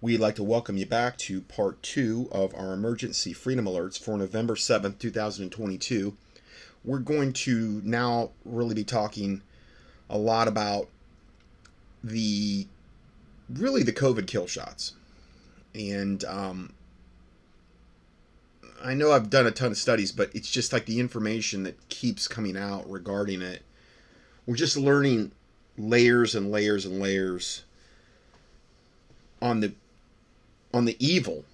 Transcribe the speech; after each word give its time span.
We'd 0.00 0.20
like 0.20 0.36
to 0.36 0.44
welcome 0.44 0.76
you 0.76 0.86
back 0.86 1.16
to 1.18 1.40
part 1.40 1.82
two 1.82 2.28
of 2.30 2.54
our 2.54 2.72
emergency 2.72 3.32
freedom 3.32 3.64
alerts 3.64 3.98
for 3.98 4.16
November 4.16 4.54
7th, 4.54 5.00
2022. 5.00 6.16
We're 6.84 7.00
going 7.00 7.32
to 7.32 7.82
now 7.84 8.30
really 8.44 8.76
be 8.76 8.84
talking 8.84 9.42
a 10.08 10.16
lot 10.16 10.46
about 10.46 10.86
the 12.04 12.68
really 13.50 13.82
the 13.82 13.92
COVID 13.92 14.28
kill 14.28 14.46
shots. 14.46 14.92
And 15.74 16.24
um, 16.26 16.74
I 18.80 18.94
know 18.94 19.10
I've 19.10 19.30
done 19.30 19.48
a 19.48 19.50
ton 19.50 19.72
of 19.72 19.78
studies, 19.78 20.12
but 20.12 20.30
it's 20.32 20.48
just 20.48 20.72
like 20.72 20.86
the 20.86 21.00
information 21.00 21.64
that 21.64 21.88
keeps 21.88 22.28
coming 22.28 22.56
out 22.56 22.88
regarding 22.88 23.42
it. 23.42 23.62
We're 24.46 24.54
just 24.54 24.76
learning 24.76 25.32
layers 25.76 26.36
and 26.36 26.52
layers 26.52 26.86
and 26.86 27.00
layers 27.00 27.64
on 29.42 29.58
the 29.58 29.72
on 30.72 30.84
the 30.84 30.96
evil 30.98 31.44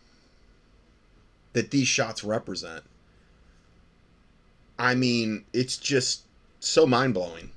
that 1.53 1.71
these 1.71 1.89
shots 1.89 2.25
represent. 2.25 2.85
I 4.79 4.95
mean, 4.95 5.45
it's 5.53 5.77
just 5.77 6.23
so 6.61 6.87
mind 6.87 7.15
blowing. 7.15 7.51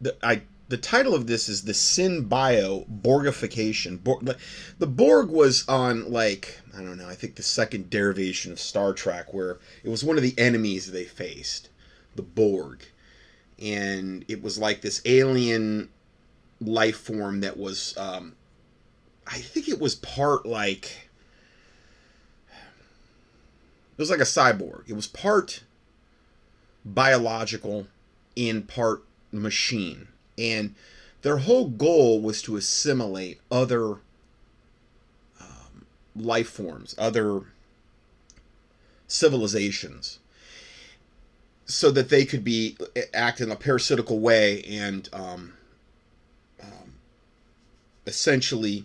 The 0.00 0.16
I 0.22 0.42
the 0.68 0.76
title 0.76 1.14
of 1.14 1.26
this 1.26 1.48
is 1.48 1.62
the 1.62 1.72
SynBio 1.72 2.86
Borgification. 3.02 4.02
Borg, 4.02 4.36
the 4.78 4.86
Borg 4.86 5.30
was 5.30 5.66
on 5.68 6.10
like 6.10 6.60
I 6.76 6.78
don't 6.78 6.98
know. 6.98 7.08
I 7.08 7.14
think 7.14 7.36
the 7.36 7.42
second 7.42 7.90
derivation 7.90 8.52
of 8.52 8.60
Star 8.60 8.92
Trek, 8.92 9.32
where 9.32 9.58
it 9.82 9.88
was 9.88 10.04
one 10.04 10.16
of 10.16 10.22
the 10.22 10.34
enemies 10.38 10.90
they 10.90 11.04
faced, 11.04 11.68
the 12.16 12.22
Borg, 12.22 12.84
and 13.58 14.24
it 14.28 14.42
was 14.42 14.58
like 14.58 14.80
this 14.80 15.00
alien 15.04 15.88
life 16.60 16.98
form 16.98 17.40
that 17.40 17.56
was 17.56 17.96
um, 17.96 18.34
I 19.26 19.38
think 19.38 19.68
it 19.68 19.80
was 19.80 19.94
part 19.94 20.46
like 20.46 21.08
it 23.92 23.98
was 23.98 24.10
like 24.10 24.20
a 24.20 24.24
cyborg. 24.24 24.82
It 24.88 24.94
was 24.94 25.06
part 25.06 25.62
biological 26.84 27.86
and 28.36 28.66
part 28.68 29.04
machine. 29.32 30.08
And 30.36 30.74
their 31.22 31.38
whole 31.38 31.68
goal 31.68 32.20
was 32.20 32.42
to 32.42 32.56
assimilate 32.56 33.40
other 33.50 33.92
um, 35.40 35.86
life 36.14 36.48
forms, 36.48 36.94
other 36.98 37.42
civilizations, 39.06 40.18
so 41.66 41.90
that 41.92 42.08
they 42.08 42.24
could 42.24 42.44
be 42.44 42.76
act 43.14 43.40
in 43.40 43.50
a 43.50 43.56
parasitical 43.56 44.18
way 44.18 44.62
and 44.64 45.08
um, 45.12 45.54
um, 46.62 46.94
essentially 48.06 48.84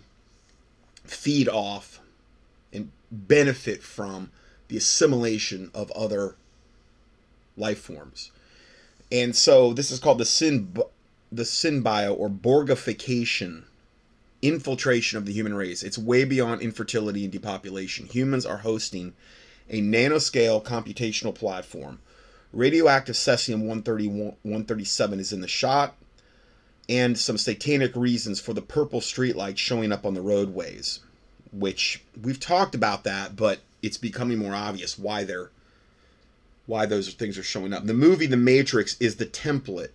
feed 1.10 1.48
off 1.48 2.00
and 2.72 2.90
benefit 3.10 3.82
from 3.82 4.30
the 4.68 4.76
assimilation 4.76 5.70
of 5.74 5.90
other 5.92 6.36
life 7.56 7.80
forms. 7.80 8.30
And 9.10 9.34
so 9.34 9.72
this 9.72 9.90
is 9.90 9.98
called 9.98 10.18
the 10.18 10.24
sin 10.24 10.76
the 11.32 11.42
synbio 11.44 12.16
or 12.16 12.28
borgification 12.28 13.64
infiltration 14.42 15.18
of 15.18 15.26
the 15.26 15.32
human 15.32 15.54
race. 15.54 15.82
It's 15.82 15.98
way 15.98 16.24
beyond 16.24 16.62
infertility 16.62 17.24
and 17.24 17.32
depopulation. 17.32 18.06
Humans 18.06 18.46
are 18.46 18.58
hosting 18.58 19.12
a 19.68 19.80
nanoscale 19.80 20.64
computational 20.64 21.34
platform. 21.34 22.00
Radioactive 22.52 23.14
cesium 23.14 23.66
137 23.66 25.20
is 25.20 25.32
in 25.32 25.40
the 25.40 25.48
shot 25.48 25.94
and 26.90 27.16
some 27.16 27.38
satanic 27.38 27.94
reasons 27.94 28.40
for 28.40 28.52
the 28.52 28.60
purple 28.60 29.00
streetlights 29.00 29.58
showing 29.58 29.92
up 29.92 30.04
on 30.04 30.14
the 30.14 30.20
roadways, 30.20 30.98
which 31.52 32.02
we've 32.20 32.40
talked 32.40 32.74
about 32.74 33.04
that, 33.04 33.36
but 33.36 33.60
it's 33.80 33.96
becoming 33.96 34.38
more 34.38 34.54
obvious 34.54 34.98
why 34.98 35.22
they're 35.24 35.50
why 36.66 36.86
those 36.86 37.12
things 37.14 37.38
are 37.38 37.42
showing 37.42 37.72
up. 37.72 37.86
The 37.86 37.94
movie 37.94 38.26
The 38.26 38.36
Matrix 38.36 38.96
is 39.00 39.16
the 39.16 39.26
template 39.26 39.90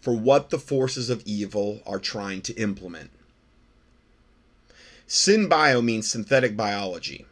for 0.00 0.14
what 0.14 0.50
the 0.50 0.58
forces 0.58 1.10
of 1.10 1.22
evil 1.24 1.80
are 1.86 1.98
trying 1.98 2.42
to 2.42 2.54
implement. 2.54 3.10
SynBio 5.08 5.82
means 5.82 6.10
synthetic 6.10 6.56
biology 6.56 7.26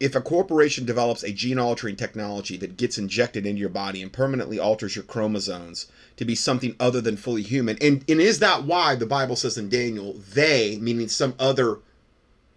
if 0.00 0.14
a 0.14 0.20
corporation 0.20 0.84
develops 0.86 1.22
a 1.22 1.30
gene 1.30 1.58
altering 1.58 1.94
technology 1.94 2.56
that 2.56 2.78
gets 2.78 2.98
injected 2.98 3.46
into 3.46 3.60
your 3.60 3.68
body 3.68 4.02
and 4.02 4.12
permanently 4.12 4.58
alters 4.58 4.96
your 4.96 5.04
chromosomes 5.04 5.86
to 6.16 6.24
be 6.24 6.34
something 6.34 6.74
other 6.80 7.00
than 7.00 7.16
fully 7.16 7.42
human 7.42 7.76
and, 7.80 8.04
and 8.08 8.20
is 8.20 8.38
that 8.38 8.64
why 8.64 8.94
the 8.94 9.06
bible 9.06 9.36
says 9.36 9.58
in 9.58 9.68
daniel 9.68 10.14
they 10.32 10.78
meaning 10.80 11.06
some 11.06 11.34
other 11.38 11.78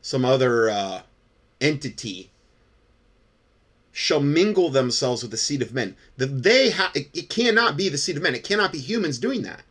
some 0.02 0.26
other 0.26 0.70
uh, 0.70 1.02
entity 1.62 2.30
shall 3.94 4.20
mingle 4.20 4.70
themselves 4.70 5.22
with 5.22 5.32
the 5.32 5.38
seed 5.38 5.62
of 5.62 5.74
men. 5.74 5.96
That 6.18 6.44
they 6.44 6.72
ha- 6.72 6.92
it, 6.96 7.09
it 7.14 7.30
cannot 7.30 7.78
be 7.78 7.88
the 7.90 7.98
seed 7.98 8.18
of 8.18 8.24
men. 8.24 8.36
It 8.36 8.44
cannot 8.44 8.72
be 8.72 8.80
humans 8.80 9.20
doing 9.20 9.44
that. 9.44 9.62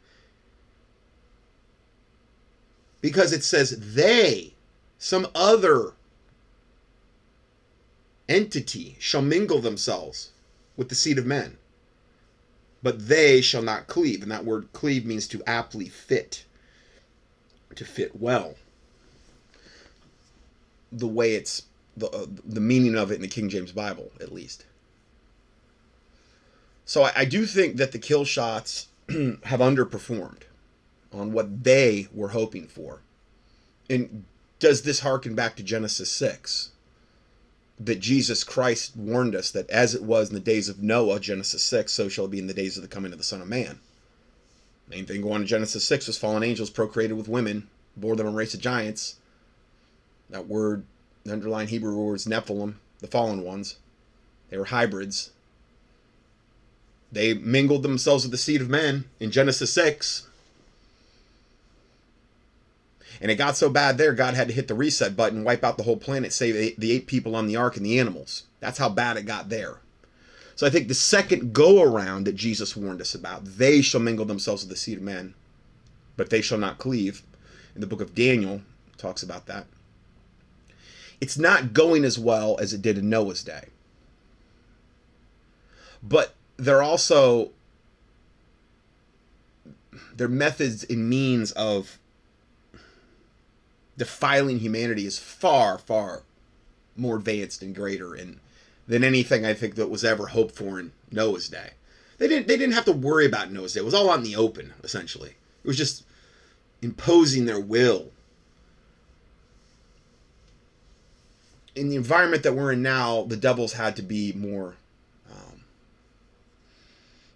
Because 3.00 3.32
it 3.32 3.42
says 3.42 3.94
they 3.94 4.54
some 4.96 5.26
other 5.34 5.92
entity 8.28 8.96
shall 8.98 9.22
mingle 9.22 9.60
themselves 9.60 10.30
with 10.76 10.88
the 10.88 10.94
seed 10.94 11.18
of 11.18 11.26
men, 11.26 11.58
but 12.82 13.08
they 13.08 13.40
shall 13.40 13.62
not 13.62 13.86
cleave. 13.86 14.22
And 14.22 14.30
that 14.30 14.44
word 14.44 14.72
cleave 14.72 15.04
means 15.04 15.26
to 15.28 15.42
aptly 15.46 15.88
fit, 15.88 16.44
to 17.74 17.84
fit 17.84 18.20
well. 18.20 18.54
The 20.90 21.08
way 21.08 21.34
it's 21.34 21.62
the 21.96 22.08
uh, 22.08 22.26
the 22.44 22.60
meaning 22.60 22.96
of 22.96 23.10
it 23.10 23.16
in 23.16 23.22
the 23.22 23.28
King 23.28 23.48
James 23.48 23.72
Bible, 23.72 24.12
at 24.20 24.32
least. 24.32 24.66
So 26.84 27.04
I, 27.04 27.12
I 27.16 27.24
do 27.24 27.46
think 27.46 27.76
that 27.76 27.92
the 27.92 27.98
kill 27.98 28.24
shots 28.24 28.88
have 29.08 29.60
underperformed 29.60 30.42
on 31.12 31.32
what 31.32 31.64
they 31.64 32.08
were 32.12 32.28
hoping 32.28 32.66
for. 32.66 33.02
And 33.88 34.24
does 34.58 34.82
this 34.82 35.00
harken 35.00 35.34
back 35.34 35.56
to 35.56 35.62
Genesis 35.62 36.10
six? 36.10 36.71
That 37.80 38.00
Jesus 38.00 38.44
Christ 38.44 38.96
warned 38.96 39.34
us 39.34 39.50
that 39.50 39.68
as 39.70 39.94
it 39.94 40.02
was 40.02 40.28
in 40.28 40.34
the 40.34 40.40
days 40.40 40.68
of 40.68 40.82
Noah, 40.82 41.20
Genesis 41.20 41.62
6, 41.62 41.92
so 41.92 42.08
shall 42.08 42.26
it 42.26 42.30
be 42.30 42.38
in 42.38 42.46
the 42.46 42.54
days 42.54 42.76
of 42.76 42.82
the 42.82 42.88
coming 42.88 43.12
of 43.12 43.18
the 43.18 43.24
Son 43.24 43.40
of 43.40 43.48
Man. 43.48 43.80
Main 44.88 45.06
thing 45.06 45.22
going 45.22 45.34
on 45.36 45.40
in 45.42 45.46
Genesis 45.46 45.84
6 45.84 46.06
was 46.06 46.18
fallen 46.18 46.42
angels 46.42 46.70
procreated 46.70 47.16
with 47.16 47.28
women, 47.28 47.68
bore 47.96 48.16
them 48.16 48.26
a 48.26 48.30
race 48.30 48.54
of 48.54 48.60
giants. 48.60 49.16
That 50.30 50.48
word, 50.48 50.84
the 51.24 51.32
underlying 51.32 51.68
Hebrew 51.68 51.96
word 51.96 52.16
is 52.16 52.26
Nephilim, 52.26 52.74
the 53.00 53.06
fallen 53.06 53.42
ones. 53.42 53.78
They 54.50 54.58
were 54.58 54.66
hybrids. 54.66 55.30
They 57.10 57.34
mingled 57.34 57.82
themselves 57.82 58.24
with 58.24 58.32
the 58.32 58.38
seed 58.38 58.60
of 58.60 58.68
men 58.68 59.04
in 59.20 59.30
Genesis 59.30 59.72
6. 59.72 60.28
And 63.22 63.30
it 63.30 63.36
got 63.36 63.56
so 63.56 63.70
bad 63.70 63.98
there, 63.98 64.12
God 64.12 64.34
had 64.34 64.48
to 64.48 64.54
hit 64.54 64.66
the 64.66 64.74
reset 64.74 65.16
button, 65.16 65.44
wipe 65.44 65.62
out 65.62 65.76
the 65.76 65.84
whole 65.84 65.96
planet, 65.96 66.32
save 66.32 66.76
the 66.76 66.90
eight 66.90 67.06
people 67.06 67.36
on 67.36 67.46
the 67.46 67.54
ark 67.54 67.76
and 67.76 67.86
the 67.86 68.00
animals. 68.00 68.42
That's 68.58 68.78
how 68.78 68.88
bad 68.88 69.16
it 69.16 69.26
got 69.26 69.48
there. 69.48 69.78
So 70.56 70.66
I 70.66 70.70
think 70.70 70.88
the 70.88 70.94
second 70.94 71.52
go 71.52 71.82
around 71.82 72.24
that 72.24 72.34
Jesus 72.34 72.76
warned 72.76 73.00
us 73.00 73.14
about, 73.14 73.44
they 73.44 73.80
shall 73.80 74.00
mingle 74.00 74.24
themselves 74.24 74.64
with 74.64 74.70
the 74.70 74.76
seed 74.76 74.98
of 74.98 75.04
men, 75.04 75.34
but 76.16 76.30
they 76.30 76.40
shall 76.40 76.58
not 76.58 76.78
cleave. 76.78 77.22
In 77.76 77.80
the 77.80 77.86
book 77.86 78.00
of 78.00 78.14
Daniel, 78.14 78.60
talks 78.98 79.22
about 79.22 79.46
that. 79.46 79.66
It's 81.20 81.38
not 81.38 81.72
going 81.72 82.04
as 82.04 82.18
well 82.18 82.58
as 82.60 82.74
it 82.74 82.82
did 82.82 82.98
in 82.98 83.08
Noah's 83.08 83.44
day. 83.44 83.68
But 86.02 86.34
they're 86.56 86.82
also 86.82 87.50
their 90.12 90.28
methods 90.28 90.82
and 90.82 91.08
means 91.08 91.52
of 91.52 92.00
defiling 93.96 94.58
humanity 94.58 95.06
is 95.06 95.18
far, 95.18 95.78
far 95.78 96.22
more 96.96 97.16
advanced 97.16 97.62
and 97.62 97.74
greater 97.74 98.14
and 98.14 98.38
than 98.86 99.04
anything 99.04 99.44
I 99.44 99.54
think 99.54 99.76
that 99.76 99.90
was 99.90 100.04
ever 100.04 100.28
hoped 100.28 100.54
for 100.54 100.78
in 100.78 100.92
Noah's 101.10 101.48
day. 101.48 101.70
They 102.18 102.28
didn't 102.28 102.48
they 102.48 102.56
didn't 102.56 102.74
have 102.74 102.84
to 102.86 102.92
worry 102.92 103.26
about 103.26 103.50
Noah's 103.50 103.74
day. 103.74 103.80
It 103.80 103.84
was 103.84 103.94
all 103.94 104.10
on 104.10 104.22
the 104.22 104.36
open, 104.36 104.72
essentially. 104.82 105.30
It 105.64 105.66
was 105.66 105.76
just 105.76 106.04
imposing 106.80 107.46
their 107.46 107.60
will. 107.60 108.10
In 111.74 111.88
the 111.88 111.96
environment 111.96 112.42
that 112.42 112.54
we're 112.54 112.72
in 112.72 112.82
now, 112.82 113.22
the 113.22 113.36
devils 113.36 113.72
had 113.72 113.96
to 113.96 114.02
be 114.02 114.32
more 114.32 114.74
um, 115.30 115.64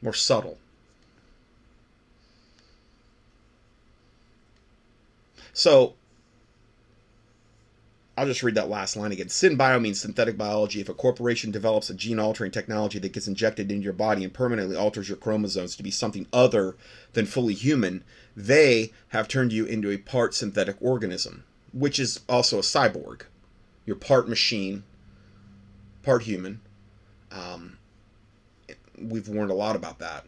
more 0.02 0.12
subtle. 0.12 0.58
So 5.54 5.94
I'll 8.18 8.26
just 8.26 8.42
read 8.42 8.54
that 8.54 8.70
last 8.70 8.96
line 8.96 9.12
again. 9.12 9.26
SynBio 9.26 9.80
means 9.80 10.00
synthetic 10.00 10.38
biology. 10.38 10.80
If 10.80 10.88
a 10.88 10.94
corporation 10.94 11.50
develops 11.50 11.90
a 11.90 11.94
gene 11.94 12.18
altering 12.18 12.50
technology 12.50 12.98
that 12.98 13.12
gets 13.12 13.28
injected 13.28 13.70
into 13.70 13.84
your 13.84 13.92
body 13.92 14.24
and 14.24 14.32
permanently 14.32 14.74
alters 14.74 15.08
your 15.08 15.18
chromosomes 15.18 15.76
to 15.76 15.82
be 15.82 15.90
something 15.90 16.26
other 16.32 16.76
than 17.12 17.26
fully 17.26 17.52
human, 17.52 18.02
they 18.34 18.92
have 19.08 19.28
turned 19.28 19.52
you 19.52 19.66
into 19.66 19.90
a 19.90 19.98
part 19.98 20.34
synthetic 20.34 20.76
organism. 20.80 21.44
which 21.72 21.98
is 21.98 22.20
also 22.26 22.58
a 22.58 22.62
cyborg. 22.62 23.22
You're 23.84 23.96
part 23.96 24.28
machine, 24.28 24.84
part 26.02 26.22
human. 26.22 26.60
Um, 27.30 27.76
we've 28.98 29.28
warned 29.28 29.50
a 29.50 29.54
lot 29.54 29.76
about 29.76 29.98
that. 29.98 30.24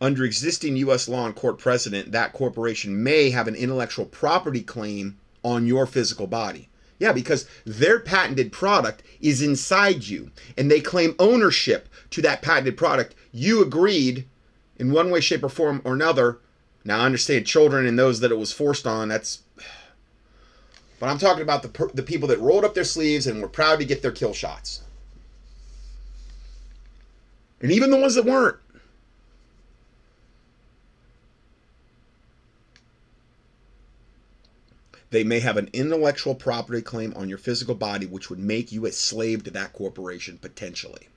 Under 0.00 0.24
existing 0.24 0.76
U.S. 0.78 1.08
law 1.08 1.24
and 1.26 1.36
court 1.36 1.58
precedent, 1.58 2.10
that 2.10 2.32
corporation 2.32 3.00
may 3.00 3.30
have 3.30 3.46
an 3.46 3.54
intellectual 3.54 4.06
property 4.06 4.62
claim 4.62 5.18
on 5.44 5.66
your 5.66 5.86
physical 5.86 6.26
body. 6.26 6.68
Yeah, 6.98 7.12
because 7.12 7.48
their 7.64 7.98
patented 7.98 8.52
product 8.52 9.02
is 9.20 9.42
inside 9.42 10.04
you 10.04 10.30
and 10.56 10.70
they 10.70 10.80
claim 10.80 11.14
ownership 11.18 11.88
to 12.10 12.22
that 12.22 12.42
patented 12.42 12.76
product. 12.76 13.14
You 13.32 13.62
agreed 13.62 14.26
in 14.76 14.92
one 14.92 15.10
way, 15.10 15.20
shape, 15.20 15.44
or 15.44 15.48
form 15.48 15.80
or 15.84 15.94
another. 15.94 16.38
Now, 16.84 17.00
I 17.00 17.06
understand 17.06 17.46
children 17.46 17.86
and 17.86 17.98
those 17.98 18.20
that 18.20 18.32
it 18.32 18.38
was 18.38 18.52
forced 18.52 18.86
on, 18.86 19.08
that's. 19.08 19.42
But 21.00 21.08
I'm 21.08 21.18
talking 21.18 21.42
about 21.42 21.64
the, 21.64 21.90
the 21.92 22.02
people 22.04 22.28
that 22.28 22.38
rolled 22.38 22.64
up 22.64 22.74
their 22.74 22.84
sleeves 22.84 23.26
and 23.26 23.42
were 23.42 23.48
proud 23.48 23.80
to 23.80 23.84
get 23.84 24.02
their 24.02 24.12
kill 24.12 24.32
shots. 24.32 24.82
And 27.60 27.72
even 27.72 27.90
the 27.90 27.96
ones 27.96 28.14
that 28.14 28.24
weren't. 28.24 28.56
They 35.12 35.24
may 35.24 35.40
have 35.40 35.58
an 35.58 35.68
intellectual 35.74 36.34
property 36.34 36.80
claim 36.80 37.12
on 37.14 37.28
your 37.28 37.36
physical 37.36 37.74
body, 37.74 38.06
which 38.06 38.30
would 38.30 38.38
make 38.38 38.72
you 38.72 38.86
a 38.86 38.92
slave 38.92 39.44
to 39.44 39.50
that 39.50 39.74
corporation 39.74 40.38
potentially. 40.38 41.08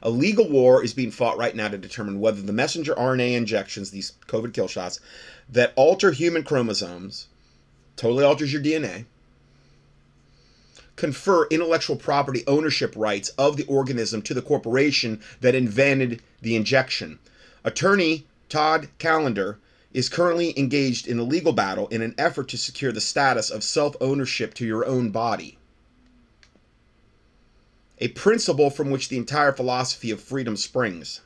A 0.00 0.08
legal 0.08 0.48
war 0.48 0.82
is 0.82 0.94
being 0.94 1.10
fought 1.10 1.36
right 1.36 1.54
now 1.54 1.68
to 1.68 1.76
determine 1.76 2.18
whether 2.18 2.40
the 2.40 2.54
messenger 2.54 2.94
RNA 2.94 3.34
injections, 3.34 3.90
these 3.90 4.12
COVID 4.28 4.54
kill 4.54 4.66
shots, 4.66 4.98
that 5.50 5.74
alter 5.76 6.10
human 6.10 6.42
chromosomes, 6.42 7.28
totally 7.96 8.24
alters 8.24 8.50
your 8.50 8.62
DNA, 8.62 9.04
confer 10.96 11.46
intellectual 11.48 11.96
property 11.96 12.44
ownership 12.46 12.94
rights 12.96 13.28
of 13.36 13.58
the 13.58 13.66
organism 13.66 14.22
to 14.22 14.32
the 14.32 14.40
corporation 14.40 15.20
that 15.42 15.54
invented 15.54 16.22
the 16.40 16.56
injection. 16.56 17.18
Attorney 17.62 18.24
Todd 18.48 18.88
Callender 18.98 19.58
is 19.96 20.10
currently 20.10 20.52
engaged 20.58 21.08
in 21.08 21.18
a 21.18 21.22
legal 21.22 21.54
battle 21.54 21.88
in 21.88 22.02
an 22.02 22.14
effort 22.18 22.48
to 22.48 22.58
secure 22.58 22.92
the 22.92 23.00
status 23.00 23.48
of 23.48 23.64
self 23.64 23.96
ownership 23.98 24.52
to 24.52 24.66
your 24.66 24.84
own 24.84 25.08
body. 25.08 25.56
A 27.98 28.08
principle 28.08 28.68
from 28.68 28.90
which 28.90 29.08
the 29.08 29.16
entire 29.16 29.52
philosophy 29.52 30.10
of 30.10 30.20
freedom 30.20 30.54
springs. 30.54 31.22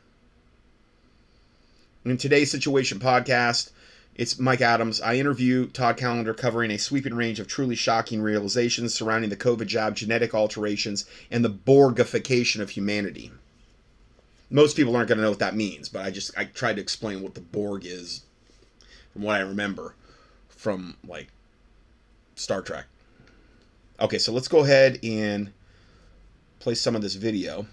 In 2.05 2.17
today's 2.17 2.53
Situation 2.53 3.01
podcast, 3.01 3.73
it's 4.15 4.39
Mike 4.39 4.61
Adams. 4.61 5.01
I 5.01 5.17
interview 5.17 5.67
Todd 5.67 5.97
Callender 5.97 6.33
covering 6.33 6.71
a 6.71 6.79
sweeping 6.79 7.15
range 7.15 7.41
of 7.41 7.49
truly 7.49 7.75
shocking 7.75 8.23
realizations 8.23 8.95
surrounding 8.95 9.31
the 9.31 9.37
COVID 9.37 9.67
jab, 9.67 9.97
genetic 9.97 10.33
alterations, 10.33 11.07
and 11.29 11.45
the 11.45 11.51
Borgification 11.51 12.61
of 12.61 12.71
humanity. 12.71 13.33
Most 14.49 14.77
people 14.77 14.95
aren't 14.95 15.09
going 15.09 15.19
to 15.19 15.25
know 15.25 15.31
what 15.31 15.41
that 15.41 15.57
means, 15.57 15.89
but 15.89 16.05
I 16.05 16.13
just 16.13 16.31
I 16.39 16.45
tried 16.45 16.77
to 16.77 16.83
explain 16.83 17.21
what 17.21 17.35
the 17.35 17.41
Borg 17.41 17.85
is 17.85 18.23
what 19.23 19.37
I 19.37 19.41
remember 19.41 19.95
from 20.49 20.97
like 21.07 21.29
Star 22.35 22.63
Trek. 22.63 22.87
Okay, 24.01 24.19
so 24.19 24.33
let's 24.33 24.49
go 24.49 24.65
ahead 24.65 24.99
and 25.03 25.53
play 26.59 26.75
some 26.75 26.97
of 26.97 27.03
this 27.03 27.15
video. 27.15 27.67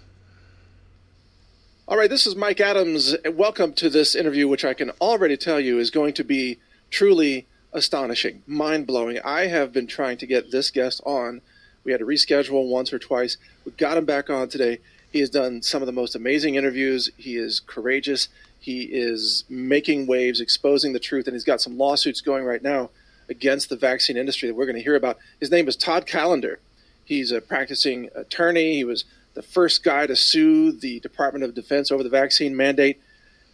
All 1.86 1.96
right, 1.96 2.10
this 2.10 2.26
is 2.26 2.36
Mike 2.36 2.60
Adams. 2.60 3.16
Welcome 3.32 3.72
to 3.74 3.88
this 3.88 4.14
interview, 4.14 4.46
which 4.46 4.64
I 4.64 4.74
can 4.74 4.90
already 5.00 5.38
tell 5.38 5.58
you 5.58 5.78
is 5.78 5.90
going 5.90 6.12
to 6.14 6.24
be 6.24 6.58
truly 6.90 7.46
astonishing, 7.72 8.42
mind 8.46 8.86
blowing. 8.86 9.18
I 9.24 9.46
have 9.46 9.72
been 9.72 9.86
trying 9.86 10.18
to 10.18 10.26
get 10.26 10.50
this 10.50 10.70
guest 10.70 11.00
on. 11.06 11.40
We 11.84 11.92
had 11.92 12.00
to 12.00 12.06
reschedule 12.06 12.68
once 12.68 12.92
or 12.92 12.98
twice. 12.98 13.38
We 13.64 13.72
got 13.72 13.96
him 13.96 14.04
back 14.04 14.28
on 14.28 14.50
today. 14.50 14.80
He 15.10 15.20
has 15.20 15.30
done 15.30 15.62
some 15.62 15.80
of 15.80 15.86
the 15.86 15.92
most 15.92 16.14
amazing 16.14 16.56
interviews. 16.56 17.08
He 17.16 17.36
is 17.36 17.60
courageous. 17.60 18.28
He 18.58 18.82
is 18.82 19.44
making 19.48 20.06
waves, 20.06 20.40
exposing 20.40 20.92
the 20.92 20.98
truth, 20.98 21.26
and 21.26 21.34
he's 21.34 21.44
got 21.44 21.60
some 21.60 21.78
lawsuits 21.78 22.20
going 22.20 22.44
right 22.44 22.62
now 22.62 22.90
against 23.28 23.68
the 23.68 23.76
vaccine 23.76 24.16
industry 24.16 24.48
that 24.48 24.54
we're 24.54 24.66
going 24.66 24.76
to 24.76 24.82
hear 24.82 24.96
about. 24.96 25.18
His 25.40 25.50
name 25.50 25.68
is 25.68 25.76
Todd 25.76 26.06
Callender. 26.06 26.58
He's 27.04 27.30
a 27.30 27.40
practicing 27.40 28.10
attorney. 28.14 28.74
He 28.74 28.84
was 28.84 29.04
the 29.34 29.42
first 29.42 29.84
guy 29.84 30.06
to 30.06 30.16
sue 30.16 30.72
the 30.72 31.00
Department 31.00 31.44
of 31.44 31.54
Defense 31.54 31.90
over 31.92 32.02
the 32.02 32.08
vaccine 32.08 32.56
mandate. 32.56 33.00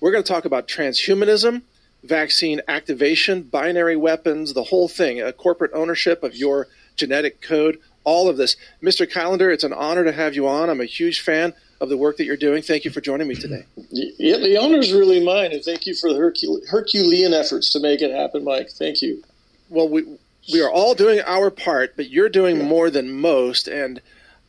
We're 0.01 0.13
going 0.13 0.25
to 0.25 0.33
talk 0.33 0.45
about 0.45 0.69
transhumanism, 0.69 1.63
vaccine 2.03 2.61
activation, 2.69 3.43
binary 3.43 3.97
weapons, 3.97 4.55
the 4.55 4.65
whole 4.65 4.89
thing, 4.89 5.21
a 5.21 5.33
corporate 5.33 5.73
ownership 5.75 6.23
of 6.23 6.37
your 6.37 6.69
genetic 6.97 7.41
code, 7.41 7.79
all 8.05 8.29
of 8.29 8.37
this. 8.37 8.57
Mr. 8.83 9.11
Callender, 9.11 9.51
it's 9.51 9.65
an 9.65 9.73
honor 9.73 10.05
to 10.05 10.13
have 10.13 10.35
you 10.35 10.47
on. 10.47 10.71
I'm 10.71 10.81
a 10.81 10.87
huge 10.87 11.21
fan 11.21 11.55
of 11.81 11.89
the 11.89 11.97
work 11.97 12.17
that 12.17 12.25
you're 12.25 12.37
doing. 12.37 12.63
Thank 12.63 12.85
you 12.85 12.91
for 12.91 13.01
joining 13.01 13.29
me 13.29 13.35
today. 13.35 13.65
Yeah, 13.91 14.39
the 14.39 14.57
honor 14.57 14.79
is 14.79 14.93
really 14.93 15.25
mine, 15.25 15.53
and 15.53 15.63
thank 15.63 15.87
you 15.87 15.95
for 15.95 16.13
the 16.13 16.19
Hercule- 16.19 16.63
Herculean 16.69 17.35
efforts 17.35 17.71
to 17.71 17.81
make 17.81 18.01
it 18.01 18.11
happen, 18.11 18.45
Mike. 18.45 18.71
Thank 18.71 19.03
you. 19.03 19.23
Well, 19.69 19.89
we 19.89 20.05
we 20.53 20.63
are 20.63 20.71
all 20.71 20.95
doing 20.95 21.21
our 21.25 21.51
part, 21.51 21.97
but 21.97 22.11
you're 22.11 22.29
doing 22.29 22.59
yeah. 22.59 22.65
more 22.65 22.91
than 22.91 23.21
most, 23.21 23.67
and 23.67 24.01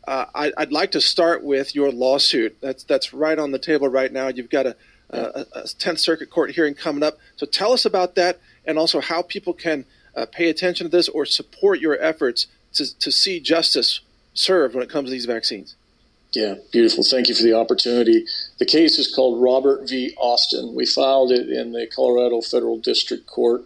uh, 0.08 0.26
I, 0.36 0.52
would 0.58 0.72
like 0.72 0.92
to 0.92 1.02
start 1.02 1.44
with 1.44 1.74
your 1.74 1.92
lawsuit. 1.92 2.58
That's 2.62 2.84
that's 2.84 3.14
right 3.14 3.38
on 3.38 3.52
the 3.52 3.60
table 3.60 3.88
right 3.88 4.12
now. 4.12 4.28
You've 4.28 4.50
got 4.50 4.66
a, 4.66 4.76
a, 5.10 5.46
a 5.54 5.62
10th 5.64 6.00
Circuit 6.00 6.30
Court 6.30 6.52
hearing 6.52 6.76
coming 6.76 7.04
up. 7.04 7.18
So 7.38 7.46
tell 7.46 7.72
us 7.72 7.86
about 7.86 8.16
that, 8.16 8.40
and 8.66 8.78
also 8.78 9.02
how 9.02 9.22
people 9.22 9.54
can 9.54 9.86
uh, 10.16 10.26
pay 10.32 10.50
attention 10.50 10.86
to 10.86 10.92
this 10.92 11.10
or 11.10 11.26
support 11.26 11.80
your 11.80 12.00
efforts 12.02 12.48
to, 12.74 12.98
to 13.00 13.12
see 13.12 13.40
justice 13.40 14.02
served 14.34 14.76
when 14.76 14.84
it 14.84 14.90
comes 14.90 15.08
to 15.08 15.12
these 15.12 15.26
vaccines. 15.26 15.76
Yeah, 16.36 16.56
beautiful. 16.72 17.04
Thank 17.04 17.30
you 17.30 17.36
for 17.36 17.44
the 17.44 17.54
opportunity. 17.54 18.26
The 18.60 18.66
case 18.66 19.00
is 19.00 19.14
called 19.14 19.42
Robert 19.42 19.88
v. 19.88 20.14
Austin. 20.18 20.76
We 20.76 20.86
filed 20.86 21.32
it 21.32 21.50
in 21.50 21.72
the 21.72 21.88
Colorado 21.88 22.42
Federal 22.42 22.78
District 22.78 23.26
Court 23.26 23.64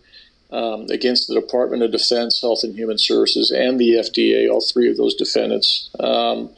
um, 0.51 0.85
against 0.91 1.27
the 1.27 1.33
Department 1.33 1.81
of 1.81 1.91
Defense, 1.91 2.41
Health 2.41 2.59
and 2.63 2.75
Human 2.75 2.99
Services, 2.99 3.49
and 3.49 3.79
the 3.79 3.93
FDA, 3.93 4.51
all 4.51 4.61
three 4.61 4.89
of 4.89 4.97
those 4.97 5.15
defendants. 5.15 5.89
Um, 5.99 6.49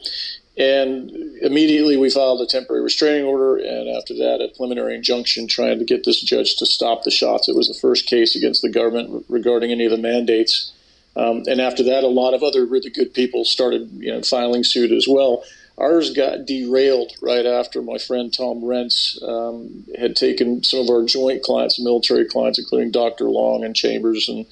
and 0.58 1.10
immediately 1.40 1.96
we 1.96 2.10
filed 2.10 2.42
a 2.42 2.46
temporary 2.46 2.82
restraining 2.82 3.24
order, 3.24 3.56
and 3.56 3.88
after 3.96 4.12
that, 4.14 4.42
a 4.42 4.54
preliminary 4.54 4.94
injunction 4.94 5.48
trying 5.48 5.78
to 5.78 5.84
get 5.86 6.04
this 6.04 6.20
judge 6.20 6.56
to 6.56 6.66
stop 6.66 7.04
the 7.04 7.10
shots. 7.10 7.48
It 7.48 7.56
was 7.56 7.68
the 7.68 7.78
first 7.80 8.06
case 8.06 8.36
against 8.36 8.60
the 8.60 8.68
government 8.68 9.24
regarding 9.30 9.70
any 9.72 9.86
of 9.86 9.90
the 9.90 9.96
mandates. 9.96 10.74
Um, 11.16 11.42
and 11.46 11.58
after 11.58 11.82
that, 11.84 12.04
a 12.04 12.08
lot 12.08 12.34
of 12.34 12.42
other 12.42 12.66
really 12.66 12.90
good 12.90 13.14
people 13.14 13.46
started 13.46 13.90
you 13.92 14.12
know, 14.12 14.22
filing 14.22 14.62
suit 14.62 14.92
as 14.92 15.06
well. 15.08 15.42
Ours 15.82 16.10
got 16.10 16.46
derailed 16.46 17.12
right 17.20 17.44
after 17.44 17.82
my 17.82 17.98
friend 17.98 18.32
Tom 18.32 18.60
Renz 18.62 19.20
um, 19.20 19.84
had 19.98 20.14
taken 20.14 20.62
some 20.62 20.78
of 20.78 20.88
our 20.88 21.04
joint 21.04 21.42
clients, 21.42 21.82
military 21.82 22.24
clients, 22.24 22.60
including 22.60 22.92
Dr. 22.92 23.24
Long 23.24 23.64
and 23.64 23.74
Chambers 23.74 24.28
and 24.28 24.46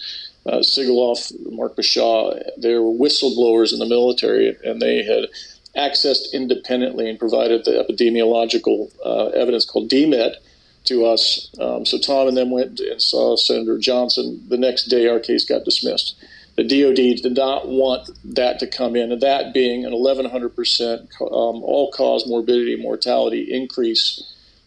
uh, 0.44 0.58
Sigoloff, 0.58 1.32
Mark 1.52 1.76
Bashaw. 1.76 2.36
They 2.58 2.74
were 2.74 2.90
whistleblowers 2.90 3.72
in 3.72 3.78
the 3.78 3.86
military, 3.86 4.56
and 4.64 4.82
they 4.82 5.04
had 5.04 5.28
accessed 5.76 6.32
independently 6.32 7.08
and 7.08 7.16
provided 7.16 7.64
the 7.64 7.86
epidemiological 7.88 8.90
uh, 9.06 9.26
evidence 9.26 9.64
called 9.64 9.88
DMED 9.88 10.34
to 10.86 11.06
us. 11.06 11.48
Um, 11.60 11.86
so 11.86 11.96
Tom 11.98 12.26
and 12.26 12.36
them 12.36 12.50
went 12.50 12.80
and 12.80 13.00
saw 13.00 13.36
Senator 13.36 13.78
Johnson. 13.78 14.42
The 14.48 14.58
next 14.58 14.86
day, 14.86 15.06
our 15.06 15.20
case 15.20 15.44
got 15.44 15.64
dismissed 15.64 16.16
the 16.60 16.82
DoD 16.82 17.22
did 17.22 17.36
not 17.36 17.68
want 17.68 18.10
that 18.36 18.58
to 18.58 18.66
come 18.66 18.94
in, 18.94 19.12
and 19.12 19.22
that 19.22 19.54
being 19.54 19.86
an 19.86 19.92
1,100% 19.92 21.00
um, 21.22 21.62
all-cause 21.62 22.26
morbidity 22.26 22.76
mortality 22.76 23.48
increase 23.50 24.22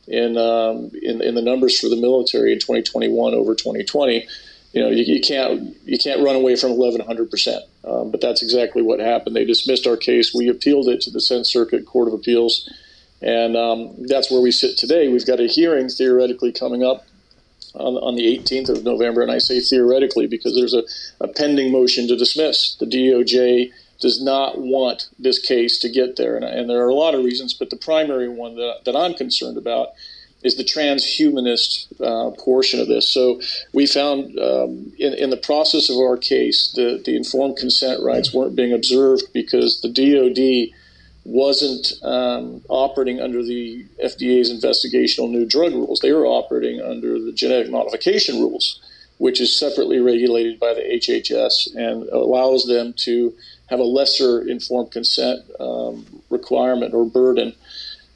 in, 0.08 0.36
um, 0.36 0.90
in, 1.04 1.22
in 1.22 1.36
the 1.36 1.42
numbers 1.42 1.80
for 1.80 1.90
the 1.90 1.96
military 1.96 2.52
in 2.52 2.60
2021 2.60 3.36
over 3.36 3.54
2020. 3.54 4.28
You 4.74 4.82
know, 4.82 4.90
you, 4.90 5.04
you 5.04 5.22
can't 5.22 5.78
you 5.86 6.00
can't 6.00 6.24
run 6.26 6.36
away 6.36 6.56
from 6.56 6.78
1,100 6.78 7.30
percent. 7.30 7.64
Um, 7.84 8.10
but 8.10 8.22
that's 8.22 8.42
exactly 8.42 8.82
what 8.82 9.00
happened. 9.00 9.36
They 9.36 9.46
dismissed 9.46 9.86
our 9.86 9.98
case. 9.98 10.34
We 10.34 10.48
appealed 10.48 10.88
it 10.88 11.00
to 11.02 11.12
the 11.12 11.20
10th 11.20 11.46
Circuit 11.46 11.86
Court 11.86 12.08
of 12.08 12.16
Appeals, 12.16 12.74
and 13.22 13.56
um, 13.56 13.94
that's 14.08 14.32
where 14.32 14.42
we 14.42 14.50
sit 14.50 14.80
today. 14.80 15.10
We've 15.10 15.28
got 15.28 15.40
a 15.40 15.46
hearing 15.46 15.90
theoretically 15.90 16.52
coming 16.54 16.84
up 16.84 17.06
on, 17.76 17.96
on 17.98 18.16
the 18.16 18.38
18th 18.38 18.70
of 18.70 18.84
November, 18.84 19.22
and 19.22 19.32
I 19.32 19.38
say 19.38 19.60
theoretically 19.60 20.28
because 20.28 20.56
there's 20.56 20.74
a, 20.74 20.84
a 21.22 21.28
pending 21.28 21.72
motion 21.72 22.08
to 22.08 22.16
dismiss. 22.16 22.76
The 22.76 22.86
DOJ 22.86 23.72
does 24.00 24.22
not 24.22 24.60
want 24.60 25.10
this 25.18 25.40
case 25.40 25.80
to 25.80 25.90
get 25.90 26.18
there, 26.18 26.36
and, 26.36 26.46
and 26.46 26.70
there 26.70 26.84
are 26.84 26.90
a 26.90 26.96
lot 26.96 27.16
of 27.16 27.24
reasons, 27.24 27.54
but 27.54 27.70
the 27.70 27.78
primary 27.78 28.30
one 28.30 28.56
that, 28.56 28.82
that 28.86 28.96
I'm 28.96 29.14
concerned 29.14 29.58
about 29.58 29.90
is 30.44 30.58
the 30.58 30.64
transhumanist 30.64 31.88
uh, 32.02 32.32
portion 32.42 32.80
of 32.80 32.88
this. 32.88 33.08
So 33.08 33.40
we 33.74 33.86
found 33.86 34.38
um, 34.38 34.92
in, 35.00 35.14
in 35.14 35.30
the 35.30 35.38
process 35.38 35.90
of 35.90 35.98
our 35.98 36.18
case, 36.18 36.74
the, 36.76 37.02
the 37.04 37.16
informed 37.16 37.58
consent 37.58 38.04
rights 38.04 38.34
weren't 38.34 38.56
being 38.56 38.74
observed 38.74 39.24
because 39.34 39.82
the 39.82 39.88
DOD 39.88 40.78
wasn't 41.26 41.94
um, 42.04 42.62
operating 42.68 43.22
under 43.22 43.42
the 43.44 43.86
FDA's 44.04 44.52
investigational 44.52 45.30
new 45.30 45.46
drug 45.46 45.74
rules. 45.74 46.00
They 46.00 46.12
were 46.12 46.26
operating 46.26 46.82
under 46.82 47.20
the 47.20 47.32
genetic 47.32 47.72
modification 47.72 48.40
rules. 48.40 48.80
which 49.20 49.40
is 49.40 49.56
separately 49.56 50.00
regulated 50.00 50.60
by 50.60 50.74
the 50.74 50.82
HHS 50.82 51.76
and 51.76 52.10
allows 52.10 52.66
them 52.66 52.94
to 52.98 53.34
have 53.68 53.80
a 53.80 53.84
lesser 53.84 54.42
informed 54.48 54.92
consent 54.92 55.42
um, 55.60 56.06
requirement 56.30 56.94
or 56.94 57.06
burden. 57.06 57.54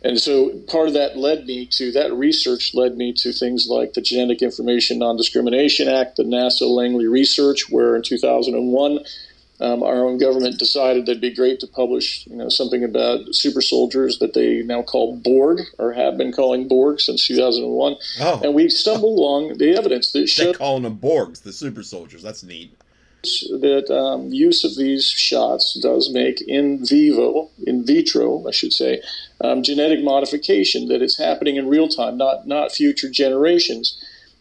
And 0.03 0.19
so 0.19 0.49
part 0.67 0.87
of 0.87 0.93
that 0.93 1.17
led 1.17 1.45
me 1.45 1.65
to 1.67 1.91
that 1.93 2.13
research 2.13 2.73
led 2.75 2.97
me 2.97 3.13
to 3.13 3.31
things 3.31 3.67
like 3.67 3.93
the 3.93 4.01
Genetic 4.01 4.41
Information 4.41 4.99
Non 4.99 5.17
Discrimination 5.17 5.87
Act, 5.87 6.17
the 6.17 6.23
NASA 6.23 6.67
Langley 6.67 7.07
Research, 7.07 7.69
where 7.69 7.95
in 7.95 8.03
2001 8.03 8.99
um, 9.59 9.81
our 9.81 10.05
own 10.05 10.19
government 10.19 10.59
decided 10.59 11.05
that 11.05 11.11
it'd 11.11 11.21
be 11.21 11.33
great 11.33 11.59
to 11.61 11.67
publish, 11.67 12.27
you 12.27 12.35
know, 12.35 12.49
something 12.49 12.83
about 12.83 13.33
super 13.33 13.61
soldiers 13.61 14.19
that 14.19 14.33
they 14.33 14.61
now 14.61 14.83
call 14.83 15.15
Borg 15.15 15.61
or 15.79 15.93
have 15.93 16.17
been 16.17 16.31
calling 16.31 16.67
Borg 16.67 16.99
since 17.01 17.25
2001. 17.25 17.95
Oh. 18.21 18.41
And 18.43 18.53
we 18.53 18.69
stumbled 18.69 19.17
along 19.17 19.57
the 19.57 19.75
evidence 19.75 20.11
that 20.11 20.27
showed 20.27 20.45
they're 20.45 20.53
calling 20.53 20.83
them 20.83 20.97
Borgs, 20.97 21.41
the 21.41 21.51
super 21.51 21.81
soldiers. 21.81 22.21
That's 22.21 22.43
neat. 22.43 22.77
That 23.23 23.89
um, 23.89 24.31
use 24.31 24.63
of 24.63 24.77
these 24.77 25.05
shots 25.09 25.77
does 25.81 26.13
make 26.13 26.39
in 26.41 26.85
vivo, 26.85 27.49
in 27.65 27.83
vitro, 27.83 28.47
I 28.47 28.51
should 28.51 28.71
say, 28.71 29.01
um, 29.41 29.63
genetic 29.63 30.03
modification 30.03 30.87
that 30.89 31.01
is 31.01 31.17
happening 31.17 31.55
in 31.55 31.67
real 31.67 31.89
time, 31.89 32.15
not 32.15 32.47
not 32.47 32.71
future 32.71 33.09
generations. 33.09 33.99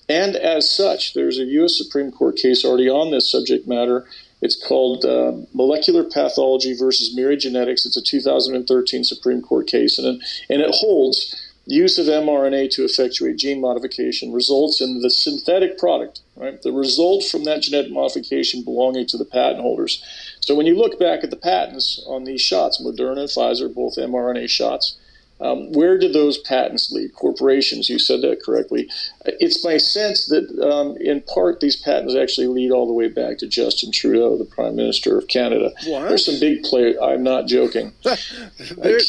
And 0.08 0.36
as 0.36 0.70
such, 0.70 1.14
there's 1.14 1.38
a 1.38 1.44
U.S. 1.44 1.76
Supreme 1.76 2.12
Court 2.12 2.36
case 2.36 2.64
already 2.64 2.88
on 2.88 3.10
this 3.10 3.28
subject 3.28 3.66
matter 3.66 4.06
it's 4.46 4.56
called 4.56 5.04
uh, 5.04 5.32
Molecular 5.52 6.04
Pathology 6.04 6.74
versus 6.78 7.14
Myriad 7.16 7.40
Genetics. 7.40 7.84
It's 7.84 7.96
a 7.96 8.02
2013 8.02 9.02
Supreme 9.02 9.42
Court 9.42 9.66
case, 9.66 9.98
and, 9.98 10.22
and 10.48 10.62
it 10.62 10.70
holds 10.72 11.34
use 11.66 11.98
of 11.98 12.06
mRNA 12.06 12.70
to 12.70 12.84
effectuate 12.84 13.38
gene 13.38 13.60
modification 13.60 14.32
results 14.32 14.80
in 14.80 15.02
the 15.02 15.10
synthetic 15.10 15.76
product, 15.78 16.20
right? 16.36 16.62
The 16.62 16.70
result 16.70 17.24
from 17.24 17.42
that 17.42 17.62
genetic 17.62 17.90
modification 17.90 18.62
belonging 18.62 19.08
to 19.08 19.18
the 19.18 19.24
patent 19.24 19.62
holders. 19.62 20.00
So 20.40 20.54
when 20.54 20.66
you 20.66 20.78
look 20.78 20.96
back 20.96 21.24
at 21.24 21.30
the 21.30 21.36
patents 21.36 22.00
on 22.06 22.22
these 22.22 22.40
shots, 22.40 22.80
Moderna 22.80 23.22
and 23.22 23.28
Pfizer, 23.28 23.74
both 23.74 23.96
mRNA 23.96 24.48
shots, 24.48 24.96
um, 25.40 25.72
where 25.72 25.98
did 25.98 26.14
those 26.14 26.38
patents 26.38 26.90
lead? 26.90 27.14
Corporations, 27.14 27.90
you 27.90 27.98
said 27.98 28.22
that 28.22 28.42
correctly. 28.42 28.88
It's 29.26 29.62
my 29.62 29.76
sense 29.76 30.26
that, 30.26 30.48
um, 30.62 30.96
in 30.98 31.20
part, 31.22 31.60
these 31.60 31.76
patents 31.76 32.14
actually 32.14 32.46
lead 32.46 32.70
all 32.70 32.86
the 32.86 32.94
way 32.94 33.08
back 33.08 33.38
to 33.38 33.46
Justin 33.46 33.92
Trudeau, 33.92 34.38
the 34.38 34.46
Prime 34.46 34.76
Minister 34.76 35.18
of 35.18 35.28
Canada. 35.28 35.72
What? 35.86 36.08
There's 36.08 36.24
some 36.24 36.40
big 36.40 36.62
play. 36.62 36.98
I'm 36.98 37.22
not 37.22 37.46
joking. 37.46 37.92
there, 38.02 38.16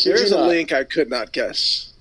there's 0.03 0.31
a 0.31 0.37
not. 0.37 0.47
link 0.47 0.73
I 0.73 0.83
could 0.83 1.09
not 1.09 1.31
guess. 1.31 1.93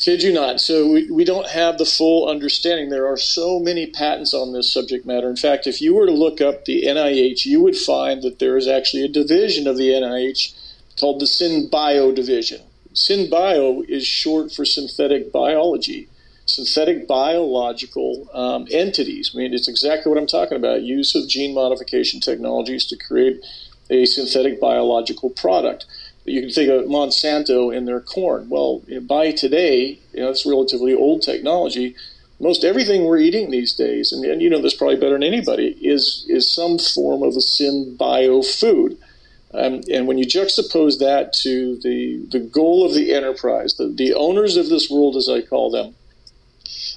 Kid 0.00 0.24
you 0.24 0.32
not. 0.32 0.60
So 0.60 0.88
we, 0.88 1.08
we 1.08 1.24
don't 1.24 1.48
have 1.48 1.78
the 1.78 1.84
full 1.84 2.28
understanding. 2.28 2.88
There 2.88 3.06
are 3.06 3.16
so 3.16 3.60
many 3.60 3.86
patents 3.86 4.34
on 4.34 4.52
this 4.52 4.72
subject 4.72 5.06
matter. 5.06 5.30
In 5.30 5.36
fact, 5.36 5.68
if 5.68 5.80
you 5.80 5.94
were 5.94 6.06
to 6.06 6.12
look 6.12 6.40
up 6.40 6.64
the 6.64 6.82
NIH, 6.82 7.46
you 7.46 7.60
would 7.60 7.76
find 7.76 8.22
that 8.22 8.40
there 8.40 8.56
is 8.56 8.66
actually 8.66 9.04
a 9.04 9.08
division 9.08 9.68
of 9.68 9.76
the 9.76 9.90
NIH 9.90 10.58
called 10.98 11.20
the 11.20 11.26
SynBio 11.26 12.12
division 12.12 12.62
SynBio 12.94 13.88
is 13.88 14.06
short 14.06 14.52
for 14.52 14.64
synthetic 14.64 15.32
biology, 15.32 16.08
synthetic 16.46 17.06
biological 17.06 18.28
um, 18.34 18.66
entities. 18.70 19.32
I 19.34 19.38
mean, 19.38 19.54
it's 19.54 19.68
exactly 19.68 20.10
what 20.10 20.18
I'm 20.18 20.26
talking 20.26 20.56
about 20.56 20.82
use 20.82 21.14
of 21.14 21.28
gene 21.28 21.54
modification 21.54 22.20
technologies 22.20 22.86
to 22.86 22.96
create 22.96 23.44
a 23.90 24.04
synthetic 24.04 24.60
biological 24.60 25.30
product. 25.30 25.86
You 26.24 26.40
can 26.40 26.50
think 26.50 26.70
of 26.70 26.84
Monsanto 26.84 27.76
and 27.76 27.86
their 27.86 28.00
corn. 28.00 28.48
Well, 28.48 28.82
by 29.02 29.32
today, 29.32 29.98
you 30.12 30.20
know, 30.20 30.30
it's 30.30 30.46
relatively 30.46 30.94
old 30.94 31.22
technology. 31.22 31.96
Most 32.38 32.64
everything 32.64 33.04
we're 33.04 33.18
eating 33.18 33.50
these 33.50 33.72
days, 33.72 34.12
and, 34.12 34.24
and 34.24 34.40
you 34.42 34.50
know 34.50 34.60
this 34.60 34.74
probably 34.74 34.96
better 34.96 35.14
than 35.14 35.22
anybody, 35.22 35.76
is 35.80 36.24
is 36.28 36.50
some 36.50 36.78
form 36.78 37.22
of 37.22 37.34
a 37.34 37.40
SynBio 37.40 38.44
food. 38.44 38.98
Um, 39.54 39.82
and 39.92 40.06
when 40.06 40.18
you 40.18 40.26
juxtapose 40.26 40.98
that 40.98 41.32
to 41.42 41.78
the, 41.78 42.24
the 42.30 42.40
goal 42.40 42.86
of 42.86 42.94
the 42.94 43.12
enterprise, 43.12 43.74
the, 43.74 43.88
the 43.88 44.14
owners 44.14 44.56
of 44.56 44.68
this 44.68 44.88
world, 44.88 45.16
as 45.16 45.28
I 45.28 45.42
call 45.42 45.70
them, 45.70 45.94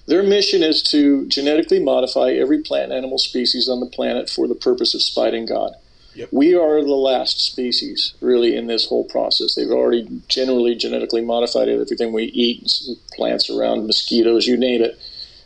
their 0.07 0.23
mission 0.23 0.63
is 0.63 0.83
to 0.83 1.25
genetically 1.27 1.83
modify 1.83 2.31
every 2.31 2.61
plant 2.61 2.91
and 2.91 2.93
animal 2.93 3.17
species 3.17 3.67
on 3.67 3.79
the 3.79 3.87
planet 3.87 4.29
for 4.29 4.47
the 4.47 4.55
purpose 4.55 4.93
of 4.93 5.01
spiting 5.01 5.45
God. 5.45 5.73
Yep. 6.13 6.29
We 6.31 6.55
are 6.55 6.81
the 6.81 6.95
last 6.95 7.41
species, 7.41 8.13
really, 8.21 8.55
in 8.55 8.67
this 8.67 8.87
whole 8.87 9.03
process. 9.03 9.55
They've 9.55 9.69
already 9.69 10.21
generally 10.29 10.75
genetically 10.75 11.21
modified 11.21 11.67
everything 11.67 12.13
we 12.13 12.25
eat, 12.25 12.71
plants 13.13 13.49
around, 13.49 13.85
mosquitoes, 13.85 14.47
you 14.47 14.55
name 14.55 14.81
it. 14.81 14.97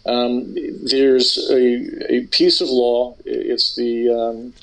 Um, 0.06 0.56
there's 0.84 1.50
a, 1.50 2.14
a, 2.14 2.28
piece 2.28 2.62
of 2.62 2.70
law. 2.70 3.16
It's 3.26 3.76
the 3.76 4.10
um, 4.10 4.54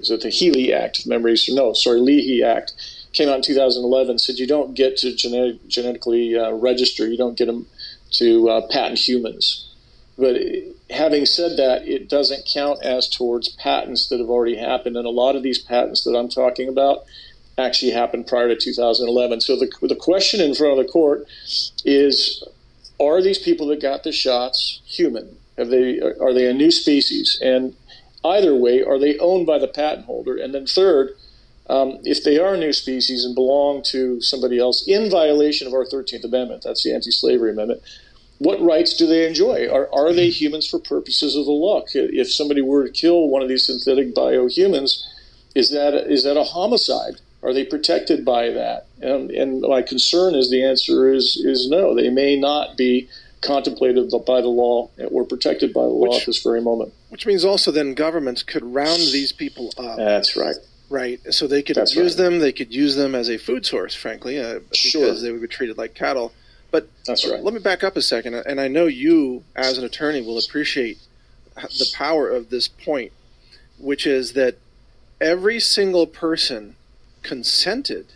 is 0.00 0.10
it 0.10 0.22
the 0.22 0.30
Healy 0.30 0.72
Act, 0.72 1.06
memories? 1.06 1.48
No, 1.48 1.72
sorry, 1.72 2.00
Leahy 2.00 2.42
Act 2.42 2.72
came 3.12 3.28
out 3.28 3.36
in 3.36 3.42
2011. 3.42 4.18
Said 4.18 4.38
you 4.38 4.46
don't 4.46 4.74
get 4.74 4.96
to 4.98 5.14
genetic, 5.14 5.66
genetically 5.68 6.36
uh, 6.36 6.52
register. 6.52 7.06
You 7.06 7.16
don't 7.16 7.36
get 7.36 7.46
them 7.46 7.66
to 8.12 8.48
uh, 8.48 8.66
patent 8.68 8.98
humans. 8.98 9.64
But 10.16 10.36
having 10.90 11.26
said 11.26 11.56
that, 11.58 11.86
it 11.86 12.08
doesn't 12.08 12.48
count 12.52 12.82
as 12.82 13.08
towards 13.08 13.50
patents 13.50 14.08
that 14.08 14.18
have 14.18 14.28
already 14.28 14.56
happened, 14.56 14.96
and 14.96 15.06
a 15.06 15.10
lot 15.10 15.36
of 15.36 15.42
these 15.42 15.58
patents 15.58 16.04
that 16.04 16.16
I'm 16.16 16.28
talking 16.28 16.68
about 16.68 17.04
actually 17.56 17.92
happened 17.92 18.26
prior 18.26 18.48
to 18.48 18.56
2011. 18.56 19.40
So 19.40 19.56
the 19.56 19.70
the 19.82 19.96
question 19.96 20.40
in 20.40 20.54
front 20.54 20.78
of 20.78 20.84
the 20.84 20.90
court 20.90 21.26
is: 21.84 22.42
Are 22.98 23.22
these 23.22 23.38
people 23.38 23.68
that 23.68 23.80
got 23.80 24.02
the 24.02 24.12
shots 24.12 24.80
human? 24.86 25.36
Have 25.56 25.68
they 25.68 26.00
are 26.00 26.32
they 26.32 26.48
a 26.48 26.52
new 26.52 26.70
species? 26.70 27.38
And 27.42 27.74
either 28.24 28.54
way, 28.54 28.82
are 28.82 28.98
they 28.98 29.18
owned 29.18 29.46
by 29.46 29.58
the 29.58 29.68
patent 29.68 30.06
holder? 30.06 30.36
And 30.36 30.54
then 30.54 30.66
third, 30.66 31.10
um, 31.68 31.98
if 32.04 32.24
they 32.24 32.38
are 32.38 32.54
a 32.54 32.58
new 32.58 32.72
species 32.72 33.24
and 33.24 33.34
belong 33.34 33.82
to 33.88 34.20
somebody 34.20 34.58
else 34.58 34.86
in 34.88 35.10
violation 35.10 35.66
of 35.66 35.74
our 35.74 35.84
13th 35.84 36.24
Amendment, 36.24 36.62
that's 36.64 36.82
the 36.82 36.94
anti-slavery 36.94 37.50
amendment, 37.50 37.82
what 38.38 38.60
rights 38.60 38.94
do 38.94 39.06
they 39.06 39.26
enjoy? 39.26 39.68
Are, 39.68 39.92
are 39.92 40.12
they 40.12 40.30
humans 40.30 40.66
for 40.66 40.78
purposes 40.78 41.36
of 41.36 41.44
the 41.44 41.52
law? 41.52 41.84
If 41.92 42.32
somebody 42.32 42.62
were 42.62 42.86
to 42.86 42.92
kill 42.92 43.28
one 43.28 43.42
of 43.42 43.48
these 43.48 43.66
synthetic 43.66 44.14
biohumans, 44.14 45.04
is 45.54 45.70
that 45.70 45.94
is 45.94 46.22
that 46.24 46.36
a 46.36 46.44
homicide? 46.44 47.20
Are 47.42 47.52
they 47.52 47.64
protected 47.64 48.24
by 48.24 48.50
that? 48.50 48.86
And, 49.00 49.30
and 49.30 49.60
my 49.62 49.82
concern 49.82 50.34
is 50.34 50.50
the 50.50 50.62
answer 50.62 51.12
is 51.12 51.36
is 51.36 51.68
no. 51.68 51.94
They 51.94 52.10
may 52.10 52.36
not 52.38 52.76
be 52.76 53.08
contemplated 53.40 54.10
by 54.26 54.40
the 54.40 54.48
law 54.48 54.90
or 55.10 55.24
protected 55.24 55.72
by 55.72 55.82
the 55.82 55.88
law 55.88 56.08
which, 56.08 56.20
at 56.22 56.26
this 56.26 56.42
very 56.42 56.60
moment. 56.60 56.92
Which 57.08 57.26
means 57.26 57.44
also 57.44 57.70
then 57.70 57.94
governments 57.94 58.42
could 58.42 58.64
round 58.64 58.98
these 58.98 59.32
people 59.32 59.72
up. 59.78 59.96
That's 59.96 60.36
right. 60.36 60.56
Right, 60.90 61.20
so 61.30 61.46
they 61.46 61.62
could 61.62 61.76
That's 61.76 61.94
use 61.94 62.18
right. 62.18 62.24
them. 62.24 62.38
They 62.38 62.52
could 62.52 62.74
use 62.74 62.96
them 62.96 63.14
as 63.14 63.28
a 63.28 63.36
food 63.36 63.66
source, 63.66 63.94
frankly, 63.94 64.38
uh, 64.38 64.60
because 64.60 64.78
sure. 64.78 65.14
they 65.14 65.30
would 65.30 65.42
be 65.42 65.46
treated 65.46 65.76
like 65.76 65.94
cattle. 65.94 66.32
But 66.70 66.88
That's 67.06 67.28
right. 67.28 67.42
let 67.42 67.52
me 67.52 67.60
back 67.60 67.84
up 67.84 67.96
a 67.96 68.02
second, 68.02 68.34
and 68.34 68.60
I 68.60 68.68
know 68.68 68.86
you, 68.86 69.44
as 69.54 69.76
an 69.76 69.84
attorney, 69.84 70.22
will 70.22 70.38
appreciate 70.38 70.98
the 71.54 71.90
power 71.94 72.28
of 72.28 72.50
this 72.50 72.68
point, 72.68 73.12
which 73.78 74.06
is 74.06 74.32
that 74.32 74.56
every 75.20 75.60
single 75.60 76.06
person 76.06 76.76
consented 77.22 78.06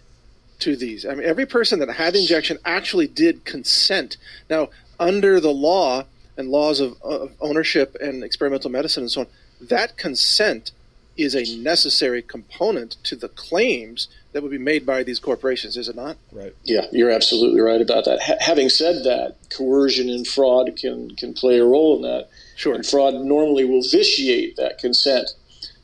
to 0.61 0.77
these. 0.77 1.05
I 1.05 1.15
mean, 1.15 1.27
every 1.27 1.47
person 1.47 1.79
that 1.81 1.91
had 1.91 2.15
the 2.15 2.21
injection 2.21 2.59
actually 2.65 3.09
did 3.09 3.45
consent. 3.45 4.17
Now, 4.49 4.71
under 5.03 5.41
the 5.41 5.53
law 5.53 6.05
and 6.37 6.49
laws 6.49 6.81
of, 6.81 7.01
of 7.03 7.33
ownership 7.41 7.97
and 8.01 8.25
experimental 8.25 8.71
medicine 8.71 9.05
and 9.05 9.11
so 9.11 9.23
on, 9.23 9.27
that 9.61 9.97
consent 9.97 10.73
is 11.17 11.35
a 11.35 11.57
necessary 11.59 12.23
component 12.23 12.97
to 13.05 13.15
the 13.15 13.29
claims 13.29 14.09
that 14.33 14.43
would 14.43 14.51
be 14.51 14.59
made 14.59 14.87
by 14.87 15.03
these 15.03 15.19
corporations, 15.19 15.77
is 15.77 15.89
it 15.89 15.95
not? 15.95 16.17
Right. 16.33 16.55
Yeah, 16.65 16.87
you're 16.91 17.11
absolutely 17.11 17.61
right 17.61 17.81
about 17.81 18.07
that. 18.07 18.21
having 18.41 18.71
said 18.71 19.05
that, 19.05 19.37
coercion 19.51 20.09
and 20.09 20.27
fraud 20.27 20.75
can 20.77 21.15
can 21.17 21.35
play 21.35 21.59
a 21.59 21.65
role 21.65 21.97
in 21.97 22.03
that. 22.03 22.29
Sure. 22.57 22.75
And 22.75 22.87
fraud 22.87 23.15
normally 23.15 23.65
will 23.65 23.83
vitiate 23.83 24.57
that 24.57 24.79
consent. 24.79 25.29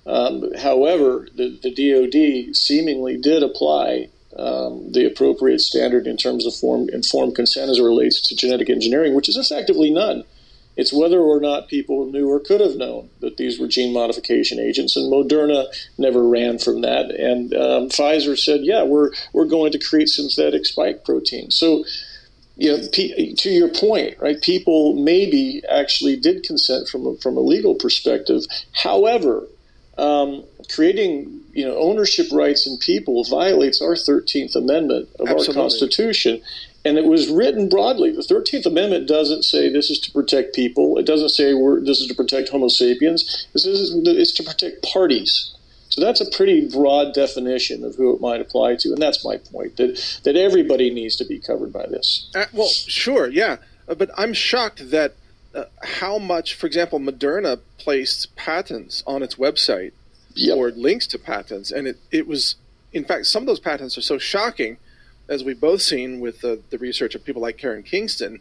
Um, 0.07 0.55
however, 0.55 1.29
the, 1.35 1.59
the 1.63 1.71
DoD 1.71 2.57
seemingly 2.57 3.19
did 3.19 3.43
apply 3.43 4.09
um, 4.39 4.93
the 4.93 5.05
appropriate 5.05 5.61
standard 5.61 6.07
in 6.07 6.17
terms 6.17 6.47
of 6.47 6.55
form, 6.55 6.89
informed 6.91 7.35
consent 7.35 7.71
as 7.71 7.79
it 7.79 7.83
relates 7.83 8.21
to 8.21 8.37
genetic 8.37 8.71
engineering, 8.71 9.15
which 9.15 9.29
is 9.29 9.37
effectively 9.37 9.91
none. 9.91 10.25
It's 10.77 10.93
whether 10.93 11.19
or 11.19 11.41
not 11.41 11.67
people 11.67 12.07
knew 12.07 12.31
or 12.31 12.39
could 12.39 12.61
have 12.61 12.77
known 12.77 13.11
that 13.19 13.37
these 13.37 13.59
were 13.59 13.67
gene 13.67 13.93
modification 13.93 14.61
agents, 14.61 14.95
and 14.97 15.13
Moderna 15.13 15.67
never 15.99 16.23
ran 16.23 16.61
from 16.61 16.83
that. 16.83 17.11
And 17.11 17.53
um, 17.53 17.89
Pfizer 17.89 18.39
said, 18.39 18.61
"Yeah, 18.63 18.85
we're 18.85 19.11
we're 19.33 19.45
going 19.45 19.73
to 19.73 19.79
create 19.81 20.09
synthetic 20.09 20.67
spike 20.67 21.05
protein." 21.05 21.51
So, 21.51 21.85
you 22.57 22.77
know, 22.77 22.87
to 22.87 23.51
your 23.51 23.69
point, 23.71 24.21
right? 24.21 24.41
People 24.41 24.95
maybe 24.95 25.63
actually 25.69 26.15
did 26.15 26.45
consent 26.45 26.87
from 26.87 27.09
a, 27.09 27.17
from 27.17 27.37
a 27.37 27.41
legal 27.41 27.75
perspective. 27.75 28.43
However, 28.73 29.49
um, 29.99 30.45
creating 30.73 31.38
you 31.53 31.65
know 31.65 31.77
ownership 31.77 32.27
rights 32.33 32.67
in 32.67 32.79
people 32.79 33.25
violates 33.25 33.81
our 33.83 33.95
13th 33.95 34.55
amendment 34.55 35.09
of 35.19 35.29
Absolutely. 35.29 35.57
our 35.57 35.63
constitution 35.63 36.43
and 36.85 36.97
it 36.97 37.05
was 37.05 37.29
written 37.29 37.69
broadly. 37.69 38.13
The 38.13 38.23
Thirteenth 38.23 38.67
Amendment 38.67 39.09
doesn't 39.09 39.43
say 39.45 39.71
this 39.71 39.91
is 39.91 39.99
to 40.01 40.13
protect 40.13 40.55
people. 40.55 40.99
It 40.99 41.07
doesn't 41.07 41.31
say 41.31 41.53
this 41.81 42.01
is 42.01 42.07
to 42.09 42.15
protect 42.15 42.49
Homo 42.49 42.69
sapiens. 42.69 43.47
This 43.53 43.67
is 43.67 43.93
it's 44.07 44.33
to 44.35 44.43
protect 44.43 44.83
parties. 44.83 45.55
So 45.91 46.01
that's 46.01 46.21
a 46.21 46.31
pretty 46.31 46.69
broad 46.69 47.15
definition 47.15 47.85
of 47.85 47.97
who 47.97 48.15
it 48.15 48.21
might 48.21 48.41
apply 48.41 48.77
to, 48.77 48.91
and 48.91 48.99
that's 48.99 49.25
my 49.25 49.39
point 49.39 49.77
that 49.77 50.21
that 50.25 50.37
everybody 50.37 50.91
needs 50.91 51.17
to 51.17 51.25
be 51.25 51.39
covered 51.39 51.73
by 51.73 51.87
this. 51.87 52.31
Uh, 52.35 52.47
well, 52.53 52.69
sure, 52.69 53.29
yeah, 53.29 53.57
uh, 53.89 53.95
but 53.95 54.11
I'm 54.17 54.33
shocked 54.33 54.91
that 54.91 55.15
uh, 55.55 55.65
how 55.83 56.19
much, 56.19 56.55
for 56.55 56.67
example, 56.67 57.01
Moderna 57.01 57.61
placed 57.79 58.37
patents 58.37 59.03
on 59.07 59.23
its 59.23 59.35
website 59.35 59.93
yep. 60.39 60.57
or 60.57 60.71
links 60.71 61.07
to 61.09 61.19
patents, 61.19 61.71
and 61.71 61.87
it 61.87 61.99
it 62.11 62.27
was, 62.27 62.57
in 62.93 63.05
fact, 63.05 63.27
some 63.27 63.43
of 63.43 63.47
those 63.47 63.61
patents 63.61 63.97
are 63.99 64.03
so 64.03 64.19
shocking, 64.19 64.79
as 65.29 65.45
we've 65.45 65.61
both 65.61 65.83
seen 65.83 66.21
with 66.21 66.41
the, 66.41 66.61
the 66.71 66.79
research 66.79 67.15
of 67.15 67.25
people 67.25 67.43
like 67.43 67.57
Karen 67.59 67.83
Kingston, 67.83 68.41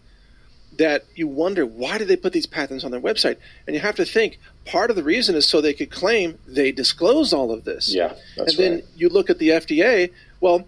that 0.77 1.06
you 1.16 1.27
wonder 1.27 1.66
why 1.66 1.98
did 1.98 2.08
they 2.08 2.16
put 2.16 2.34
these 2.34 2.46
patents 2.46 2.84
on 2.84 2.92
their 2.92 3.01
website 3.01 3.38
and 3.66 3.75
you 3.75 3.80
have 3.80 3.96
to 3.96 4.06
think 4.06 4.39
part 4.66 4.89
of 4.89 4.96
the 4.96 5.04
reason 5.04 5.36
is 5.36 5.48
so 5.48 5.62
they 5.62 5.74
could 5.74 5.89
claim 5.89 6.38
they 6.48 6.72
disclosed 6.72 7.34
all 7.34 7.51
of 7.51 7.63
this 7.63 7.94
yeah 7.94 8.13
that's 8.36 8.54
and 8.54 8.63
then 8.63 8.74
right. 8.74 8.86
you 8.96 9.10
look 9.10 9.30
at 9.30 9.39
the 9.39 9.50
fda 9.50 10.12
well 10.39 10.66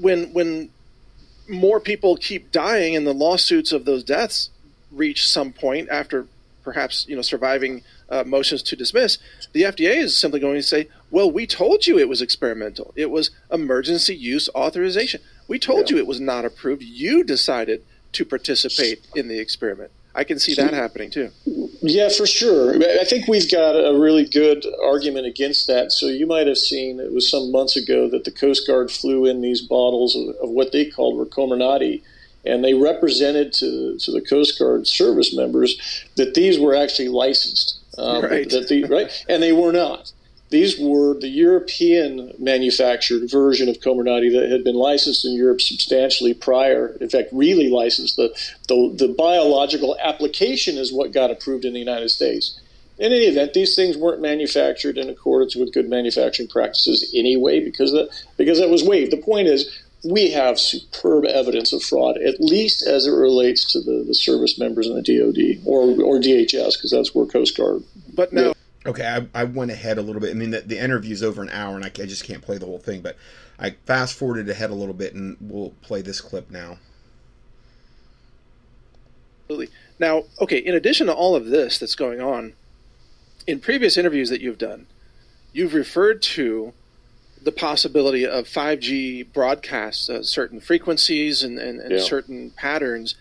when 0.00 0.32
when 0.32 0.68
more 1.48 1.80
people 1.80 2.16
keep 2.16 2.50
dying 2.52 2.96
and 2.96 3.06
the 3.06 3.14
lawsuits 3.14 3.72
of 3.72 3.84
those 3.84 4.04
deaths 4.04 4.50
reach 4.90 5.26
some 5.26 5.52
point 5.52 5.88
after 5.90 6.26
perhaps 6.62 7.06
you 7.08 7.16
know 7.16 7.22
surviving 7.22 7.82
uh, 8.12 8.22
motions 8.24 8.62
to 8.62 8.76
dismiss 8.76 9.18
the 9.52 9.62
fda 9.62 9.96
is 9.96 10.16
simply 10.16 10.38
going 10.38 10.56
to 10.56 10.62
say 10.62 10.88
well 11.10 11.30
we 11.30 11.46
told 11.46 11.86
you 11.86 11.98
it 11.98 12.08
was 12.08 12.22
experimental 12.22 12.92
it 12.94 13.10
was 13.10 13.30
emergency 13.50 14.14
use 14.14 14.48
authorization 14.54 15.20
we 15.48 15.58
told 15.58 15.90
yeah. 15.90 15.96
you 15.96 16.02
it 16.02 16.06
was 16.06 16.20
not 16.20 16.44
approved 16.44 16.82
you 16.82 17.24
decided 17.24 17.82
to 18.12 18.24
participate 18.24 19.06
in 19.14 19.28
the 19.28 19.38
experiment. 19.38 19.90
I 20.14 20.24
can 20.24 20.38
see 20.38 20.54
that 20.56 20.74
happening 20.74 21.10
too. 21.10 21.30
Yeah, 21.80 22.10
for 22.10 22.26
sure. 22.26 22.74
I 22.74 23.04
think 23.04 23.28
we've 23.28 23.50
got 23.50 23.72
a 23.72 23.98
really 23.98 24.26
good 24.26 24.66
argument 24.84 25.26
against 25.26 25.66
that. 25.68 25.90
So 25.90 26.06
you 26.06 26.26
might 26.26 26.46
have 26.46 26.58
seen 26.58 27.00
it 27.00 27.12
was 27.12 27.30
some 27.30 27.50
months 27.50 27.76
ago 27.76 28.10
that 28.10 28.24
the 28.24 28.30
Coast 28.30 28.66
Guard 28.66 28.90
flew 28.90 29.24
in 29.24 29.40
these 29.40 29.62
bottles 29.62 30.14
of, 30.14 30.36
of 30.42 30.50
what 30.50 30.72
they 30.72 30.84
called 30.84 31.16
were 31.16 31.24
Comirnaty, 31.24 32.02
and 32.44 32.62
they 32.62 32.74
represented 32.74 33.54
to 33.54 33.98
to 33.98 34.12
the 34.12 34.20
Coast 34.20 34.58
Guard 34.58 34.86
service 34.86 35.34
members 35.34 36.04
that 36.16 36.34
these 36.34 36.60
were 36.60 36.74
actually 36.74 37.08
licensed. 37.08 37.78
Um, 37.98 38.24
right. 38.24 38.48
That 38.48 38.68
the, 38.68 38.84
right, 38.84 39.24
and 39.28 39.42
they 39.42 39.52
were 39.52 39.72
not. 39.72 40.12
These 40.52 40.78
were 40.78 41.18
the 41.18 41.28
European 41.30 42.34
manufactured 42.38 43.30
version 43.30 43.70
of 43.70 43.78
Comirnaty 43.78 44.30
that 44.34 44.50
had 44.50 44.62
been 44.62 44.74
licensed 44.74 45.24
in 45.24 45.32
Europe 45.32 45.62
substantially 45.62 46.34
prior. 46.34 46.88
In 47.00 47.08
fact, 47.08 47.30
really 47.32 47.70
licensed. 47.70 48.16
The, 48.16 48.34
the, 48.68 48.92
the 48.94 49.08
biological 49.08 49.96
application 49.98 50.76
is 50.76 50.92
what 50.92 51.10
got 51.10 51.30
approved 51.30 51.64
in 51.64 51.72
the 51.72 51.78
United 51.78 52.10
States. 52.10 52.60
In 52.98 53.12
any 53.12 53.24
event, 53.24 53.54
these 53.54 53.74
things 53.74 53.96
weren't 53.96 54.20
manufactured 54.20 54.98
in 54.98 55.08
accordance 55.08 55.56
with 55.56 55.72
good 55.72 55.88
manufacturing 55.88 56.50
practices 56.50 57.10
anyway 57.14 57.58
because 57.64 57.90
that, 57.92 58.10
because 58.36 58.58
that 58.58 58.68
was 58.68 58.84
waived. 58.84 59.10
The 59.10 59.16
point 59.16 59.48
is, 59.48 59.81
we 60.04 60.30
have 60.30 60.58
superb 60.58 61.24
evidence 61.24 61.72
of 61.72 61.82
fraud, 61.82 62.16
at 62.18 62.40
least 62.40 62.86
as 62.86 63.06
it 63.06 63.12
relates 63.12 63.70
to 63.72 63.80
the, 63.80 64.04
the 64.06 64.14
service 64.14 64.58
members 64.58 64.88
in 64.88 64.94
the 64.94 65.02
DoD 65.02 65.64
or, 65.64 65.82
or 66.02 66.18
DHS, 66.18 66.74
because 66.74 66.90
that's 66.90 67.14
where 67.14 67.26
Coast 67.26 67.56
Guard. 67.56 67.82
But 68.14 68.32
now, 68.32 68.52
Okay, 68.84 69.06
I, 69.06 69.42
I 69.42 69.44
went 69.44 69.70
ahead 69.70 69.98
a 69.98 70.02
little 70.02 70.20
bit. 70.20 70.30
I 70.30 70.34
mean, 70.34 70.50
the, 70.50 70.60
the 70.60 70.82
interview's 70.82 71.22
over 71.22 71.40
an 71.40 71.50
hour, 71.50 71.76
and 71.76 71.84
I, 71.84 71.88
I 71.88 72.06
just 72.06 72.24
can't 72.24 72.42
play 72.42 72.58
the 72.58 72.66
whole 72.66 72.80
thing. 72.80 73.00
But 73.00 73.16
I 73.58 73.76
fast 73.86 74.14
forwarded 74.14 74.48
ahead 74.48 74.70
a 74.70 74.74
little 74.74 74.94
bit, 74.94 75.14
and 75.14 75.36
we'll 75.40 75.70
play 75.82 76.02
this 76.02 76.20
clip 76.20 76.50
now. 76.50 76.78
Absolutely. 79.44 79.68
Now, 80.00 80.24
okay, 80.40 80.58
in 80.58 80.74
addition 80.74 81.06
to 81.06 81.14
all 81.14 81.36
of 81.36 81.46
this 81.46 81.78
that's 81.78 81.94
going 81.94 82.20
on, 82.20 82.54
in 83.46 83.60
previous 83.60 83.96
interviews 83.96 84.30
that 84.30 84.40
you've 84.40 84.58
done, 84.58 84.86
you've 85.52 85.74
referred 85.74 86.22
to 86.22 86.72
the 87.42 87.52
possibility 87.52 88.26
of 88.26 88.46
5G 88.46 89.32
broadcasts, 89.32 90.08
uh, 90.08 90.22
certain 90.22 90.60
frequencies 90.60 91.42
and, 91.42 91.58
and, 91.58 91.80
and 91.80 91.92
yeah. 91.92 92.00
certain 92.00 92.50
patterns 92.50 93.14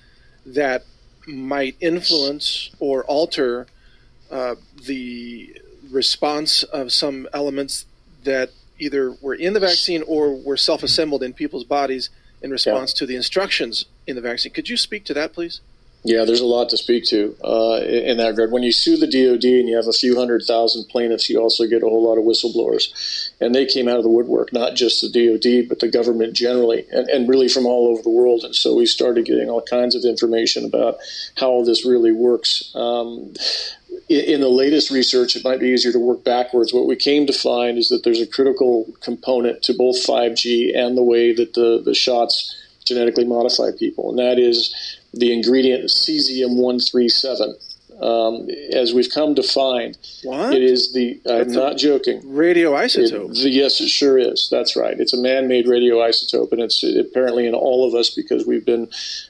that 0.45 0.83
might 1.27 1.75
influence 1.79 2.71
or 2.79 3.03
alter 3.05 3.67
uh, 4.29 4.55
the 4.85 5.55
response 5.91 6.63
of 6.63 6.91
some 6.91 7.27
elements 7.33 7.85
that 8.23 8.51
either 8.79 9.15
were 9.21 9.35
in 9.35 9.53
the 9.53 9.59
vaccine 9.59 10.03
or 10.07 10.35
were 10.35 10.57
self-assembled 10.57 11.21
in 11.21 11.33
people's 11.33 11.63
bodies 11.63 12.09
in 12.41 12.49
response 12.49 12.93
yeah. 12.93 12.99
to 12.99 13.05
the 13.05 13.15
instructions 13.15 13.85
in 14.07 14.15
the 14.15 14.21
vaccine. 14.21 14.51
Could 14.51 14.69
you 14.69 14.77
speak 14.77 15.05
to 15.05 15.13
that, 15.13 15.33
please? 15.33 15.61
Yeah, 16.03 16.25
there's 16.25 16.41
a 16.41 16.47
lot 16.47 16.69
to 16.69 16.77
speak 16.77 17.05
to 17.05 17.35
uh, 17.43 17.79
in 17.83 18.17
that 18.17 18.29
regard. 18.29 18.51
When 18.51 18.63
you 18.63 18.71
sue 18.71 18.97
the 18.97 19.05
DoD 19.05 19.43
and 19.43 19.69
you 19.69 19.75
have 19.75 19.87
a 19.87 19.93
few 19.93 20.17
hundred 20.17 20.41
thousand 20.41 20.85
plaintiffs, 20.85 21.29
you 21.29 21.39
also 21.39 21.67
get 21.67 21.83
a 21.83 21.87
whole 21.87 22.03
lot 22.03 22.17
of 22.17 22.25
whistleblowers, 22.25 23.29
and 23.39 23.53
they 23.53 23.67
came 23.67 23.87
out 23.87 23.97
of 23.97 24.03
the 24.03 24.09
woodwork, 24.09 24.51
not 24.51 24.75
just 24.75 25.01
the 25.01 25.09
DoD, 25.09 25.69
but 25.69 25.79
the 25.79 25.87
government 25.87 26.33
generally, 26.33 26.87
and, 26.91 27.07
and 27.09 27.29
really 27.29 27.47
from 27.47 27.67
all 27.67 27.87
over 27.87 28.01
the 28.01 28.09
world. 28.09 28.43
And 28.43 28.55
so 28.55 28.75
we 28.75 28.87
started 28.87 29.25
getting 29.25 29.49
all 29.49 29.61
kinds 29.61 29.93
of 29.93 30.03
information 30.03 30.65
about 30.65 30.97
how 31.37 31.63
this 31.63 31.85
really 31.85 32.11
works. 32.11 32.71
Um, 32.73 33.33
in 34.09 34.41
the 34.41 34.49
latest 34.49 34.89
research, 34.89 35.35
it 35.35 35.43
might 35.43 35.59
be 35.59 35.67
easier 35.67 35.91
to 35.91 35.99
work 35.99 36.23
backwards. 36.23 36.73
What 36.73 36.87
we 36.87 36.95
came 36.95 37.27
to 37.27 37.33
find 37.33 37.77
is 37.77 37.89
that 37.89 38.03
there's 38.03 38.21
a 38.21 38.27
critical 38.27 38.87
component 39.01 39.61
to 39.63 39.73
both 39.73 39.97
5G 39.97 40.75
and 40.75 40.97
the 40.97 41.03
way 41.03 41.31
that 41.31 41.53
the, 41.53 41.81
the 41.83 41.93
shots 41.93 42.57
genetically 42.85 43.25
modify 43.25 43.69
people, 43.77 44.09
and 44.09 44.17
that 44.17 44.39
is 44.39 44.97
the 45.13 45.33
ingredient 45.33 45.85
cesium 45.89 46.55
137. 46.55 47.55
Um, 48.01 48.49
as 48.73 48.95
we've 48.95 49.11
come 49.11 49.35
to 49.35 49.43
find, 49.43 49.95
what? 50.23 50.55
it 50.55 50.63
is 50.63 50.91
the. 50.91 51.21
I'm 51.29 51.37
That's 51.37 51.51
not 51.51 51.77
joking. 51.77 52.23
Radioisotope. 52.23 53.29
It, 53.29 53.43
the, 53.43 53.49
yes, 53.49 53.79
it 53.79 53.89
sure 53.89 54.17
is. 54.17 54.47
That's 54.49 54.75
right. 54.75 54.99
It's 54.99 55.13
a 55.13 55.21
man-made 55.21 55.67
radioisotope, 55.67 56.51
and 56.51 56.61
it's 56.61 56.81
apparently 56.81 57.45
in 57.45 57.53
all 57.53 57.87
of 57.87 57.93
us 57.93 58.09
because 58.09 58.47
we've 58.47 58.65
been 58.65 58.89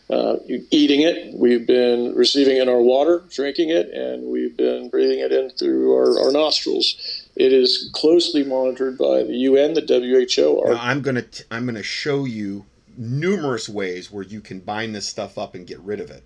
uh, 0.09 0.37
eating 0.47 1.01
it, 1.01 1.33
we've 1.33 1.67
been 1.67 2.15
receiving 2.15 2.57
it 2.57 2.61
in 2.61 2.69
our 2.69 2.81
water, 2.81 3.23
drinking 3.29 3.71
it, 3.71 3.89
and 3.89 4.27
we've 4.27 4.55
been 4.55 4.89
breathing 4.89 5.19
it 5.19 5.33
in 5.33 5.49
through 5.49 5.93
our, 5.93 6.23
our 6.23 6.31
nostrils. 6.31 6.95
It 7.35 7.51
is 7.51 7.89
closely 7.93 8.43
monitored 8.43 8.97
by 8.97 9.23
the 9.23 9.33
UN, 9.33 9.73
the 9.73 9.81
WHO. 9.81 10.63
Now, 10.65 10.79
I'm 10.79 11.01
gonna 11.01 11.23
t- 11.23 11.43
I'm 11.51 11.65
gonna 11.65 11.83
show 11.83 12.23
you 12.23 12.65
numerous 12.97 13.69
ways 13.69 14.11
where 14.11 14.23
you 14.23 14.41
can 14.41 14.59
bind 14.59 14.95
this 14.95 15.07
stuff 15.07 15.37
up 15.37 15.55
and 15.55 15.67
get 15.67 15.79
rid 15.79 15.99
of 15.99 16.09
it. 16.09 16.23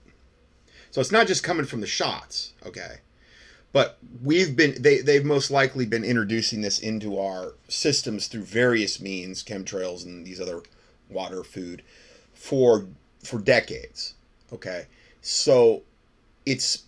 So 0.91 1.01
it's 1.01 1.11
not 1.11 1.27
just 1.27 1.43
coming 1.43 1.65
from 1.65 1.81
the 1.81 1.87
shots, 1.87 2.53
okay? 2.65 2.99
But 3.73 3.97
we've 4.23 4.55
been 4.55 4.81
they 4.81 5.01
they've 5.01 5.25
most 5.25 5.51
likely 5.51 5.85
been 5.85 6.05
introducing 6.05 6.61
this 6.61 6.79
into 6.79 7.19
our 7.19 7.55
systems 7.67 8.27
through 8.27 8.43
various 8.43 9.01
means, 9.01 9.43
chemtrails 9.43 10.05
and 10.05 10.25
these 10.25 10.39
other 10.39 10.63
water, 11.09 11.43
food, 11.43 11.81
for 12.33 12.87
for 13.21 13.39
decades. 13.39 14.13
Okay, 14.53 14.85
so 15.21 15.81
it's 16.45 16.83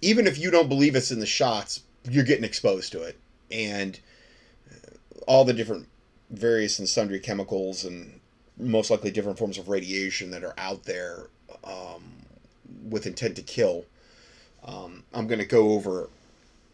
even 0.00 0.26
if 0.26 0.38
you 0.38 0.50
don't 0.50 0.68
believe 0.68 0.96
it's 0.96 1.10
in 1.10 1.20
the 1.20 1.26
shots, 1.26 1.82
you're 2.08 2.24
getting 2.24 2.44
exposed 2.44 2.92
to 2.92 3.02
it, 3.02 3.18
and 3.50 4.00
uh, 4.70 4.94
all 5.26 5.44
the 5.44 5.52
different 5.52 5.88
various 6.30 6.78
and 6.78 6.88
sundry 6.88 7.20
chemicals 7.20 7.84
and 7.84 8.19
most 8.60 8.90
likely 8.90 9.10
different 9.10 9.38
forms 9.38 9.58
of 9.58 9.68
radiation 9.68 10.30
that 10.30 10.44
are 10.44 10.54
out 10.58 10.84
there 10.84 11.26
um, 11.64 12.02
with 12.88 13.06
intent 13.06 13.36
to 13.36 13.42
kill. 13.42 13.84
Um, 14.64 15.04
I'm 15.14 15.26
going 15.26 15.38
to 15.38 15.46
go 15.46 15.72
over 15.72 16.08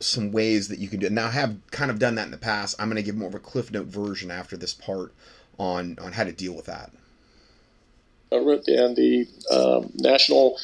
some 0.01 0.33
ways 0.33 0.68
that 0.68 0.79
you 0.79 0.88
can 0.88 1.01
do 1.01 1.07
it. 1.07 1.12
Now, 1.12 1.27
I 1.27 1.31
have 1.31 1.59
kind 1.70 1.90
of 1.90 1.99
done 1.99 2.16
that 2.16 2.27
in 2.27 2.31
the 2.31 2.38
past. 2.38 2.77
I'm 2.79 2.88
going 2.88 2.96
to 2.96 3.03
give 3.03 3.16
more 3.16 3.29
of 3.29 3.35
a 3.35 3.38
Cliff 3.38 3.70
Note 3.70 3.87
version 3.87 4.31
after 4.31 4.57
this 4.57 4.75
part 4.75 5.12
on, 5.59 5.99
on 6.01 6.12
how 6.12 6.25
to 6.25 6.33
deal 6.33 6.55
with 6.55 6.66
that. 6.66 6.90
And 8.31 8.96
the 8.96 9.27
um, 9.51 9.92
National 9.94 10.59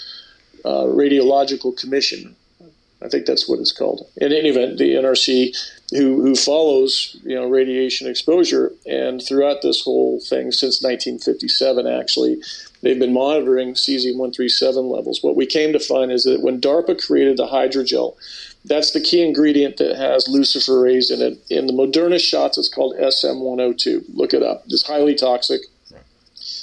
uh, 0.64 0.84
Radiological 0.84 1.76
Commission, 1.76 2.36
I 3.04 3.08
think 3.08 3.26
that's 3.26 3.48
what 3.48 3.58
it's 3.58 3.72
called. 3.72 4.06
In 4.16 4.32
any 4.32 4.48
event, 4.48 4.78
the 4.78 4.94
NRC, 4.94 5.56
who, 5.90 6.22
who 6.22 6.34
follows 6.34 7.16
you 7.24 7.34
know 7.34 7.48
radiation 7.48 8.08
exposure, 8.08 8.72
and 8.86 9.22
throughout 9.22 9.62
this 9.62 9.82
whole 9.82 10.20
thing 10.20 10.52
since 10.52 10.82
1957, 10.82 11.86
actually, 11.86 12.40
they've 12.82 12.98
been 12.98 13.12
monitoring 13.12 13.74
cesium-137 13.74 14.90
levels. 14.90 15.22
What 15.22 15.36
we 15.36 15.46
came 15.46 15.72
to 15.72 15.80
find 15.80 16.12
is 16.12 16.24
that 16.24 16.42
when 16.42 16.60
DARPA 16.60 17.04
created 17.04 17.36
the 17.36 17.46
hydrogel, 17.46 18.16
that's 18.64 18.92
the 18.92 19.00
key 19.00 19.24
ingredient 19.24 19.78
that 19.78 19.96
has 19.96 20.28
luciferase 20.28 21.10
in 21.10 21.20
it. 21.20 21.38
In 21.50 21.66
the 21.66 21.72
Moderna 21.72 22.20
shots, 22.20 22.58
it's 22.58 22.68
called 22.68 22.96
SM102. 22.96 24.04
Look 24.14 24.32
it 24.32 24.42
up. 24.42 24.62
It's 24.66 24.86
highly 24.86 25.14
toxic. 25.14 25.62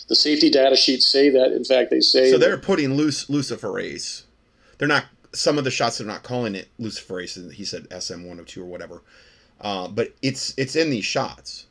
The 0.07 0.15
safety 0.15 0.49
data 0.49 0.75
sheets 0.75 1.05
say 1.05 1.29
that. 1.29 1.51
In 1.51 1.63
fact, 1.63 1.91
they 1.91 1.99
say 1.99 2.31
so. 2.31 2.37
They're 2.37 2.57
putting 2.57 2.95
luc- 2.95 3.27
luciferase. 3.27 4.23
They're 4.77 4.87
not. 4.87 5.05
Some 5.33 5.57
of 5.57 5.63
the 5.63 5.71
shots 5.71 5.97
they're 5.97 6.07
not 6.07 6.23
calling 6.23 6.55
it 6.55 6.69
luciferase. 6.79 7.51
He 7.53 7.65
said 7.65 7.89
SM102 7.89 8.57
or 8.57 8.65
whatever. 8.65 9.03
Uh, 9.61 9.87
but 9.87 10.13
it's 10.21 10.53
it's 10.57 10.75
in 10.75 10.89
these 10.89 11.05
shots. 11.05 11.65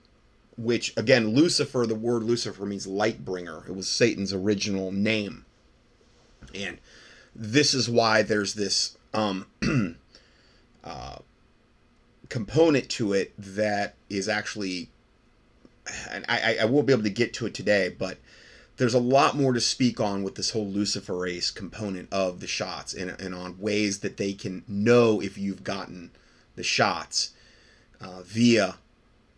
which 0.59 0.93
again, 0.97 1.29
Lucifer, 1.29 1.87
the 1.87 1.95
word 1.95 2.25
Lucifer 2.25 2.67
means 2.67 2.87
light 2.87 3.25
bringer. 3.25 3.65
It 3.69 3.75
was 3.77 3.89
Satan's 3.89 4.33
original 4.33 4.91
name. 4.93 5.47
And 6.55 6.79
this 7.35 7.75
is 7.75 7.89
why 7.89 8.23
there's 8.23 8.55
this 8.55 8.99
um, 9.15 9.47
uh, 10.85 11.19
component 12.29 12.89
to 12.91 13.13
it 13.13 13.33
that 13.39 13.95
is 14.11 14.29
actually, 14.29 14.91
and 16.11 16.25
I, 16.29 16.59
I 16.63 16.65
won't 16.65 16.87
be 16.87 16.93
able 16.93 17.05
to 17.05 17.11
get 17.11 17.33
to 17.35 17.47
it 17.47 17.55
today, 17.55 17.95
but 17.97 18.19
there's 18.79 18.95
a 18.95 19.01
lot 19.01 19.37
more 19.37 19.53
to 19.53 19.61
speak 19.61 20.01
on 20.01 20.23
with 20.23 20.37
this 20.37 20.51
whole 20.51 20.71
luciferase 20.71 21.55
component 21.55 22.11
of 22.13 22.41
the 22.41 22.47
shots 22.47 22.95
and, 22.95 23.11
and 23.21 23.35
on 23.35 23.59
ways 23.59 23.99
that 23.99 24.17
they 24.17 24.33
can 24.33 24.65
know 24.69 25.21
if 25.21 25.37
you've 25.37 25.65
gotten 25.65 26.11
the 26.55 26.63
shots 26.63 27.33
uh, 28.01 28.23
via 28.23 28.77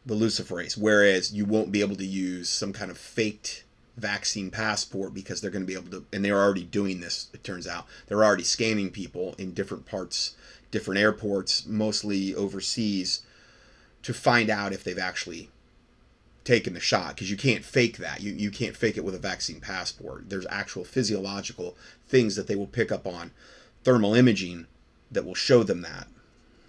the 0.05 0.15
luciferase, 0.15 0.77
whereas 0.77 1.33
you 1.33 1.47
won't 1.47 1.73
be 1.73 1.81
able 1.81 1.97
to 1.97 2.07
use 2.07 2.51
some 2.51 2.73
kind 2.73 2.91
of 2.91 2.99
faked 2.99 3.65
vaccine 3.97 4.51
passport 4.51 5.15
because 5.15 5.41
they're 5.41 5.51
going 5.51 5.63
to 5.63 5.67
be 5.67 5.75
able 5.75 5.91
to, 5.91 6.05
and 6.13 6.23
they're 6.25 6.41
already 6.41 6.65
doing 6.65 7.01
this, 7.01 7.29
it 7.33 7.43
turns 7.43 7.67
out. 7.67 7.87
They're 8.07 8.25
already 8.25 8.45
scanning 8.45 8.91
people 8.91 9.35
in 9.39 9.53
different 9.55 9.87
parts, 9.87 10.37
different 10.71 11.01
airports, 11.01 11.67
mostly 11.67 12.35
overseas, 12.35 13.23
to 14.03 14.13
find 14.13 14.51
out 14.51 14.73
if 14.73 14.85
they've 14.85 14.99
actually 14.99 15.51
taken 16.51 16.75
the 16.75 16.81
shot 16.81 17.15
because 17.15 17.31
you 17.31 17.37
can't 17.37 17.65
fake 17.65 17.99
that. 17.99 18.21
You, 18.23 18.33
you 18.33 18.51
can't 18.51 18.77
fake 18.77 18.97
it 18.97 19.05
with 19.05 19.15
a 19.15 19.21
vaccine 19.21 19.61
passport. 19.61 20.29
There's 20.29 20.47
actual 20.51 20.85
physiological 20.85 21.77
things 22.09 22.35
that 22.35 22.49
they 22.49 22.57
will 22.57 22.67
pick 22.67 22.91
up 22.91 23.07
on 23.07 23.31
thermal 23.85 24.15
imaging 24.15 24.67
that 25.13 25.25
will 25.25 25.37
show 25.37 25.63
them 25.63 25.83
that. 25.83 26.09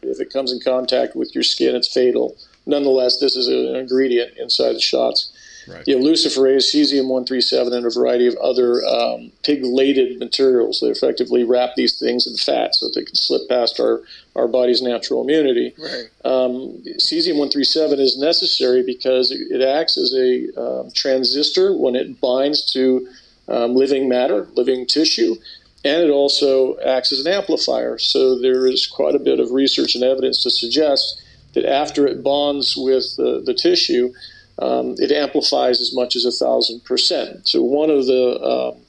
If 0.04 0.20
it 0.20 0.32
comes 0.32 0.52
in 0.52 0.60
contact 0.60 1.15
with 1.15 1.34
your 1.34 1.44
skin, 1.44 1.76
it's 1.76 1.91
fatal. 1.91 2.38
Nonetheless, 2.67 3.20
this 3.20 3.36
is 3.36 3.48
an 3.48 3.76
ingredient 3.76 4.38
inside 4.38 4.74
the 4.74 4.80
shots. 4.80 5.31
Right. 5.72 5.84
You 5.88 5.98
have 5.98 6.06
luciferase, 6.06 6.74
cesium-137, 6.74 7.74
and 7.74 7.86
a 7.86 7.90
variety 7.90 8.28
of 8.28 8.36
other 8.38 8.84
um, 8.86 9.32
pegylated 9.44 10.20
materials 10.20 10.80
that 10.80 10.90
effectively 10.90 11.44
wrap 11.44 11.76
these 11.76 11.98
things 11.98 12.28
in 12.28 12.36
fat 12.36 12.76
so 12.76 12.88
that 12.88 12.96
they 12.96 13.06
can 13.06 13.16
slip 13.16 13.48
past 13.48 13.80
our, 13.80 14.02
our 14.36 14.48
body's 14.48 14.82
natural 14.82 15.22
immunity. 15.22 15.74
Right. 15.78 16.10
Um, 16.26 16.84
cesium-137 17.00 18.00
is 18.00 18.18
necessary 18.18 18.84
because 18.84 19.32
it, 19.32 19.52
it 19.52 19.62
acts 19.62 19.98
as 19.98 20.14
a 20.14 20.48
um, 20.60 20.92
transistor 20.94 21.76
when 21.76 21.96
it 21.96 22.20
binds 22.20 22.66
to 22.74 23.08
um, 23.48 23.76
living 23.76 24.08
matter, 24.08 24.48
living 24.54 24.86
tissue, 24.86 25.36
and 25.84 26.04
it 26.04 26.10
also 26.10 26.78
acts 26.80 27.12
as 27.12 27.26
an 27.26 27.32
amplifier. 27.32 27.98
So 27.98 28.40
there 28.40 28.68
is 28.68 28.88
quite 28.88 29.16
a 29.16 29.20
bit 29.20 29.40
of 29.40 29.52
research 29.52 29.96
and 29.96 30.04
evidence 30.04 30.44
to 30.44 30.52
suggest 30.52 31.22
that 31.54 31.66
after 31.66 32.08
it 32.08 32.24
bonds 32.24 32.76
with 32.78 33.16
the, 33.18 33.42
the 33.46 33.54
tissue, 33.54 34.14
um, 34.62 34.95
it 35.00 35.12
amplifies 35.12 35.82
as 35.82 35.93
much 35.93 36.15
as 36.15 36.24
a 36.24 36.32
thousand 36.32 36.86
percent. 36.86 37.47
So 37.47 37.63
one 37.63 37.89
of 37.89 38.06
the 38.06 38.39
um, 38.41 38.82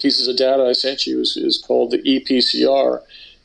pieces 0.00 0.28
of 0.28 0.36
data 0.36 0.62
I 0.62 0.72
sent 0.72 1.06
you 1.06 1.20
is, 1.20 1.36
is, 1.36 1.58
called 1.58 1.90
the 1.90 1.98
EPCR, 1.98 3.02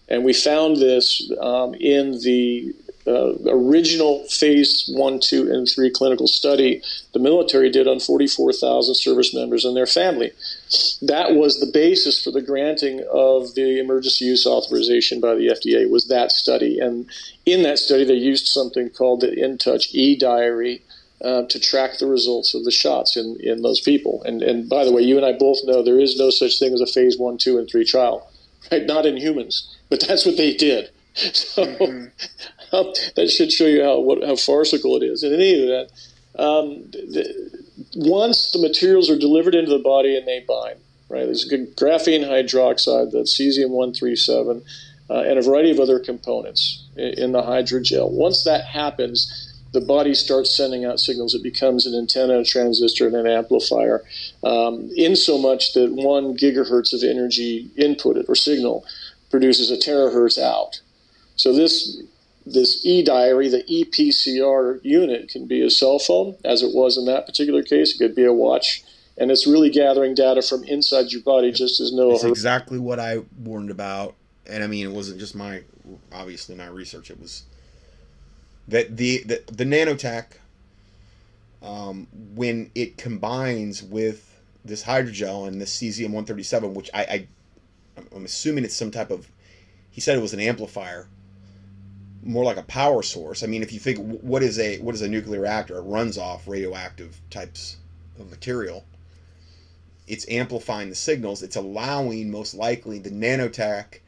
and 0.07 0.23
we 0.23 0.33
found 0.33 0.77
this 0.77 1.29
um, 1.41 1.73
in 1.75 2.19
the 2.21 2.73
uh, 3.07 3.33
original 3.47 4.27
phase 4.27 4.89
one, 4.93 5.19
two, 5.19 5.51
and 5.51 5.67
three 5.67 5.89
clinical 5.89 6.27
study 6.27 6.83
the 7.13 7.19
military 7.19 7.71
did 7.71 7.87
on 7.87 8.01
44,000 8.01 8.93
service 8.95 9.33
members 9.33 9.63
and 9.63 9.75
their 9.75 9.85
family. 9.87 10.31
That 11.01 11.33
was 11.33 11.59
the 11.59 11.71
basis 11.73 12.21
for 12.21 12.31
the 12.31 12.41
granting 12.41 13.03
of 13.11 13.55
the 13.55 13.79
emergency 13.79 14.25
use 14.25 14.45
authorization 14.45 15.21
by 15.21 15.35
the 15.35 15.47
FDA. 15.47 15.89
Was 15.89 16.09
that 16.09 16.31
study, 16.31 16.79
and 16.79 17.09
in 17.45 17.63
that 17.63 17.79
study 17.79 18.03
they 18.03 18.13
used 18.13 18.45
something 18.45 18.89
called 18.89 19.21
the 19.21 19.31
InTouch 19.31 19.95
e 19.95 20.15
diary 20.15 20.83
uh, 21.21 21.43
to 21.43 21.59
track 21.59 21.97
the 21.97 22.05
results 22.07 22.53
of 22.53 22.63
the 22.63 22.71
shots 22.71 23.17
in, 23.17 23.37
in 23.41 23.61
those 23.61 23.81
people. 23.81 24.23
And, 24.23 24.41
and 24.41 24.69
by 24.69 24.85
the 24.85 24.91
way, 24.91 25.01
you 25.01 25.17
and 25.17 25.25
I 25.25 25.33
both 25.33 25.57
know 25.63 25.81
there 25.81 25.99
is 25.99 26.17
no 26.17 26.29
such 26.29 26.59
thing 26.59 26.73
as 26.73 26.81
a 26.81 26.85
phase 26.85 27.17
one, 27.17 27.37
two, 27.37 27.57
and 27.57 27.69
three 27.69 27.85
trial, 27.85 28.29
right? 28.71 28.85
Not 28.85 29.05
in 29.05 29.17
humans, 29.17 29.75
but 29.89 30.05
that's 30.07 30.25
what 30.25 30.37
they 30.37 30.53
did. 30.53 30.91
So 31.17 31.65
mm-hmm. 31.65 33.13
that 33.15 33.31
should 33.31 33.51
show 33.51 33.65
you 33.65 33.83
how 33.83 33.99
what, 33.99 34.23
how 34.23 34.35
farcical 34.35 35.01
it 35.01 35.03
is. 35.03 35.23
In 35.23 35.33
any 35.33 35.49
event, 35.49 35.91
um, 36.37 36.91
the, 36.91 37.49
once 37.95 38.51
the 38.51 38.59
materials 38.59 39.09
are 39.09 39.17
delivered 39.17 39.55
into 39.55 39.71
the 39.71 39.79
body 39.79 40.15
and 40.15 40.27
they 40.27 40.45
bind, 40.47 40.77
right? 41.09 41.25
There's 41.25 41.45
good 41.45 41.75
graphene 41.75 42.23
hydroxide, 42.23 43.11
that's 43.11 43.35
cesium 43.35 43.69
137, 43.69 44.61
uh, 45.09 45.13
and 45.21 45.39
a 45.39 45.41
variety 45.41 45.71
of 45.71 45.79
other 45.79 45.99
components 45.99 46.83
in, 46.95 47.13
in 47.17 47.31
the 47.31 47.41
hydrogel. 47.41 48.11
Once 48.11 48.43
that 48.43 48.65
happens, 48.65 49.46
the 49.73 49.81
body 49.81 50.13
starts 50.13 50.55
sending 50.55 50.85
out 50.85 50.99
signals. 50.99 51.33
It 51.33 51.43
becomes 51.43 51.85
an 51.85 51.93
antenna, 51.93 52.39
a 52.39 52.43
transistor, 52.43 53.07
and 53.07 53.15
an 53.15 53.27
amplifier, 53.27 54.03
um, 54.43 54.89
in 54.95 55.15
so 55.15 55.37
much 55.37 55.73
that 55.73 55.91
one 55.91 56.37
gigahertz 56.37 56.93
of 56.93 57.03
energy 57.03 57.69
inputted 57.77 58.29
or 58.29 58.35
signal 58.35 58.85
produces 59.29 59.71
a 59.71 59.77
terahertz 59.77 60.41
out. 60.41 60.81
So 61.35 61.53
this 61.53 62.01
this 62.45 62.85
e-diary, 62.85 63.49
the 63.49 63.63
EPCR 63.63 64.79
unit, 64.81 65.27
can 65.27 65.47
be 65.47 65.61
a 65.61 65.69
cell 65.69 65.99
phone, 65.99 66.37
as 66.45 66.63
it 66.63 66.73
was 66.73 66.97
in 66.97 67.05
that 67.05 67.25
particular 67.25 67.61
case. 67.61 67.93
It 67.93 67.97
could 67.97 68.15
be 68.15 68.23
a 68.23 68.31
watch, 68.31 68.83
and 69.17 69.29
it's 69.31 69.45
really 69.45 69.69
gathering 69.69 70.15
data 70.15 70.41
from 70.41 70.63
inside 70.63 71.11
your 71.11 71.21
body, 71.21 71.51
just 71.51 71.81
as 71.81 71.91
Noah. 71.91 72.15
It's 72.15 72.23
exactly 72.23 72.79
what 72.79 72.99
I 72.99 73.23
warned 73.37 73.69
about, 73.69 74.15
and 74.45 74.63
I 74.63 74.67
mean, 74.67 74.85
it 74.85 74.93
wasn't 74.93 75.19
just 75.19 75.35
my 75.35 75.63
obviously 76.13 76.55
my 76.55 76.67
research. 76.67 77.11
It 77.11 77.19
was 77.19 77.43
that 78.67 78.97
the 78.97 79.23
the, 79.23 79.43
the 79.51 79.63
nanotech 79.63 80.25
um, 81.61 82.07
when 82.35 82.71
it 82.75 82.97
combines 82.97 83.81
with 83.81 84.39
this 84.63 84.83
hydrogel 84.83 85.47
and 85.47 85.61
this 85.61 85.75
cesium 85.75 86.07
137 86.07 86.73
which 86.73 86.89
I, 86.93 87.01
I 87.03 87.27
i'm 88.15 88.25
assuming 88.25 88.63
it's 88.63 88.75
some 88.75 88.91
type 88.91 89.11
of 89.11 89.31
he 89.89 90.01
said 90.01 90.17
it 90.17 90.21
was 90.21 90.33
an 90.33 90.39
amplifier 90.39 91.07
more 92.27 92.43
like 92.43 92.57
a 92.57 92.63
power 92.63 93.01
source. 93.01 93.41
I 93.43 93.47
mean 93.47 93.63
if 93.63 93.71
you 93.71 93.79
think 93.79 93.97
what 94.21 94.43
is 94.43 94.59
a 94.59 94.79
what 94.79 94.93
is 94.93 95.01
a 95.01 95.07
nuclear 95.07 95.41
reactor? 95.41 95.77
It 95.77 95.81
runs 95.81 96.17
off 96.17 96.47
radioactive 96.47 97.19
types 97.29 97.77
of 98.19 98.29
material. 98.29 98.85
It's 100.07 100.27
amplifying 100.29 100.89
the 100.89 100.95
signals. 100.95 101.43
It's 101.43 101.55
allowing 101.55 102.29
most 102.29 102.53
likely 102.53 102.99
the 102.99 103.09
nanotech 103.09 103.99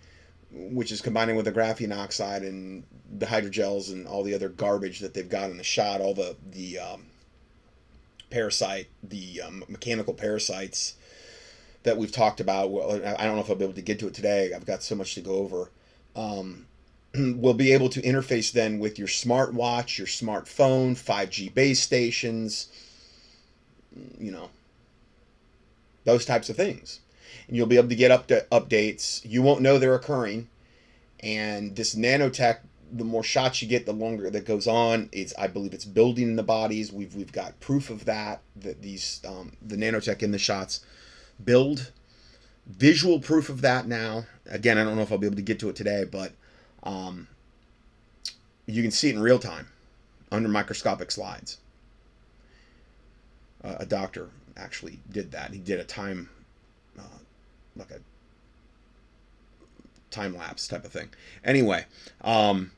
which 0.51 0.91
is 0.91 1.01
combining 1.01 1.35
with 1.35 1.45
the 1.45 1.51
graphene 1.51 1.95
oxide 1.95 2.43
and 2.43 2.83
the 3.17 3.25
hydrogels 3.25 3.91
and 3.91 4.07
all 4.07 4.23
the 4.23 4.33
other 4.33 4.49
garbage 4.49 4.99
that 4.99 5.13
they've 5.13 5.29
got 5.29 5.49
in 5.49 5.57
the 5.57 5.63
shot, 5.63 6.01
all 6.01 6.13
the 6.13 6.35
the 6.51 6.79
um, 6.79 7.05
parasite, 8.29 8.87
the 9.03 9.41
um, 9.41 9.63
mechanical 9.67 10.13
parasites 10.13 10.95
that 11.83 11.97
we've 11.97 12.11
talked 12.11 12.39
about. 12.39 12.71
Well, 12.71 12.91
I 12.95 13.25
don't 13.25 13.35
know 13.35 13.41
if 13.41 13.49
I'll 13.49 13.55
be 13.55 13.63
able 13.63 13.73
to 13.73 13.81
get 13.81 13.99
to 13.99 14.07
it 14.07 14.13
today. 14.13 14.53
I've 14.53 14.65
got 14.65 14.83
so 14.83 14.95
much 14.95 15.15
to 15.15 15.21
go 15.21 15.35
over. 15.35 15.71
Um, 16.15 16.65
we'll 17.15 17.53
be 17.53 17.71
able 17.71 17.89
to 17.89 18.01
interface 18.01 18.51
then 18.51 18.79
with 18.79 18.99
your 18.99 19.07
smartwatch, 19.07 19.97
your 19.97 20.07
smartphone, 20.07 20.91
5G 20.91 21.53
base 21.53 21.81
stations, 21.81 22.67
you 24.19 24.31
know, 24.31 24.49
those 26.03 26.25
types 26.25 26.49
of 26.49 26.55
things 26.55 26.99
and 27.47 27.57
you'll 27.57 27.67
be 27.67 27.77
able 27.77 27.89
to 27.89 27.95
get 27.95 28.11
up 28.11 28.27
to 28.27 28.45
updates. 28.51 29.21
You 29.25 29.41
won't 29.41 29.61
know 29.61 29.77
they're 29.77 29.95
occurring, 29.95 30.47
and 31.19 31.75
this 31.75 31.95
nanotech. 31.95 32.59
The 32.91 33.03
more 33.03 33.23
shots 33.23 33.61
you 33.61 33.67
get, 33.67 33.85
the 33.85 33.93
longer 33.93 34.29
that 34.29 34.45
goes 34.45 34.67
on. 34.67 35.09
It's 35.11 35.33
I 35.37 35.47
believe 35.47 35.73
it's 35.73 35.85
building 35.85 36.29
in 36.29 36.35
the 36.35 36.43
bodies. 36.43 36.91
We've 36.91 37.13
we've 37.13 37.31
got 37.31 37.59
proof 37.59 37.89
of 37.89 38.05
that. 38.05 38.41
That 38.55 38.81
these 38.81 39.21
um, 39.27 39.53
the 39.61 39.75
nanotech 39.75 40.23
in 40.23 40.31
the 40.31 40.39
shots 40.39 40.83
build 41.43 41.91
visual 42.65 43.19
proof 43.19 43.49
of 43.49 43.61
that 43.61 43.87
now. 43.87 44.25
Again, 44.47 44.77
I 44.77 44.83
don't 44.83 44.95
know 44.95 45.01
if 45.01 45.11
I'll 45.11 45.17
be 45.17 45.27
able 45.27 45.35
to 45.37 45.41
get 45.41 45.59
to 45.59 45.69
it 45.69 45.75
today, 45.75 46.05
but 46.09 46.33
um, 46.83 47.27
you 48.65 48.81
can 48.81 48.91
see 48.91 49.09
it 49.09 49.15
in 49.15 49.21
real 49.21 49.39
time 49.39 49.67
under 50.31 50.49
microscopic 50.49 51.11
slides. 51.11 51.57
Uh, 53.63 53.75
a 53.79 53.85
doctor 53.85 54.29
actually 54.55 54.99
did 55.11 55.31
that. 55.31 55.51
He 55.51 55.59
did 55.59 55.79
a 55.79 55.83
time 55.83 56.29
like 57.79 57.91
a 57.91 57.99
time 60.11 60.35
lapse 60.35 60.67
type 60.67 60.85
of 60.85 60.91
thing. 60.91 61.09
Anyway, 61.43 61.85
um, 62.21 62.71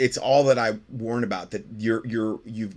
it's 0.00 0.16
all 0.16 0.44
that 0.44 0.58
I 0.58 0.78
warn 0.88 1.22
about 1.22 1.50
that 1.50 1.64
you're 1.78 2.04
you're 2.06 2.40
you've 2.44 2.74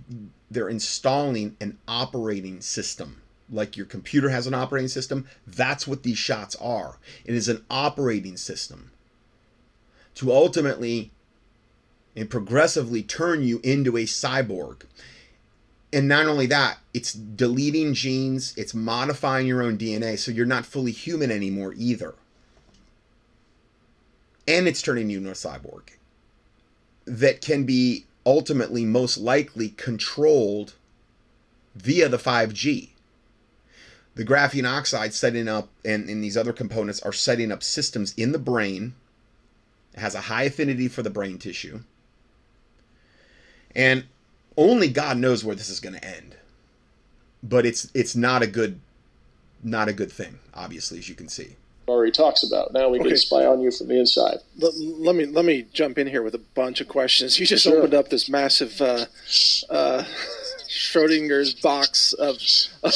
they're 0.50 0.68
installing 0.68 1.56
an 1.60 1.78
operating 1.88 2.60
system. 2.60 3.22
Like 3.50 3.76
your 3.76 3.86
computer 3.86 4.28
has 4.28 4.46
an 4.46 4.54
operating 4.54 4.88
system. 4.88 5.26
That's 5.46 5.86
what 5.86 6.02
these 6.02 6.18
shots 6.18 6.54
are. 6.56 6.98
It 7.24 7.34
is 7.34 7.48
an 7.48 7.64
operating 7.70 8.36
system 8.36 8.92
to 10.16 10.32
ultimately 10.32 11.10
and 12.14 12.30
progressively 12.30 13.02
turn 13.02 13.42
you 13.42 13.60
into 13.64 13.96
a 13.96 14.04
cyborg. 14.04 14.82
And 15.92 16.08
not 16.08 16.26
only 16.26 16.46
that, 16.46 16.78
it's 16.92 17.12
deleting 17.12 17.94
genes, 17.94 18.54
it's 18.56 18.74
modifying 18.74 19.46
your 19.46 19.62
own 19.62 19.78
DNA, 19.78 20.18
so 20.18 20.30
you're 20.30 20.46
not 20.46 20.66
fully 20.66 20.92
human 20.92 21.30
anymore 21.30 21.74
either. 21.76 22.14
And 24.46 24.68
it's 24.68 24.82
turning 24.82 25.10
you 25.10 25.18
into 25.18 25.30
a 25.30 25.34
cyborg 25.34 25.94
that 27.06 27.40
can 27.40 27.64
be 27.64 28.06
ultimately 28.26 28.84
most 28.84 29.18
likely 29.18 29.70
controlled 29.70 30.74
via 31.74 32.08
the 32.08 32.16
5G. 32.16 32.90
The 34.14 34.24
graphene 34.24 34.70
oxide 34.70 35.12
setting 35.12 35.48
up 35.48 35.68
and, 35.84 36.08
and 36.08 36.22
these 36.22 36.36
other 36.36 36.52
components 36.52 37.02
are 37.02 37.12
setting 37.12 37.50
up 37.50 37.62
systems 37.62 38.14
in 38.16 38.32
the 38.32 38.38
brain. 38.38 38.94
It 39.92 40.00
has 40.00 40.14
a 40.14 40.22
high 40.22 40.44
affinity 40.44 40.88
for 40.88 41.02
the 41.02 41.10
brain 41.10 41.38
tissue. 41.38 41.80
And 43.74 44.04
only 44.56 44.88
God 44.88 45.18
knows 45.18 45.44
where 45.44 45.56
this 45.56 45.68
is 45.68 45.80
going 45.80 45.96
to 45.96 46.04
end. 46.04 46.36
But 47.42 47.66
it's 47.66 47.90
it's 47.92 48.16
not 48.16 48.42
a 48.42 48.46
good 48.46 48.80
not 49.62 49.88
a 49.88 49.92
good 49.92 50.12
thing, 50.12 50.38
obviously, 50.54 50.98
as 50.98 51.08
you 51.08 51.14
can 51.14 51.28
see 51.28 51.56
already 51.88 52.12
talks 52.12 52.42
about. 52.42 52.72
Now 52.72 52.88
we 52.88 52.98
okay. 53.00 53.10
can 53.10 53.16
spy 53.18 53.44
on 53.44 53.60
you 53.60 53.70
from 53.70 53.88
the 53.88 53.98
inside. 53.98 54.38
Let, 54.58 54.74
let, 54.76 55.14
me 55.14 55.26
let 55.26 55.44
me 55.44 55.66
jump 55.72 55.98
in 55.98 56.06
here 56.06 56.22
with 56.22 56.34
a 56.34 56.38
bunch 56.54 56.80
of 56.80 56.88
questions. 56.88 57.38
You 57.38 57.46
just 57.46 57.64
sure. 57.64 57.78
opened 57.78 57.94
up 57.94 58.08
this 58.08 58.28
massive 58.28 58.80
uh, 58.80 59.06
uh, 59.70 60.04
Schrodinger's 60.68 61.54
box 61.54 62.12
of, 62.14 62.38
of 62.82 62.92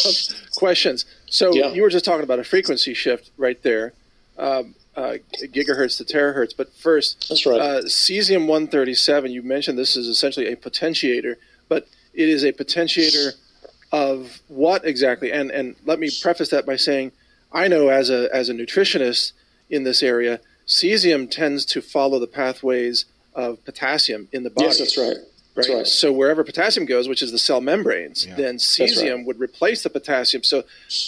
questions. 0.57 1.05
So 1.27 1.53
yeah. 1.55 1.69
you 1.69 1.83
were 1.83 1.91
just 1.91 2.05
talking 2.05 2.25
about 2.25 2.39
a 2.39 2.45
frequency 2.45 2.95
shift 2.95 3.31
right 3.37 3.63
there, 3.63 3.93
um, 4.39 4.75
uh, 4.97 5.15
gigahertz 5.43 5.97
to 5.99 6.05
terahertz. 6.05 6.55
But 6.57 6.73
first, 6.75 7.29
that's 7.29 7.47
right. 7.47 7.61
Uh, 7.61 7.83
cesium 7.83 8.47
one 8.47 8.67
thirty 8.67 8.95
seven. 8.95 9.31
You 9.31 9.43
mentioned 9.43 9.79
this 9.79 9.97
is 9.97 10.09
essentially 10.09 10.47
a 10.47 10.57
potentiator, 10.57 11.37
but 11.69 11.87
it 12.15 12.29
is 12.29 12.45
a 12.45 12.53
potentiator 12.53 13.35
of 13.93 14.41
what 14.49 14.85
exactly? 14.85 15.33
And 15.33 15.51
and 15.51 15.77
let 15.85 15.99
me 15.99 16.11
preface 16.23 16.49
that 16.51 16.67
by 16.67 16.77
saying 16.77 17.13
I 17.53 17.69
know 17.69 17.89
as 17.89 18.11
a 18.11 18.35
as 18.35 18.49
a 18.49 18.55
nutritionist 18.55 19.33
in 19.71 19.85
this 19.85 20.03
area, 20.03 20.41
cesium 20.67 21.31
tends 21.31 21.65
to 21.67 21.81
follow 21.81 22.19
the 22.19 22.27
pathways 22.27 23.05
of 23.35 23.65
potassium 23.65 24.29
in 24.33 24.43
the 24.43 24.51
body. 24.51 24.67
Yes, 24.67 24.79
that's 24.79 24.99
right. 24.99 25.17
Right? 25.55 25.69
right. 25.69 25.87
So 25.87 26.13
wherever 26.13 26.45
potassium 26.45 26.87
goes, 26.87 27.09
which 27.09 27.23
is 27.23 27.33
the 27.33 27.39
cell 27.39 27.61
membranes, 27.61 28.27
yeah. 28.27 28.37
then 28.37 28.57
cesium 28.57 29.17
right. 29.17 29.27
would 29.27 29.41
replace 29.41 29.83
the 29.83 29.91
potassium. 29.91 30.45
So 30.45 30.63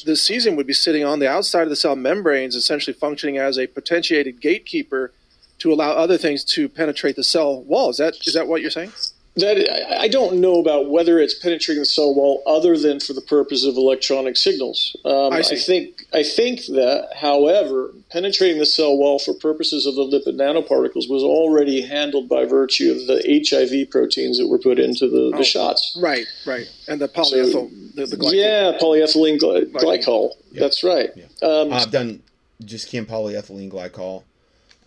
the 0.05 0.13
cesium 0.13 0.57
would 0.57 0.67
be 0.67 0.73
sitting 0.73 1.05
on 1.05 1.21
the 1.21 1.29
outside 1.29 1.63
of 1.63 1.69
the 1.69 1.77
cell 1.77 1.95
membranes, 1.95 2.57
essentially 2.57 2.95
functioning 2.95 3.39
as 3.39 3.59
a 3.59 3.69
potentiated 3.69 4.41
gatekeeper 4.41 5.13
to 5.59 5.73
allow 5.73 5.93
other 5.93 6.19
things 6.19 6.43
to 6.45 6.69
penetrate 6.69 7.17
the 7.17 7.23
cell 7.23 7.63
wall. 7.63 7.91
Is 7.91 7.99
that 7.99 8.27
is 8.27 8.35
that 8.35 8.49
what 8.49 8.61
you're 8.61 8.71
saying? 8.71 8.93
That 9.37 10.01
I 10.01 10.09
don't 10.09 10.41
know 10.41 10.59
about 10.59 10.91
whether 10.91 11.21
it's 11.21 11.35
penetrating 11.35 11.83
the 11.83 11.87
cell 11.87 12.15
wall 12.15 12.43
other 12.47 12.77
than 12.77 12.99
for 12.99 13.13
the 13.13 13.21
purpose 13.21 13.65
of 13.65 13.77
electronic 13.77 14.37
signals. 14.37 14.97
Um, 15.05 15.33
I, 15.33 15.39
I, 15.39 15.43
think 15.43 16.05
I 16.13 16.23
think 16.25 16.67
that, 16.67 17.11
however, 17.17 17.93
penetrating 18.11 18.59
the 18.59 18.67
cell 18.67 18.97
wall 18.97 19.21
for 19.21 19.33
purposes 19.33 19.87
of 19.87 19.95
the 19.95 20.03
lipid 20.03 20.35
nanoparticles 20.35 21.09
was 21.09 21.23
already 21.23 21.81
handled 21.81 22.29
by 22.29 22.45
virtue 22.45 22.91
of 22.91 23.07
the 23.07 23.45
HIV 23.49 23.91
proteins 23.91 24.39
that 24.39 24.49
were 24.49 24.59
put 24.59 24.81
into 24.81 25.09
the, 25.09 25.31
oh, 25.33 25.39
the 25.39 25.45
shots. 25.45 25.97
Right, 26.03 26.27
right, 26.45 26.67
and 26.89 27.01
the 27.01 27.09
polyethyl, 27.09 27.53
so, 27.53 27.71
the, 27.95 28.17
the 28.17 28.31
yeah, 28.35 28.79
polyethylene 28.81 29.39
gly- 29.39 29.71
glycol. 29.73 30.33
Yeah. 30.51 30.61
That's 30.61 30.83
right. 30.83 31.11
Yeah. 31.15 31.27
Um, 31.49 31.73
I've 31.73 31.93
done 31.93 32.23
just 32.65 32.89
chem 32.89 33.07
polyethylene 33.07 33.71
glycol 33.71 34.25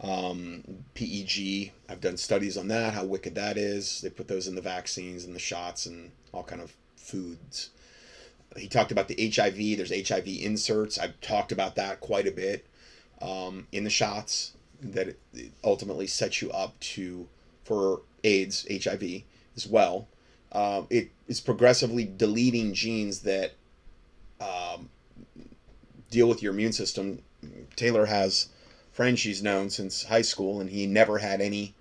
um, 0.04 0.64
PEG. 0.94 1.72
I've 1.90 2.02
done 2.02 2.18
studies 2.18 2.58
on 2.58 2.68
that, 2.68 2.94
how 2.94 3.06
wicked 3.06 3.36
that 3.36 3.58
is. 3.58 4.02
They 4.02 4.10
put 4.10 4.28
those 4.28 4.48
in 4.48 4.56
the 4.56 4.62
vaccines 4.62 5.24
and 5.24 5.34
the 5.34 5.40
shots 5.40 5.86
and 5.86 6.12
all 6.34 6.44
kind 6.44 6.62
of 6.62 6.76
foods. 6.98 7.70
He 8.58 8.68
talked 8.68 8.92
about 8.92 9.08
the 9.08 9.32
HIV. 9.34 9.78
There's 9.78 10.10
HIV 10.10 10.28
inserts. 10.28 11.00
I've 11.00 11.20
talked 11.22 11.52
about 11.52 11.76
that 11.76 12.02
quite 12.02 12.28
a 12.28 12.32
bit 12.32 12.68
um, 13.22 13.68
in 13.72 13.84
the 13.84 13.90
shots 13.90 14.54
that 14.82 15.16
ultimately 15.64 16.08
sets 16.08 16.42
you 16.42 16.52
up 16.52 16.78
to 16.80 17.28
for 17.64 18.02
AIDS, 18.24 18.68
HIV 18.70 19.24
as 19.56 19.66
well. 19.66 20.08
Um, 20.52 20.88
it 20.90 21.10
is 21.28 21.40
progressively 21.40 22.04
deleting 22.06 22.74
genes 22.74 23.22
that 23.22 23.54
um, 24.40 24.90
deal 26.12 26.28
with 26.28 26.44
your 26.44 26.54
immune 26.54 26.74
system. 26.74 27.24
Taylor 27.76 28.06
has 28.06 28.50
friend 28.94 29.18
she's 29.18 29.44
known 29.44 29.70
since 29.70 30.04
high 30.04 30.22
school, 30.22 30.62
and 30.62 30.70
he 30.70 30.86
never 30.86 31.18
had 31.18 31.42
any 31.42 31.74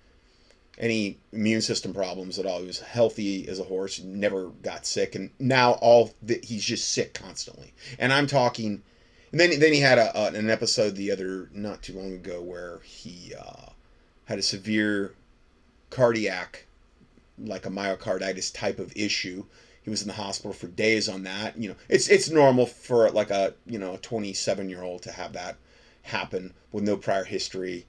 any 0.79 1.19
immune 1.31 1.61
system 1.61 1.93
problems 1.93 2.39
at 2.39 2.47
all. 2.47 2.59
He 2.59 2.65
was 2.65 2.79
healthy 2.79 3.47
as 3.47 3.59
a 3.59 3.63
horse, 3.63 4.01
never 4.01 4.47
got 4.47 4.87
sick, 4.87 5.13
and 5.13 5.29
now 5.39 5.73
all 5.73 6.11
the, 6.21 6.39
he's 6.43 6.65
just 6.65 6.89
sick 6.89 7.13
constantly. 7.13 7.73
And 7.99 8.11
I'm 8.11 8.27
talking. 8.27 8.81
And 9.31 9.39
then 9.39 9.59
then 9.59 9.73
he 9.73 9.79
had 9.79 9.97
a, 9.97 10.17
a, 10.17 10.33
an 10.33 10.49
episode 10.49 10.95
the 10.95 11.11
other 11.11 11.49
not 11.53 11.81
too 11.81 11.93
long 11.93 12.13
ago 12.13 12.41
where 12.41 12.79
he 12.83 13.33
uh, 13.39 13.69
had 14.25 14.39
a 14.39 14.43
severe 14.43 15.13
cardiac, 15.89 16.65
like 17.37 17.65
a 17.65 17.69
myocarditis 17.69 18.53
type 18.53 18.79
of 18.79 18.93
issue. 18.95 19.45
He 19.83 19.89
was 19.89 20.01
in 20.01 20.07
the 20.07 20.13
hospital 20.13 20.53
for 20.53 20.67
days 20.67 21.09
on 21.09 21.23
that. 21.23 21.57
You 21.57 21.69
know, 21.69 21.75
it's 21.89 22.09
it's 22.09 22.29
normal 22.29 22.65
for 22.65 23.09
like 23.11 23.29
a 23.29 23.53
you 23.65 23.77
know 23.77 23.95
a 23.95 23.97
27 23.99 24.69
year 24.69 24.81
old 24.81 25.03
to 25.03 25.11
have 25.11 25.33
that 25.33 25.57
happen 26.03 26.53
with 26.71 26.83
no 26.83 26.95
prior 26.95 27.23
history 27.23 27.85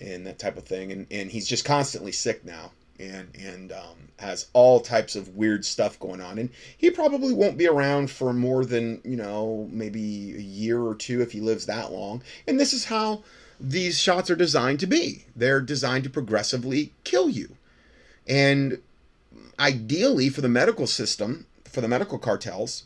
and 0.00 0.26
that 0.26 0.38
type 0.38 0.56
of 0.56 0.64
thing. 0.64 0.92
And, 0.92 1.06
and 1.10 1.30
he's 1.30 1.48
just 1.48 1.64
constantly 1.64 2.12
sick 2.12 2.44
now 2.44 2.72
and 3.00 3.28
and 3.34 3.72
um, 3.72 4.08
has 4.18 4.46
all 4.52 4.80
types 4.80 5.16
of 5.16 5.36
weird 5.36 5.64
stuff 5.64 5.98
going 5.98 6.20
on. 6.20 6.38
And 6.38 6.50
he 6.76 6.90
probably 6.90 7.32
won't 7.32 7.58
be 7.58 7.66
around 7.66 8.10
for 8.10 8.32
more 8.32 8.64
than 8.64 9.00
you 9.04 9.16
know 9.16 9.68
maybe 9.72 10.34
a 10.36 10.40
year 10.40 10.80
or 10.80 10.94
two 10.94 11.20
if 11.22 11.32
he 11.32 11.40
lives 11.40 11.66
that 11.66 11.92
long. 11.92 12.22
And 12.46 12.60
this 12.60 12.72
is 12.72 12.84
how 12.84 13.22
these 13.60 13.98
shots 13.98 14.30
are 14.30 14.36
designed 14.36 14.80
to 14.80 14.86
be. 14.86 15.24
They're 15.34 15.60
designed 15.60 16.04
to 16.04 16.10
progressively 16.10 16.92
kill 17.04 17.28
you. 17.28 17.56
And 18.26 18.80
ideally 19.58 20.28
for 20.28 20.40
the 20.40 20.48
medical 20.48 20.86
system, 20.86 21.46
for 21.64 21.80
the 21.80 21.88
medical 21.88 22.18
cartels, 22.18 22.84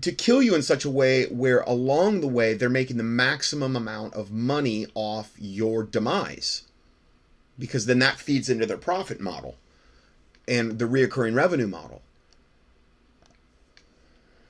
to 0.00 0.12
kill 0.12 0.42
you 0.42 0.54
in 0.54 0.62
such 0.62 0.84
a 0.84 0.90
way 0.90 1.26
where 1.26 1.60
along 1.60 2.20
the 2.20 2.28
way 2.28 2.54
they're 2.54 2.68
making 2.68 2.96
the 2.96 3.02
maximum 3.02 3.76
amount 3.76 4.14
of 4.14 4.30
money 4.30 4.86
off 4.94 5.32
your 5.38 5.82
demise. 5.82 6.62
Because 7.58 7.86
then 7.86 7.98
that 7.98 8.18
feeds 8.18 8.48
into 8.48 8.66
their 8.66 8.78
profit 8.78 9.20
model 9.20 9.56
and 10.48 10.78
the 10.78 10.86
reoccurring 10.86 11.34
revenue 11.34 11.66
model. 11.66 12.02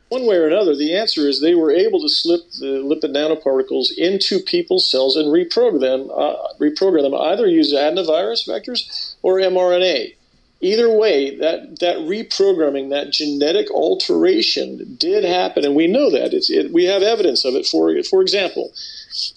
One 0.08 0.26
way 0.26 0.36
or 0.36 0.48
another, 0.48 0.74
the 0.74 0.96
answer 0.96 1.28
is 1.28 1.40
they 1.40 1.54
were 1.54 1.70
able 1.70 2.00
to 2.00 2.08
slip 2.08 2.50
the 2.58 2.82
lipid 2.82 3.14
nanoparticles 3.14 3.90
into 3.96 4.40
people's 4.40 4.88
cells 4.88 5.16
and 5.16 5.28
reprogram 5.28 5.80
them, 5.80 6.10
uh, 6.10 6.34
reprogram 6.58 7.02
them 7.02 7.14
either 7.14 7.46
use 7.46 7.72
adenovirus 7.72 8.48
vectors 8.48 9.14
or 9.22 9.36
mRNA 9.36 10.14
either 10.60 10.90
way, 10.90 11.36
that, 11.36 11.80
that 11.80 11.96
reprogramming, 11.98 12.90
that 12.90 13.10
genetic 13.10 13.70
alteration 13.70 14.96
did 14.98 15.24
happen, 15.24 15.64
and 15.64 15.74
we 15.74 15.86
know 15.86 16.10
that. 16.10 16.32
It, 16.32 16.72
we 16.72 16.84
have 16.84 17.02
evidence 17.02 17.44
of 17.44 17.54
it. 17.54 17.66
For, 17.66 18.02
for 18.04 18.22
example, 18.22 18.72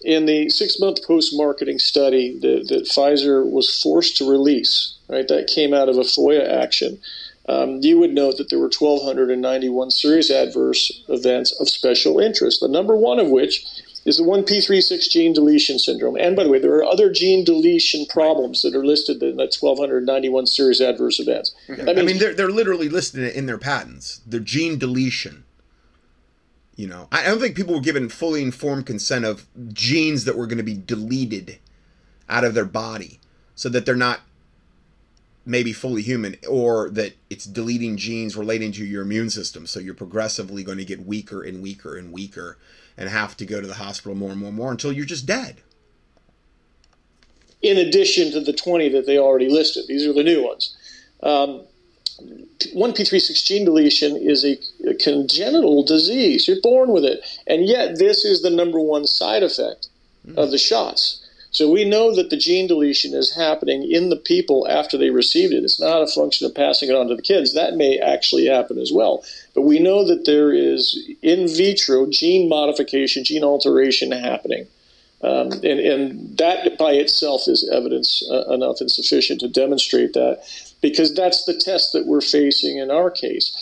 in 0.04 0.26
the 0.26 0.50
six 0.50 0.80
month 0.80 1.06
post 1.06 1.36
marketing 1.36 1.80
study 1.80 2.38
that, 2.40 2.68
that, 2.70 2.84
Pfizer 2.86 3.50
was 3.50 3.82
forced 3.82 4.18
to 4.18 4.30
release, 4.30 4.96
right, 5.08 5.28
that 5.28 5.48
came 5.48 5.74
out 5.74 5.90
of 5.90 5.98
a 5.98 6.02
FOIA 6.02 6.48
action. 6.48 7.00
Um, 7.50 7.80
you 7.82 8.00
would 8.00 8.14
note 8.14 8.38
that 8.38 8.50
there 8.50 8.60
were 8.60 8.72
1,291 8.78 9.92
serious 9.92 10.32
adverse 10.32 11.04
events 11.10 11.52
of 11.60 11.68
special 11.68 12.20
interest, 12.20 12.62
the 12.62 12.70
number 12.70 12.96
one 12.96 13.20
of 13.20 13.28
which 13.28 13.66
is 14.06 14.18
the 14.18 14.24
1p36 14.24 15.10
gene 15.10 15.34
deletion 15.34 15.80
syndrome. 15.80 16.16
And 16.18 16.36
by 16.36 16.44
the 16.44 16.50
way, 16.50 16.60
there 16.60 16.76
are 16.76 16.84
other 16.84 17.12
gene 17.12 17.46
deletion 17.46 18.06
problems 18.08 18.62
that 18.62 18.76
are 18.76 18.86
listed 18.86 19.24
in 19.24 19.38
that 19.38 19.56
1291 19.58 20.48
serious 20.48 20.82
adverse 20.82 21.20
events. 21.20 21.56
Mm-hmm. 21.68 21.90
I 21.90 22.02
mean, 22.02 22.18
they're, 22.18 22.34
they're 22.34 22.50
literally 22.50 22.90
listed 22.90 23.36
in 23.36 23.46
their 23.46 23.58
patents. 23.58 24.22
They're 24.26 24.40
gene 24.40 24.78
deletion. 24.78 25.46
You 26.76 26.88
know, 26.88 27.08
I 27.12 27.24
don't 27.24 27.40
think 27.40 27.56
people 27.56 27.76
were 27.76 27.82
given 27.82 28.10
fully 28.10 28.42
informed 28.42 28.88
consent 28.88 29.26
of 29.26 29.46
genes 29.74 30.26
that 30.26 30.36
were 30.36 30.48
going 30.48 30.58
to 30.58 30.64
be 30.64 30.74
deleted 30.76 31.60
out 32.28 32.44
of 32.44 32.56
their 32.56 32.66
body 32.66 33.20
so 33.54 33.70
that 33.70 33.86
they're 33.86 33.96
not 33.96 34.22
maybe 35.46 35.74
fully 35.74 36.02
human 36.02 36.38
or 36.50 36.90
that 36.90 37.14
it's 37.30 37.46
deleting 37.46 37.98
genes 37.98 38.36
relating 38.36 38.72
to 38.72 38.86
your 38.86 39.02
immune 39.02 39.30
system 39.30 39.68
so 39.68 39.80
you're 39.80 39.94
progressively 39.94 40.64
going 40.64 40.78
to 40.78 40.86
get 40.86 41.06
weaker 41.06 41.44
and 41.44 41.62
weaker 41.62 41.98
and 41.98 42.14
weaker 42.14 42.58
and 42.98 43.10
have 43.10 43.36
to 43.38 43.46
go 43.46 43.62
to 43.62 43.68
the 43.68 43.76
hospital 43.76 44.16
more 44.16 44.32
and 44.32 44.40
more 44.40 44.50
and 44.50 44.58
more 44.58 44.72
until 44.72 44.92
you're 44.92 45.06
just 45.06 45.26
dead. 45.26 45.62
In 47.62 47.78
addition 47.78 48.32
to 48.32 48.42
the 48.42 48.54
20 48.54 48.90
that 48.90 49.06
they 49.06 49.18
already 49.18 49.50
listed, 49.50 49.86
these 49.88 50.06
are 50.06 50.14
the 50.14 50.24
new 50.24 50.46
ones. 50.46 50.76
Um, 51.24 51.64
1p36 52.76 53.44
gene 53.46 53.66
deletion 53.66 54.16
is 54.18 54.44
a, 54.46 54.60
a, 54.90 54.94
congenital 54.96 55.84
disease. 55.84 56.48
You're 56.48 56.62
born 56.62 56.92
with 56.92 57.04
it. 57.06 57.26
And 57.48 57.66
yet, 57.66 57.98
this 57.98 58.24
is 58.26 58.42
the 58.42 58.50
number 58.50 58.80
one 58.80 59.08
side 59.08 59.44
effect 59.44 59.88
mm. 60.28 60.38
of 60.38 60.52
the 60.52 60.58
shots. 60.58 61.23
So 61.54 61.70
we 61.70 61.86
know 61.86 62.16
that 62.16 62.32
the 62.32 62.38
gene 62.38 62.66
deletion 62.68 63.14
is 63.14 63.36
happening 63.36 63.90
in 63.90 64.10
the 64.10 64.16
people 64.16 64.68
after 64.68 64.98
they 64.98 65.12
received 65.12 65.54
it. 65.54 65.64
It's 65.64 65.80
not 65.80 66.02
a 66.02 66.08
function 66.08 66.48
of 66.48 66.56
passing 66.56 66.90
it 66.90 66.96
on 66.96 67.08
to 67.08 67.16
the 67.16 67.22
kids. 67.22 67.54
That 67.54 67.76
may 67.76 68.00
actually 68.00 68.48
happen 68.48 68.80
as 68.80 68.92
well. 68.92 69.24
But 69.54 69.62
we 69.62 69.78
know 69.78 70.04
that 70.08 70.26
there 70.26 70.52
is 70.52 71.00
in 71.22 71.48
vitro 71.48 72.08
gene 72.08 72.50
modification, 72.50 73.24
gene 73.24 73.44
alteration 73.44 74.12
happening. 74.12 74.66
Um, 75.22 75.52
and, 75.52 75.80
and 75.80 76.38
that 76.38 76.78
by 76.78 76.94
itself 76.94 77.48
is 77.48 77.70
evidence 77.72 78.28
uh, 78.30 78.52
enough 78.52 78.82
and 78.82 78.92
sufficient 78.92 79.40
to 79.40 79.48
demonstrate 79.48 80.14
that 80.14 80.44
because 80.82 81.14
that's 81.14 81.46
the 81.46 81.54
test 81.54 81.94
that 81.94 82.06
we're 82.06 82.20
facing 82.20 82.78
in 82.78 82.92
our 82.92 83.10
case. 83.10 83.56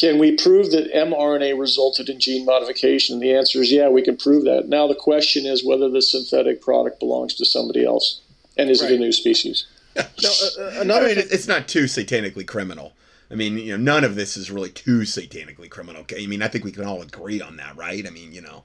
Can 0.00 0.16
we 0.16 0.34
prove 0.34 0.70
that 0.70 0.90
mRNA 0.94 1.58
resulted 1.58 2.08
in 2.08 2.18
gene 2.18 2.46
modification? 2.46 3.16
And 3.16 3.22
the 3.22 3.34
answer 3.34 3.60
is 3.60 3.70
yeah, 3.70 3.90
we 3.90 4.00
can 4.00 4.16
prove 4.16 4.44
that. 4.44 4.66
Now 4.66 4.86
the 4.86 4.94
question 4.94 5.44
is 5.44 5.62
whether 5.62 5.90
the 5.90 6.00
synthetic 6.00 6.62
product 6.62 6.98
belongs 6.98 7.34
to 7.34 7.44
somebody 7.44 7.84
else 7.84 8.22
and 8.56 8.70
is 8.70 8.80
right. 8.80 8.92
it 8.92 8.96
a 8.96 8.98
new 8.98 9.12
species? 9.12 9.66
now, 9.96 10.02
uh, 10.22 10.62
uh, 10.62 10.80
another 10.80 11.04
I 11.04 11.14
mean, 11.16 11.24
it's 11.30 11.46
not 11.46 11.68
too 11.68 11.84
satanically 11.84 12.46
criminal. 12.46 12.94
I 13.30 13.34
mean, 13.34 13.58
you 13.58 13.76
know, 13.76 13.92
none 13.92 14.02
of 14.02 14.14
this 14.14 14.38
is 14.38 14.50
really 14.50 14.70
too 14.70 15.00
satanically 15.00 15.68
criminal. 15.68 16.00
Okay, 16.02 16.22
I 16.22 16.26
mean, 16.26 16.40
I 16.40 16.48
think 16.48 16.64
we 16.64 16.72
can 16.72 16.86
all 16.86 17.02
agree 17.02 17.42
on 17.42 17.58
that, 17.58 17.76
right? 17.76 18.06
I 18.06 18.10
mean, 18.10 18.32
you 18.32 18.40
know, 18.40 18.64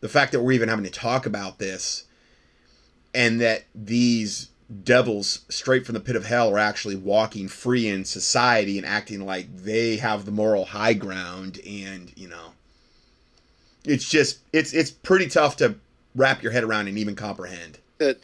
the 0.00 0.08
fact 0.08 0.32
that 0.32 0.40
we're 0.40 0.52
even 0.52 0.68
having 0.68 0.84
to 0.84 0.90
talk 0.90 1.24
about 1.24 1.60
this 1.60 2.04
and 3.14 3.40
that 3.40 3.66
these 3.76 4.48
devils 4.82 5.44
straight 5.48 5.84
from 5.84 5.94
the 5.94 6.00
pit 6.00 6.16
of 6.16 6.24
hell 6.24 6.50
are 6.50 6.58
actually 6.58 6.96
walking 6.96 7.48
free 7.48 7.86
in 7.86 8.04
society 8.04 8.78
and 8.78 8.86
acting 8.86 9.24
like 9.24 9.54
they 9.56 9.96
have 9.96 10.24
the 10.24 10.30
moral 10.30 10.64
high 10.64 10.94
ground 10.94 11.60
and 11.66 12.12
you 12.16 12.26
know 12.26 12.52
it's 13.84 14.08
just 14.08 14.38
it's 14.52 14.72
it's 14.72 14.90
pretty 14.90 15.26
tough 15.26 15.56
to 15.56 15.76
wrap 16.14 16.42
your 16.42 16.52
head 16.52 16.64
around 16.64 16.88
and 16.88 16.98
even 16.98 17.14
comprehend. 17.14 17.78
That 17.98 18.18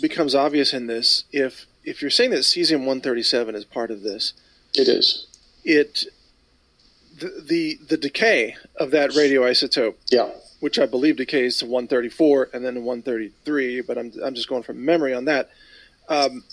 becomes 0.00 0.34
obvious 0.34 0.72
in 0.72 0.86
this. 0.86 1.24
If 1.32 1.66
if 1.84 2.00
you're 2.02 2.10
saying 2.10 2.30
that 2.30 2.40
cesium 2.40 2.80
137 2.80 3.54
is 3.54 3.64
part 3.64 3.90
of 3.90 4.02
this 4.02 4.34
it 4.74 4.88
is. 4.88 5.26
it 5.64 6.04
the 7.18 7.42
the, 7.46 7.78
the 7.88 7.96
decay 7.96 8.56
of 8.76 8.90
that 8.90 9.10
radioisotope 9.10 9.94
yeah 10.10 10.28
which 10.60 10.78
I 10.78 10.86
believe 10.86 11.16
decays 11.16 11.58
to 11.58 11.66
134 11.66 12.50
and 12.52 12.64
then 12.64 12.74
to 12.74 12.80
133, 12.80 13.82
but 13.82 13.98
I'm, 13.98 14.12
I'm 14.24 14.34
just 14.34 14.48
going 14.48 14.62
from 14.62 14.84
memory 14.84 15.14
on 15.14 15.26
that. 15.26 15.50
Um, 16.08 16.44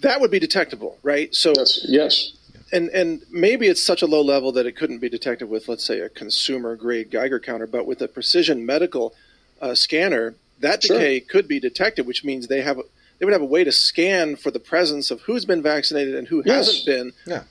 that 0.00 0.20
would 0.20 0.30
be 0.30 0.38
detectable, 0.38 0.98
right? 1.02 1.34
So 1.34 1.52
yes, 1.56 1.84
yes. 1.88 2.32
And 2.72 2.88
and 2.90 3.22
maybe 3.30 3.66
it's 3.66 3.82
such 3.82 4.02
a 4.02 4.06
low 4.06 4.22
level 4.22 4.52
that 4.52 4.66
it 4.66 4.76
couldn't 4.76 4.98
be 4.98 5.08
detected 5.08 5.48
with, 5.48 5.68
let's 5.68 5.84
say, 5.84 6.00
a 6.00 6.08
consumer 6.08 6.76
grade 6.76 7.10
Geiger 7.10 7.40
counter, 7.40 7.66
but 7.66 7.86
with 7.86 8.00
a 8.00 8.08
precision 8.08 8.64
medical 8.64 9.14
uh, 9.60 9.74
scanner, 9.74 10.34
that 10.60 10.80
decay 10.80 11.18
sure. 11.18 11.28
could 11.28 11.48
be 11.48 11.58
detected, 11.58 12.06
which 12.06 12.24
means 12.24 12.46
they 12.46 12.62
have 12.62 12.78
a, 12.78 12.82
they 13.18 13.24
would 13.24 13.32
have 13.32 13.42
a 13.42 13.46
way 13.46 13.64
to 13.64 13.72
scan 13.72 14.36
for 14.36 14.50
the 14.50 14.60
presence 14.60 15.10
of 15.10 15.20
who's 15.22 15.44
been 15.44 15.62
vaccinated 15.62 16.14
and 16.14 16.28
who 16.28 16.42
yes. 16.46 16.66
hasn't 16.66 16.86
been, 16.86 17.12
yeah. 17.26 17.42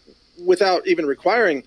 without 0.43 0.87
even 0.87 1.05
requiring 1.05 1.63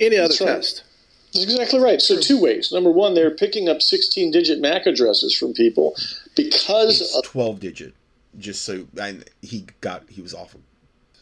any 0.00 0.16
other 0.16 0.28
That's 0.28 0.38
test. 0.38 0.84
Right. 0.84 0.93
That's 1.34 1.44
exactly 1.44 1.80
right. 1.80 2.00
So 2.00 2.18
two 2.18 2.40
ways. 2.40 2.70
Number 2.70 2.92
one, 2.92 3.14
they're 3.14 3.30
picking 3.30 3.68
up 3.68 3.78
16-digit 3.78 4.60
MAC 4.60 4.86
addresses 4.86 5.36
from 5.36 5.52
people 5.52 5.96
because 6.36 7.00
it's 7.00 7.16
of 7.16 7.24
12 7.24 7.58
digit. 7.58 7.94
Just 8.38 8.62
so 8.64 8.86
I, 9.00 9.18
he 9.42 9.66
got 9.80 10.08
he 10.08 10.20
was 10.20 10.32
off 10.34 10.56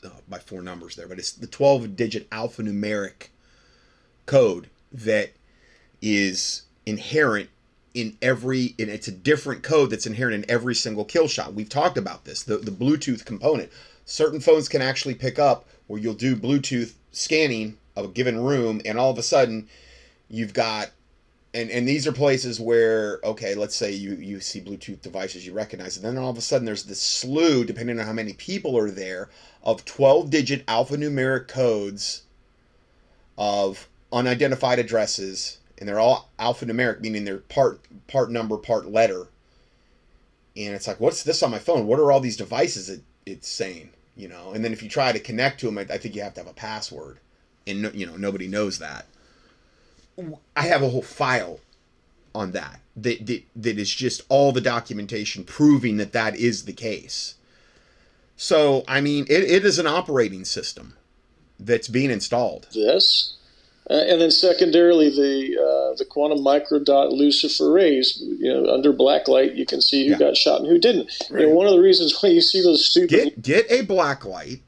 uh, 0.05 0.09
by 0.29 0.39
four 0.39 0.63
numbers 0.63 0.97
there, 0.97 1.09
but 1.09 1.19
it's 1.19 1.33
the 1.33 1.47
12-digit 1.47 2.29
alphanumeric 2.31 3.29
code 4.27 4.69
that 4.93 5.33
is 6.01 6.63
inherent 6.85 7.49
in 7.95 8.17
every 8.23 8.75
and 8.79 8.89
it's 8.89 9.09
a 9.09 9.13
different 9.13 9.63
code 9.63 9.91
that's 9.91 10.07
inherent 10.07 10.45
in 10.45 10.51
every 10.51 10.75
single 10.75 11.05
kill 11.05 11.29
shot. 11.29 11.55
We've 11.55 11.69
talked 11.69 11.99
about 11.99 12.25
this. 12.25 12.43
The 12.43 12.59
the 12.59 12.71
Bluetooth 12.71 13.25
component. 13.25 13.71
Certain 14.05 14.41
phones 14.41 14.69
can 14.69 14.83
actually 14.83 15.15
pick 15.15 15.39
up 15.39 15.67
where 15.87 16.01
you'll 16.01 16.15
do 16.15 16.35
Bluetooth 16.35 16.95
scanning 17.13 17.77
of 17.95 18.07
a 18.07 18.09
given 18.09 18.43
room 18.43 18.81
and 18.85 18.99
all 18.99 19.11
of 19.11 19.19
a 19.19 19.23
sudden 19.23 19.69
You've 20.33 20.55
got 20.55 20.91
and 21.55 21.71
and 21.71 21.87
these 21.87 22.07
are 22.07 22.13
places 22.13 22.59
where 22.59 23.21
okay, 23.23 23.55
let's 23.55 23.77
say 23.77 23.93
you 23.93 24.15
you 24.15 24.41
see 24.41 24.61
Bluetooth 24.61 25.03
devices 25.03 25.47
you 25.47 25.53
recognize, 25.53 25.97
and 25.97 26.05
then 26.05 26.17
all 26.17 26.31
of 26.31 26.39
a 26.39 26.41
sudden 26.41 26.65
there's 26.65 26.85
this 26.85 27.01
slew, 27.01 27.65
depending 27.65 28.01
on 28.01 28.07
how 28.07 28.13
many 28.13 28.33
people 28.33 28.79
are 28.79 28.91
there, 28.91 29.29
of 29.63 29.85
12-digit 29.85 30.65
alphanumeric 30.67 31.49
codes 31.49 32.23
of 33.37 33.89
unidentified 34.13 34.79
addresses, 34.79 35.59
and 35.79 35.87
they're 35.89 36.01
all 36.01 36.31
alphanumeric, 36.39 37.01
meaning 37.01 37.25
they're 37.25 37.39
part 37.39 37.81
part 38.07 38.31
number, 38.31 38.57
part 38.57 38.91
letter. 38.91 39.27
And 40.57 40.75
it's 40.75 40.87
like, 40.87 41.01
what's 41.01 41.23
this 41.23 41.43
on 41.43 41.51
my 41.51 41.59
phone? 41.59 41.87
What 41.87 41.99
are 41.99 42.13
all 42.13 42.21
these 42.21 42.37
devices 42.37 42.89
it, 42.89 43.03
it's 43.25 43.49
saying? 43.49 43.91
You 44.17 44.29
know, 44.29 44.53
and 44.53 44.65
then 44.65 44.73
if 44.73 44.83
you 44.83 44.89
try 44.89 45.13
to 45.13 45.19
connect 45.19 45.61
to 45.61 45.67
them, 45.67 45.79
I, 45.79 45.83
I 45.83 45.99
think 45.99 46.15
you 46.15 46.23
have 46.23 46.35
to 46.35 46.41
have 46.41 46.51
a 46.51 46.55
password, 46.55 47.19
and 47.67 47.83
no, 47.83 47.91
you 47.91 48.07
know 48.07 48.17
nobody 48.17 48.49
knows 48.49 48.79
that. 48.79 49.07
I 50.57 50.63
have 50.63 50.83
a 50.83 50.89
whole 50.89 51.03
file 51.03 51.61
on 52.35 52.53
that 52.53 52.83
that, 52.97 53.27
that 53.27 53.43
that 53.57 53.79
is 53.79 53.93
just 53.93 54.23
all 54.29 54.53
the 54.53 54.61
documentation 54.61 55.45
proving 55.45 55.97
that 55.97 56.13
that 56.13 56.37
is 56.37 56.65
the 56.65 56.73
case. 56.73 57.35
So 58.37 58.85
I 58.89 59.01
mean, 59.01 59.25
it, 59.29 59.45
it 59.45 59.65
is 59.65 59.79
an 59.79 59.87
operating 59.87 60.45
system 60.45 60.95
that's 61.59 61.89
being 61.89 62.11
installed. 62.11 62.69
This, 62.75 63.37
uh, 63.89 63.95
and 63.95 64.21
then 64.21 64.31
secondarily, 64.31 65.11
the 65.11 65.57
uh, 65.59 65.97
the 65.97 66.05
quantum 66.05 66.39
microdot 66.39 67.13
luciferase. 67.13 68.19
You 68.21 68.53
know, 68.53 68.73
under 68.73 68.93
blacklight, 68.93 69.57
you 69.57 69.67
can 69.67 69.81
see 69.81 70.07
who 70.07 70.13
yeah. 70.13 70.19
got 70.19 70.37
shot 70.37 70.61
and 70.61 70.69
who 70.69 70.79
didn't. 70.79 71.11
Right. 71.31 71.43
You 71.43 71.49
know, 71.49 71.55
one 71.55 71.67
of 71.67 71.73
the 71.73 71.81
reasons 71.81 72.19
why 72.21 72.31
you 72.31 72.41
see 72.41 72.63
those 72.63 72.85
stupid 72.85 73.11
get 73.11 73.43
get 73.43 73.71
a 73.71 73.87
blacklight, 73.87 74.61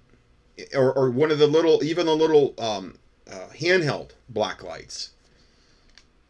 or 0.75 0.93
or 0.93 1.11
one 1.11 1.31
of 1.31 1.39
the 1.39 1.47
little 1.47 1.83
even 1.83 2.07
the 2.07 2.17
little 2.17 2.55
um, 2.59 2.97
uh, 3.31 3.49
handheld 3.55 4.11
blacklights 4.33 5.11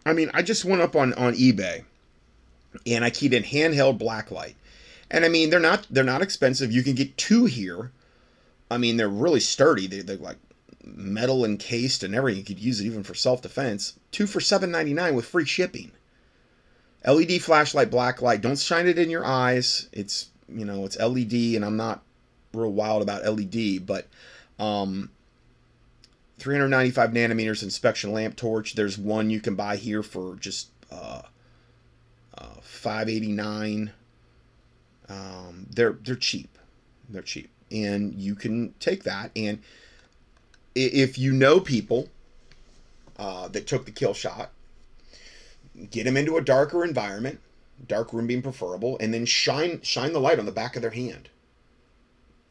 I 0.06 0.12
mean, 0.12 0.30
I 0.34 0.42
just 0.42 0.64
went 0.64 0.82
up 0.82 0.96
on 0.96 1.12
on 1.14 1.34
eBay 1.34 1.84
and 2.86 3.04
I 3.04 3.10
keyed 3.10 3.34
in 3.34 3.42
handheld 3.42 3.98
blacklight. 3.98 4.54
And 5.10 5.24
I 5.24 5.28
mean, 5.28 5.50
they're 5.50 5.60
not 5.60 5.86
they're 5.90 6.04
not 6.04 6.22
expensive. 6.22 6.72
You 6.72 6.82
can 6.82 6.94
get 6.94 7.16
two 7.16 7.44
here. 7.44 7.90
I 8.70 8.78
mean, 8.78 8.96
they're 8.96 9.08
really 9.08 9.40
sturdy. 9.40 9.86
They, 9.86 10.00
they're 10.00 10.16
like 10.16 10.38
metal 10.84 11.44
encased 11.44 12.02
and 12.02 12.14
everything. 12.14 12.40
You 12.40 12.44
could 12.44 12.58
use 12.58 12.80
it 12.80 12.86
even 12.86 13.02
for 13.02 13.14
self 13.14 13.42
defense. 13.42 13.94
Two 14.10 14.26
for 14.26 14.40
seven 14.40 14.70
ninety 14.70 14.94
nine 14.94 15.14
with 15.14 15.26
free 15.26 15.44
shipping. 15.44 15.92
LED 17.06 17.42
flashlight, 17.42 17.90
blacklight. 17.90 18.40
Don't 18.40 18.58
shine 18.58 18.86
it 18.86 18.98
in 18.98 19.10
your 19.10 19.24
eyes. 19.24 19.88
It's 19.92 20.28
you 20.48 20.64
know 20.64 20.84
it's 20.84 20.98
LED, 20.98 21.32
and 21.54 21.64
I'm 21.64 21.76
not 21.76 22.02
real 22.52 22.72
wild 22.72 23.02
about 23.02 23.24
LED, 23.24 23.86
but 23.86 24.06
um, 24.58 25.10
395 26.38 27.10
nanometers 27.10 27.62
inspection 27.62 28.12
lamp 28.12 28.36
torch. 28.36 28.74
There's 28.74 28.98
one 28.98 29.30
you 29.30 29.40
can 29.40 29.54
buy 29.54 29.76
here 29.76 30.02
for 30.02 30.36
just 30.36 30.68
uh, 30.90 31.22
uh, 32.36 32.54
589. 32.60 33.92
Um, 35.08 35.66
they're 35.70 35.92
they're 35.92 36.16
cheap. 36.16 36.58
They're 37.08 37.22
cheap, 37.22 37.50
and 37.70 38.14
you 38.14 38.34
can 38.34 38.74
take 38.80 39.04
that. 39.04 39.30
And 39.36 39.60
if 40.74 41.18
you 41.18 41.32
know 41.32 41.60
people 41.60 42.08
uh, 43.18 43.48
that 43.48 43.66
took 43.66 43.84
the 43.84 43.90
kill 43.92 44.14
shot, 44.14 44.50
get 45.90 46.04
them 46.04 46.16
into 46.16 46.36
a 46.36 46.40
darker 46.40 46.84
environment, 46.84 47.40
dark 47.86 48.12
room 48.12 48.26
being 48.26 48.42
preferable, 48.42 48.96
and 48.98 49.12
then 49.12 49.26
shine 49.26 49.82
shine 49.82 50.12
the 50.12 50.20
light 50.20 50.38
on 50.38 50.46
the 50.46 50.52
back 50.52 50.74
of 50.74 50.82
their 50.82 50.90
hand 50.90 51.28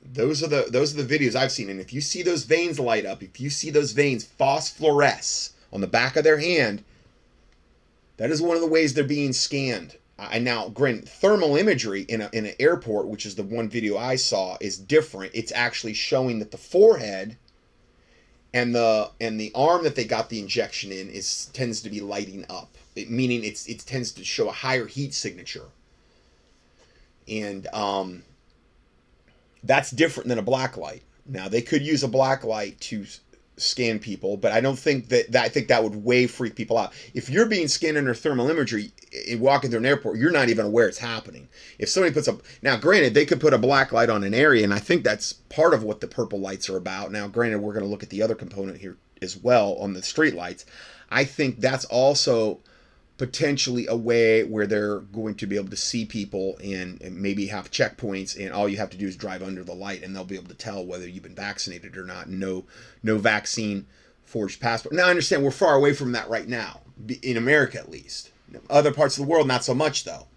those 0.03 0.43
are 0.43 0.47
the 0.47 0.67
those 0.69 0.93
are 0.93 1.01
the 1.01 1.17
videos 1.17 1.35
I've 1.35 1.51
seen, 1.51 1.69
and 1.69 1.79
if 1.79 1.93
you 1.93 2.01
see 2.01 2.21
those 2.21 2.43
veins 2.43 2.79
light 2.79 3.05
up, 3.05 3.23
if 3.23 3.39
you 3.39 3.49
see 3.49 3.69
those 3.69 3.93
veins 3.93 4.27
phosphoresce 4.39 5.51
on 5.71 5.81
the 5.81 5.87
back 5.87 6.15
of 6.15 6.23
their 6.23 6.39
hand, 6.39 6.83
that 8.17 8.29
is 8.29 8.41
one 8.41 8.55
of 8.55 8.61
the 8.61 8.67
ways 8.67 8.93
they're 8.93 9.03
being 9.03 9.33
scanned. 9.33 9.97
And 10.19 10.45
now, 10.45 10.69
granted, 10.69 11.09
thermal 11.09 11.57
imagery 11.57 12.03
in, 12.03 12.21
a, 12.21 12.29
in 12.31 12.45
an 12.45 12.53
airport, 12.59 13.07
which 13.07 13.25
is 13.25 13.35
the 13.35 13.43
one 13.43 13.67
video 13.67 13.97
I 13.97 14.15
saw, 14.15 14.57
is 14.61 14.77
different. 14.77 15.31
It's 15.33 15.51
actually 15.51 15.95
showing 15.95 16.39
that 16.39 16.51
the 16.51 16.57
forehead 16.57 17.35
and 18.53 18.75
the 18.75 19.09
and 19.19 19.39
the 19.39 19.51
arm 19.55 19.83
that 19.83 19.95
they 19.95 20.05
got 20.05 20.29
the 20.29 20.39
injection 20.39 20.91
in 20.91 21.09
is 21.09 21.47
tends 21.53 21.81
to 21.81 21.89
be 21.89 21.99
lighting 21.99 22.45
up, 22.49 22.77
it, 22.95 23.09
meaning 23.09 23.43
it's 23.43 23.67
it 23.67 23.79
tends 23.79 24.11
to 24.13 24.23
show 24.23 24.47
a 24.47 24.51
higher 24.51 24.85
heat 24.85 25.13
signature. 25.13 25.65
And 27.27 27.67
um, 27.73 28.23
that's 29.63 29.91
different 29.91 30.30
than 30.30 30.39
a 30.39 30.43
black 30.43 30.78
light. 30.78 31.04
Now 31.26 31.47
they 31.47 31.62
could 31.62 31.82
use 31.82 32.04
a 32.04 32.08
black 32.08 32.43
light 32.43 32.80
to 32.82 33.06
scan 33.58 33.99
people, 33.99 34.36
but 34.36 34.52
I 34.52 34.62
don't 34.62 34.78
think 34.78 35.10
that, 35.10 35.32
that 35.32 35.45
I 35.45 35.49
think 35.49 35.67
that 35.67 35.84
would 35.84 36.04
way 36.04 36.28
freak 36.28 36.56
people 36.56 36.78
out. 36.78 36.93
If 37.13 37.30
you're 37.30 37.45
being 37.45 37.67
scanned 37.67 37.97
under 37.97 38.13
thermal 38.13 38.50
imagery 38.50 38.92
and 39.29 39.40
walking 39.40 39.69
through 39.69 39.79
an 39.79 39.85
airport, 39.85 40.17
you're 40.17 40.31
not 40.31 40.50
even 40.50 40.65
aware 40.65 40.87
it's 40.87 40.98
happening. 40.98 41.48
If 41.77 41.90
somebody 41.90 42.13
puts 42.13 42.27
a 42.27 42.37
now, 42.62 42.77
granted, 42.77 43.13
they 43.13 43.25
could 43.25 43.40
put 43.40 43.54
a 43.54 43.60
black 43.60 43.92
light 43.92 44.10
on 44.10 44.23
an 44.23 44.33
area, 44.33 44.63
and 44.63 44.73
I 44.73 44.79
think 44.79 45.04
that's 45.04 45.33
part 45.33 45.73
of 45.73 45.83
what 45.83 46.02
the 46.02 46.08
purple 46.08 46.40
lights 46.40 46.69
are 46.69 46.77
about. 46.77 47.12
Now, 47.12 47.27
granted, 47.27 47.60
we're 47.60 47.73
going 47.73 47.85
to 47.85 47.92
look 47.92 48.04
at 48.04 48.10
the 48.10 48.21
other 48.21 48.35
component 48.35 48.79
here 48.79 48.98
as 49.21 49.37
well 49.37 49.75
on 49.75 49.94
the 49.94 50.02
street 50.02 50.35
lights. 50.35 50.65
I 51.10 51.23
think 51.23 51.60
that's 51.60 51.85
also 51.85 52.60
potentially 53.24 53.88
a 53.88 53.96
way 53.96 54.44
where 54.44 54.67
they're 54.67 55.00
going 55.00 55.34
to 55.34 55.48
be 55.48 55.56
able 55.56 55.69
to 55.69 55.78
see 55.78 56.04
people 56.04 56.58
and, 56.62 57.02
and, 57.02 57.15
maybe 57.15 57.46
have 57.46 57.71
checkpoints 57.71 58.38
and 58.38 58.52
all 58.52 58.67
you 58.67 58.76
have 58.76 58.90
to 58.90 58.98
do 58.98 59.08
is 59.08 59.15
drive 59.15 59.42
under 59.42 59.63
the 59.63 59.74
light 59.74 60.04
and 60.04 60.13
they'll 60.13 60.26
be 60.26 60.36
able 60.36 60.50
to 60.50 60.54
tell 60.54 60.86
whether 60.86 61.08
you've 61.08 61.24
been 61.24 61.34
vaccinated 61.34 61.96
or 61.96 62.04
not. 62.04 62.28
No 62.28 62.65
no 63.02 63.17
vaccine 63.17 63.88
forged 64.26 64.60
passport. 64.60 64.94
Now 64.94 65.06
i 65.06 65.10
understand 65.10 65.42
we're 65.42 65.52
far 65.52 65.76
away 65.76 65.94
from 65.94 66.12
that 66.12 66.28
right 66.28 66.50
now 66.50 66.82
in 67.21 67.38
america 67.38 67.78
at 67.78 67.90
least. 67.90 68.30
Other 68.69 68.92
parts 68.92 69.17
of 69.17 69.24
the 69.26 69.32
world 69.32 69.48
not 69.48 69.63
so 69.63 69.74
much 69.74 70.04
though. 70.04 70.28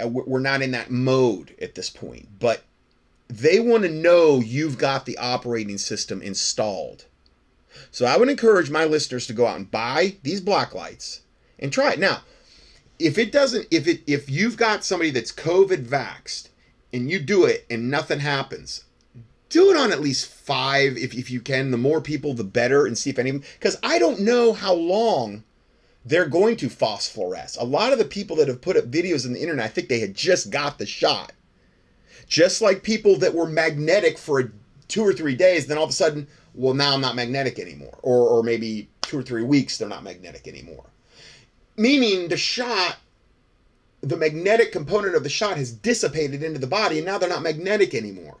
Uh, 0.00 0.06
we're 0.06 0.38
not 0.38 0.62
in 0.62 0.70
that 0.70 0.92
mode 0.92 1.52
at 1.60 1.74
this 1.74 1.90
point, 1.90 2.28
but 2.38 2.62
they 3.26 3.58
want 3.58 3.82
to 3.82 3.90
know 3.90 4.38
you've 4.38 4.78
got 4.78 5.04
the 5.04 5.18
operating 5.18 5.78
system 5.78 6.22
installed. 6.22 7.06
So 7.90 8.06
I 8.06 8.16
would 8.18 8.28
encourage 8.28 8.70
my 8.70 8.84
listeners 8.84 9.26
to 9.26 9.32
go 9.32 9.48
out 9.48 9.56
and 9.56 9.68
buy 9.68 10.14
these 10.22 10.40
black 10.40 10.76
lights 10.76 11.22
and 11.62 11.72
try 11.72 11.92
it. 11.92 11.98
Now, 11.98 12.20
if 12.98 13.16
it 13.16 13.32
doesn't, 13.32 13.68
if 13.70 13.88
it 13.88 14.02
if 14.06 14.28
you've 14.28 14.56
got 14.58 14.84
somebody 14.84 15.10
that's 15.10 15.32
COVID 15.32 15.86
vaxxed 15.86 16.48
and 16.92 17.10
you 17.10 17.18
do 17.18 17.44
it 17.44 17.64
and 17.70 17.90
nothing 17.90 18.20
happens, 18.20 18.84
do 19.48 19.70
it 19.70 19.76
on 19.76 19.92
at 19.92 20.00
least 20.00 20.26
five 20.26 20.98
if, 20.98 21.14
if 21.14 21.30
you 21.30 21.40
can. 21.40 21.70
The 21.70 21.78
more 21.78 22.00
people, 22.00 22.34
the 22.34 22.44
better, 22.44 22.84
and 22.84 22.98
see 22.98 23.10
if 23.10 23.18
any 23.18 23.32
because 23.32 23.78
I 23.82 23.98
don't 23.98 24.20
know 24.20 24.52
how 24.52 24.74
long 24.74 25.44
they're 26.04 26.28
going 26.28 26.56
to 26.56 26.68
phosphoresce. 26.68 27.58
A 27.58 27.64
lot 27.64 27.92
of 27.92 27.98
the 27.98 28.04
people 28.04 28.36
that 28.36 28.48
have 28.48 28.60
put 28.60 28.76
up 28.76 28.90
videos 28.90 29.24
on 29.24 29.32
the 29.32 29.40
internet, 29.40 29.64
I 29.64 29.68
think 29.68 29.88
they 29.88 30.00
had 30.00 30.14
just 30.14 30.50
got 30.50 30.78
the 30.78 30.86
shot. 30.86 31.32
Just 32.26 32.60
like 32.60 32.82
people 32.82 33.16
that 33.18 33.34
were 33.34 33.46
magnetic 33.46 34.18
for 34.18 34.52
two 34.88 35.02
or 35.02 35.12
three 35.12 35.36
days, 35.36 35.66
then 35.66 35.78
all 35.78 35.84
of 35.84 35.90
a 35.90 35.94
sudden, 35.94 36.26
well, 36.54 36.74
now 36.74 36.94
I'm 36.94 37.00
not 37.00 37.14
magnetic 37.14 37.58
anymore. 37.58 37.98
Or, 38.02 38.28
or 38.28 38.42
maybe 38.42 38.88
two 39.02 39.18
or 39.18 39.22
three 39.22 39.42
weeks, 39.42 39.78
they're 39.78 39.88
not 39.88 40.02
magnetic 40.02 40.48
anymore. 40.48 40.84
Meaning 41.82 42.28
the 42.28 42.36
shot, 42.36 42.98
the 44.02 44.16
magnetic 44.16 44.70
component 44.70 45.16
of 45.16 45.24
the 45.24 45.28
shot 45.28 45.56
has 45.56 45.72
dissipated 45.72 46.40
into 46.40 46.60
the 46.60 46.66
body, 46.68 46.98
and 46.98 47.04
now 47.04 47.18
they're 47.18 47.28
not 47.28 47.42
magnetic 47.42 47.92
anymore. 47.92 48.36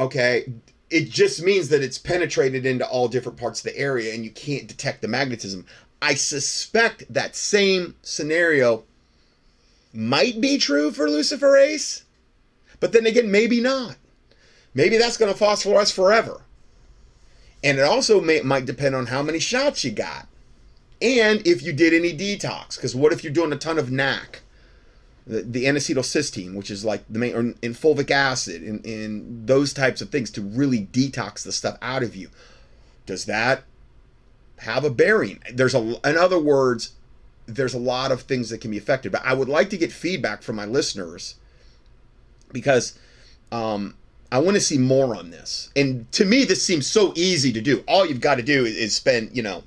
Okay, 0.00 0.50
it 0.88 1.10
just 1.10 1.42
means 1.42 1.68
that 1.68 1.82
it's 1.82 1.98
penetrated 1.98 2.64
into 2.64 2.88
all 2.88 3.06
different 3.06 3.36
parts 3.36 3.60
of 3.60 3.64
the 3.64 3.78
area 3.78 4.14
and 4.14 4.24
you 4.24 4.30
can't 4.30 4.66
detect 4.66 5.02
the 5.02 5.08
magnetism. 5.08 5.66
I 6.00 6.14
suspect 6.14 7.04
that 7.12 7.36
same 7.36 7.96
scenario 8.00 8.84
might 9.92 10.40
be 10.40 10.56
true 10.56 10.90
for 10.90 11.08
luciferase, 11.08 12.04
but 12.80 12.92
then 12.92 13.04
again, 13.04 13.30
maybe 13.30 13.60
not. 13.60 13.96
Maybe 14.72 14.96
that's 14.96 15.18
going 15.18 15.30
to 15.32 15.38
phosphoresce 15.38 15.92
forever. 15.92 16.40
And 17.62 17.78
it 17.78 17.84
also 17.84 18.22
may, 18.22 18.40
might 18.40 18.64
depend 18.64 18.94
on 18.94 19.08
how 19.08 19.22
many 19.22 19.38
shots 19.38 19.84
you 19.84 19.90
got 19.90 20.28
and 21.02 21.46
if 21.46 21.62
you 21.62 21.72
did 21.72 21.92
any 21.92 22.16
detox. 22.16 22.76
Because 22.76 22.94
what 22.94 23.12
if 23.12 23.22
you're 23.24 23.32
doing 23.32 23.52
a 23.52 23.56
ton 23.56 23.78
of 23.78 23.90
NAC, 23.90 24.40
the, 25.26 25.42
the 25.42 25.66
N-acetylcysteine, 25.66 26.56
which 26.56 26.70
is 26.70 26.84
like 26.84 27.04
the 27.08 27.18
main, 27.18 27.34
or 27.34 27.40
in 27.40 27.74
fulvic 27.74 28.10
acid, 28.10 28.62
and, 28.62 28.84
and 28.86 29.46
those 29.46 29.72
types 29.72 30.00
of 30.00 30.10
things 30.10 30.30
to 30.32 30.40
really 30.40 30.86
detox 30.86 31.42
the 31.42 31.52
stuff 31.52 31.76
out 31.82 32.02
of 32.02 32.16
you. 32.16 32.30
Does 33.06 33.24
that 33.26 33.64
have 34.62 34.84
a 34.84 34.90
bearing. 34.90 35.40
There's 35.52 35.74
a, 35.74 35.80
in 36.08 36.16
other 36.16 36.38
words, 36.38 36.92
there's 37.46 37.74
a 37.74 37.78
lot 37.78 38.12
of 38.12 38.22
things 38.22 38.48
that 38.50 38.60
can 38.60 38.70
be 38.70 38.78
affected. 38.78 39.12
But 39.12 39.22
I 39.24 39.34
would 39.34 39.48
like 39.48 39.70
to 39.70 39.76
get 39.76 39.92
feedback 39.92 40.42
from 40.42 40.56
my 40.56 40.64
listeners 40.64 41.34
because 42.52 42.98
um, 43.50 43.96
I 44.30 44.38
want 44.38 44.54
to 44.54 44.60
see 44.60 44.78
more 44.78 45.16
on 45.16 45.30
this. 45.30 45.70
And 45.74 46.10
to 46.12 46.24
me, 46.24 46.44
this 46.44 46.64
seems 46.64 46.86
so 46.86 47.12
easy 47.16 47.52
to 47.52 47.60
do. 47.60 47.82
All 47.88 48.06
you've 48.06 48.20
got 48.20 48.36
to 48.36 48.42
do 48.42 48.64
is 48.64 48.94
spend, 48.94 49.36
you 49.36 49.42
know, 49.42 49.64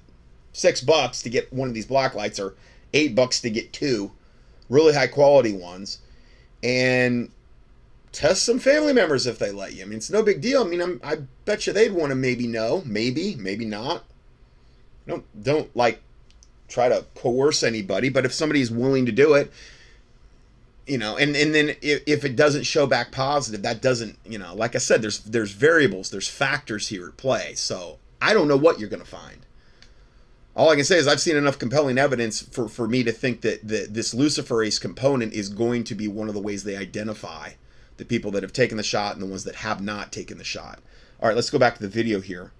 six 0.55 0.81
bucks 0.81 1.21
to 1.21 1.29
get 1.29 1.51
one 1.51 1.67
of 1.67 1.73
these 1.73 1.85
black 1.85 2.15
lights 2.15 2.39
or 2.39 2.55
eight 2.93 3.15
bucks 3.15 3.41
to 3.41 3.49
get 3.49 3.73
two 3.73 4.11
really 4.69 4.93
high 4.93 5.07
quality 5.07 5.53
ones 5.53 5.99
and 6.63 7.29
test 8.11 8.43
some 8.43 8.57
family 8.57 8.93
members 8.93 9.27
if 9.27 9.37
they 9.37 9.51
let 9.51 9.73
you. 9.73 9.83
I 9.83 9.85
mean, 9.85 9.97
it's 9.97 10.09
no 10.09 10.23
big 10.23 10.41
deal. 10.41 10.63
I 10.63 10.67
mean, 10.67 10.81
I'm, 10.81 11.01
I 11.03 11.17
bet 11.43 11.67
you 11.67 11.73
they'd 11.73 11.91
want 11.91 12.11
to 12.11 12.15
maybe 12.15 12.47
know, 12.47 12.81
maybe, 12.85 13.35
maybe 13.35 13.65
not 13.65 14.03
don't 15.07 15.43
don't 15.43 15.75
like 15.75 16.01
try 16.67 16.89
to 16.89 17.05
coerce 17.15 17.63
anybody, 17.63 18.09
but 18.09 18.25
if 18.25 18.33
somebody's 18.33 18.71
willing 18.71 19.05
to 19.05 19.11
do 19.11 19.33
it, 19.33 19.51
you 20.87 20.97
know, 20.97 21.17
and 21.17 21.35
and 21.35 21.53
then 21.53 21.69
if, 21.81 22.03
if 22.05 22.25
it 22.25 22.35
doesn't 22.35 22.63
show 22.63 22.87
back 22.87 23.11
positive, 23.11 23.61
that 23.63 23.81
doesn't, 23.81 24.17
you 24.25 24.37
know, 24.37 24.53
like 24.55 24.75
I 24.75 24.79
said, 24.79 25.01
there's 25.01 25.19
there's 25.19 25.51
variables, 25.51 26.09
there's 26.09 26.27
factors 26.27 26.87
here 26.87 27.07
at 27.07 27.17
play. 27.17 27.53
So 27.55 27.99
I 28.21 28.33
don't 28.33 28.47
know 28.47 28.57
what 28.57 28.79
you're 28.79 28.89
to 28.89 29.05
find. 29.05 29.44
All 30.55 30.69
I 30.69 30.75
can 30.75 30.85
say 30.85 30.97
is 30.97 31.07
I've 31.07 31.19
seen 31.19 31.35
enough 31.35 31.59
compelling 31.59 31.97
evidence 31.97 32.41
for, 32.41 32.69
for 32.69 32.87
me 32.87 33.03
to 33.03 33.11
think 33.11 33.41
that, 33.41 33.67
that 33.67 33.93
this 33.93 34.13
luciferase 34.13 34.79
component 34.79 35.33
is 35.33 35.49
going 35.49 35.83
to 35.85 35.95
be 35.95 36.07
one 36.07 36.29
of 36.29 36.33
the 36.33 36.39
ways 36.39 36.63
they 36.63 36.77
identify 36.77 37.51
the 37.97 38.05
people 38.05 38.31
that 38.31 38.43
have 38.43 38.53
taken 38.53 38.77
the 38.77 38.83
shot 38.83 39.13
and 39.13 39.21
the 39.21 39.27
ones 39.27 39.43
that 39.43 39.55
have 39.55 39.81
not 39.81 40.11
taken 40.11 40.37
the 40.37 40.43
shot. 40.43 40.79
All 41.21 41.27
right, 41.27 41.35
let's 41.35 41.49
go 41.49 41.59
back 41.59 41.75
to 41.75 41.81
the 41.81 41.89
video 41.89 42.21
here 42.21 42.51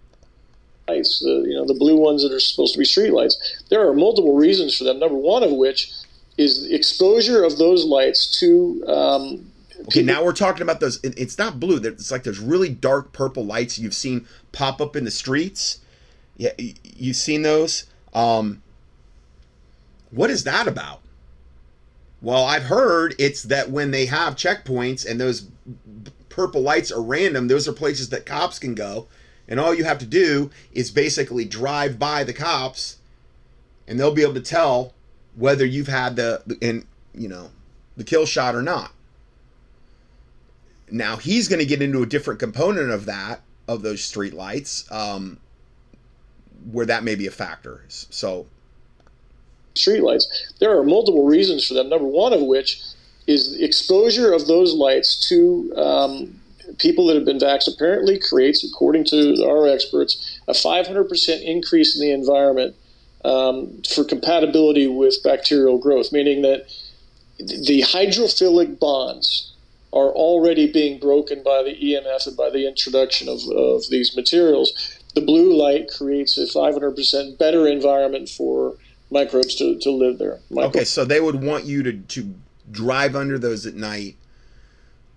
lights, 0.88 1.20
the 1.20 1.46
you 1.48 1.54
know 1.54 1.66
the 1.66 1.74
blue 1.74 1.98
ones 1.98 2.24
that 2.24 2.32
are 2.32 2.40
supposed 2.40 2.74
to 2.74 2.80
be 2.80 2.86
street 2.86 3.12
lights. 3.12 3.64
There 3.70 3.88
are 3.88 3.94
multiple 3.94 4.36
reasons 4.36 4.78
for 4.78 4.84
them. 4.84 5.00
Number 5.00 5.18
one 5.18 5.44
of 5.44 5.52
which 5.52 5.92
is 6.38 6.70
exposure 6.72 7.44
of 7.44 7.58
those 7.58 7.86
lights 7.86 8.40
to. 8.40 8.84
Um, 8.88 9.52
okay, 9.88 10.04
now 10.04 10.24
we're 10.24 10.34
talking 10.34 10.62
about 10.62 10.80
those. 10.80 11.00
It's 11.04 11.38
not 11.38 11.60
blue. 11.60 11.78
It's 11.78 12.12
like 12.12 12.24
those 12.24 12.40
really 12.40 12.70
dark 12.70 13.14
purple 13.14 13.46
lights 13.46 13.80
you've 13.80 13.96
seen 13.96 14.28
pop 14.52 14.82
up 14.82 14.96
in 14.96 15.06
the 15.06 15.12
streets. 15.12 15.80
Yeah, 16.38 16.52
you've 16.84 17.16
seen 17.16 17.42
those. 17.42 17.86
Um, 18.14 18.62
what 20.12 20.30
is 20.30 20.44
that 20.44 20.68
about? 20.68 21.02
Well, 22.22 22.44
I've 22.44 22.64
heard 22.64 23.16
it's 23.20 23.44
that 23.44 23.70
when 23.70 23.92
they 23.92 24.06
have 24.08 24.36
checkpoints 24.36 25.10
and 25.10 25.20
those 25.20 25.48
purple 26.30 26.62
lights 26.62 26.92
are 26.92 27.02
random, 27.02 27.48
those 27.48 27.68
are 27.68 27.74
places 27.74 28.10
that 28.10 28.26
cops 28.26 28.60
can 28.60 28.76
go 28.76 29.08
and 29.48 29.60
all 29.60 29.74
you 29.74 29.84
have 29.84 30.00
to 30.00 30.06
do 30.06 30.50
is 30.72 30.92
basically 30.92 31.46
drive 31.46 32.00
by 32.00 32.24
the 32.24 32.34
cops 32.34 32.98
and 33.88 34.00
they'll 34.00 34.14
be 34.14 34.24
able 34.24 34.34
to 34.34 34.42
tell 34.42 34.94
whether 35.36 35.66
you've 35.66 35.88
had 35.88 36.16
the 36.16 36.42
and 36.62 36.86
you 37.14 37.28
know 37.28 37.52
the 37.98 38.04
kill 38.04 38.26
shot 38.26 38.56
or 38.56 38.62
not. 38.62 38.92
Now 40.90 41.18
he's 41.18 41.48
going 41.48 41.60
to 41.60 41.66
get 41.66 41.82
into 41.82 42.02
a 42.02 42.08
different 42.08 42.40
component 42.40 42.92
of 42.92 43.06
that 43.06 43.42
of 43.68 43.82
those 43.82 44.04
street 44.04 44.34
lights 44.34 44.90
um, 44.92 45.40
where 46.72 46.86
that 46.86 47.04
may 47.04 47.16
be 47.16 47.28
a 47.28 47.32
factor. 47.32 47.84
So 47.88 48.48
streetlights. 49.76 50.26
There 50.60 50.78
are 50.78 50.84
multiple 50.84 51.26
reasons 51.26 51.68
for 51.68 51.74
them. 51.74 51.90
Number 51.90 52.08
one 52.08 52.34
of 52.34 52.42
which 52.42 52.82
is 53.28 53.60
exposure 53.60 54.34
of 54.34 54.48
those 54.48 54.74
lights 54.74 55.28
to 55.30 55.74
um, 55.76 56.40
people 56.78 57.08
that 57.08 57.16
have 57.16 57.26
been 57.26 57.40
vaxxed 57.40 57.74
apparently 57.74 58.20
creates, 58.20 58.64
according 58.64 59.04
to 59.06 59.46
our 59.48 59.68
experts, 59.68 60.40
a 60.48 60.54
500% 60.54 61.44
increase 61.44 61.96
in 61.96 62.02
the 62.02 62.14
environment 62.14 62.76
um, 63.24 63.82
for 63.90 64.04
compatibility 64.04 64.88
with 64.88 65.24
bacterial 65.24 65.78
growth, 65.78 66.12
meaning 66.12 66.42
that 66.44 66.68
the 67.38 67.82
hydrophilic 67.82 68.80
bonds 68.80 69.52
are 69.92 70.10
already 70.10 70.72
being 70.72 71.00
broken 71.00 71.42
by 71.42 71.64
the 71.64 71.74
EMF 71.74 72.28
and 72.28 72.38
by 72.38 72.50
the 72.50 72.68
introduction 72.68 73.30
of, 73.30 73.40
of 73.56 73.90
these 73.90 74.16
materials. 74.16 74.95
The 75.16 75.22
blue 75.22 75.56
light 75.56 75.90
creates 75.90 76.38
a 76.38 76.46
500% 76.46 77.38
better 77.38 77.68
environment 77.68 78.30
for 78.30 78.76
microbes 79.10 79.56
to, 79.56 79.80
to 79.80 79.92
live 79.92 80.20
there. 80.20 80.40
Okay, 80.52 80.84
so 80.84 81.06
they 81.06 81.22
would 81.22 81.42
want 81.42 81.66
you 81.66 81.84
to, 81.84 81.94
to 81.94 82.36
drive 82.72 83.16
under 83.16 83.40
those 83.40 83.66
at 83.66 83.76
night 83.76 84.18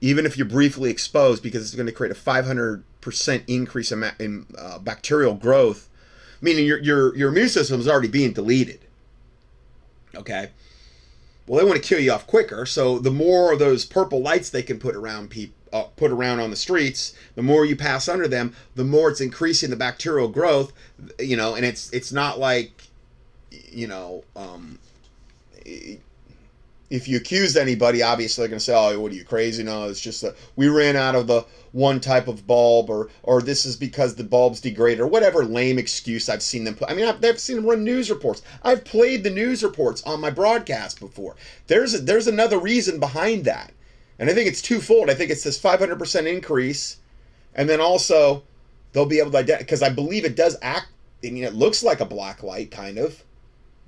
even 0.00 0.26
if 0.26 0.36
you're 0.36 0.46
briefly 0.46 0.90
exposed, 0.90 1.42
because 1.42 1.62
it's 1.62 1.74
going 1.74 1.86
to 1.86 1.92
create 1.92 2.12
a 2.12 2.14
500% 2.14 3.44
increase 3.46 3.92
in, 3.92 4.04
in 4.18 4.46
uh, 4.56 4.78
bacterial 4.78 5.34
growth, 5.34 5.88
meaning 6.40 6.64
your, 6.64 6.78
your, 6.78 7.16
your 7.16 7.30
immune 7.30 7.48
system 7.48 7.80
is 7.80 7.88
already 7.88 8.08
being 8.08 8.32
deleted. 8.32 8.80
Okay. 10.14 10.50
Well, 11.46 11.58
they 11.58 11.68
want 11.68 11.82
to 11.82 11.88
kill 11.88 11.98
you 11.98 12.12
off 12.12 12.26
quicker, 12.26 12.66
so 12.66 12.98
the 12.98 13.10
more 13.10 13.52
of 13.52 13.58
those 13.58 13.84
purple 13.84 14.20
lights 14.20 14.50
they 14.50 14.62
can 14.62 14.78
put 14.78 14.94
around 14.94 15.30
people, 15.30 15.56
uh, 15.72 15.84
put 15.96 16.10
around 16.10 16.40
on 16.40 16.50
the 16.50 16.56
streets, 16.56 17.14
the 17.34 17.42
more 17.42 17.64
you 17.64 17.76
pass 17.76 18.08
under 18.08 18.28
them, 18.28 18.54
the 18.74 18.84
more 18.84 19.10
it's 19.10 19.20
increasing 19.20 19.70
the 19.70 19.76
bacterial 19.76 20.28
growth. 20.28 20.72
You 21.18 21.36
know, 21.36 21.54
and 21.54 21.64
it's 21.64 21.90
it's 21.92 22.12
not 22.12 22.38
like, 22.38 22.82
you 23.50 23.86
know, 23.86 24.24
um, 24.36 24.78
if 26.90 27.06
you 27.06 27.18
accuse 27.18 27.56
anybody, 27.56 28.02
obviously 28.02 28.46
they're 28.46 28.56
to 28.56 28.64
say, 28.64 28.74
"Oh, 28.74 28.98
what 29.00 29.12
are 29.12 29.14
you 29.14 29.24
crazy?" 29.24 29.62
No, 29.62 29.88
it's 29.88 30.00
just 30.00 30.22
that 30.22 30.36
we 30.56 30.68
ran 30.68 30.96
out 30.96 31.14
of 31.14 31.26
the 31.26 31.44
one 31.72 32.00
type 32.00 32.28
of 32.28 32.46
bulb, 32.46 32.88
or 32.88 33.10
or 33.22 33.42
this 33.42 33.66
is 33.66 33.76
because 33.76 34.14
the 34.14 34.24
bulb's 34.24 34.60
degrade, 34.60 35.00
or 35.00 35.06
whatever 35.06 35.44
lame 35.44 35.78
excuse 35.78 36.28
I've 36.28 36.42
seen 36.42 36.64
them 36.64 36.74
put. 36.74 36.90
I 36.90 36.94
mean, 36.94 37.06
I've, 37.06 37.22
I've 37.22 37.40
seen 37.40 37.56
them 37.56 37.66
run 37.66 37.84
news 37.84 38.10
reports. 38.10 38.42
I've 38.62 38.84
played 38.84 39.22
the 39.22 39.30
news 39.30 39.62
reports 39.62 40.02
on 40.04 40.20
my 40.20 40.30
broadcast 40.30 40.98
before. 40.98 41.36
There's 41.66 41.94
a, 41.94 41.98
there's 41.98 42.26
another 42.26 42.58
reason 42.58 42.98
behind 42.98 43.44
that, 43.44 43.72
and 44.18 44.28
I 44.28 44.34
think 44.34 44.48
it's 44.48 44.62
twofold. 44.62 45.10
I 45.10 45.14
think 45.14 45.30
it's 45.30 45.44
this 45.44 45.60
500% 45.60 46.26
increase, 46.26 46.98
and 47.54 47.68
then 47.68 47.80
also 47.80 48.42
they'll 48.92 49.06
be 49.06 49.18
able 49.18 49.30
to 49.32 49.38
identify 49.38 49.62
because 49.62 49.82
I 49.82 49.90
believe 49.90 50.24
it 50.24 50.36
does 50.36 50.56
act. 50.62 50.88
I 51.24 51.30
mean, 51.30 51.44
it 51.44 51.54
looks 51.54 51.82
like 51.82 52.00
a 52.00 52.04
black 52.04 52.42
light, 52.42 52.70
kind 52.70 52.98
of. 52.98 53.22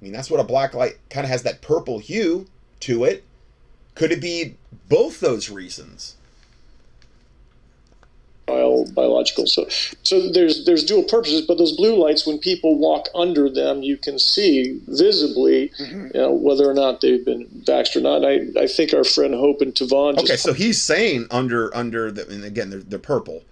I 0.01 0.05
mean, 0.05 0.12
that's 0.12 0.31
what 0.31 0.41
a 0.41 0.45
black 0.45 0.74
light 0.74 0.99
kind 1.11 1.24
of 1.24 1.31
has 1.31 1.43
that 1.43 1.62
purple 1.62 1.99
hue 1.99 2.47
to 2.81 3.05
it? 3.05 3.24
Could 3.95 4.12
it 4.12 4.20
be 4.20 4.57
both 4.89 5.20
those 5.20 5.51
reasons? 5.51 6.16
While 8.51 8.85
biological. 8.93 9.47
So, 9.47 9.67
so 10.03 10.31
there's 10.31 10.65
there's 10.65 10.85
dual 10.85 11.05
purposes. 11.05 11.43
But 11.43 11.59
those 11.59 11.77
blue 11.77 11.97
lights, 11.97 12.27
when 12.27 12.39
people 12.39 12.79
walk 12.79 13.09
under 13.15 13.49
them, 13.49 13.83
you 13.83 13.97
can 13.97 14.19
see 14.19 14.81
visibly, 14.89 15.71
mm-hmm. 15.81 16.07
you 16.07 16.21
know, 16.21 16.33
whether 16.33 16.69
or 16.69 16.75
not 16.75 17.01
they've 17.01 17.25
been 17.25 17.47
vaxxed 17.65 17.97
or 17.97 18.01
not. 18.01 18.25
I, 18.25 18.41
I 18.61 18.67
think 18.67 18.93
our 18.93 19.05
friend 19.05 19.35
Hope 19.35 19.61
and 19.61 19.75
Tavon. 19.75 20.15
Just 20.15 20.25
Okay, 20.25 20.37
so 20.37 20.53
he's 20.53 20.81
saying 20.81 21.27
under 21.31 21.75
under 21.77 22.11
the 22.11 22.29
and 22.29 22.45
again 22.45 22.71
they're, 22.71 22.81
they're 22.81 22.99
purple. 22.99 23.43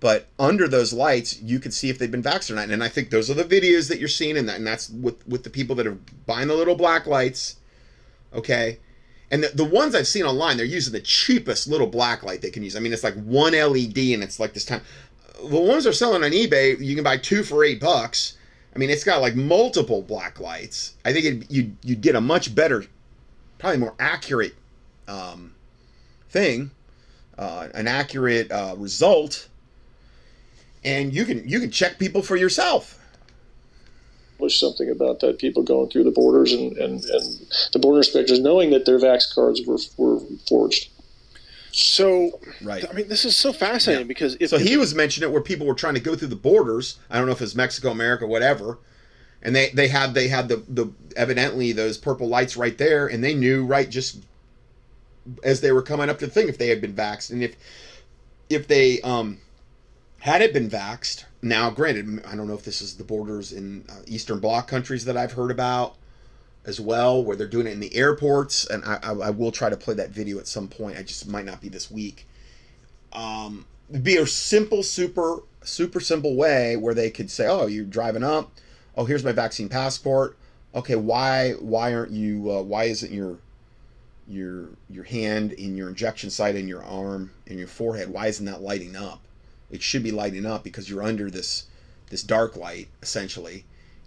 But 0.00 0.26
under 0.38 0.68
those 0.68 0.92
lights, 0.92 1.40
you 1.40 1.58
can 1.58 1.72
see 1.72 1.88
if 1.88 1.98
they've 1.98 2.10
been 2.10 2.22
vaxxed 2.22 2.50
or 2.50 2.54
not. 2.54 2.68
And 2.68 2.84
I 2.84 2.88
think 2.88 3.08
those 3.08 3.30
are 3.30 3.34
the 3.34 3.44
videos 3.44 3.88
that 3.88 3.98
you're 3.98 4.08
seeing, 4.08 4.36
and 4.36 4.48
that, 4.48 4.56
and 4.58 4.66
that's 4.66 4.90
with 4.90 5.26
with 5.26 5.44
the 5.44 5.50
people 5.50 5.74
that 5.76 5.86
are 5.86 5.98
buying 6.26 6.48
the 6.48 6.54
little 6.54 6.76
black 6.76 7.06
lights. 7.06 7.56
Okay, 8.32 8.78
and 9.30 9.42
the, 9.42 9.48
the 9.48 9.64
ones 9.64 9.94
I've 9.94 10.06
seen 10.06 10.24
online, 10.24 10.56
they're 10.56 10.66
using 10.66 10.92
the 10.92 11.00
cheapest 11.00 11.66
little 11.66 11.86
black 11.86 12.22
light 12.22 12.42
they 12.42 12.50
can 12.50 12.62
use. 12.62 12.76
I 12.76 12.80
mean, 12.80 12.92
it's 12.92 13.04
like 13.04 13.14
one 13.14 13.52
LED 13.52 13.98
and 13.98 14.22
it's 14.22 14.38
like 14.38 14.52
this 14.52 14.64
time. 14.64 14.82
The 15.42 15.60
ones 15.60 15.84
they're 15.84 15.92
selling 15.92 16.22
on 16.22 16.30
eBay, 16.30 16.78
you 16.78 16.94
can 16.94 17.04
buy 17.04 17.16
two 17.16 17.42
for 17.42 17.64
eight 17.64 17.80
bucks. 17.80 18.36
I 18.74 18.78
mean, 18.78 18.90
it's 18.90 19.04
got 19.04 19.20
like 19.20 19.34
multiple 19.34 20.02
black 20.02 20.40
lights. 20.40 20.94
I 21.04 21.12
think 21.12 21.24
it, 21.24 21.50
you'd, 21.50 21.76
you'd 21.82 22.00
get 22.00 22.16
a 22.16 22.20
much 22.20 22.54
better, 22.54 22.84
probably 23.58 23.78
more 23.78 23.94
accurate 23.98 24.54
um, 25.08 25.54
thing, 26.28 26.70
uh, 27.38 27.68
an 27.74 27.86
accurate 27.88 28.50
uh, 28.50 28.74
result. 28.76 29.48
And 30.84 31.14
you 31.14 31.24
can 31.24 31.48
you 31.48 31.60
can 31.60 31.70
check 31.70 31.98
people 31.98 32.20
for 32.20 32.36
yourself 32.36 33.03
something 34.48 34.90
about 34.90 35.20
that. 35.20 35.38
People 35.38 35.62
going 35.62 35.90
through 35.90 36.04
the 36.04 36.10
borders 36.10 36.52
and, 36.52 36.76
and, 36.76 37.04
and 37.04 37.46
the 37.72 37.78
border 37.78 37.98
inspectors 37.98 38.40
knowing 38.40 38.70
that 38.70 38.84
their 38.86 38.98
vax 38.98 39.34
cards 39.34 39.62
were, 39.66 39.78
were 39.96 40.20
forged. 40.48 40.90
So, 41.72 42.38
right. 42.62 42.84
I 42.88 42.92
mean, 42.92 43.08
this 43.08 43.24
is 43.24 43.36
so 43.36 43.52
fascinating 43.52 44.06
yeah. 44.06 44.08
because 44.08 44.36
if, 44.38 44.50
so 44.50 44.58
he 44.58 44.76
was 44.76 44.94
mentioning 44.94 45.28
it 45.28 45.32
where 45.32 45.42
people 45.42 45.66
were 45.66 45.74
trying 45.74 45.94
to 45.94 46.00
go 46.00 46.14
through 46.14 46.28
the 46.28 46.36
borders. 46.36 46.98
I 47.10 47.16
don't 47.16 47.26
know 47.26 47.32
if 47.32 47.42
it's 47.42 47.56
Mexico, 47.56 47.90
America, 47.90 48.28
whatever, 48.28 48.78
and 49.42 49.56
they 49.56 49.70
they 49.70 49.88
had 49.88 50.14
they 50.14 50.28
had 50.28 50.48
the 50.48 50.62
the 50.68 50.92
evidently 51.16 51.72
those 51.72 51.98
purple 51.98 52.28
lights 52.28 52.56
right 52.56 52.78
there, 52.78 53.08
and 53.08 53.24
they 53.24 53.34
knew 53.34 53.64
right 53.64 53.90
just 53.90 54.22
as 55.42 55.62
they 55.62 55.72
were 55.72 55.82
coming 55.82 56.08
up 56.08 56.20
to 56.20 56.26
the 56.26 56.32
thing 56.32 56.48
if 56.48 56.58
they 56.58 56.68
had 56.68 56.80
been 56.80 56.94
vaxxed, 56.94 57.30
and 57.30 57.42
if 57.42 57.56
if 58.48 58.68
they 58.68 59.00
um 59.00 59.38
had 60.20 60.42
it 60.42 60.52
been 60.52 60.70
vaxxed 60.70 61.24
now, 61.44 61.68
granted, 61.68 62.24
I 62.24 62.36
don't 62.36 62.48
know 62.48 62.54
if 62.54 62.64
this 62.64 62.80
is 62.80 62.96
the 62.96 63.04
borders 63.04 63.52
in 63.52 63.84
uh, 63.90 63.96
Eastern 64.06 64.40
Bloc 64.40 64.66
countries 64.66 65.04
that 65.04 65.14
I've 65.14 65.32
heard 65.32 65.50
about 65.50 65.96
as 66.64 66.80
well, 66.80 67.22
where 67.22 67.36
they're 67.36 67.46
doing 67.46 67.66
it 67.66 67.72
in 67.72 67.80
the 67.80 67.94
airports, 67.94 68.66
and 68.66 68.82
I, 68.82 68.98
I, 69.02 69.10
I 69.10 69.30
will 69.30 69.52
try 69.52 69.68
to 69.68 69.76
play 69.76 69.92
that 69.94 70.08
video 70.08 70.38
at 70.38 70.46
some 70.46 70.68
point. 70.68 70.96
I 70.96 71.02
just 71.02 71.28
might 71.28 71.44
not 71.44 71.60
be 71.60 71.68
this 71.68 71.90
week. 71.90 72.26
Um, 73.12 73.66
be 74.02 74.16
a 74.16 74.26
simple, 74.26 74.82
super, 74.82 75.40
super 75.62 76.00
simple 76.00 76.34
way 76.34 76.78
where 76.78 76.94
they 76.94 77.10
could 77.10 77.30
say, 77.30 77.46
"Oh, 77.46 77.66
you're 77.66 77.84
driving 77.84 78.24
up. 78.24 78.50
Oh, 78.96 79.04
here's 79.04 79.22
my 79.22 79.32
vaccine 79.32 79.68
passport. 79.68 80.38
Okay, 80.74 80.96
why 80.96 81.52
why 81.60 81.92
aren't 81.94 82.12
you? 82.12 82.50
Uh, 82.50 82.62
why 82.62 82.84
isn't 82.84 83.12
your 83.12 83.36
your 84.26 84.70
your 84.88 85.04
hand 85.04 85.52
in 85.52 85.76
your 85.76 85.90
injection 85.90 86.30
site 86.30 86.56
in 86.56 86.68
your 86.68 86.82
arm 86.82 87.32
in 87.46 87.58
your 87.58 87.68
forehead? 87.68 88.08
Why 88.08 88.28
isn't 88.28 88.46
that 88.46 88.62
lighting 88.62 88.96
up?" 88.96 89.20
It 89.74 89.82
should 89.82 90.04
be 90.04 90.12
lighting 90.12 90.46
up 90.46 90.62
because 90.62 90.88
you're 90.88 91.02
under 91.02 91.30
this 91.30 91.66
this 92.10 92.22
dark 92.22 92.56
light 92.56 92.88
essentially. 93.02 93.64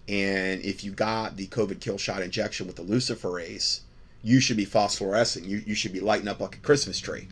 And 0.07 0.61
if 0.61 0.83
you 0.83 0.91
got 0.91 1.35
the 1.35 1.47
COVID 1.47 1.81
kill 1.81 1.97
shot 1.97 2.21
injection 2.21 2.65
with 2.65 2.77
the 2.77 2.83
luciferase, 2.83 3.81
you 4.23 4.39
should 4.39 4.55
be 4.55 4.65
phosphorescing. 4.65 5.45
You, 5.45 5.61
you 5.65 5.75
should 5.75 5.91
be 5.91 5.99
lighting 5.99 6.29
up 6.29 6.39
like 6.39 6.55
a 6.55 6.59
Christmas 6.59 6.99
tree. 6.99 7.27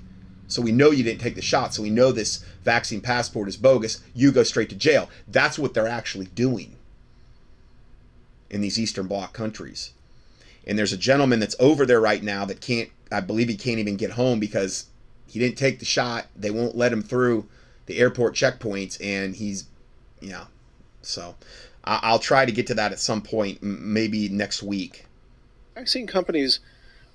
So 0.48 0.62
we 0.62 0.74
know 0.74 0.92
you 0.92 1.04
didn't 1.04 1.22
take 1.22 1.36
the 1.36 1.42
shot. 1.42 1.74
So 1.74 1.82
we 1.82 1.90
know 1.90 2.12
this 2.12 2.44
vaccine 2.64 3.00
passport 3.00 3.48
is 3.48 3.56
bogus. 3.56 4.02
You 4.14 4.34
go 4.34 4.44
straight 4.44 4.70
to 4.70 4.76
jail. 4.76 5.10
That's 5.28 5.58
what 5.58 5.74
they're 5.74 5.88
actually 5.88 6.28
doing 6.28 6.76
in 8.50 8.60
these 8.60 8.78
Eastern 8.78 9.08
Bloc 9.08 9.32
countries. 9.32 9.92
And 10.68 10.78
there's 10.78 10.94
a 10.94 10.98
gentleman 10.98 11.40
that's 11.40 11.56
over 11.60 11.86
there 11.86 12.02
right 12.02 12.22
now 12.22 12.44
that 12.46 12.60
can't, 12.60 12.90
I 13.12 13.22
believe 13.22 13.48
he 13.48 13.56
can't 13.56 13.80
even 13.80 13.96
get 13.96 14.12
home 14.12 14.40
because 14.40 14.88
he 15.28 15.40
didn't 15.40 15.58
take 15.58 15.80
the 15.80 15.86
shot. 15.86 16.28
They 16.36 16.52
won't 16.52 16.76
let 16.76 16.92
him 16.92 17.02
through 17.02 17.48
the 17.86 17.98
airport 17.98 18.34
checkpoints, 18.34 18.98
and 19.02 19.36
he's, 19.36 19.66
yeah. 20.22 20.46
So 21.02 21.36
I'll 21.84 22.20
try 22.20 22.46
to 22.46 22.52
get 22.52 22.68
to 22.68 22.74
that 22.76 22.92
at 22.92 23.00
some 23.00 23.22
point, 23.22 23.62
maybe 23.62 24.28
next 24.30 24.64
week. 24.64 25.06
Vaccine 25.76 26.08
companies 26.08 26.60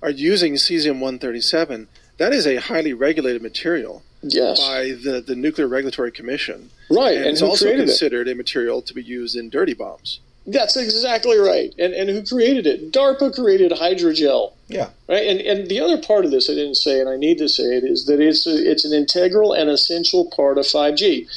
are 0.01 0.09
using 0.09 0.53
cesium 0.53 0.99
137. 0.99 1.87
That 2.17 2.33
is 2.33 2.47
a 2.47 2.57
highly 2.57 2.93
regulated 2.93 3.41
material 3.41 4.03
yes. 4.21 4.59
by 4.59 4.91
the, 4.91 5.23
the 5.25 5.35
Nuclear 5.35 5.67
Regulatory 5.67 6.11
Commission. 6.11 6.69
Right, 6.89 7.17
and, 7.17 7.25
and 7.25 7.33
it's 7.33 7.41
also 7.41 7.75
considered 7.75 8.27
it? 8.27 8.31
a 8.31 8.35
material 8.35 8.81
to 8.83 8.93
be 8.93 9.03
used 9.03 9.35
in 9.35 9.49
dirty 9.49 9.73
bombs. 9.73 10.19
That's 10.47 10.75
exactly 10.75 11.37
right. 11.37 11.73
And 11.77 11.93
and 11.93 12.09
who 12.09 12.25
created 12.25 12.65
it? 12.65 12.91
DARPA 12.91 13.35
created 13.35 13.71
hydrogel. 13.71 14.53
Yeah. 14.67 14.89
Right. 15.07 15.27
And 15.27 15.39
and 15.39 15.69
the 15.69 15.79
other 15.79 16.01
part 16.01 16.25
of 16.25 16.31
this 16.31 16.49
I 16.49 16.53
didn't 16.53 16.75
say, 16.75 16.99
and 16.99 17.09
I 17.09 17.15
need 17.15 17.37
to 17.37 17.47
say 17.49 17.77
it, 17.77 17.83
is 17.83 18.05
that 18.05 18.19
it's 18.19 18.47
a, 18.47 18.71
it's 18.71 18.83
an 18.83 18.93
integral 18.93 19.53
and 19.53 19.69
essential 19.69 20.31
part 20.35 20.57
of 20.57 20.65
5G. 20.65 21.27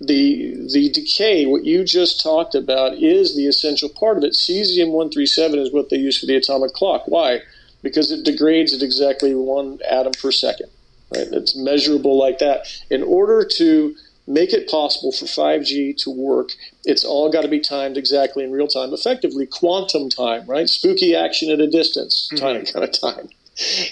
The 0.00 0.68
the 0.72 0.90
decay, 0.90 1.46
what 1.46 1.64
you 1.64 1.84
just 1.84 2.22
talked 2.22 2.54
about, 2.54 2.94
is 2.94 3.36
the 3.36 3.46
essential 3.46 3.88
part 3.88 4.16
of 4.16 4.24
it. 4.24 4.34
Cesium 4.34 4.92
137 4.92 5.58
is 5.58 5.72
what 5.72 5.90
they 5.90 5.96
use 5.96 6.18
for 6.18 6.26
the 6.26 6.36
atomic 6.36 6.72
clock. 6.72 7.02
Why? 7.06 7.40
Because 7.82 8.12
it 8.12 8.24
degrades 8.24 8.72
at 8.72 8.82
exactly 8.82 9.34
one 9.34 9.80
atom 9.88 10.12
per 10.12 10.30
second. 10.30 10.68
Right. 11.12 11.26
It's 11.32 11.56
measurable 11.56 12.16
like 12.16 12.38
that. 12.38 12.66
In 12.90 13.02
order 13.02 13.44
to 13.56 13.94
make 14.26 14.52
it 14.52 14.68
possible 14.68 15.12
for 15.12 15.24
5G 15.24 15.96
to 16.02 16.10
work. 16.10 16.50
It's 16.84 17.04
all 17.04 17.30
got 17.30 17.42
to 17.42 17.48
be 17.48 17.60
timed 17.60 17.96
exactly 17.96 18.44
in 18.44 18.50
real 18.50 18.66
time, 18.66 18.92
effectively 18.92 19.46
quantum 19.46 20.08
time, 20.08 20.46
right? 20.46 20.68
Spooky 20.68 21.14
action 21.14 21.50
at 21.50 21.60
a 21.60 21.68
distance, 21.68 22.28
mm-hmm. 22.32 22.44
time 22.44 22.64
kind 22.64 22.84
of 22.84 22.92
time. 22.92 23.28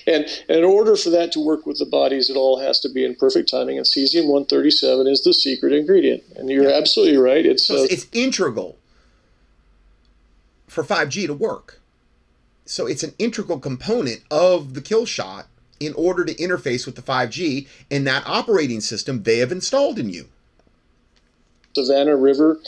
And, 0.07 0.25
and, 0.49 0.59
in 0.59 0.65
order 0.65 0.97
for 0.97 1.11
that 1.11 1.33
to 1.33 1.41
work 1.41 1.67
with 1.67 1.79
the 1.79 1.85
bodies, 1.85 2.31
it 2.31 2.37
all 2.37 2.59
has 2.61 2.81
to 2.81 2.89
be 2.89 3.05
in 3.05 3.15
perfect 3.15 3.51
timing. 3.51 3.77
And 3.77 3.87
cesium 3.87 4.25
137 4.25 5.07
is 5.07 5.23
the 5.23 5.35
secret 5.35 5.73
ingredient. 5.73 6.23
And 6.35 6.49
you're 6.49 6.69
yeah. 6.69 6.77
absolutely 6.77 7.19
right. 7.19 7.45
It's, 7.45 7.67
so 7.67 7.85
it's, 7.85 7.93
it's 7.93 8.07
integral 8.13 8.79
for 10.67 10.83
5G 10.83 11.27
to 11.27 11.35
work. 11.35 11.81
So 12.65 12.87
it's 12.87 13.03
an 13.03 13.15
integral 13.19 13.59
component 13.59 14.23
of 14.31 14.75
the 14.75 14.81
kill 14.81 15.05
shot 15.05 15.47
in 15.79 15.93
order 15.95 16.25
to 16.25 16.35
interface 16.35 16.87
with 16.87 16.95
the 16.95 17.03
5G 17.03 17.67
in 17.91 18.05
that 18.05 18.23
operating 18.27 18.81
system 18.81 19.25
they 19.25 19.39
have 19.39 19.53
installed 19.53 19.99
in 19.99 20.09
you. 20.09 20.29
Savannah 21.75 22.17
River, 22.17 22.59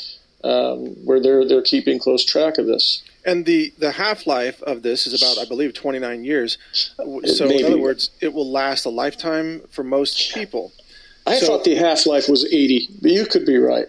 um, 0.44 0.96
where 1.05 1.20
they're 1.20 1.46
they're 1.46 1.62
keeping 1.62 1.98
close 1.98 2.24
track 2.24 2.59
of 2.59 2.66
this. 2.66 3.03
And 3.24 3.46
the, 3.46 3.72
the 3.78 3.92
half 3.92 4.26
life 4.26 4.61
of 4.62 4.82
this 4.82 5.07
is 5.07 5.22
about, 5.22 5.38
I 5.38 5.48
believe, 5.48 5.74
29 5.74 6.24
years. 6.24 6.59
So, 6.72 7.48
in 7.48 7.64
other 7.64 7.78
words, 7.78 8.11
it 8.20 8.34
will 8.34 8.50
last 8.50 8.84
a 8.84 8.88
lifetime 8.88 9.62
for 9.70 9.84
most 9.84 10.34
people. 10.34 10.72
I 11.24 11.38
so, 11.38 11.46
thought 11.46 11.62
the 11.62 11.76
half 11.76 12.05
life 12.05 12.28
was 12.28 12.44
80, 12.44 12.88
but 13.00 13.12
you 13.12 13.26
could 13.26 13.46
be 13.46 13.59
right. 13.59 13.86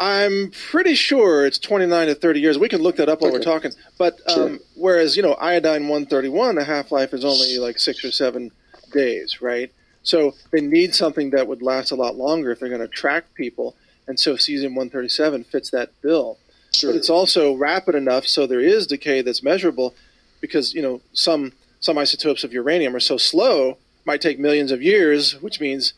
I'm 0.00 0.50
pretty 0.70 0.94
sure 0.94 1.44
it's 1.44 1.58
29 1.58 2.08
to 2.08 2.14
30 2.14 2.40
years. 2.40 2.58
We 2.58 2.68
can 2.68 2.82
look 2.82 2.96
that 2.96 3.08
up 3.08 3.20
while 3.20 3.30
okay. 3.30 3.38
we're 3.38 3.44
talking. 3.44 3.72
But 3.96 4.20
um, 4.28 4.34
sure. 4.34 4.58
whereas 4.76 5.16
you 5.16 5.22
know 5.22 5.34
iodine 5.34 5.88
131, 5.88 6.56
the 6.56 6.64
half 6.64 6.92
life 6.92 7.12
is 7.12 7.24
only 7.24 7.58
like 7.58 7.78
six 7.78 8.04
or 8.04 8.12
seven 8.12 8.50
days, 8.92 9.40
right? 9.40 9.72
So 10.02 10.34
they 10.52 10.60
need 10.60 10.94
something 10.94 11.30
that 11.30 11.48
would 11.48 11.62
last 11.62 11.90
a 11.90 11.96
lot 11.96 12.16
longer 12.16 12.52
if 12.52 12.60
they're 12.60 12.68
going 12.68 12.80
to 12.80 12.88
track 12.88 13.34
people. 13.34 13.76
And 14.08 14.18
so 14.18 14.34
cesium 14.34 14.74
137 14.74 15.44
fits 15.44 15.70
that 15.70 15.90
bill. 16.02 16.38
Sure. 16.74 16.90
But 16.90 16.96
it's 16.96 17.10
also 17.10 17.54
rapid 17.54 17.94
enough 17.94 18.26
so 18.26 18.46
there 18.46 18.60
is 18.60 18.86
decay 18.86 19.22
that's 19.22 19.42
measurable, 19.42 19.94
because 20.40 20.74
you 20.74 20.82
know 20.82 21.00
some 21.12 21.52
some 21.80 21.96
isotopes 21.98 22.42
of 22.42 22.52
uranium 22.52 22.96
are 22.96 23.00
so 23.00 23.16
slow, 23.16 23.78
might 24.04 24.20
take 24.20 24.38
millions 24.38 24.72
of 24.72 24.82
years, 24.82 25.40
which 25.40 25.60
means 25.60 25.92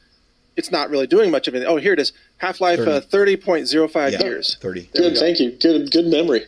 it's 0.57 0.71
not 0.71 0.91
really 0.91 1.07
doing 1.07 1.31
much 1.31 1.49
of 1.49 1.55
anything. 1.55 1.73
Oh, 1.73 1.77
here 1.77 1.95
it 1.95 1.99
is. 1.99 2.13
Half 2.39 2.61
life 2.61 2.79
30. 2.79 2.91
uh, 2.91 3.01
30.05 3.01 4.13
yeah, 4.13 4.23
years. 4.23 4.57
30. 4.61 4.91
good, 4.95 5.17
thank 5.17 5.41
you. 5.41 5.53
Good 5.53 5.91
good 5.91 6.07
memory. 6.07 6.47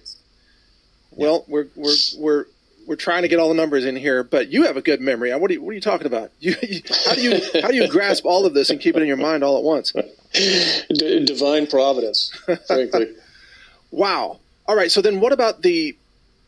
Well, 1.11 1.45
we're 1.47 1.69
we're 1.77 1.95
we're 2.19 2.47
we're 2.87 2.97
trying 2.97 3.23
to 3.23 3.29
get 3.29 3.39
all 3.39 3.49
the 3.49 3.55
numbers 3.55 3.85
in 3.85 3.97
here, 3.97 4.23
but 4.25 4.49
you 4.49 4.65
have 4.65 4.77
a 4.77 4.83
good 4.83 5.01
memory. 5.01 5.35
What 5.35 5.51
are 5.51 5.55
you 5.55 5.63
what 5.63 5.71
are 5.71 5.75
you 5.75 5.81
talking 5.81 6.07
about? 6.07 6.31
You, 6.41 6.55
you, 6.63 6.81
how 7.07 7.15
do 7.15 7.23
you 7.23 7.63
how 7.63 7.69
do 7.69 7.77
you 7.77 7.89
grasp 7.89 8.25
all 8.25 8.47
of 8.47 8.55
this 8.55 8.71
and 8.71 8.81
keep 8.81 8.97
it 8.97 9.03
in 9.03 9.09
your 9.09 9.17
mind 9.17 9.45
all 9.45 9.57
at 9.57 9.65
once? 9.65 9.93
D- 10.33 11.25
divine 11.25 11.67
providence, 11.67 12.37
frankly. 12.67 13.15
wow. 13.91 14.39
All 14.67 14.77
right. 14.77 14.91
So 14.91 15.01
then, 15.01 15.21
what 15.21 15.33
about 15.33 15.63
the? 15.63 15.97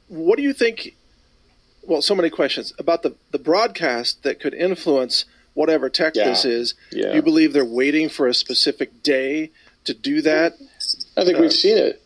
What 0.08 0.36
do 0.36 0.42
you 0.42 0.52
think? 0.52 0.94
Well, 1.82 2.02
so 2.02 2.14
many 2.14 2.30
questions 2.30 2.72
about 2.78 3.02
the 3.02 3.14
the 3.30 3.38
broadcast 3.38 4.22
that 4.22 4.40
could 4.40 4.54
influence 4.54 5.24
whatever 5.54 5.88
tech 5.88 6.14
yeah. 6.16 6.24
this 6.24 6.44
is. 6.44 6.74
Yeah. 6.90 7.14
You 7.14 7.22
believe 7.22 7.52
they're 7.52 7.64
waiting 7.64 8.08
for 8.08 8.26
a 8.26 8.34
specific 8.34 9.02
day 9.02 9.50
to 9.84 9.94
do 9.94 10.20
that? 10.22 10.54
I 11.16 11.24
think 11.24 11.38
uh, 11.38 11.40
we've 11.40 11.52
seen 11.52 11.78
it. 11.78 12.02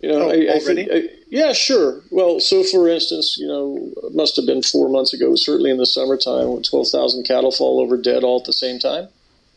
You 0.00 0.10
know, 0.10 0.22
oh, 0.22 0.30
I, 0.30 0.54
I 0.54 0.58
think, 0.60 0.88
I, 0.90 1.08
yeah, 1.30 1.52
sure. 1.52 2.00
Well, 2.10 2.40
so 2.40 2.62
for 2.64 2.88
instance, 2.88 3.36
you 3.38 3.46
know, 3.46 3.92
it 4.04 4.14
must 4.14 4.36
have 4.36 4.46
been 4.46 4.62
four 4.62 4.88
months 4.88 5.14
ago, 5.14 5.34
certainly 5.36 5.70
in 5.70 5.78
the 5.78 5.86
summertime, 5.86 6.48
when 6.48 6.62
12,000 6.62 7.24
cattle 7.24 7.52
fall 7.52 7.80
over 7.80 7.96
dead 7.96 8.24
all 8.24 8.40
at 8.40 8.46
the 8.46 8.52
same 8.52 8.78
time. 8.78 9.08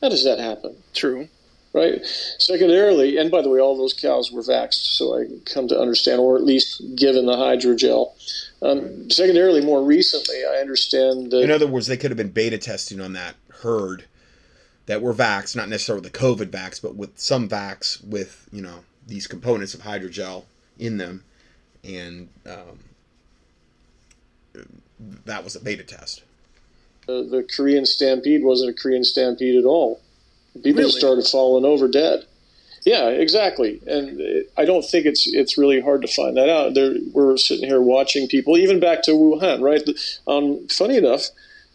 How 0.01 0.09
does 0.09 0.23
that 0.23 0.39
happen? 0.39 0.75
True. 0.93 1.27
right? 1.73 2.05
Secondarily, 2.37 3.17
and 3.17 3.31
by 3.31 3.41
the 3.41 3.49
way, 3.49 3.59
all 3.59 3.77
those 3.77 3.93
cows 3.93 4.31
were 4.31 4.43
vaxxed, 4.43 4.95
so 4.95 5.19
I 5.19 5.25
come 5.45 5.67
to 5.69 5.79
understand, 5.79 6.19
or 6.19 6.35
at 6.35 6.43
least 6.43 6.81
given 6.95 7.25
the 7.25 7.33
hydrogel. 7.33 8.11
Um, 8.61 9.09
secondarily, 9.09 9.61
more 9.61 9.83
recently, 9.83 10.43
I 10.45 10.57
understand 10.61 11.31
that. 11.31 11.41
In 11.41 11.51
other 11.51 11.67
words, 11.67 11.87
they 11.87 11.97
could 11.97 12.11
have 12.11 12.17
been 12.17 12.29
beta 12.29 12.57
testing 12.57 13.01
on 13.01 13.13
that 13.13 13.35
herd 13.61 14.05
that 14.85 15.01
were 15.01 15.13
vaxxed, 15.13 15.55
not 15.55 15.69
necessarily 15.69 16.03
the 16.03 16.17
COVID 16.17 16.47
vax, 16.47 16.81
but 16.81 16.95
with 16.95 17.17
some 17.19 17.49
vax 17.49 18.05
with, 18.05 18.47
you 18.51 18.61
know, 18.61 18.79
these 19.07 19.27
components 19.27 19.73
of 19.73 19.81
hydrogel 19.81 20.43
in 20.77 20.97
them. 20.97 21.23
And 21.83 22.29
um, 22.45 22.79
that 25.25 25.43
was 25.43 25.55
a 25.55 25.59
beta 25.59 25.83
test. 25.83 26.23
Uh, 27.07 27.23
the 27.23 27.47
Korean 27.55 27.85
stampede 27.85 28.43
wasn't 28.43 28.71
a 28.71 28.81
Korean 28.81 29.03
stampede 29.03 29.57
at 29.57 29.65
all. 29.65 29.99
People 30.55 30.83
really? 30.83 30.91
started 30.91 31.25
falling 31.25 31.65
over 31.65 31.87
dead. 31.87 32.25
Yeah, 32.85 33.09
exactly. 33.09 33.81
And 33.87 34.45
I 34.57 34.65
don't 34.65 34.83
think 34.83 35.05
it's 35.05 35.27
it's 35.27 35.57
really 35.57 35.79
hard 35.79 36.01
to 36.01 36.07
find 36.07 36.35
that 36.37 36.49
out. 36.49 36.73
There, 36.73 36.95
we're 37.13 37.37
sitting 37.37 37.67
here 37.67 37.81
watching 37.81 38.27
people, 38.27 38.57
even 38.57 38.79
back 38.79 39.03
to 39.03 39.11
Wuhan, 39.11 39.61
right? 39.61 39.81
Um, 40.27 40.67
funny 40.67 40.97
enough, 40.97 41.27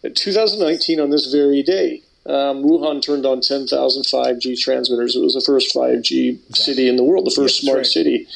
2019 0.03 0.99
on 0.99 1.09
this 1.09 1.31
very 1.31 1.63
day, 1.63 2.03
um, 2.25 2.63
Wuhan 2.63 3.01
turned 3.01 3.25
on 3.25 3.41
10,000 3.41 4.03
5G 4.03 4.59
transmitters. 4.59 5.15
It 5.15 5.21
was 5.21 5.33
the 5.33 5.41
first 5.41 5.75
5G 5.75 6.55
city 6.55 6.87
in 6.87 6.95
the 6.95 7.03
world, 7.03 7.25
the 7.25 7.31
first 7.31 7.59
smart 7.59 7.77
right. 7.77 7.85
city 7.85 8.27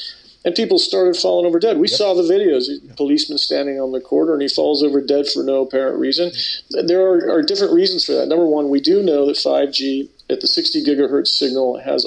and 0.44 0.54
people 0.54 0.78
started 0.78 1.16
falling 1.16 1.46
over 1.46 1.58
dead. 1.58 1.78
We 1.78 1.88
yep. 1.88 1.96
saw 1.96 2.14
the 2.14 2.22
videos. 2.22 2.68
Policeman 2.96 3.38
standing 3.38 3.80
on 3.80 3.92
the 3.92 4.00
corner 4.00 4.34
and 4.34 4.42
he 4.42 4.48
falls 4.48 4.82
over 4.82 5.00
dead 5.00 5.26
for 5.26 5.42
no 5.42 5.62
apparent 5.62 5.98
reason. 5.98 6.32
There 6.70 7.00
are, 7.00 7.38
are 7.38 7.42
different 7.42 7.72
reasons 7.72 8.04
for 8.04 8.12
that. 8.12 8.28
Number 8.28 8.46
one, 8.46 8.68
we 8.68 8.80
do 8.80 9.02
know 9.02 9.26
that 9.26 9.36
5G 9.36 10.08
at 10.30 10.40
the 10.40 10.46
60 10.46 10.84
gigahertz 10.84 11.28
signal 11.28 11.78
has 11.78 12.06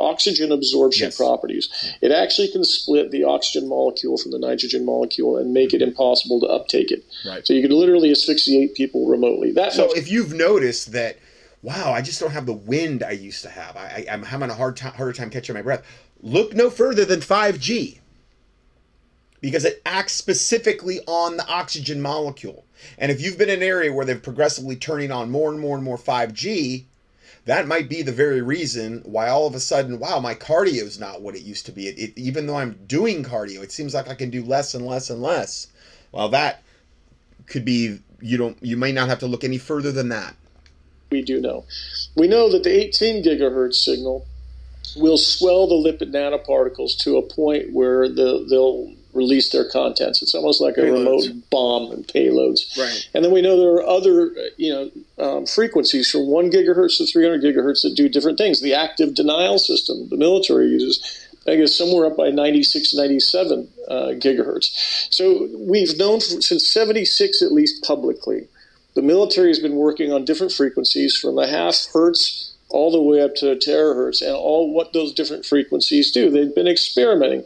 oxygen 0.00 0.52
absorption 0.52 1.06
yes. 1.06 1.16
properties. 1.16 1.94
It 2.02 2.12
actually 2.12 2.48
can 2.48 2.64
split 2.64 3.10
the 3.10 3.24
oxygen 3.24 3.68
molecule 3.68 4.18
from 4.18 4.32
the 4.32 4.38
nitrogen 4.38 4.84
molecule 4.84 5.36
and 5.36 5.52
make 5.52 5.72
it 5.72 5.80
mm-hmm. 5.80 5.88
impossible 5.88 6.40
to 6.40 6.46
uptake 6.46 6.90
it. 6.90 7.04
Right. 7.26 7.46
So 7.46 7.52
you 7.52 7.62
could 7.62 7.72
literally 7.72 8.10
asphyxiate 8.10 8.74
people 8.74 9.06
remotely. 9.06 9.52
That 9.52 9.72
so 9.72 9.92
if 9.94 10.10
you've 10.10 10.34
noticed 10.34 10.92
that, 10.92 11.18
wow, 11.62 11.92
I 11.92 12.02
just 12.02 12.20
don't 12.20 12.30
have 12.30 12.46
the 12.46 12.52
wind 12.52 13.02
I 13.02 13.12
used 13.12 13.42
to 13.42 13.48
have. 13.48 13.76
I, 13.76 14.04
am 14.08 14.22
having 14.22 14.50
a 14.50 14.54
hard 14.54 14.76
time, 14.76 14.92
harder 14.92 15.12
time 15.12 15.30
catching 15.30 15.54
my 15.54 15.62
breath 15.62 15.82
look 16.26 16.54
no 16.54 16.68
further 16.70 17.04
than 17.04 17.20
5G 17.20 18.00
because 19.40 19.64
it 19.64 19.80
acts 19.86 20.12
specifically 20.12 20.98
on 21.06 21.36
the 21.36 21.46
oxygen 21.46 22.00
molecule. 22.00 22.64
And 22.98 23.12
if 23.12 23.20
you've 23.20 23.38
been 23.38 23.48
in 23.48 23.62
an 23.62 23.68
area 23.68 23.92
where 23.92 24.04
they're 24.04 24.18
progressively 24.18 24.76
turning 24.76 25.12
on 25.12 25.30
more 25.30 25.50
and 25.50 25.60
more 25.60 25.76
and 25.76 25.84
more 25.84 25.96
5G, 25.96 26.84
that 27.44 27.68
might 27.68 27.88
be 27.88 28.02
the 28.02 28.12
very 28.12 28.42
reason 28.42 29.02
why 29.04 29.28
all 29.28 29.46
of 29.46 29.54
a 29.54 29.60
sudden, 29.60 30.00
wow, 30.00 30.18
my 30.18 30.34
cardio 30.34 30.82
is 30.82 30.98
not 30.98 31.22
what 31.22 31.36
it 31.36 31.42
used 31.42 31.66
to 31.66 31.72
be. 31.72 31.86
It, 31.86 31.98
it, 31.98 32.18
even 32.18 32.46
though 32.46 32.56
I'm 32.56 32.80
doing 32.86 33.22
cardio, 33.22 33.62
it 33.62 33.70
seems 33.70 33.94
like 33.94 34.08
I 34.08 34.14
can 34.14 34.30
do 34.30 34.42
less 34.42 34.74
and 34.74 34.84
less 34.84 35.10
and 35.10 35.22
less. 35.22 35.68
Well, 36.10 36.28
that 36.30 36.64
could 37.46 37.64
be 37.64 38.00
you 38.20 38.36
don't 38.36 38.56
you 38.60 38.76
may 38.76 38.90
not 38.90 39.08
have 39.08 39.20
to 39.20 39.26
look 39.26 39.44
any 39.44 39.58
further 39.58 39.92
than 39.92 40.08
that. 40.08 40.34
We 41.10 41.22
do 41.22 41.40
know. 41.40 41.64
We 42.16 42.26
know 42.26 42.50
that 42.50 42.64
the 42.64 42.70
18 42.70 43.22
gigahertz 43.22 43.74
signal 43.74 44.26
will 44.96 45.18
swell 45.18 45.66
the 45.66 45.74
lipid 45.74 46.12
nanoparticles 46.12 46.96
to 46.98 47.16
a 47.16 47.22
point 47.22 47.72
where 47.72 48.08
the, 48.08 48.46
they'll 48.48 48.92
release 49.16 49.50
their 49.50 49.68
contents. 49.68 50.22
It's 50.22 50.34
almost 50.34 50.60
like 50.60 50.76
a 50.76 50.82
remote 50.82 51.24
bomb 51.50 51.90
and 51.90 52.06
payloads. 52.06 52.78
Right. 52.78 53.08
And 53.14 53.24
then 53.24 53.32
we 53.32 53.42
know 53.42 53.58
there 53.58 53.74
are 53.74 53.86
other, 53.86 54.32
you 54.56 54.72
know, 54.72 54.90
um, 55.18 55.46
frequencies 55.46 56.10
from 56.10 56.26
one 56.26 56.50
gigahertz 56.50 56.98
to 56.98 57.06
300 57.06 57.42
gigahertz 57.42 57.82
that 57.82 57.94
do 57.96 58.08
different 58.08 58.38
things. 58.38 58.60
The 58.60 58.74
active 58.74 59.14
denial 59.14 59.58
system 59.58 60.08
the 60.10 60.16
military 60.16 60.66
uses, 60.66 61.26
I 61.48 61.56
guess, 61.56 61.74
somewhere 61.74 62.06
up 62.06 62.16
by 62.16 62.30
96, 62.30 62.94
97 62.94 63.68
uh, 63.88 63.94
gigahertz. 64.18 65.12
So 65.12 65.48
we've 65.58 65.96
known 65.96 66.20
for, 66.20 66.40
since 66.42 66.68
76, 66.68 67.42
at 67.42 67.52
least 67.52 67.82
publicly, 67.84 68.48
the 68.94 69.02
military 69.02 69.48
has 69.48 69.58
been 69.58 69.76
working 69.76 70.12
on 70.12 70.24
different 70.24 70.52
frequencies 70.52 71.16
from 71.16 71.38
a 71.38 71.46
half 71.46 71.86
hertz 71.92 72.55
all 72.68 72.90
the 72.90 73.00
way 73.00 73.20
up 73.20 73.34
to 73.36 73.56
terahertz 73.56 74.22
and 74.22 74.34
all 74.34 74.72
what 74.72 74.92
those 74.92 75.14
different 75.14 75.44
frequencies 75.44 76.10
do. 76.10 76.30
They've 76.30 76.54
been 76.54 76.68
experimenting. 76.68 77.44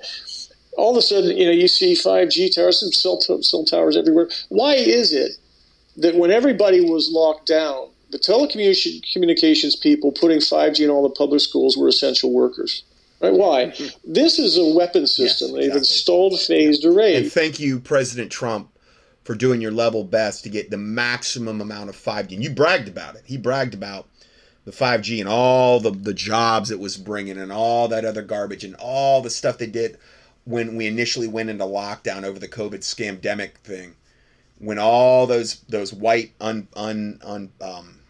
All 0.77 0.93
of 0.93 0.97
a 0.97 1.03
sudden, 1.03 1.37
you 1.37 1.45
know, 1.45 1.53
you 1.53 1.69
see 1.69 1.95
5G 1.95 2.55
towers 2.55 2.83
and 2.83 2.95
cell, 2.95 3.19
t- 3.19 3.43
cell 3.43 3.65
towers 3.65 3.97
everywhere. 3.97 4.29
Why 4.49 4.75
is 4.75 5.13
it 5.13 5.33
that 5.97 6.17
when 6.17 6.31
everybody 6.31 6.81
was 6.81 7.11
locked 7.11 7.47
down, 7.47 7.91
the 8.11 8.19
telecommunications 8.19 9.81
people 9.81 10.13
putting 10.13 10.39
5G 10.39 10.85
in 10.85 10.91
all 10.91 11.03
the 11.03 11.15
public 11.15 11.41
schools 11.41 11.77
were 11.77 11.89
essential 11.89 12.33
workers? 12.33 12.83
Right? 13.21 13.35
Why? 13.35 13.65
Mm-hmm. 13.67 14.13
This 14.13 14.39
is 14.39 14.57
a 14.57 14.65
weapon 14.65 15.07
system. 15.07 15.49
Yes, 15.49 15.57
exactly. 15.57 15.69
They've 15.69 15.77
installed 15.77 16.41
phased 16.41 16.85
array. 16.87 17.17
And 17.17 17.31
thank 17.31 17.61
you, 17.61 17.79
President 17.79 18.33
Trump, 18.33 18.71
for 19.25 19.35
doing 19.35 19.61
your 19.61 19.73
level 19.73 20.05
best 20.05 20.45
to 20.45 20.49
get 20.49 20.71
the 20.71 20.79
maximum 20.79 21.61
amount 21.61 21.91
of 21.91 21.97
5G. 21.97 22.33
And 22.33 22.43
you 22.43 22.51
bragged 22.51 22.89
about 22.89 23.17
it. 23.17 23.23
He 23.27 23.37
bragged 23.37 23.75
about 23.75 24.09
the 24.65 24.71
5G 24.71 25.21
and 25.21 25.29
all 25.29 25.81
the, 25.81 25.91
the 25.91 26.15
jobs 26.15 26.71
it 26.71 26.79
was 26.79 26.97
bringing 26.97 27.39
and 27.39 27.53
all 27.53 27.89
that 27.89 28.05
other 28.05 28.23
garbage 28.23 28.65
and 28.65 28.77
all 28.77 29.23
the 29.23 29.31
stuff 29.31 29.59
they 29.59 29.67
did 29.67 29.99
when 30.45 30.77
we 30.77 30.87
initially 30.87 31.29
went 31.29 31.51
into 31.51 31.65
lockdown 31.65 32.25
over 32.25 32.39
the 32.39 32.49
COVID 32.49 32.81
scamdemic 32.81 33.55
thing. 33.65 33.95
When 34.59 34.79
all 34.79 35.27
those 35.27 35.61
those 35.69 35.93
white 35.93 36.33
un, 36.41 36.69
un, 36.77 37.19
un 37.23 37.51
um, 37.63 38.01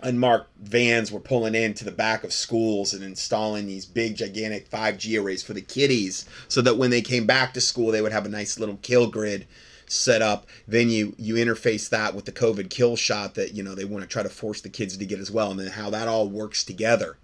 unmarked 0.00 0.50
vans 0.60 1.10
were 1.10 1.20
pulling 1.20 1.54
into 1.54 1.84
the 1.84 1.90
back 1.90 2.24
of 2.24 2.32
schools 2.32 2.92
and 2.92 3.02
installing 3.02 3.66
these 3.66 3.86
big 3.86 4.16
gigantic 4.16 4.70
5G 4.70 5.20
arrays 5.20 5.42
for 5.42 5.54
the 5.54 5.62
kiddies 5.62 6.24
so 6.46 6.60
that 6.62 6.76
when 6.76 6.90
they 6.90 7.00
came 7.00 7.26
back 7.26 7.54
to 7.54 7.60
school 7.60 7.90
they 7.90 8.02
would 8.02 8.12
have 8.12 8.26
a 8.26 8.30
nice 8.30 8.60
little 8.60 8.78
kill 8.82 9.08
grid 9.08 9.46
set 9.88 10.22
up. 10.22 10.46
Then 10.66 10.90
you 10.90 11.14
you 11.18 11.34
interface 11.34 11.88
that 11.90 12.14
with 12.14 12.24
the 12.24 12.32
COVID 12.32 12.70
kill 12.70 12.96
shot 12.96 13.34
that 13.34 13.54
you 13.54 13.62
know 13.62 13.74
they 13.74 13.84
want 13.84 14.02
to 14.02 14.08
try 14.08 14.22
to 14.22 14.28
force 14.28 14.60
the 14.60 14.68
kids 14.68 14.96
to 14.96 15.06
get 15.06 15.18
as 15.18 15.30
well, 15.30 15.50
and 15.50 15.58
then 15.58 15.68
how 15.68 15.90
that 15.90 16.08
all 16.08 16.28
works 16.28 16.64
together. 16.64 17.16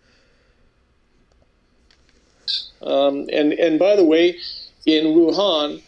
Um, 2.82 3.28
and 3.32 3.52
and 3.52 3.78
by 3.78 3.96
the 3.96 4.04
way, 4.04 4.38
in 4.86 5.06
Wuhan, 5.06 5.80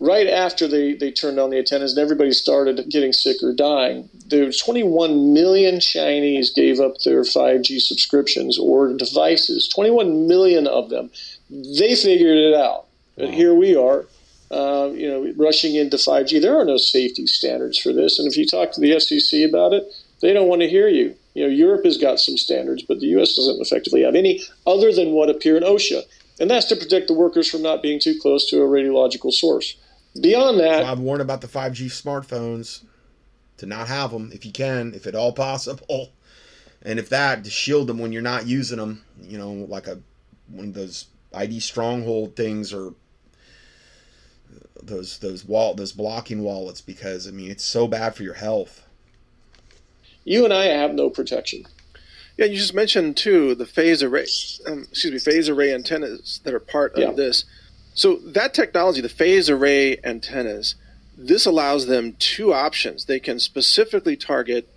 right 0.00 0.26
after 0.26 0.68
they, 0.68 0.94
they 0.94 1.10
turned 1.10 1.38
on 1.38 1.50
the 1.50 1.58
antennas 1.58 1.96
and 1.96 2.02
everybody 2.02 2.32
started 2.32 2.88
getting 2.90 3.12
sick 3.12 3.36
or 3.42 3.52
dying, 3.52 4.08
there 4.26 4.50
21 4.50 5.32
million 5.32 5.80
Chinese 5.80 6.50
gave 6.50 6.80
up 6.80 6.98
their 7.00 7.22
5G 7.22 7.80
subscriptions 7.80 8.58
or 8.58 8.92
devices. 8.94 9.68
21 9.68 10.28
million 10.28 10.66
of 10.66 10.90
them. 10.90 11.10
They 11.50 11.94
figured 11.94 12.38
it 12.38 12.54
out. 12.54 12.86
But 13.16 13.32
here 13.32 13.54
we 13.54 13.76
are, 13.76 14.06
uh, 14.50 14.90
you 14.92 15.08
know, 15.08 15.32
rushing 15.36 15.74
into 15.74 15.96
5G. 15.96 16.40
There 16.40 16.58
are 16.58 16.64
no 16.64 16.76
safety 16.76 17.26
standards 17.26 17.78
for 17.78 17.92
this, 17.92 18.18
and 18.18 18.30
if 18.30 18.36
you 18.36 18.46
talk 18.46 18.72
to 18.72 18.80
the 18.80 18.92
FCC 18.92 19.48
about 19.48 19.72
it, 19.72 19.84
they 20.20 20.32
don't 20.32 20.48
want 20.48 20.62
to 20.62 20.68
hear 20.68 20.88
you. 20.88 21.14
You 21.34 21.44
know, 21.44 21.52
Europe 21.52 21.84
has 21.84 21.98
got 21.98 22.20
some 22.20 22.36
standards, 22.36 22.82
but 22.82 23.00
the 23.00 23.06
U.S. 23.08 23.34
doesn't 23.34 23.60
effectively 23.60 24.02
have 24.02 24.14
any 24.14 24.42
other 24.66 24.92
than 24.92 25.12
what 25.12 25.30
appear 25.30 25.56
in 25.56 25.62
OSHA, 25.62 26.02
and 26.40 26.50
that's 26.50 26.66
to 26.66 26.76
protect 26.76 27.08
the 27.08 27.14
workers 27.14 27.50
from 27.50 27.62
not 27.62 27.82
being 27.82 27.98
too 27.98 28.18
close 28.20 28.48
to 28.50 28.62
a 28.62 28.68
radiological 28.68 29.32
source. 29.32 29.76
Beyond 30.20 30.60
that, 30.60 30.84
I've 30.84 31.00
warned 31.00 31.22
about 31.22 31.40
the 31.40 31.48
5G 31.48 31.86
smartphones 31.86 32.84
to 33.56 33.66
not 33.66 33.88
have 33.88 34.12
them 34.12 34.30
if 34.32 34.46
you 34.46 34.52
can, 34.52 34.94
if 34.94 35.06
at 35.06 35.14
all 35.14 35.32
possible, 35.32 36.12
and 36.82 36.98
if 36.98 37.08
that 37.08 37.44
to 37.44 37.50
shield 37.50 37.88
them 37.88 37.98
when 37.98 38.12
you're 38.12 38.22
not 38.22 38.46
using 38.46 38.78
them. 38.78 39.04
You 39.20 39.38
know, 39.38 39.52
like 39.52 39.88
a 39.88 39.98
one 40.48 40.66
of 40.66 40.74
those 40.74 41.06
ID 41.32 41.60
stronghold 41.60 42.36
things 42.36 42.72
or 42.72 42.94
those 44.82 45.18
those 45.18 45.44
wall 45.44 45.74
those 45.74 45.92
blocking 45.92 46.42
wallets 46.42 46.80
because 46.80 47.26
I 47.26 47.30
mean 47.30 47.50
it's 47.50 47.64
so 47.64 47.86
bad 47.86 48.14
for 48.14 48.22
your 48.22 48.34
health. 48.34 48.86
You 50.24 50.44
and 50.44 50.52
I 50.52 50.64
have 50.66 50.94
no 50.94 51.10
protection. 51.10 51.64
Yeah, 52.36 52.46
you 52.46 52.56
just 52.56 52.74
mentioned 52.74 53.16
too 53.16 53.54
the 53.54 53.66
phase 53.66 54.02
array, 54.02 54.26
um, 54.66 54.86
excuse 54.90 55.12
me, 55.12 55.18
phase 55.18 55.48
array 55.48 55.72
antennas 55.72 56.40
that 56.44 56.54
are 56.54 56.60
part 56.60 56.96
yeah. 56.96 57.08
of 57.08 57.16
this. 57.16 57.44
So 57.94 58.16
that 58.16 58.54
technology, 58.54 59.00
the 59.00 59.08
phase 59.08 59.48
array 59.48 59.98
antennas, 60.02 60.74
this 61.16 61.46
allows 61.46 61.86
them 61.86 62.16
two 62.18 62.52
options. 62.52 63.04
They 63.04 63.20
can 63.20 63.38
specifically 63.38 64.16
target 64.16 64.68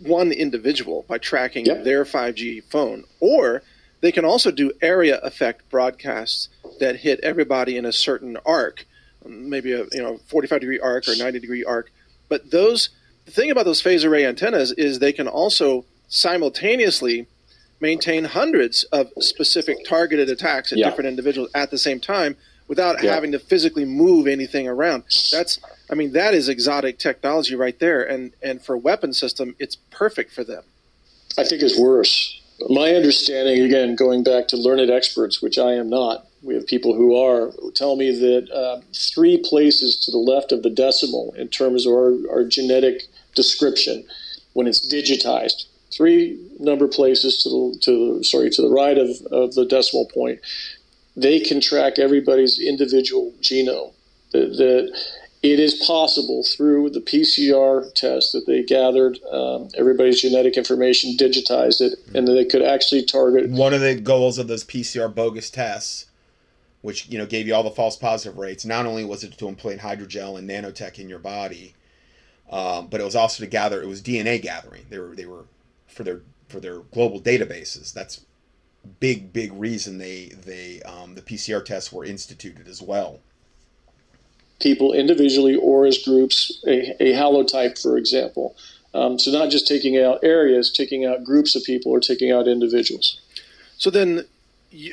one 0.00 0.30
individual 0.30 1.04
by 1.08 1.18
tracking 1.18 1.66
yep. 1.66 1.82
their 1.82 2.04
5G 2.04 2.62
phone, 2.64 3.04
or 3.18 3.62
they 4.00 4.12
can 4.12 4.24
also 4.24 4.52
do 4.52 4.70
area 4.80 5.18
effect 5.22 5.68
broadcasts 5.70 6.48
that 6.78 6.96
hit 6.96 7.18
everybody 7.22 7.76
in 7.76 7.84
a 7.84 7.92
certain 7.92 8.36
arc 8.46 8.86
maybe 9.26 9.72
a 9.72 9.84
you 9.92 10.02
know 10.02 10.18
45 10.26 10.60
degree 10.60 10.80
arc 10.80 11.08
or 11.08 11.16
90 11.16 11.40
degree 11.40 11.64
arc. 11.64 11.90
But 12.28 12.50
those 12.50 12.90
the 13.24 13.30
thing 13.30 13.50
about 13.50 13.64
those 13.64 13.80
phase 13.80 14.04
array 14.04 14.26
antennas 14.26 14.72
is 14.72 14.98
they 14.98 15.12
can 15.12 15.28
also 15.28 15.84
simultaneously 16.08 17.26
maintain 17.80 18.24
hundreds 18.24 18.84
of 18.84 19.10
specific 19.18 19.84
targeted 19.86 20.28
attacks 20.28 20.72
at 20.72 20.78
yeah. 20.78 20.88
different 20.88 21.08
individuals 21.08 21.50
at 21.54 21.70
the 21.70 21.78
same 21.78 22.00
time 22.00 22.36
without 22.68 23.02
yeah. 23.02 23.12
having 23.12 23.32
to 23.32 23.38
physically 23.38 23.84
move 23.84 24.26
anything 24.26 24.68
around. 24.68 25.04
That's 25.30 25.58
I 25.90 25.94
mean 25.94 26.12
that 26.12 26.34
is 26.34 26.48
exotic 26.48 26.98
technology 26.98 27.54
right 27.54 27.78
there 27.78 28.02
and 28.02 28.32
and 28.42 28.62
for 28.62 28.76
weapon 28.76 29.12
system 29.12 29.54
it's 29.58 29.76
perfect 29.90 30.32
for 30.32 30.44
them. 30.44 30.64
I 31.36 31.44
think 31.44 31.62
it's 31.62 31.78
worse. 31.78 32.40
My 32.68 32.94
understanding, 32.94 33.62
again, 33.62 33.96
going 33.96 34.22
back 34.22 34.48
to 34.48 34.56
learned 34.56 34.88
experts, 34.90 35.42
which 35.42 35.58
I 35.58 35.72
am 35.72 35.90
not, 35.90 36.26
we 36.44 36.54
have 36.54 36.66
people 36.66 36.94
who 36.94 37.16
are, 37.16 37.52
tell 37.74 37.96
me 37.96 38.10
that 38.10 38.50
uh, 38.50 38.80
three 38.92 39.42
places 39.42 39.98
to 40.00 40.10
the 40.10 40.18
left 40.18 40.52
of 40.52 40.62
the 40.62 40.70
decimal 40.70 41.34
in 41.36 41.48
terms 41.48 41.86
of 41.86 41.92
our, 41.92 42.12
our 42.30 42.44
genetic 42.44 43.04
description 43.34 44.04
when 44.52 44.66
it's 44.66 44.92
digitized. 44.92 45.64
Three 45.92 46.38
number 46.58 46.86
places 46.86 47.38
to 47.42 47.48
the, 47.48 47.78
to 47.82 48.18
the, 48.18 48.24
sorry 48.24 48.50
to 48.50 48.62
the 48.62 48.70
right 48.70 48.98
of, 48.98 49.08
of 49.32 49.54
the 49.54 49.64
decimal 49.64 50.06
point, 50.12 50.40
they 51.16 51.40
can 51.40 51.60
track 51.60 51.98
everybody's 51.98 52.58
individual 52.58 53.32
genome. 53.40 53.92
That, 54.32 54.56
that 54.58 55.00
it 55.42 55.60
is 55.60 55.74
possible 55.74 56.42
through 56.42 56.90
the 56.90 57.00
PCR 57.00 57.92
test 57.94 58.32
that 58.32 58.46
they 58.46 58.62
gathered 58.62 59.18
um, 59.30 59.68
everybody's 59.76 60.20
genetic 60.20 60.56
information, 60.56 61.16
digitized 61.16 61.80
it, 61.80 61.98
and 62.14 62.26
they 62.26 62.44
could 62.44 62.62
actually 62.62 63.04
target. 63.04 63.50
One 63.50 63.74
of 63.74 63.80
the 63.80 63.94
goals 63.94 64.38
of 64.38 64.48
those 64.48 64.64
PCR 64.64 65.14
bogus 65.14 65.50
tests, 65.50 66.06
which 66.84 67.08
you 67.08 67.18
know 67.18 67.26
gave 67.26 67.46
you 67.46 67.54
all 67.54 67.62
the 67.62 67.70
false 67.70 67.96
positive 67.96 68.38
rates, 68.38 68.64
not 68.64 68.86
only 68.86 69.04
was 69.04 69.24
it 69.24 69.36
to 69.38 69.48
implant 69.48 69.80
hydrogel 69.80 70.38
and 70.38 70.48
nanotech 70.48 70.98
in 70.98 71.08
your 71.08 71.18
body, 71.18 71.74
um, 72.50 72.88
but 72.88 73.00
it 73.00 73.04
was 73.04 73.16
also 73.16 73.42
to 73.42 73.50
gather. 73.50 73.82
It 73.82 73.88
was 73.88 74.02
DNA 74.02 74.40
gathering. 74.40 74.86
They 74.90 74.98
were 74.98 75.14
they 75.14 75.26
were 75.26 75.44
for 75.88 76.04
their 76.04 76.20
for 76.48 76.60
their 76.60 76.80
global 76.80 77.20
databases. 77.20 77.92
That's 77.92 78.24
big 79.00 79.32
big 79.32 79.52
reason 79.52 79.98
they 79.98 80.26
they 80.26 80.82
um, 80.82 81.14
the 81.14 81.22
PCR 81.22 81.64
tests 81.64 81.92
were 81.92 82.04
instituted 82.04 82.68
as 82.68 82.82
well 82.82 83.20
people 84.60 84.92
individually 84.92 85.56
or 85.56 85.86
as 85.86 85.98
groups, 85.98 86.62
a, 86.66 87.02
a 87.02 87.12
haplotype, 87.12 87.80
for 87.80 87.96
example. 87.96 88.56
Um, 88.94 89.18
so 89.18 89.30
not 89.32 89.50
just 89.50 89.66
taking 89.66 89.98
out 89.98 90.20
areas, 90.22 90.70
taking 90.70 91.04
out 91.04 91.24
groups 91.24 91.56
of 91.56 91.64
people 91.64 91.92
or 91.92 92.00
taking 92.00 92.30
out 92.30 92.46
individuals. 92.46 93.20
So 93.76 93.90
then, 93.90 94.24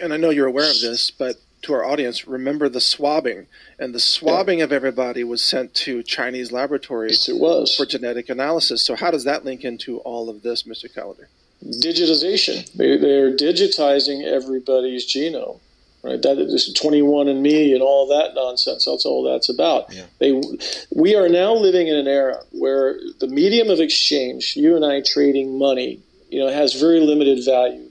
and 0.02 0.14
I 0.14 0.18
know 0.18 0.32
you're 0.32 0.48
aware 0.48 0.70
of 0.70 0.82
this, 0.82 1.12
but 1.12 1.38
to 1.64 1.74
our 1.74 1.84
audience, 1.86 2.28
remember 2.28 2.70
the 2.70 2.82
swabbing. 2.82 3.48
And 3.80 3.94
the 3.94 4.00
swabbing 4.00 4.60
yeah. 4.60 4.66
of 4.66 4.72
everybody 4.72 5.24
was 5.24 5.44
sent 5.44 5.74
to 5.76 6.04
Chinese 6.04 6.52
laboratories 6.52 7.28
yes, 7.28 7.30
it 7.30 7.40
was. 7.40 7.76
for 7.76 7.86
genetic 7.86 8.30
analysis. 8.30 8.84
So 8.84 8.96
how 8.96 9.12
does 9.12 9.24
that 9.26 9.46
link 9.46 9.64
into 9.64 10.00
all 10.00 10.30
of 10.30 10.42
this, 10.42 10.64
Mr. 10.64 10.94
Callender? 10.94 11.30
Digitization. 11.64 12.72
They, 12.74 12.98
they're 12.98 13.36
digitizing 13.36 14.24
everybody's 14.24 15.06
genome 15.06 15.60
right? 16.04 16.22
That 16.22 16.38
is 16.40 16.74
21 16.74 17.28
and 17.28 17.42
Me 17.42 17.74
and 17.74 17.82
all 17.82 18.08
that 18.08 18.34
nonsense. 18.34 18.86
That's 18.86 19.06
all 19.06 19.24
that's 19.24 19.50
about. 19.50 19.94
Yeah. 19.94 20.06
They, 20.20 20.42
we 20.96 21.16
are 21.16 21.30
now 21.30 21.54
living 21.54 21.88
in 21.88 21.96
an 21.96 22.08
era 22.08 22.44
where 22.52 23.00
the 23.20 23.28
medium 23.28 23.70
of 23.70 23.80
exchange, 23.80 24.56
you 24.56 24.76
and 24.76 24.86
I 24.86 25.02
trading 25.02 25.58
money, 25.58 26.00
you 26.30 26.40
know, 26.40 26.52
has 26.52 26.74
very 26.74 27.00
limited 27.00 27.44
value. 27.46 27.88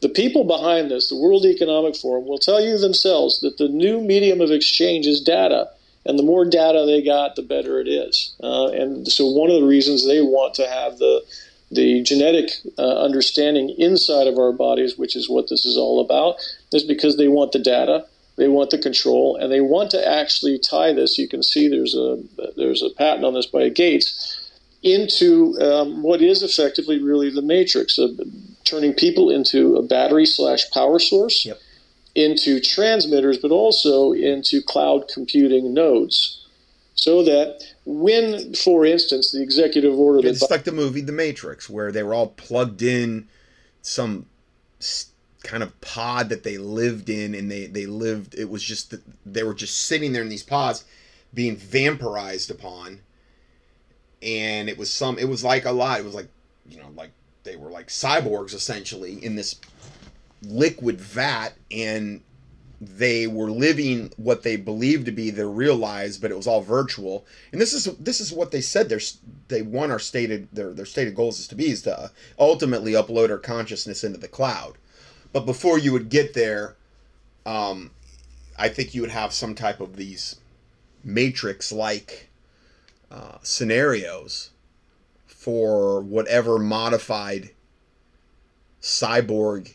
The 0.00 0.08
people 0.08 0.44
behind 0.44 0.90
this, 0.90 1.08
the 1.08 1.16
World 1.16 1.44
Economic 1.44 1.94
Forum, 1.94 2.26
will 2.26 2.38
tell 2.38 2.60
you 2.60 2.78
themselves 2.78 3.40
that 3.40 3.58
the 3.58 3.68
new 3.68 4.00
medium 4.00 4.40
of 4.40 4.50
exchange 4.50 5.06
is 5.06 5.20
data. 5.20 5.68
And 6.06 6.18
the 6.18 6.22
more 6.22 6.46
data 6.46 6.84
they 6.86 7.02
got, 7.02 7.36
the 7.36 7.42
better 7.42 7.78
it 7.78 7.86
is. 7.86 8.34
Uh, 8.42 8.68
and 8.68 9.06
so, 9.06 9.26
one 9.26 9.50
of 9.50 9.60
the 9.60 9.66
reasons 9.66 10.06
they 10.06 10.22
want 10.22 10.54
to 10.54 10.66
have 10.66 10.98
the 10.98 11.22
the 11.70 12.02
genetic 12.02 12.50
uh, 12.78 13.02
understanding 13.02 13.68
inside 13.78 14.26
of 14.26 14.38
our 14.38 14.52
bodies, 14.52 14.98
which 14.98 15.14
is 15.14 15.28
what 15.28 15.48
this 15.48 15.64
is 15.64 15.76
all 15.76 16.00
about, 16.00 16.34
is 16.72 16.82
because 16.82 17.16
they 17.16 17.28
want 17.28 17.52
the 17.52 17.60
data, 17.60 18.04
they 18.36 18.48
want 18.48 18.70
the 18.70 18.78
control, 18.78 19.36
and 19.36 19.52
they 19.52 19.60
want 19.60 19.90
to 19.92 20.08
actually 20.08 20.58
tie 20.58 20.92
this. 20.92 21.18
You 21.18 21.28
can 21.28 21.42
see 21.42 21.68
there's 21.68 21.94
a 21.94 22.18
there's 22.56 22.82
a 22.82 22.90
patent 22.90 23.24
on 23.24 23.34
this 23.34 23.46
by 23.46 23.68
Gates 23.68 24.36
into 24.82 25.54
um, 25.60 26.02
what 26.02 26.22
is 26.22 26.42
effectively 26.42 27.02
really 27.02 27.28
the 27.30 27.42
matrix 27.42 27.98
of 27.98 28.18
turning 28.70 28.94
people 28.94 29.30
into 29.30 29.76
a 29.76 29.82
battery 29.82 30.26
slash 30.26 30.70
power 30.70 30.98
source, 30.98 31.44
yep. 31.44 31.58
into 32.14 32.60
transmitters, 32.60 33.38
but 33.38 33.50
also 33.50 34.12
into 34.12 34.62
cloud 34.62 35.08
computing 35.12 35.74
nodes, 35.74 36.46
so 36.94 37.22
that 37.24 37.64
when, 37.84 38.54
for 38.54 38.84
instance, 38.84 39.32
the 39.32 39.42
executive 39.42 39.98
order 39.98 40.26
it's 40.26 40.50
like 40.50 40.64
the 40.64 40.72
movie 40.72 41.00
The 41.00 41.12
Matrix, 41.12 41.68
where 41.68 41.90
they 41.90 42.02
were 42.02 42.14
all 42.14 42.28
plugged 42.28 42.82
in 42.82 43.28
some 43.82 44.26
kind 45.42 45.62
of 45.62 45.78
pod 45.80 46.28
that 46.28 46.42
they 46.42 46.58
lived 46.58 47.08
in, 47.08 47.34
and 47.34 47.50
they 47.50 47.66
they 47.66 47.86
lived. 47.86 48.34
It 48.34 48.50
was 48.50 48.62
just 48.62 48.90
that 48.90 49.02
they 49.26 49.42
were 49.42 49.54
just 49.54 49.86
sitting 49.86 50.12
there 50.12 50.22
in 50.22 50.28
these 50.28 50.42
pods, 50.42 50.84
being 51.32 51.56
vampirized 51.56 52.50
upon, 52.50 53.00
and 54.22 54.68
it 54.68 54.78
was 54.78 54.90
some. 54.90 55.18
It 55.18 55.28
was 55.28 55.42
like 55.42 55.64
a 55.64 55.72
lot. 55.72 56.00
It 56.00 56.04
was 56.04 56.14
like 56.14 56.28
you 56.68 56.78
know, 56.78 56.90
like 56.94 57.10
they 57.44 57.56
were 57.56 57.70
like 57.70 57.88
cyborgs 57.88 58.54
essentially 58.54 59.24
in 59.24 59.36
this 59.36 59.56
liquid 60.42 61.00
vat, 61.00 61.50
and 61.70 62.22
they 62.80 63.26
were 63.26 63.50
living 63.50 64.10
what 64.16 64.42
they 64.42 64.56
believed 64.56 65.04
to 65.04 65.12
be 65.12 65.30
their 65.30 65.48
real 65.48 65.76
lives, 65.76 66.16
but 66.16 66.30
it 66.30 66.36
was 66.36 66.46
all 66.46 66.62
virtual. 66.62 67.26
And 67.52 67.60
this 67.60 67.74
is 67.74 67.84
this 67.96 68.20
is 68.20 68.32
what 68.32 68.50
they 68.50 68.60
said. 68.62 68.88
Their 68.88 69.00
they 69.48 69.62
want 69.62 69.92
our 69.92 69.98
stated 69.98 70.48
their 70.52 70.72
their 70.72 70.86
stated 70.86 71.14
goals 71.14 71.38
is 71.38 71.48
to 71.48 71.54
be 71.54 71.70
is 71.70 71.82
to 71.82 72.10
ultimately 72.38 72.92
upload 72.92 73.30
our 73.30 73.38
consciousness 73.38 74.02
into 74.02 74.18
the 74.18 74.28
cloud. 74.28 74.78
But 75.32 75.46
before 75.46 75.78
you 75.78 75.92
would 75.92 76.08
get 76.08 76.34
there, 76.34 76.76
um, 77.44 77.90
I 78.58 78.68
think 78.68 78.94
you 78.94 79.02
would 79.02 79.10
have 79.10 79.32
some 79.32 79.54
type 79.54 79.80
of 79.80 79.96
these 79.96 80.36
matrix 81.04 81.70
like 81.72 82.30
uh, 83.10 83.38
scenarios 83.42 84.50
for 85.40 86.02
whatever 86.02 86.58
modified 86.58 87.48
cyborg 88.82 89.74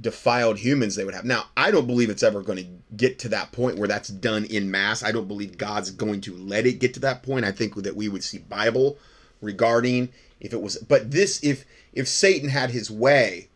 defiled 0.00 0.58
humans 0.58 0.96
they 0.96 1.04
would 1.04 1.12
have. 1.12 1.26
Now, 1.26 1.48
I 1.58 1.70
don't 1.70 1.86
believe 1.86 2.08
it's 2.08 2.22
ever 2.22 2.40
going 2.40 2.56
to 2.56 2.96
get 2.96 3.18
to 3.18 3.28
that 3.28 3.52
point 3.52 3.76
where 3.76 3.86
that's 3.86 4.08
done 4.08 4.46
in 4.46 4.70
mass. 4.70 5.04
I 5.04 5.12
don't 5.12 5.28
believe 5.28 5.58
God's 5.58 5.90
going 5.90 6.22
to 6.22 6.34
let 6.34 6.64
it 6.64 6.80
get 6.80 6.94
to 6.94 7.00
that 7.00 7.22
point. 7.22 7.44
I 7.44 7.52
think 7.52 7.74
that 7.82 7.94
we 7.94 8.08
would 8.08 8.24
see 8.24 8.38
Bible 8.38 8.96
regarding 9.42 10.08
if 10.40 10.54
it 10.54 10.62
was 10.62 10.78
but 10.78 11.10
this 11.10 11.44
if 11.44 11.66
if 11.92 12.08
Satan 12.08 12.48
had 12.48 12.70
his 12.70 12.90
way, 12.90 13.50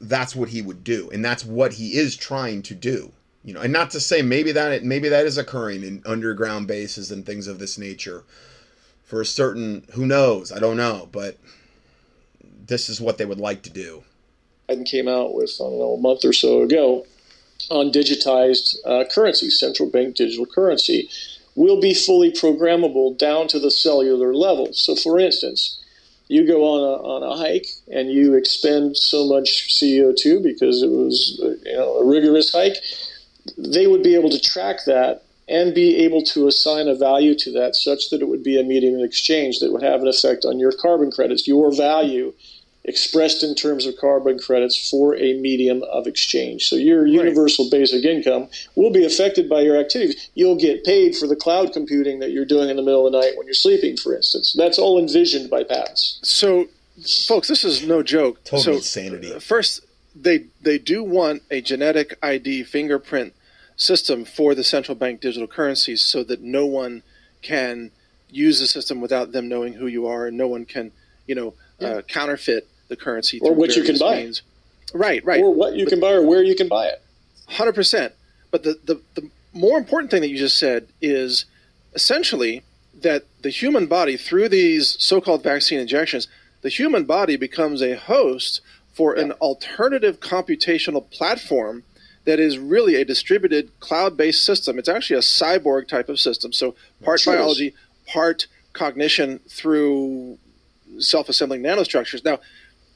that's 0.00 0.34
what 0.34 0.48
he 0.48 0.62
would 0.62 0.82
do. 0.82 1.10
And 1.10 1.22
that's 1.22 1.44
what 1.44 1.74
he 1.74 1.98
is 1.98 2.16
trying 2.16 2.62
to 2.62 2.74
do. 2.74 3.12
You 3.44 3.52
know, 3.52 3.60
and 3.60 3.74
not 3.74 3.90
to 3.90 4.00
say 4.00 4.22
maybe 4.22 4.52
that 4.52 4.84
maybe 4.84 5.10
that 5.10 5.26
is 5.26 5.36
occurring 5.36 5.82
in 5.82 6.02
underground 6.06 6.66
bases 6.66 7.10
and 7.10 7.26
things 7.26 7.46
of 7.46 7.58
this 7.58 7.76
nature 7.76 8.24
for 9.14 9.20
a 9.20 9.24
certain 9.24 9.86
who 9.92 10.04
knows, 10.04 10.50
I 10.50 10.58
don't 10.58 10.76
know, 10.76 11.08
but 11.12 11.38
this 12.66 12.88
is 12.88 13.00
what 13.00 13.16
they 13.16 13.24
would 13.24 13.38
like 13.38 13.62
to 13.62 13.70
do 13.70 14.02
and 14.68 14.84
came 14.84 15.06
out 15.06 15.34
with, 15.34 15.52
I 15.60 15.62
don't 15.62 15.78
know, 15.78 15.94
a 15.94 16.00
month 16.00 16.24
or 16.24 16.32
so 16.32 16.62
ago 16.62 17.06
on 17.70 17.92
digitized 17.92 18.74
uh, 18.84 19.04
currency, 19.08 19.50
central 19.50 19.88
bank 19.88 20.16
digital 20.16 20.46
currency, 20.46 21.08
will 21.54 21.80
be 21.80 21.94
fully 21.94 22.32
programmable 22.32 23.16
down 23.16 23.46
to 23.46 23.60
the 23.60 23.70
cellular 23.70 24.34
level. 24.34 24.72
So, 24.72 24.96
for 24.96 25.20
instance, 25.20 25.80
you 26.26 26.44
go 26.44 26.64
on 26.64 26.80
a, 26.80 27.02
on 27.04 27.22
a 27.22 27.36
hike 27.36 27.68
and 27.92 28.10
you 28.10 28.34
expend 28.34 28.96
so 28.96 29.28
much 29.28 29.68
CO2 29.68 30.42
because 30.42 30.82
it 30.82 30.90
was 30.90 31.40
uh, 31.40 31.50
you 31.64 31.76
know, 31.76 31.98
a 31.98 32.04
rigorous 32.04 32.50
hike, 32.50 32.78
they 33.56 33.86
would 33.86 34.02
be 34.02 34.16
able 34.16 34.30
to 34.30 34.40
track 34.40 34.78
that 34.86 35.22
and 35.48 35.74
be 35.74 35.96
able 35.96 36.22
to 36.22 36.46
assign 36.46 36.88
a 36.88 36.94
value 36.94 37.34
to 37.34 37.52
that 37.52 37.76
such 37.76 38.10
that 38.10 38.22
it 38.22 38.28
would 38.28 38.42
be 38.42 38.58
a 38.58 38.64
medium 38.64 38.94
of 38.98 39.04
exchange 39.04 39.58
that 39.60 39.72
would 39.72 39.82
have 39.82 40.00
an 40.00 40.08
effect 40.08 40.44
on 40.44 40.58
your 40.58 40.72
carbon 40.72 41.10
credits, 41.10 41.46
your 41.46 41.74
value 41.74 42.32
expressed 42.84 43.42
in 43.42 43.54
terms 43.54 43.86
of 43.86 43.96
carbon 43.96 44.38
credits 44.38 44.90
for 44.90 45.16
a 45.16 45.34
medium 45.40 45.82
of 45.84 46.06
exchange. 46.06 46.66
So 46.66 46.76
your 46.76 47.06
universal 47.06 47.68
basic 47.70 48.04
income 48.04 48.48
will 48.74 48.90
be 48.90 49.04
affected 49.04 49.48
by 49.48 49.62
your 49.62 49.78
activities. 49.78 50.30
You'll 50.34 50.56
get 50.56 50.84
paid 50.84 51.16
for 51.16 51.26
the 51.26 51.36
cloud 51.36 51.72
computing 51.72 52.18
that 52.18 52.30
you're 52.30 52.44
doing 52.44 52.68
in 52.68 52.76
the 52.76 52.82
middle 52.82 53.06
of 53.06 53.12
the 53.12 53.18
night 53.18 53.32
when 53.36 53.46
you're 53.46 53.54
sleeping, 53.54 53.96
for 53.96 54.14
instance. 54.14 54.54
That's 54.56 54.78
all 54.78 54.98
envisioned 54.98 55.48
by 55.48 55.64
patents. 55.64 56.18
So, 56.22 56.68
folks, 57.26 57.48
this 57.48 57.64
is 57.64 57.86
no 57.86 58.02
joke. 58.02 58.44
Total 58.44 58.60
so, 58.60 58.72
insanity. 58.74 59.38
First, 59.40 59.80
they 60.14 60.44
they 60.60 60.78
do 60.78 61.02
want 61.02 61.42
a 61.50 61.60
genetic 61.60 62.18
ID 62.22 62.64
fingerprint 62.64 63.34
system 63.76 64.24
for 64.24 64.54
the 64.54 64.64
central 64.64 64.94
bank 64.94 65.20
digital 65.20 65.48
currencies 65.48 66.02
so 66.02 66.22
that 66.24 66.40
no 66.40 66.66
one 66.66 67.02
can 67.42 67.90
use 68.30 68.60
the 68.60 68.66
system 68.66 69.00
without 69.00 69.32
them 69.32 69.48
knowing 69.48 69.74
who 69.74 69.86
you 69.86 70.06
are 70.06 70.26
and 70.26 70.36
no 70.36 70.48
one 70.48 70.64
can, 70.64 70.92
you 71.26 71.34
know, 71.34 71.54
yeah. 71.78 71.88
uh, 71.88 72.02
counterfeit 72.02 72.68
the 72.88 72.96
currency 72.96 73.40
or 73.40 73.52
what 73.52 73.74
you 73.76 73.82
can 73.82 73.98
buy. 73.98 74.16
Means. 74.16 74.42
Right, 74.92 75.24
right. 75.24 75.40
Or 75.40 75.52
what 75.52 75.74
you 75.74 75.84
but, 75.84 75.90
can 75.90 76.00
buy 76.00 76.12
or 76.12 76.22
where 76.22 76.42
you 76.42 76.54
can 76.54 76.68
buy 76.68 76.86
it. 76.86 77.02
Hundred 77.48 77.74
percent. 77.74 78.14
But 78.50 78.62
the, 78.62 78.78
the 78.84 79.00
the 79.14 79.30
more 79.52 79.78
important 79.78 80.10
thing 80.10 80.20
that 80.20 80.28
you 80.28 80.38
just 80.38 80.58
said 80.58 80.88
is 81.00 81.44
essentially 81.94 82.62
that 83.02 83.24
the 83.42 83.50
human 83.50 83.86
body, 83.86 84.16
through 84.16 84.48
these 84.48 84.96
so-called 85.02 85.42
vaccine 85.42 85.78
injections, 85.78 86.28
the 86.62 86.68
human 86.68 87.04
body 87.04 87.36
becomes 87.36 87.82
a 87.82 87.96
host 87.96 88.60
for 88.92 89.16
yeah. 89.16 89.24
an 89.24 89.32
alternative 89.32 90.20
computational 90.20 91.08
platform 91.10 91.82
that 92.24 92.40
is 92.40 92.58
really 92.58 92.94
a 92.94 93.04
distributed 93.04 93.78
cloud-based 93.80 94.44
system. 94.44 94.78
It's 94.78 94.88
actually 94.88 95.16
a 95.16 95.20
cyborg 95.20 95.88
type 95.88 96.08
of 96.08 96.18
system. 96.18 96.52
So 96.52 96.74
part 97.02 97.22
biology, 97.24 97.74
part 98.06 98.46
cognition 98.72 99.40
through 99.48 100.38
self-assembling 100.98 101.62
nanostructures. 101.62 102.24
Now, 102.24 102.40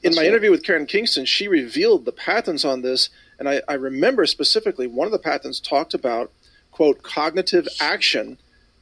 in 0.01 0.15
my 0.15 0.21
right. 0.21 0.27
interview 0.27 0.51
with 0.51 0.63
Karen 0.63 0.85
Kingston, 0.85 1.25
she 1.25 1.47
revealed 1.47 2.05
the 2.05 2.11
patents 2.11 2.63
on 2.63 2.81
this, 2.81 3.09
and 3.37 3.49
I, 3.49 3.61
I 3.67 3.73
remember 3.73 4.25
specifically 4.25 4.87
one 4.87 5.05
of 5.05 5.11
the 5.11 5.19
patents 5.19 5.59
talked 5.59 5.93
about 5.93 6.31
quote 6.71 7.03
cognitive 7.03 7.67
action 7.81 8.37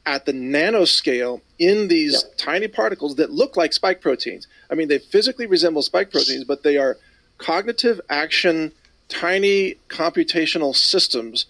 at 0.06 0.24
the 0.24 0.32
nanoscale 0.32 1.40
in 1.58 1.88
these 1.88 2.22
yep. 2.22 2.36
tiny 2.38 2.68
particles 2.68 3.16
that 3.16 3.30
look 3.30 3.56
like 3.56 3.72
spike 3.72 4.00
proteins. 4.00 4.46
I 4.70 4.74
mean, 4.74 4.88
they 4.88 4.98
physically 4.98 5.46
resemble 5.46 5.82
spike 5.82 6.10
proteins, 6.10 6.44
but 6.44 6.62
they 6.62 6.78
are 6.78 6.96
cognitive 7.36 8.00
action, 8.08 8.72
tiny 9.08 9.76
computational 9.88 10.74
systems 10.74 11.46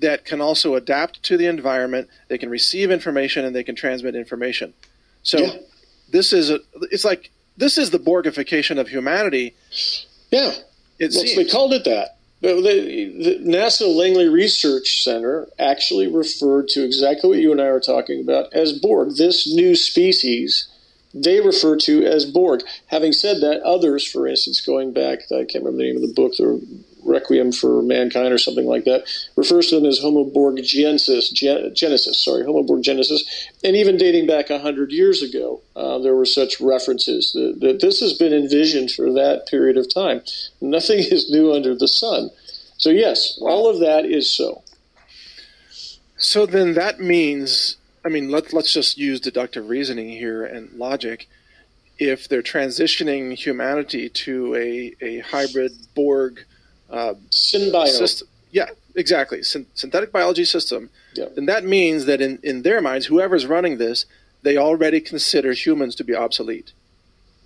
that 0.00 0.24
can 0.24 0.40
also 0.40 0.74
adapt 0.74 1.22
to 1.24 1.36
the 1.36 1.46
environment. 1.46 2.08
They 2.28 2.38
can 2.38 2.50
receive 2.50 2.90
information 2.90 3.44
and 3.44 3.54
they 3.54 3.64
can 3.64 3.74
transmit 3.74 4.14
information. 4.14 4.74
So 5.22 5.38
yeah. 5.38 5.56
this 6.10 6.32
is 6.32 6.50
a, 6.50 6.60
it's 6.90 7.04
like 7.04 7.30
this 7.56 7.78
is 7.78 7.90
the 7.90 7.98
Borgification 7.98 8.78
of 8.78 8.88
humanity. 8.88 9.54
Yeah, 10.30 10.52
it 10.98 11.12
well, 11.14 11.24
they 11.36 11.44
called 11.44 11.72
it 11.72 11.84
that. 11.84 12.16
The, 12.40 12.54
the, 12.54 13.40
NASA 13.40 13.92
Langley 13.92 14.28
Research 14.28 15.02
Center 15.02 15.48
actually 15.58 16.06
referred 16.06 16.68
to 16.68 16.84
exactly 16.84 17.28
what 17.28 17.38
you 17.40 17.50
and 17.50 17.60
I 17.60 17.64
are 17.64 17.80
talking 17.80 18.20
about 18.20 18.52
as 18.52 18.78
Borg. 18.78 19.16
This 19.16 19.52
new 19.52 19.74
species 19.74 20.68
they 21.14 21.40
refer 21.40 21.76
to 21.76 22.04
as 22.04 22.24
Borg. 22.24 22.62
Having 22.88 23.12
said 23.12 23.40
that, 23.40 23.62
others, 23.62 24.06
for 24.06 24.26
instance, 24.26 24.60
going 24.60 24.92
back, 24.92 25.20
I 25.32 25.44
can't 25.44 25.64
remember 25.64 25.78
the 25.78 25.84
name 25.84 25.96
of 25.96 26.02
the 26.02 26.12
book, 26.12 26.36
the 26.36 26.62
Requiem 27.08 27.52
for 27.52 27.82
Mankind 27.82 28.32
or 28.32 28.38
something 28.38 28.66
like 28.66 28.84
that, 28.84 29.08
refers 29.36 29.68
to 29.68 29.76
them 29.76 29.86
as 29.86 29.98
Homo 29.98 30.24
Borgensis, 30.24 31.32
Genesis, 31.74 32.24
sorry, 32.24 32.44
Homo 32.44 32.62
Borgensis, 32.62 33.20
and 33.64 33.74
even 33.74 33.96
dating 33.96 34.26
back 34.26 34.50
100 34.50 34.92
years 34.92 35.22
ago, 35.22 35.60
uh, 35.74 35.98
there 35.98 36.14
were 36.14 36.26
such 36.26 36.60
references 36.60 37.32
that, 37.32 37.58
that 37.60 37.80
this 37.80 38.00
has 38.00 38.12
been 38.12 38.32
envisioned 38.32 38.90
for 38.90 39.12
that 39.12 39.46
period 39.48 39.76
of 39.76 39.92
time. 39.92 40.20
Nothing 40.60 40.98
is 40.98 41.30
new 41.30 41.52
under 41.52 41.74
the 41.74 41.88
sun. 41.88 42.30
So, 42.76 42.90
yes, 42.90 43.38
all 43.40 43.68
of 43.68 43.80
that 43.80 44.04
is 44.04 44.30
so. 44.30 44.62
So 46.18 46.46
then 46.46 46.74
that 46.74 47.00
means, 47.00 47.76
I 48.04 48.08
mean, 48.08 48.28
let, 48.28 48.52
let's 48.52 48.72
just 48.72 48.98
use 48.98 49.20
deductive 49.20 49.68
reasoning 49.68 50.10
here 50.10 50.44
and 50.44 50.72
logic. 50.72 51.28
If 51.96 52.28
they're 52.28 52.42
transitioning 52.42 53.34
humanity 53.34 54.08
to 54.08 54.54
a, 54.54 54.94
a 55.00 55.18
hybrid 55.20 55.72
Borg 55.94 56.44
uh. 56.90 57.14
System. 57.30 58.28
Yeah, 58.50 58.70
exactly. 58.94 59.42
Syn- 59.42 59.66
synthetic 59.74 60.10
biology 60.12 60.44
system. 60.44 60.90
Yeah. 61.14 61.26
Then 61.34 61.46
that 61.46 61.64
means 61.64 62.06
that 62.06 62.20
in, 62.20 62.38
in 62.42 62.62
their 62.62 62.80
minds, 62.80 63.06
whoever's 63.06 63.46
running 63.46 63.78
this, 63.78 64.06
they 64.42 64.56
already 64.56 65.00
consider 65.00 65.52
humans 65.52 65.94
to 65.96 66.04
be 66.04 66.14
obsolete. 66.14 66.72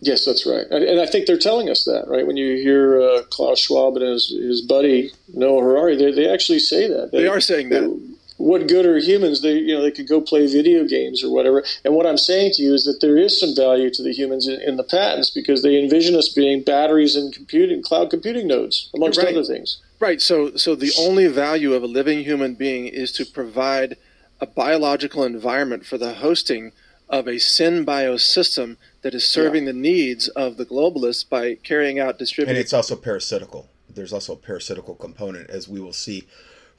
Yes, 0.00 0.24
that's 0.24 0.46
right. 0.46 0.66
And, 0.70 0.82
and 0.84 1.00
I 1.00 1.06
think 1.06 1.26
they're 1.26 1.38
telling 1.38 1.70
us 1.70 1.84
that, 1.84 2.04
right? 2.08 2.26
When 2.26 2.36
you 2.36 2.56
hear 2.56 3.00
uh, 3.00 3.22
Klaus 3.30 3.60
Schwab 3.60 3.96
and 3.96 4.04
his, 4.04 4.28
his 4.30 4.60
buddy 4.60 5.12
Noah 5.32 5.62
Harari, 5.62 5.96
they, 5.96 6.10
they 6.10 6.28
actually 6.28 6.58
say 6.58 6.88
that. 6.88 7.12
They, 7.12 7.22
they 7.22 7.28
are 7.28 7.40
saying 7.40 7.68
that. 7.68 8.16
What 8.42 8.66
good 8.66 8.84
are 8.86 8.98
humans? 8.98 9.40
They 9.40 9.54
you 9.54 9.74
know 9.74 9.82
they 9.82 9.90
could 9.90 10.08
go 10.08 10.20
play 10.20 10.46
video 10.46 10.84
games 10.84 11.22
or 11.22 11.32
whatever. 11.32 11.64
And 11.84 11.94
what 11.94 12.06
I'm 12.06 12.18
saying 12.18 12.52
to 12.54 12.62
you 12.62 12.74
is 12.74 12.84
that 12.84 13.00
there 13.00 13.16
is 13.16 13.38
some 13.38 13.54
value 13.54 13.88
to 13.90 14.02
the 14.02 14.12
humans 14.12 14.48
in, 14.48 14.60
in 14.60 14.76
the 14.76 14.84
patents 14.84 15.30
because 15.30 15.62
they 15.62 15.80
envision 15.80 16.16
us 16.16 16.28
being 16.28 16.62
batteries 16.62 17.14
and 17.14 17.32
computing 17.32 17.82
cloud 17.82 18.10
computing 18.10 18.48
nodes 18.48 18.90
amongst 18.94 19.18
right. 19.18 19.28
other 19.28 19.44
things. 19.44 19.80
Right. 20.00 20.20
So 20.20 20.56
so 20.56 20.74
the 20.74 20.92
only 20.98 21.28
value 21.28 21.74
of 21.74 21.82
a 21.82 21.86
living 21.86 22.24
human 22.24 22.54
being 22.54 22.86
is 22.86 23.12
to 23.12 23.24
provide 23.24 23.96
a 24.40 24.46
biological 24.46 25.22
environment 25.22 25.86
for 25.86 25.96
the 25.96 26.14
hosting 26.14 26.72
of 27.08 27.28
a 27.28 27.34
synbio 27.34 28.18
system 28.18 28.78
that 29.02 29.14
is 29.14 29.24
serving 29.24 29.64
yeah. 29.64 29.72
the 29.72 29.78
needs 29.78 30.28
of 30.28 30.56
the 30.56 30.66
globalists 30.66 31.28
by 31.28 31.54
carrying 31.56 32.00
out 32.00 32.18
distributed. 32.18 32.56
And 32.56 32.60
it's 32.60 32.72
also 32.72 32.96
parasitical. 32.96 33.68
There's 33.88 34.12
also 34.12 34.32
a 34.32 34.36
parasitical 34.36 34.94
component, 34.94 35.50
as 35.50 35.68
we 35.68 35.78
will 35.78 35.92
see 35.92 36.26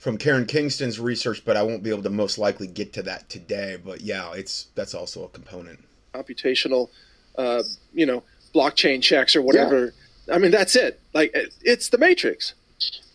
from 0.04 0.18
Karen 0.18 0.46
Kingston's 0.46 1.00
research, 1.00 1.46
but 1.46 1.56
I 1.56 1.64
won't 1.64 1.82
be 1.82 1.90
able 1.90 2.04
to 2.04 2.10
most 2.10 2.38
likely 2.38 2.68
get 2.68 2.92
to 2.94 3.04
that 3.04 3.30
today. 3.30 3.78
But 3.84 4.02
yeah, 4.02 4.34
it's 4.34 4.68
that's 4.76 4.94
also 4.94 5.24
a 5.24 5.30
component. 5.30 5.80
Computational, 6.14 6.90
uh, 7.38 7.64
you 7.94 8.06
know, 8.06 8.22
blockchain 8.54 9.02
checks 9.02 9.34
or 9.34 9.42
whatever. 9.42 9.94
Yeah. 10.28 10.36
I 10.36 10.40
mean, 10.40 10.52
that's 10.52 10.76
it. 10.76 11.00
Like 11.14 11.34
it's 11.62 11.88
the 11.88 11.98
matrix. 11.98 12.54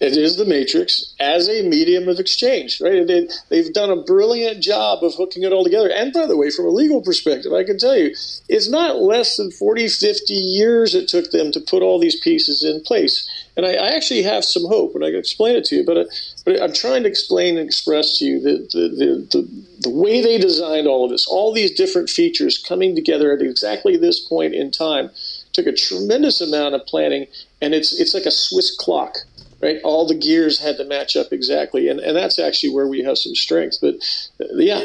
It 0.00 0.16
is 0.16 0.36
the 0.36 0.44
matrix 0.44 1.14
as 1.18 1.48
a 1.48 1.62
medium 1.62 2.08
of 2.08 2.20
exchange, 2.20 2.80
right? 2.80 3.04
They, 3.04 3.28
they've 3.48 3.72
done 3.72 3.90
a 3.90 4.00
brilliant 4.00 4.62
job 4.62 5.02
of 5.02 5.14
hooking 5.16 5.42
it 5.42 5.52
all 5.52 5.64
together. 5.64 5.90
And 5.90 6.12
by 6.12 6.26
the 6.26 6.36
way, 6.36 6.50
from 6.50 6.66
a 6.66 6.70
legal 6.70 7.02
perspective, 7.02 7.52
I 7.52 7.64
can 7.64 7.78
tell 7.78 7.96
you, 7.96 8.14
it's 8.48 8.70
not 8.70 9.02
less 9.02 9.36
than 9.36 9.50
40, 9.50 9.88
50 9.88 10.34
years 10.34 10.94
it 10.94 11.08
took 11.08 11.32
them 11.32 11.50
to 11.50 11.60
put 11.60 11.82
all 11.82 11.98
these 11.98 12.18
pieces 12.20 12.62
in 12.62 12.80
place. 12.82 13.28
And 13.56 13.66
I, 13.66 13.72
I 13.72 13.88
actually 13.88 14.22
have 14.22 14.44
some 14.44 14.66
hope, 14.66 14.94
and 14.94 15.04
I 15.04 15.10
can 15.10 15.18
explain 15.18 15.56
it 15.56 15.64
to 15.64 15.76
you. 15.76 15.84
But, 15.84 15.96
uh, 15.96 16.04
but 16.48 16.62
I'm 16.62 16.72
trying 16.72 17.02
to 17.02 17.08
explain 17.10 17.58
and 17.58 17.66
express 17.66 18.18
to 18.18 18.24
you 18.24 18.40
that 18.40 18.70
the, 18.70 18.88
the, 18.88 19.38
the, 19.38 19.64
the 19.80 19.90
way 19.90 20.22
they 20.22 20.38
designed 20.38 20.86
all 20.86 21.04
of 21.04 21.10
this, 21.10 21.26
all 21.26 21.52
these 21.52 21.70
different 21.70 22.08
features 22.08 22.56
coming 22.56 22.94
together 22.94 23.32
at 23.32 23.42
exactly 23.42 23.98
this 23.98 24.18
point 24.18 24.54
in 24.54 24.70
time, 24.70 25.10
took 25.52 25.66
a 25.66 25.72
tremendous 25.72 26.40
amount 26.40 26.74
of 26.74 26.86
planning, 26.86 27.26
and 27.60 27.74
it's 27.74 27.92
it's 28.00 28.14
like 28.14 28.24
a 28.24 28.30
Swiss 28.30 28.74
clock 28.74 29.18
right? 29.60 29.78
All 29.84 30.06
the 30.06 30.14
gears 30.14 30.60
had 30.60 30.78
to 30.78 30.84
match 30.84 31.16
up 31.16 31.32
exactly, 31.32 31.88
and 31.88 32.00
and 32.00 32.16
that's 32.16 32.38
actually 32.38 32.72
where 32.72 32.88
we 32.88 33.02
have 33.02 33.18
some 33.18 33.34
strength. 33.34 33.76
But 33.82 33.96
uh, 34.40 34.54
yeah, 34.54 34.84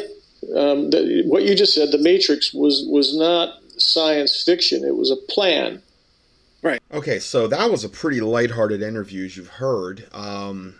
um, 0.57 0.89
the, 0.89 1.23
what 1.27 1.43
you 1.43 1.55
just 1.55 1.73
said, 1.73 1.91
the 1.93 1.97
Matrix 1.97 2.53
was 2.53 2.85
was 2.89 3.15
not 3.15 3.59
science 3.77 4.43
fiction; 4.43 4.83
it 4.83 4.97
was 4.97 5.11
a 5.11 5.31
plan. 5.31 5.81
Right. 6.61 6.81
Okay, 6.91 7.19
so 7.19 7.47
that 7.47 7.71
was 7.71 7.85
a 7.85 7.89
pretty 7.89 8.19
lighthearted 8.19 8.81
interview, 8.81 9.25
as 9.25 9.37
you've 9.37 9.47
heard. 9.47 10.07
Um, 10.11 10.75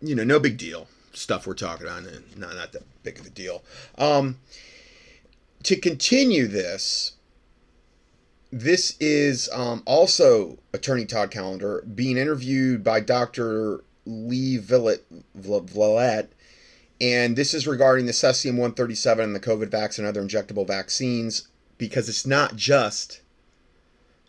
you 0.00 0.14
know, 0.14 0.24
no 0.24 0.38
big 0.38 0.56
deal 0.56 0.88
stuff 1.16 1.46
we're 1.46 1.54
talking 1.54 1.86
and 1.86 2.22
not 2.36 2.54
not 2.54 2.72
that 2.72 2.82
big 3.02 3.18
of 3.18 3.26
a 3.26 3.30
deal. 3.30 3.62
Um, 3.98 4.38
to 5.62 5.76
continue 5.76 6.46
this, 6.46 7.12
this 8.52 8.96
is 9.00 9.48
um, 9.52 9.82
also 9.86 10.58
attorney 10.72 11.06
Todd 11.06 11.30
Callender 11.30 11.82
being 11.82 12.16
interviewed 12.16 12.84
by 12.84 13.00
Dr. 13.00 13.82
Lee 14.04 14.58
Villette, 14.58 16.28
and 17.00 17.36
this 17.36 17.54
is 17.54 17.66
regarding 17.66 18.06
the 18.06 18.12
cesium 18.12 18.52
137 18.52 19.24
and 19.24 19.34
the 19.34 19.40
COVID 19.40 19.70
vaccine 19.70 20.04
and 20.04 20.16
other 20.16 20.26
injectable 20.26 20.66
vaccines 20.66 21.48
because 21.78 22.08
it's 22.08 22.26
not 22.26 22.56
just 22.56 23.20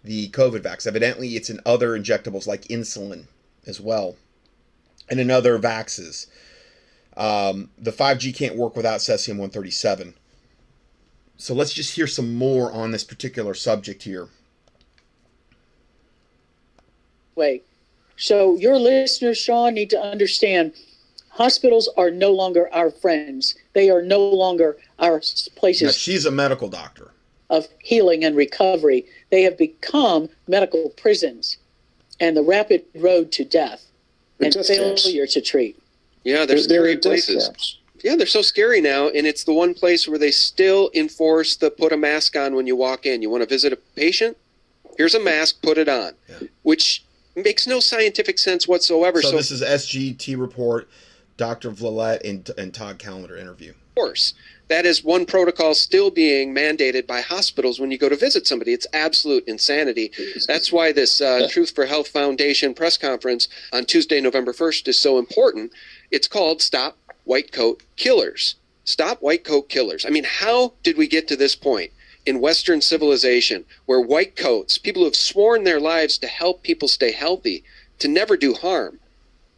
the 0.03 0.29
COVID 0.29 0.63
vaccine. 0.63 0.91
Evidently, 0.91 1.35
it's 1.35 1.49
in 1.49 1.59
other 1.65 1.97
injectables 1.97 2.47
like 2.47 2.63
insulin 2.63 3.25
as 3.65 3.79
well, 3.79 4.15
and 5.09 5.19
another 5.19 5.57
vaxes. 5.59 6.27
Um, 7.15 7.71
the 7.77 7.91
5G 7.91 8.35
can't 8.35 8.55
work 8.55 8.75
without 8.75 8.99
cesium 8.99 9.37
137. 9.37 10.13
So 11.37 11.53
let's 11.53 11.73
just 11.73 11.95
hear 11.95 12.07
some 12.07 12.35
more 12.35 12.71
on 12.71 12.91
this 12.91 13.03
particular 13.03 13.53
subject 13.53 14.03
here. 14.03 14.27
Wait. 17.35 17.65
So 18.17 18.55
your 18.57 18.77
listeners, 18.77 19.37
Sean, 19.37 19.75
need 19.75 19.91
to 19.91 20.01
understand 20.01 20.73
hospitals 21.29 21.89
are 21.95 22.09
no 22.09 22.31
longer 22.31 22.73
our 22.73 22.89
friends. 22.89 23.55
They 23.73 23.89
are 23.91 24.01
no 24.01 24.19
longer 24.19 24.77
our 24.97 25.21
places. 25.55 25.83
Now, 25.83 25.91
she's 25.91 26.25
a 26.25 26.31
medical 26.31 26.67
doctor. 26.67 27.11
Of 27.49 27.67
healing 27.79 28.25
and 28.25 28.35
recovery. 28.35 29.05
They 29.29 29.43
have 29.43 29.57
become 29.57 30.29
medical 30.47 30.89
prisons 30.97 31.57
and 32.19 32.35
the 32.35 32.43
rapid 32.43 32.83
road 32.95 33.31
to 33.33 33.45
death 33.45 33.86
and 34.39 34.53
failure 34.53 35.27
to 35.27 35.41
treat. 35.41 35.79
Yeah, 36.23 36.45
they're, 36.45 36.57
they're 36.57 36.57
scary 36.59 36.97
places. 36.97 37.45
Camps 37.45 37.77
yeah, 38.03 38.15
they're 38.15 38.27
so 38.27 38.41
scary 38.41 38.81
now, 38.81 39.09
and 39.09 39.25
it's 39.25 39.43
the 39.43 39.53
one 39.53 39.73
place 39.73 40.07
where 40.07 40.19
they 40.19 40.31
still 40.31 40.89
enforce 40.93 41.55
the 41.55 41.71
put 41.71 41.91
a 41.91 41.97
mask 41.97 42.35
on 42.35 42.55
when 42.55 42.67
you 42.67 42.75
walk 42.75 43.05
in. 43.05 43.21
You 43.21 43.29
want 43.29 43.43
to 43.43 43.49
visit 43.49 43.73
a 43.73 43.75
patient? 43.75 44.37
Here's 44.97 45.15
a 45.15 45.19
mask, 45.19 45.61
put 45.61 45.77
it 45.77 45.89
on, 45.89 46.13
yeah. 46.27 46.47
which 46.63 47.03
makes 47.35 47.67
no 47.67 47.79
scientific 47.79 48.39
sense 48.39 48.67
whatsoever. 48.67 49.21
So, 49.21 49.31
so 49.31 49.37
this 49.37 49.51
is 49.51 49.61
SGT 49.61 50.39
report, 50.39 50.89
Dr. 51.37 51.69
Villette 51.69 52.21
and, 52.23 52.49
and 52.57 52.73
Todd 52.73 52.99
Callender 52.99 53.37
interview. 53.37 53.71
Of 53.71 53.95
course. 53.95 54.33
That 54.69 54.85
is 54.85 55.03
one 55.03 55.25
protocol 55.25 55.73
still 55.75 56.11
being 56.11 56.53
mandated 56.53 57.07
by 57.07 57.21
hospitals 57.21 57.79
when 57.79 57.89
you 57.89 57.97
go 57.97 58.09
to 58.09 58.17
visit 58.17 58.45
somebody. 58.45 58.73
It's 58.73 58.87
absolute 58.91 59.45
insanity. 59.47 60.11
That's 60.45 60.71
why 60.71 60.91
this 60.91 61.21
uh, 61.21 61.47
Truth 61.49 61.73
for 61.73 61.85
Health 61.85 62.09
Foundation 62.09 62.73
press 62.73 62.97
conference 62.97 63.47
on 63.71 63.85
Tuesday, 63.85 64.19
November 64.19 64.51
1st 64.51 64.89
is 64.89 64.99
so 64.99 65.19
important. 65.19 65.71
It's 66.11 66.27
called 66.27 66.61
Stop 66.61 66.97
white 67.23 67.51
coat 67.51 67.83
killers. 67.95 68.55
Stop 68.83 69.21
white 69.21 69.43
coat 69.43 69.69
killers. 69.69 70.05
I 70.05 70.09
mean, 70.09 70.25
how 70.25 70.73
did 70.83 70.97
we 70.97 71.07
get 71.07 71.27
to 71.29 71.35
this 71.35 71.55
point 71.55 71.91
in 72.25 72.41
Western 72.41 72.81
civilization 72.81 73.65
where 73.85 74.01
white 74.01 74.35
coats, 74.35 74.77
people 74.77 75.01
who 75.01 75.07
have 75.07 75.15
sworn 75.15 75.63
their 75.63 75.79
lives 75.79 76.17
to 76.17 76.27
help 76.27 76.63
people 76.63 76.87
stay 76.89 77.11
healthy, 77.11 77.63
to 77.99 78.07
never 78.07 78.35
do 78.35 78.53
harm, 78.53 78.99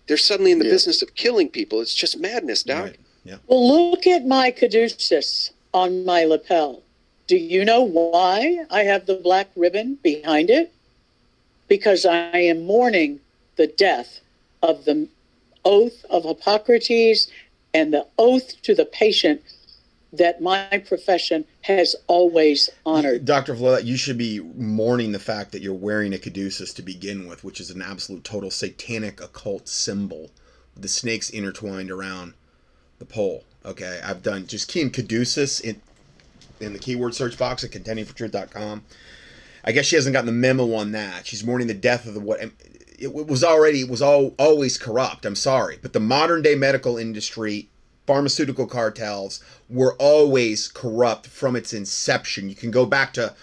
they're 0.07 0.17
suddenly 0.17 0.51
in 0.51 0.59
the 0.59 0.65
yeah. 0.65 0.71
business 0.71 1.01
of 1.01 1.15
killing 1.15 1.49
people? 1.49 1.81
It's 1.81 1.95
just 1.95 2.19
madness, 2.19 2.63
Doc. 2.63 2.85
Right. 2.85 2.99
Yeah. 3.23 3.37
Well, 3.47 3.91
look 3.91 4.07
at 4.07 4.25
my 4.25 4.51
caduceus 4.51 5.51
on 5.73 6.05
my 6.05 6.23
lapel. 6.23 6.81
Do 7.27 7.37
you 7.37 7.63
know 7.63 7.83
why 7.83 8.65
I 8.71 8.83
have 8.83 9.05
the 9.05 9.15
black 9.15 9.49
ribbon 9.55 9.99
behind 10.01 10.49
it? 10.49 10.73
because 11.69 12.05
I 12.05 12.37
am 12.37 12.65
mourning 12.65 13.21
the 13.55 13.67
death 13.67 14.19
of 14.61 14.83
the 14.83 15.07
oath 15.63 16.03
of 16.09 16.23
Hippocrates 16.23 17.27
and 17.73 17.93
the 17.93 18.05
oath 18.17 18.61
to 18.63 18.75
the 18.75 18.85
patient 18.85 19.41
that 20.11 20.41
my 20.41 20.83
profession 20.87 21.45
has 21.61 21.95
always 22.07 22.69
honored. 22.83 23.25
Dr. 23.25 23.53
Vliet, 23.53 23.85
you 23.85 23.95
should 23.95 24.17
be 24.17 24.39
mourning 24.39 25.11
the 25.11 25.19
fact 25.19 25.51
that 25.51 25.61
you're 25.61 25.73
wearing 25.73 26.13
a 26.13 26.17
caduceus 26.17 26.73
to 26.73 26.81
begin 26.81 27.27
with, 27.27 27.43
which 27.43 27.61
is 27.61 27.69
an 27.69 27.81
absolute 27.81 28.23
total 28.23 28.49
satanic 28.49 29.21
occult 29.21 29.69
symbol 29.69 30.31
with 30.73 30.81
the 30.81 30.87
snakes 30.87 31.29
intertwined 31.29 31.91
around 31.91 32.33
the 32.99 33.05
pole. 33.05 33.43
Okay, 33.65 33.99
I've 34.03 34.23
done 34.23 34.47
just 34.47 34.67
key 34.67 34.81
in 34.81 34.91
caduceus 34.91 35.59
in 35.59 35.81
in 36.59 36.73
the 36.73 36.79
keyword 36.79 37.15
search 37.15 37.37
box 37.37 37.63
at 37.63 37.71
contendingfortruth.com. 37.71 38.83
I 39.63 39.71
guess 39.71 39.85
she 39.85 39.95
hasn't 39.95 40.13
gotten 40.13 40.25
the 40.25 40.31
memo 40.31 40.73
on 40.73 40.91
that. 40.91 41.25
She's 41.25 41.43
mourning 41.43 41.67
the 41.67 41.73
death 41.73 42.05
of 42.05 42.13
the 42.13 42.19
what 42.19 42.39
it 42.99 43.13
was 43.13 43.43
already 43.43 43.81
it 43.81 43.89
was 43.89 44.01
all 44.01 44.35
always 44.37 44.77
corrupt. 44.77 45.25
I'm 45.25 45.35
sorry, 45.35 45.79
but 45.81 45.93
the 45.93 45.99
modern 45.99 46.41
day 46.41 46.55
medical 46.55 46.97
industry 46.97 47.69
pharmaceutical 48.05 48.65
cartels 48.65 49.43
were 49.69 49.95
always 49.99 50.67
corrupt 50.67 51.27
from 51.27 51.55
its 51.55 51.73
inception. 51.73 52.49
You 52.49 52.55
can 52.55 52.71
go 52.71 52.85
back 52.85 53.13
to 53.13 53.35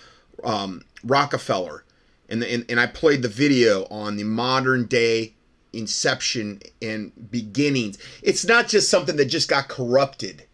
um, 0.42 0.82
Rockefeller, 1.04 1.84
and, 2.28 2.42
the, 2.42 2.52
and 2.52 2.64
and 2.68 2.80
I 2.80 2.86
played 2.86 3.22
the 3.22 3.28
video 3.28 3.86
on 3.90 4.16
the 4.16 4.24
modern 4.24 4.86
day 4.86 5.36
inception 5.77 6.61
and 6.81 7.12
beginnings. 7.31 7.99
It's 8.22 8.45
not 8.45 8.68
just 8.68 8.91
something 8.91 9.16
that 9.16 9.27
just 9.27 9.49
got 9.49 9.68
corrupted. 9.68 10.45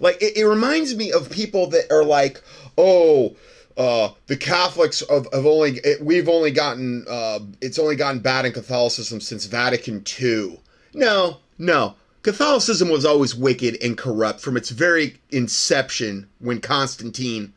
Like 0.00 0.20
it, 0.22 0.36
it 0.36 0.44
reminds 0.44 0.94
me 0.94 1.12
of 1.12 1.30
people 1.30 1.68
that 1.68 1.90
are 1.90 2.04
like, 2.04 2.42
oh. 2.76 3.36
Uh, 3.76 4.10
the 4.26 4.36
Catholics 4.36 5.04
have, 5.08 5.28
have 5.32 5.46
only 5.46 5.78
it, 5.84 6.02
we've 6.02 6.28
only 6.28 6.50
gotten 6.50 7.04
uh, 7.08 7.38
it's 7.60 7.78
only 7.78 7.94
gotten 7.94 8.18
bad 8.18 8.44
in 8.44 8.50
Catholicism 8.50 9.20
since 9.20 9.44
Vatican 9.44 10.02
II. 10.20 10.58
No, 10.94 11.36
no, 11.58 11.94
Catholicism 12.22 12.88
was 12.88 13.04
always 13.04 13.34
wicked 13.34 13.78
and 13.82 13.96
corrupt 13.96 14.40
from 14.40 14.56
its 14.56 14.70
very 14.70 15.18
inception 15.30 16.28
when 16.40 16.60
Constantine 16.60 17.54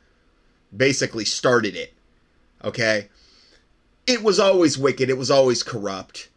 basically 0.75 1.25
started 1.25 1.75
it. 1.75 1.93
Okay? 2.63 3.09
It 4.07 4.23
was 4.23 4.39
always 4.39 4.77
wicked, 4.77 5.09
it 5.09 5.17
was 5.17 5.31
always 5.31 5.63
corrupt. 5.63 6.29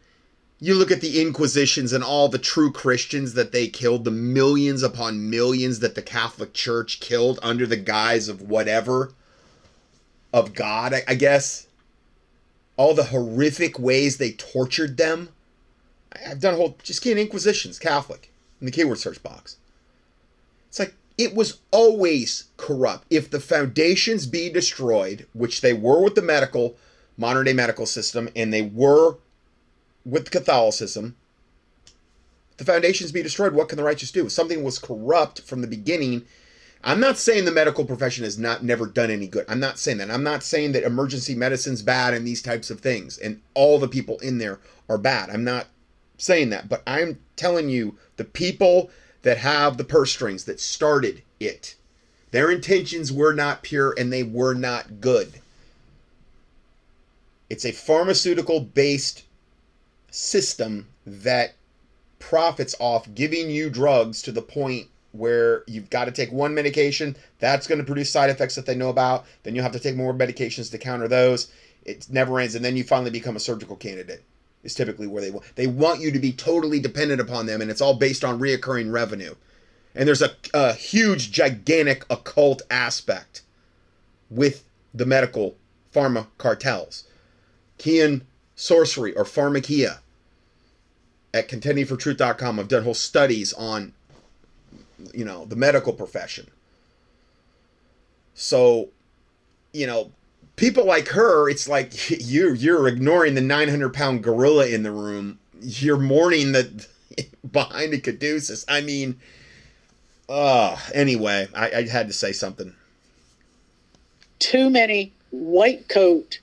You 0.65 0.75
look 0.75 0.91
at 0.91 1.03
the 1.03 1.21
Inquisitions 1.21 1.93
and 1.93 2.03
all 2.03 2.29
the 2.29 2.39
true 2.39 2.73
Christians 2.73 3.35
that 3.35 3.53
they 3.53 3.69
killed, 3.69 4.05
the 4.05 4.11
millions 4.11 4.83
upon 4.83 5.29
millions 5.29 5.81
that 5.81 5.95
the 5.95 6.01
Catholic 6.01 6.55
Church 6.55 7.01
killed 7.01 7.39
under 7.43 7.67
the 7.67 7.77
guise 7.77 8.29
of 8.29 8.41
whatever, 8.41 9.13
of 10.33 10.55
God, 10.55 10.95
I, 11.07 11.17
guess. 11.17 11.67
All 12.79 12.95
the 12.95 13.05
horrific 13.05 13.79
ways 13.79 14.17
they 14.17 14.33
tortured 14.33 14.97
them 14.97 15.29
I've 16.27 16.41
done 16.41 16.55
a 16.55 16.57
whole 16.57 16.79
just 16.83 17.03
key 17.03 17.13
in 17.13 17.19
Inquisitions, 17.19 17.79
Catholic, 17.79 18.33
in 18.59 18.65
the 18.65 18.73
keyword 18.73 18.99
search 18.99 19.23
box. 19.23 19.57
It's 20.69 20.79
like 20.79 20.95
it 21.19 21.35
was 21.35 21.59
always 21.73 22.45
corrupt. 22.57 23.07
If 23.11 23.31
the 23.31 23.41
foundations 23.41 24.27
be 24.27 24.49
destroyed, 24.49 25.27
which 25.35 25.61
they 25.61 25.75
were 25.75 26.03
with 26.03 26.15
the 26.15 26.23
medical, 26.23 26.77
modern 27.19 27.45
day 27.45 27.53
medical 27.53 27.85
system, 27.87 28.29
and 28.35 28.53
they 28.53 28.63
were 28.63 29.17
with 30.05 30.31
Catholicism, 30.31 31.17
the 32.57 32.65
foundations 32.65 33.13
be 33.13 33.23
destroyed, 33.23 33.55
what 33.55 33.69
can 33.69 33.77
the 33.77 33.85
righteous 33.85 34.13
do? 34.13 34.27
If 34.27 34.33
something 34.33 34.63
was 34.63 34.79
corrupt 34.79 35.41
from 35.41 35.61
the 35.61 35.67
beginning. 35.67 36.25
I'm 36.87 37.01
not 37.01 37.17
saying 37.17 37.47
the 37.47 37.51
medical 37.51 37.87
profession 37.87 38.25
has 38.25 38.39
not 38.39 38.63
never 38.63 38.87
done 38.87 39.11
any 39.11 39.27
good. 39.27 39.47
I'm 39.49 39.59
not 39.59 39.79
saying 39.79 39.99
that. 39.99 40.11
I'm 40.11 40.23
not 40.23 40.43
saying 40.43 40.73
that 40.73 40.83
emergency 40.83 41.35
medicine's 41.35 41.81
bad 41.81 42.13
and 42.13 42.27
these 42.27 42.43
types 42.43 42.71
of 42.71 42.81
things 42.81 43.17
and 43.17 43.41
all 43.55 43.79
the 43.79 43.89
people 43.89 44.19
in 44.19 44.39
there 44.39 44.61
are 44.89 44.99
bad. 44.99 45.31
I'm 45.31 45.45
not 45.45 45.67
saying 46.19 46.51
that, 46.51 46.69
but 46.69 46.83
I'm 46.87 47.19
telling 47.37 47.71
you 47.71 47.97
the 48.17 48.25
people 48.25 48.91
that 49.23 49.39
have 49.39 49.79
the 49.79 49.85
purse 49.85 50.13
strings 50.13 50.45
that 50.45 50.61
started 50.61 51.23
it, 51.41 51.75
their 52.31 52.51
intentions 52.51 53.11
were 53.11 53.33
not 53.33 53.63
pure 53.63 53.95
and 53.97 54.13
they 54.13 54.23
were 54.23 54.55
not 54.55 55.01
good. 55.01 55.41
It's 57.49 57.65
a 57.65 57.73
pharmaceutical 57.73 58.61
based 58.61 59.24
system 60.15 60.87
that 61.07 61.55
profits 62.19 62.75
off 62.79 63.13
giving 63.15 63.51
you 63.51 63.69
drugs 63.69 64.23
to 64.23 64.33
the 64.33 64.43
point 64.43 64.87
where 65.13 65.63
you've 65.67 65.91
got 65.91 66.07
to 66.07 66.11
take 66.11 66.33
one 66.33 66.55
medication 66.55 67.15
that's 67.39 67.67
going 67.67 67.79
to 67.79 67.85
produce 67.85 68.11
side 68.11 68.31
effects 68.31 68.55
that 68.55 68.67
they 68.67 68.75
know 68.75 68.89
about 68.89 69.25
then 69.43 69.55
you'll 69.55 69.63
have 69.63 69.73
to 69.73 69.79
take 69.79 69.97
more 69.97 70.15
medications 70.15 70.71
to 70.71 70.79
counter 70.79 71.09
those 71.09 71.53
it 71.85 72.07
never 72.11 72.41
ends 72.41 72.55
and 72.55 72.65
then 72.65 72.77
you 72.77 72.85
finally 72.85 73.11
become 73.11 73.37
a 73.37 73.41
surgical 73.41 73.77
candidate 73.77 74.25
is 74.65 74.75
typically 74.75 75.07
where 75.07 75.23
they 75.23 75.31
want. 75.31 75.45
They 75.55 75.67
want 75.67 76.01
you 76.01 76.11
to 76.11 76.19
be 76.19 76.33
totally 76.33 76.81
dependent 76.81 77.21
upon 77.21 77.47
them, 77.47 77.61
and 77.61 77.71
it's 77.71 77.81
all 77.81 77.95
based 77.95 78.25
on 78.25 78.41
reoccurring 78.41 78.91
revenue. 78.91 79.35
And 79.95 80.09
there's 80.09 80.23
a, 80.23 80.31
a 80.53 80.73
huge, 80.73 81.31
gigantic 81.31 82.05
occult 82.11 82.63
aspect 82.71 83.43
with 84.29 84.65
the 84.93 85.07
medical 85.07 85.57
pharma 85.95 86.27
cartels. 86.39 87.05
Kian 87.79 88.23
Sorcery 88.57 89.15
or 89.15 89.25
Pharmakeia 89.25 89.99
at 91.35 91.49
contendingfortruth.com. 91.49 92.61
I've 92.61 92.69
done 92.69 92.85
whole 92.85 92.95
studies 92.95 93.53
on, 93.53 93.93
you 95.13 95.25
know, 95.25 95.45
the 95.45 95.57
medical 95.57 95.93
profession. 95.93 96.47
So, 98.35 98.91
you 99.73 99.87
know, 99.87 100.13
people 100.55 100.87
like 100.87 101.09
her, 101.09 101.51
it's 101.51 101.69
like 101.69 102.09
you 102.11 102.55
you're 102.55 102.89
ignoring 102.89 103.35
the 103.35 103.41
900 103.41 103.93
pound 103.93 104.23
gorilla 104.23 104.69
in 104.69 104.85
the 104.85 104.93
room. 104.93 105.41
You're 105.61 105.99
mourning 105.99 106.53
the 106.53 106.87
behind 107.53 107.93
the 107.93 108.01
caduceus. 108.01 108.65
I 108.69 108.81
mean, 108.81 109.21
uh 110.29 110.79
anyway, 110.95 111.49
I, 111.53 111.71
I 111.71 111.89
had 111.89 112.07
to 112.07 112.15
say 112.15 112.31
something. 112.33 112.75
Too 114.39 114.71
many 114.71 115.13
white 115.31 115.89
coat 115.89 116.39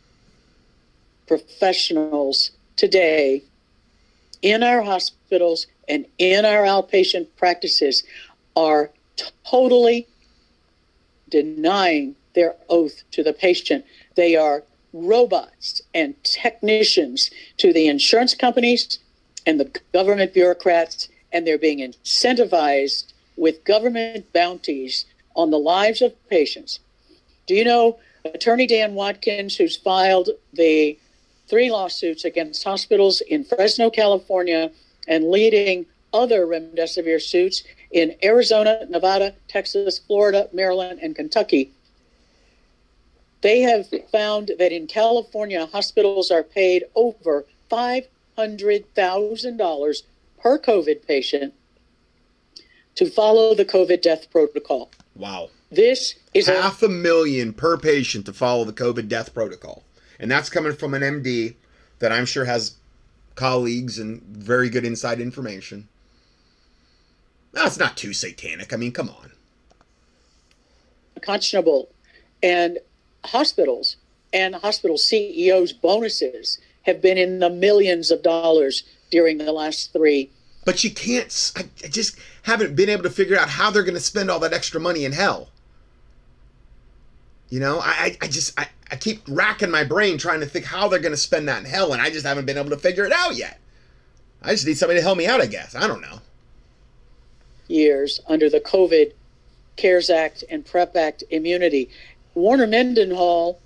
professionals 1.28 2.52
today 2.76 3.44
in 4.42 4.64
our 4.64 4.82
hospitals 4.82 5.68
and 5.88 6.06
in 6.18 6.46
our 6.46 6.64
outpatient 6.64 7.28
practices 7.38 8.04
are 8.56 8.92
totally 9.46 10.08
denying 11.30 12.16
their 12.34 12.56
oath 12.70 13.04
to 13.12 13.24
the 13.24 13.34
patient. 13.34 13.86
They 14.16 14.36
are 14.36 14.64
robots 14.94 15.82
and 15.94 16.22
technicians 16.24 17.32
to 17.58 17.72
the 17.72 17.88
insurance 17.88 18.36
companies 18.36 19.00
and 19.46 19.60
the 19.60 19.72
government 19.94 20.34
bureaucrats, 20.34 21.10
and 21.32 21.48
they're 21.48 21.58
being 21.58 21.80
incentivized 21.80 23.14
with 23.38 23.64
government 23.64 24.32
bounties 24.34 25.06
on 25.36 25.50
the 25.50 25.58
lives 25.58 26.02
of 26.02 26.14
patients. 26.30 26.80
Do 27.48 27.56
you 27.56 27.64
know 27.64 28.00
Attorney 28.26 28.68
Dan 28.68 28.94
Watkins, 28.94 29.56
who's 29.56 29.78
filed 29.78 30.30
the 30.54 30.98
three 31.52 31.70
lawsuits 31.70 32.26
against 32.26 32.64
hospitals 32.64 33.22
in 33.22 33.44
Fresno, 33.44 33.92
California, 33.92 34.72
and 35.08 35.30
leading 35.30 35.86
other 36.14 36.48
remdesivir 36.48 37.22
suits 37.22 37.64
in 37.92 38.16
Arizona, 38.24 38.88
Nevada, 38.90 39.36
Texas, 39.50 40.00
Florida, 40.00 40.48
Maryland, 40.54 41.00
and 41.04 41.14
Kentucky? 41.14 41.74
They 43.42 43.60
have 43.62 43.88
found 44.12 44.52
that 44.60 44.72
in 44.72 44.88
California, 44.88 45.66
hospitals 45.66 46.32
are 46.32 46.44
paid 46.44 46.86
over 46.96 47.44
$500,000 47.70 50.04
per 50.40 50.58
COVID 50.58 51.06
patient 51.06 51.54
to 52.96 53.10
follow 53.10 53.54
the 53.56 53.66
COVID 53.66 54.02
death 54.02 54.32
protocol. 54.32 54.90
Wow. 55.16 55.50
This 55.70 56.16
is 56.34 56.48
half 56.48 56.82
a, 56.82 56.86
a 56.86 56.90
million 56.90 57.52
per 57.52 57.78
patient 57.78 58.26
to 58.28 58.34
follow 58.34 58.64
the 58.64 58.74
COVID 58.74 59.10
death 59.10 59.34
protocol. 59.34 59.84
And 60.22 60.30
that's 60.30 60.50
coming 60.50 60.74
from 60.74 60.94
an 60.94 61.02
MD 61.02 61.56
that 62.00 62.12
I'm 62.12 62.26
sure 62.26 62.46
has 62.46 62.76
colleagues 63.36 63.98
and 63.98 64.22
very 64.22 64.70
good 64.70 64.86
inside 64.86 65.20
information. 65.20 65.88
That's 67.54 67.78
not 67.78 67.98
too 67.98 68.14
satanic. 68.14 68.72
I 68.72 68.78
mean, 68.78 68.92
come 68.92 69.10
on. 69.10 69.32
Conscionable. 71.20 71.88
And 72.42 72.78
hospitals 73.26 73.98
and 74.32 74.56
hospital 74.56 74.98
CEOs' 74.98 75.74
bonuses 75.74 76.60
have 76.84 77.02
been 77.02 77.18
in 77.18 77.40
the 77.40 77.50
millions 77.50 78.12
of 78.12 78.24
dollars 78.24 78.84
during 79.10 79.40
the 79.40 79.52
last 79.52 79.92
three. 79.92 80.30
But 80.66 80.84
you 80.84 80.92
can't, 80.92 81.52
I 81.58 81.88
just 81.88 82.18
haven't 82.44 82.76
been 82.76 82.90
able 82.90 83.04
to 83.04 83.10
figure 83.10 83.38
out 83.38 83.50
how 83.50 83.72
they're 83.72 83.84
going 83.84 83.96
to 83.96 84.00
spend 84.00 84.30
all 84.30 84.40
that 84.40 84.54
extra 84.54 84.80
money 84.80 85.04
in 85.04 85.12
hell. 85.12 85.50
You 87.50 87.60
know, 87.60 87.80
I, 87.80 88.18
I 88.22 88.28
just, 88.28 88.58
I, 88.60 88.68
I 88.92 88.98
keep 88.98 89.22
racking 89.28 89.72
my 89.72 89.86
brain 89.86 90.18
trying 90.18 90.42
to 90.42 90.46
think 90.46 90.66
how 90.66 90.90
they're 90.90 91.00
going 91.00 91.14
to 91.14 91.18
spend 91.18 91.48
that 91.48 91.60
in 91.60 91.66
hell, 91.66 91.94
and 91.94 92.02
I 92.02 92.10
just 92.10 92.26
haven't 92.26 92.46
been 92.46 92.58
able 92.58 92.72
to 92.72 92.78
figure 92.78 93.06
it 93.06 93.14
out 93.14 93.36
yet. 93.36 93.60
I 94.42 94.52
just 94.52 94.68
need 94.68 94.78
somebody 94.78 95.00
to 95.00 95.04
help 95.04 95.18
me 95.18 95.28
out, 95.28 95.40
I 95.40 95.46
guess. 95.46 95.76
I 95.76 95.88
don't 95.88 96.02
know. 96.02 96.20
Years 97.68 98.20
under 98.28 98.50
the 98.50 98.60
COVID 98.60 99.14
CARES 99.78 100.10
Act 100.10 100.44
and 100.50 100.66
PREP 100.66 100.96
Act 100.96 101.24
immunity. 101.30 101.90
Warner 102.36 102.68
Mendenhall 102.68 103.60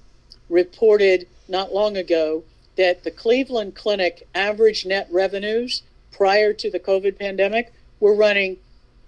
reported 0.49 1.28
not 1.47 1.73
long 1.73 1.97
ago 1.97 2.43
that 2.78 3.03
the 3.03 3.11
Cleveland 3.11 3.76
Clinic 3.76 4.28
average 4.36 4.86
net 4.86 5.07
revenues 5.11 5.82
prior 6.11 6.53
to 6.53 6.69
the 6.69 6.80
COVID 6.80 7.17
pandemic 7.17 7.73
were 7.99 8.13
running 8.13 8.57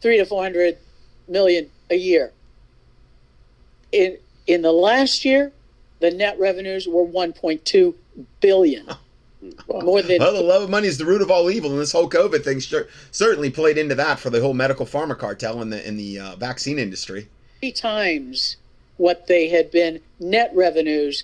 three 0.01 0.17
to 0.17 0.25
four 0.25 0.41
hundred 0.41 0.77
million 1.27 1.69
a 1.91 1.95
year. 1.95 2.31
In 3.91 4.17
in 4.47 4.61
the 4.63 4.71
last 4.71 5.25
year, 5.25 5.51
the 5.99 6.11
net 6.11 6.39
revenues 6.39 6.87
were 6.87 7.05
1.2 7.05 7.93
billion. 8.41 8.87
More 9.69 10.01
than 10.01 10.19
Well, 10.19 10.33
the 10.33 10.41
love 10.41 10.63
of 10.63 10.69
money 10.69 10.87
is 10.87 10.97
the 10.97 11.05
root 11.05 11.21
of 11.21 11.29
all 11.29 11.51
evil, 11.51 11.71
and 11.71 11.79
this 11.79 11.91
whole 11.91 12.09
COVID 12.09 12.43
thing 12.43 12.59
sure, 12.59 12.87
certainly 13.11 13.51
played 13.51 13.77
into 13.77 13.93
that 13.95 14.19
for 14.19 14.29
the 14.29 14.41
whole 14.41 14.55
medical 14.55 14.85
pharma 14.85 15.17
cartel 15.17 15.61
in 15.61 15.69
the 15.69 15.87
in 15.87 15.95
the 15.95 16.19
uh, 16.19 16.35
vaccine 16.37 16.79
industry. 16.79 17.27
three 17.59 17.71
times 17.71 18.57
what 18.97 19.27
they 19.27 19.49
had 19.49 19.69
been 19.69 19.99
net 20.19 20.51
revenues 20.55 21.23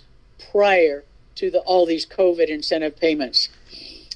prior 0.52 1.04
to 1.36 1.50
the, 1.50 1.60
all 1.62 1.86
these 1.86 2.06
COVID 2.06 2.48
incentive 2.48 2.96
payments. 3.00 3.50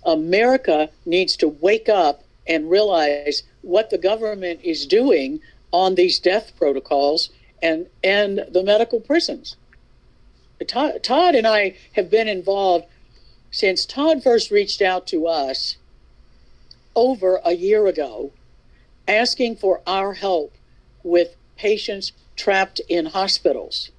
America 0.06 0.90
needs 1.06 1.36
to 1.38 1.48
wake 1.48 1.90
up 1.90 2.24
and 2.48 2.70
realize 2.70 3.44
what 3.62 3.90
the 3.90 3.98
government 3.98 4.60
is 4.64 4.86
doing 4.86 5.42
on 5.72 5.96
these 5.96 6.20
death 6.20 6.54
protocols 6.58 7.30
and 7.62 7.88
and 8.04 8.46
the 8.52 8.64
medical 8.64 9.00
prisons. 9.00 9.56
Todd, 10.66 11.04
Todd 11.04 11.36
and 11.36 11.46
I 11.46 11.76
have 11.94 12.10
been 12.10 12.28
involved 12.28 12.86
since 13.52 13.86
Todd 13.86 14.24
first 14.24 14.52
reached 14.52 14.82
out 14.82 15.08
to 15.08 15.28
us 15.28 15.78
over 16.96 17.40
a 17.46 17.54
year 17.54 17.88
ago, 17.88 18.32
asking 19.08 19.56
for 19.56 19.82
our 19.86 20.14
help 20.14 20.54
with 21.04 21.36
patients 21.58 22.12
trapped 22.36 22.82
in 22.90 23.08
hospitals. 23.08 23.92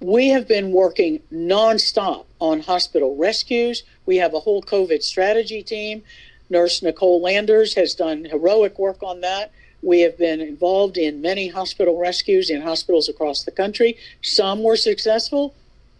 We 0.00 0.28
have 0.28 0.48
been 0.48 0.72
working 0.72 1.20
nonstop 1.32 2.24
on 2.40 2.60
hospital 2.60 3.16
rescues. 3.16 3.82
We 4.06 4.16
have 4.16 4.34
a 4.34 4.40
whole 4.40 4.62
COVID 4.62 5.02
strategy 5.02 5.62
team. 5.62 6.02
Nurse 6.48 6.82
Nicole 6.82 7.20
Landers 7.20 7.74
has 7.74 7.94
done 7.94 8.24
heroic 8.24 8.78
work 8.78 9.02
on 9.02 9.20
that. 9.20 9.52
We 9.82 10.00
have 10.00 10.18
been 10.18 10.40
involved 10.40 10.98
in 10.98 11.22
many 11.22 11.48
hospital 11.48 11.98
rescues 11.98 12.50
in 12.50 12.62
hospitals 12.62 13.08
across 13.08 13.44
the 13.44 13.50
country. 13.50 13.96
Some 14.22 14.62
were 14.62 14.76
successful, 14.76 15.54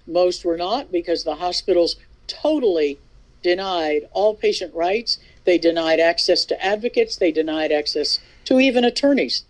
most 0.06 0.44
were 0.44 0.56
not 0.56 0.92
because 0.92 1.24
the 1.24 1.36
hospitals 1.36 1.96
totally 2.26 2.98
denied 3.42 4.08
all 4.12 4.34
patient 4.34 4.74
rights. 4.74 5.18
They 5.44 5.56
denied 5.56 5.98
access 5.98 6.44
to 6.46 6.64
advocates, 6.64 7.16
they 7.16 7.32
denied 7.32 7.72
access 7.72 8.18
to 8.44 8.60
even 8.60 8.84
attorneys. 8.84 9.44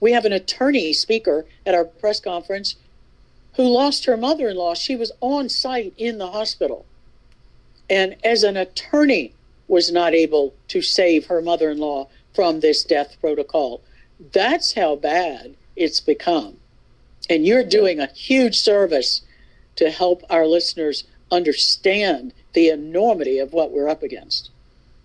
We 0.00 0.12
have 0.12 0.24
an 0.24 0.32
attorney 0.32 0.92
speaker 0.92 1.46
at 1.64 1.74
our 1.74 1.84
press 1.84 2.20
conference 2.20 2.76
who 3.54 3.64
lost 3.64 4.04
her 4.04 4.16
mother 4.16 4.48
in 4.48 4.56
law. 4.56 4.74
She 4.74 4.96
was 4.96 5.12
on 5.20 5.48
site 5.48 5.94
in 5.96 6.18
the 6.18 6.30
hospital. 6.30 6.84
And 7.88 8.16
as 8.22 8.42
an 8.42 8.56
attorney, 8.56 9.34
was 9.70 9.92
not 9.92 10.12
able 10.12 10.52
to 10.66 10.82
save 10.82 11.26
her 11.26 11.40
mother 11.40 11.70
in 11.70 11.78
law 11.78 12.08
from 12.40 12.60
this 12.60 12.84
death 12.84 13.20
protocol. 13.20 13.82
That's 14.32 14.72
how 14.72 14.96
bad 14.96 15.56
it's 15.76 16.00
become. 16.00 16.56
And 17.28 17.44
you're 17.44 17.62
doing 17.62 18.00
a 18.00 18.06
huge 18.06 18.58
service 18.58 19.20
to 19.76 19.90
help 19.90 20.22
our 20.30 20.46
listeners 20.46 21.04
understand 21.30 22.32
the 22.54 22.70
enormity 22.70 23.40
of 23.40 23.52
what 23.52 23.72
we're 23.72 23.90
up 23.90 24.02
against. 24.02 24.48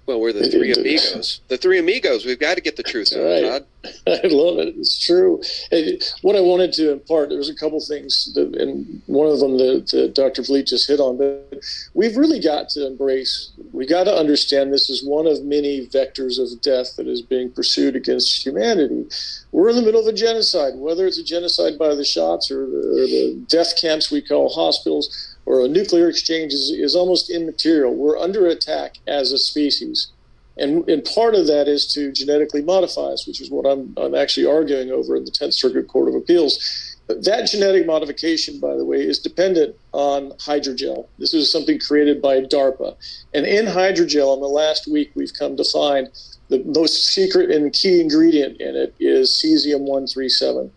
Well, 0.06 0.20
we're 0.22 0.34
the 0.34 0.48
three 0.50 0.72
amigos. 0.78 1.42
The 1.48 1.58
three 1.58 1.80
amigos. 1.80 2.26
We've 2.26 2.40
got 2.40 2.56
to 2.56 2.62
get 2.62 2.76
the 2.76 2.84
truth 2.84 3.12
out, 3.14 3.24
Right. 3.24 3.44
Todd. 3.44 3.66
I 4.08 4.28
love 4.28 4.58
it. 4.60 4.76
It's 4.78 5.04
true. 5.04 5.42
And 5.72 6.02
what 6.22 6.36
I 6.36 6.42
wanted 6.42 6.74
to 6.74 6.92
impart, 6.92 7.30
there 7.30 7.38
was 7.38 7.50
a 7.50 7.56
couple 7.56 7.80
things, 7.80 8.34
that, 8.34 8.56
and 8.56 9.02
one 9.06 9.28
of 9.28 9.40
them 9.40 9.58
that, 9.58 9.90
that 9.92 10.16
Dr. 10.16 10.42
Vliet 10.42 10.68
just 10.68 10.88
hit 10.88 11.00
on. 11.00 11.18
But 11.18 11.60
we've 11.94 12.18
really 12.18 12.40
got 12.40 12.70
to 12.70 12.86
embrace. 12.86 13.52
We 13.74 13.86
got 13.86 14.06
to 14.06 14.16
understand 14.16 14.74
this 14.74 14.90
is 14.90 15.04
one 15.06 15.28
of 15.28 15.44
many 15.44 15.88
vectors 15.88 16.40
of 16.40 16.62
death 16.62 16.96
that 16.98 17.08
is 17.08 17.22
being 17.22 17.52
pursued 17.52 17.96
against 17.96 18.44
humanity. 18.46 19.08
We're 19.52 19.70
in 19.70 19.76
the 19.76 19.84
middle 19.84 20.02
of 20.02 20.08
a 20.08 20.14
genocide, 20.14 20.74
whether 20.76 21.06
it's 21.06 21.20
a 21.20 21.24
genocide 21.24 21.78
by 21.78 21.94
the 21.96 22.06
shots 22.06 22.50
or 22.52 22.66
the, 22.66 22.78
or 22.78 23.08
the 23.08 23.46
death 23.48 23.80
camps 23.80 24.12
we 24.12 24.22
call 24.22 24.50
hospitals 24.50 25.35
or 25.46 25.64
a 25.64 25.68
nuclear 25.68 26.10
exchange 26.10 26.54
is, 26.54 26.72
is 26.72 26.96
almost 26.96 27.30
immaterial. 27.30 27.94
We're 27.94 28.18
under 28.18 28.48
attack 28.48 28.98
as 29.08 29.32
a 29.32 29.38
species. 29.38 30.12
And, 30.58 30.88
and 30.90 31.04
part 31.04 31.36
of 31.36 31.48
that 31.48 31.68
is 31.68 31.86
to 31.94 32.12
genetically 32.12 32.62
modify 32.62 33.08
us, 33.08 33.28
which 33.28 33.42
is 33.42 33.52
what 33.52 33.66
I'm, 33.66 33.94
I'm 33.98 34.16
actually 34.16 34.46
arguing 34.46 34.90
over 34.90 35.16
in 35.16 35.26
the 35.26 35.32
10th 35.32 35.54
Circuit 35.54 35.88
Court 35.88 36.08
of 36.08 36.16
Appeals. 36.16 36.96
That 37.08 37.48
genetic 37.48 37.86
modification, 37.86 38.60
by 38.60 38.76
the 38.76 38.86
way, 38.86 38.98
is 38.98 39.20
dependent 39.20 39.76
on 39.92 40.32
hydrogel. 40.32 41.08
This 41.20 41.34
is 41.34 41.52
something 41.52 41.78
created 41.80 42.22
by 42.22 42.42
DARPA. 42.42 42.96
And 43.34 43.46
in 43.46 43.66
hydrogel, 43.66 44.34
in 44.34 44.42
the 44.42 44.48
last 44.48 44.88
week, 44.88 45.12
we've 45.14 45.34
come 45.34 45.56
to 45.58 45.64
find 45.66 46.08
the 46.50 46.64
most 46.64 47.06
secret 47.06 47.52
and 47.52 47.72
key 47.74 48.02
ingredient 48.02 48.60
in 48.62 48.76
it 48.76 48.96
is 49.00 49.30
cesium 49.30 49.82
137. 49.82 50.72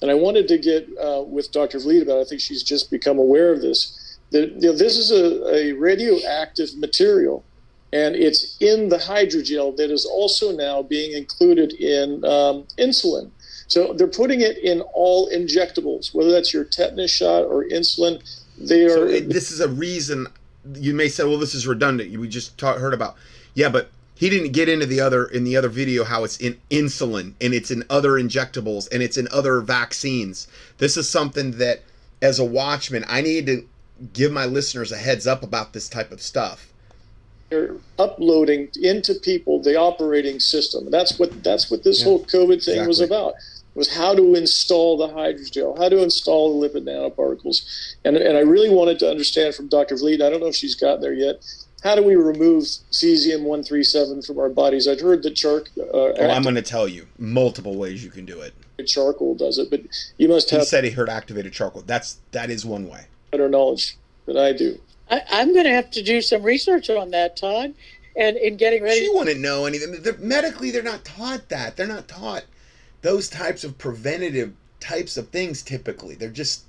And 0.00 0.10
I 0.10 0.14
wanted 0.14 0.48
to 0.48 0.58
get 0.58 0.88
uh, 0.98 1.22
with 1.26 1.50
Dr. 1.52 1.78
Vliet 1.78 2.02
about 2.02 2.18
it. 2.18 2.26
I 2.26 2.28
think 2.28 2.40
she's 2.40 2.62
just 2.62 2.90
become 2.90 3.18
aware 3.18 3.52
of 3.52 3.60
this. 3.60 3.98
That 4.34 4.50
you 4.60 4.68
know, 4.68 4.76
this 4.76 4.98
is 4.98 5.10
a, 5.10 5.54
a 5.54 5.72
radioactive 5.72 6.76
material 6.76 7.44
and 7.94 8.16
it's 8.16 8.56
in 8.58 8.88
the 8.88 8.96
hydrogel 8.98 9.76
that 9.76 9.90
is 9.90 10.04
also 10.04 10.50
now 10.50 10.82
being 10.82 11.16
included 11.16 11.72
in 11.74 12.24
um, 12.24 12.64
insulin. 12.76 13.30
So 13.68 13.94
they're 13.94 14.08
putting 14.08 14.40
it 14.40 14.58
in 14.58 14.80
all 14.92 15.30
injectables, 15.30 16.12
whether 16.12 16.32
that's 16.32 16.52
your 16.52 16.64
tetanus 16.64 17.12
shot 17.12 17.44
or 17.44 17.64
insulin. 17.64 18.20
They 18.58 18.88
So 18.88 19.02
are. 19.04 19.06
it, 19.06 19.28
this 19.28 19.52
is 19.52 19.60
a 19.60 19.68
reason 19.68 20.26
you 20.74 20.92
may 20.92 21.08
say, 21.08 21.22
"Well, 21.24 21.38
this 21.38 21.54
is 21.54 21.66
redundant." 21.66 22.18
We 22.18 22.28
just 22.28 22.58
ta- 22.58 22.78
heard 22.78 22.94
about, 22.94 23.14
yeah, 23.54 23.68
but 23.68 23.90
he 24.16 24.28
didn't 24.28 24.52
get 24.52 24.68
into 24.68 24.86
the 24.86 25.00
other 25.00 25.26
in 25.26 25.44
the 25.44 25.56
other 25.56 25.68
video 25.68 26.02
how 26.04 26.24
it's 26.24 26.38
in 26.38 26.60
insulin 26.70 27.34
and 27.40 27.54
it's 27.54 27.70
in 27.70 27.84
other 27.88 28.12
injectables 28.12 28.88
and 28.92 29.02
it's 29.04 29.16
in 29.16 29.28
other 29.30 29.60
vaccines. 29.60 30.48
This 30.78 30.96
is 30.96 31.08
something 31.08 31.52
that, 31.52 31.82
as 32.20 32.40
a 32.40 32.44
watchman, 32.44 33.04
I 33.08 33.20
need 33.20 33.46
to 33.46 33.64
give 34.12 34.32
my 34.32 34.44
listeners 34.44 34.92
a 34.92 34.96
heads 34.96 35.26
up 35.26 35.42
about 35.42 35.72
this 35.72 35.88
type 35.88 36.10
of 36.12 36.20
stuff. 36.20 36.72
they're 37.50 37.76
uploading 37.98 38.68
into 38.82 39.14
people 39.14 39.62
the 39.62 39.76
operating 39.76 40.40
system. 40.40 40.90
That's 40.90 41.18
what 41.18 41.42
that's 41.44 41.70
what 41.70 41.84
this 41.84 42.00
Yeah, 42.00 42.04
whole 42.06 42.24
COVID 42.24 42.64
thing 42.64 42.86
was 42.86 43.00
about. 43.00 43.34
Was 43.74 43.92
how 43.94 44.14
to 44.14 44.34
install 44.36 44.96
the 44.96 45.08
hydrogel, 45.08 45.76
how 45.78 45.88
to 45.88 46.00
install 46.02 46.60
the 46.60 46.68
lipid 46.68 46.84
nanoparticles, 46.84 47.64
and 48.04 48.16
and 48.16 48.36
I 48.36 48.40
really 48.40 48.70
wanted 48.70 48.98
to 49.00 49.10
understand 49.10 49.54
from 49.54 49.68
Dr. 49.68 49.96
Vliet. 49.96 50.22
I 50.22 50.30
don't 50.30 50.40
know 50.40 50.46
if 50.46 50.54
she's 50.54 50.74
gotten 50.76 51.00
there 51.00 51.12
yet. 51.12 51.44
How 51.82 51.94
do 51.96 52.02
we 52.02 52.14
remove 52.14 52.62
cesium 52.92 53.42
one 53.42 53.62
three 53.64 53.82
seven 53.84 54.22
from 54.22 54.38
our 54.38 54.48
bodies? 54.48 54.86
I'd 54.88 55.00
heard 55.00 55.22
that 55.24 55.34
charc, 55.36 55.68
uh, 55.78 55.82
Oh, 55.92 56.30
I'm 56.30 56.42
going 56.44 56.54
to 56.54 56.62
tell 56.62 56.86
you 56.88 57.06
multiple 57.18 57.76
ways 57.76 58.02
you 58.04 58.10
can 58.10 58.24
do 58.24 58.40
it. 58.40 58.54
charcoal 58.86 59.34
does 59.34 59.58
it, 59.58 59.70
but 59.70 59.82
you 60.18 60.28
must 60.28 60.50
have. 60.50 60.60
He 60.60 60.66
said 60.66 60.84
he 60.84 60.90
heard 60.90 61.08
activated 61.10 61.52
charcoal. 61.52 61.82
That's 61.82 62.18
that 62.30 62.50
is 62.50 62.64
one 62.64 62.88
way. 62.88 63.06
Better 63.34 63.48
knowledge 63.48 63.96
than 64.26 64.36
I 64.36 64.52
do. 64.52 64.78
I, 65.10 65.22
I'm 65.28 65.52
going 65.52 65.64
to 65.64 65.72
have 65.72 65.90
to 65.92 66.02
do 66.02 66.22
some 66.22 66.44
research 66.44 66.88
on 66.88 67.10
that, 67.10 67.36
Todd, 67.36 67.74
and 68.16 68.36
in 68.36 68.56
getting 68.56 68.82
ready. 68.82 69.00
She 69.00 69.10
wouldn't 69.12 69.40
know 69.40 69.66
anything. 69.66 70.00
They're, 70.02 70.16
medically, 70.18 70.70
they're 70.70 70.84
not 70.84 71.04
taught 71.04 71.48
that. 71.48 71.76
They're 71.76 71.86
not 71.88 72.06
taught 72.06 72.44
those 73.02 73.28
types 73.28 73.64
of 73.64 73.76
preventative 73.76 74.52
types 74.78 75.16
of 75.16 75.30
things. 75.30 75.62
Typically, 75.62 76.14
they're 76.14 76.30
just 76.30 76.62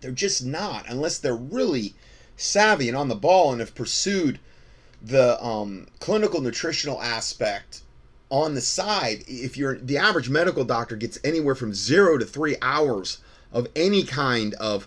they're 0.00 0.10
just 0.10 0.44
not 0.44 0.84
unless 0.88 1.18
they're 1.18 1.36
really 1.36 1.94
savvy 2.36 2.88
and 2.88 2.96
on 2.96 3.08
the 3.08 3.14
ball 3.14 3.52
and 3.52 3.60
have 3.60 3.74
pursued 3.74 4.40
the 5.00 5.42
um, 5.44 5.86
clinical 6.00 6.40
nutritional 6.40 7.00
aspect 7.00 7.82
on 8.30 8.54
the 8.54 8.60
side. 8.60 9.22
If 9.28 9.56
you're 9.56 9.78
the 9.78 9.96
average 9.96 10.28
medical 10.28 10.64
doctor 10.64 10.96
gets 10.96 11.18
anywhere 11.22 11.54
from 11.54 11.72
zero 11.72 12.18
to 12.18 12.26
three 12.26 12.56
hours 12.60 13.18
of 13.52 13.68
any 13.74 14.04
kind 14.04 14.54
of, 14.54 14.86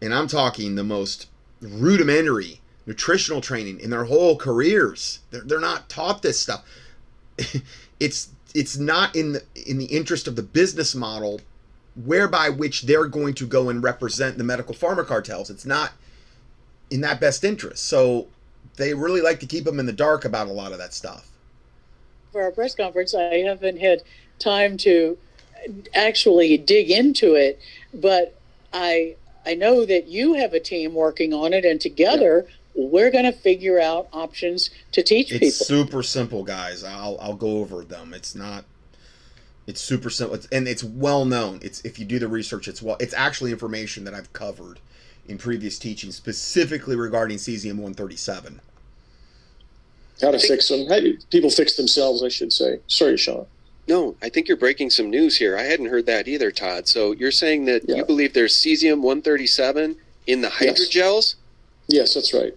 and 0.00 0.14
I'm 0.14 0.28
talking 0.28 0.74
the 0.74 0.84
most 0.84 1.28
rudimentary 1.60 2.60
nutritional 2.86 3.40
training 3.40 3.80
in 3.80 3.90
their 3.90 4.04
whole 4.04 4.36
careers. 4.36 5.20
They're, 5.30 5.40
they're 5.42 5.60
not 5.60 5.88
taught 5.88 6.22
this 6.22 6.40
stuff. 6.40 6.64
it's 8.00 8.28
it's 8.54 8.76
not 8.76 9.16
in 9.16 9.32
the 9.32 9.44
in 9.66 9.78
the 9.78 9.86
interest 9.86 10.28
of 10.28 10.36
the 10.36 10.42
business 10.42 10.94
model 10.94 11.40
whereby 11.96 12.48
which 12.48 12.82
they're 12.82 13.06
going 13.06 13.34
to 13.34 13.46
go 13.46 13.68
and 13.68 13.82
represent 13.82 14.36
the 14.38 14.44
medical 14.44 14.74
pharma 14.74 15.06
cartels. 15.06 15.50
It's 15.50 15.64
not 15.64 15.92
in 16.90 17.00
that 17.02 17.20
best 17.20 17.44
interest. 17.44 17.86
So 17.86 18.28
they 18.76 18.94
really 18.94 19.20
like 19.20 19.40
to 19.40 19.46
keep 19.46 19.64
them 19.64 19.78
in 19.78 19.86
the 19.86 19.92
dark 19.92 20.24
about 20.24 20.48
a 20.48 20.52
lot 20.52 20.72
of 20.72 20.78
that 20.78 20.92
stuff. 20.92 21.28
for 22.32 22.42
our 22.42 22.50
press 22.50 22.74
conference. 22.74 23.14
I 23.14 23.38
haven't 23.38 23.78
had 23.78 24.02
time 24.38 24.76
to 24.78 25.16
actually 25.94 26.58
dig 26.58 26.90
into 26.90 27.34
it, 27.34 27.60
but 27.92 28.36
I 28.72 29.14
I 29.46 29.54
know 29.54 29.84
that 29.84 30.08
you 30.08 30.34
have 30.34 30.52
a 30.54 30.60
team 30.60 30.94
working 30.94 31.32
on 31.32 31.52
it, 31.52 31.64
and 31.64 31.80
together 31.80 32.46
we're 32.74 33.10
going 33.10 33.24
to 33.24 33.32
figure 33.32 33.78
out 33.80 34.08
options 34.12 34.70
to 34.92 35.02
teach 35.02 35.30
It's 35.30 35.38
people. 35.38 35.66
super 35.66 36.02
simple, 36.02 36.42
guys. 36.42 36.82
I'll 36.82 37.18
I'll 37.20 37.36
go 37.36 37.58
over 37.58 37.84
them. 37.84 38.12
It's 38.14 38.34
not. 38.34 38.64
It's 39.66 39.80
super 39.80 40.10
simple, 40.10 40.34
it's, 40.34 40.46
and 40.48 40.68
it's 40.68 40.84
well 40.84 41.24
known. 41.24 41.58
It's 41.62 41.80
if 41.84 41.98
you 41.98 42.04
do 42.04 42.18
the 42.18 42.28
research, 42.28 42.68
it's 42.68 42.82
well. 42.82 42.96
It's 43.00 43.14
actually 43.14 43.50
information 43.52 44.04
that 44.04 44.14
I've 44.14 44.32
covered 44.32 44.80
in 45.26 45.38
previous 45.38 45.78
teachings, 45.78 46.16
specifically 46.16 46.96
regarding 46.96 47.38
cesium 47.38 47.76
137. 47.76 48.60
How 50.20 50.30
to 50.30 50.38
fix 50.38 50.68
them? 50.68 50.86
How 50.88 51.00
do 51.00 51.16
people 51.30 51.50
fix 51.50 51.76
themselves? 51.76 52.22
I 52.22 52.28
should 52.28 52.52
say. 52.52 52.80
Sorry, 52.88 53.16
Sean. 53.16 53.46
No, 53.86 54.16
I 54.22 54.28
think 54.28 54.48
you're 54.48 54.56
breaking 54.56 54.90
some 54.90 55.10
news 55.10 55.36
here. 55.36 55.56
I 55.58 55.62
hadn't 55.62 55.86
heard 55.86 56.06
that 56.06 56.26
either, 56.26 56.50
Todd. 56.50 56.88
So 56.88 57.12
you're 57.12 57.30
saying 57.30 57.66
that 57.66 57.82
Yeah. 57.86 57.96
you 57.96 58.04
believe 58.04 58.32
there's 58.32 58.54
cesium 58.54 59.00
137 59.02 59.96
in 60.26 60.40
the 60.40 60.48
hydrogels? 60.48 61.34
Yes, 61.88 62.14
that's 62.14 62.32
right. 62.32 62.54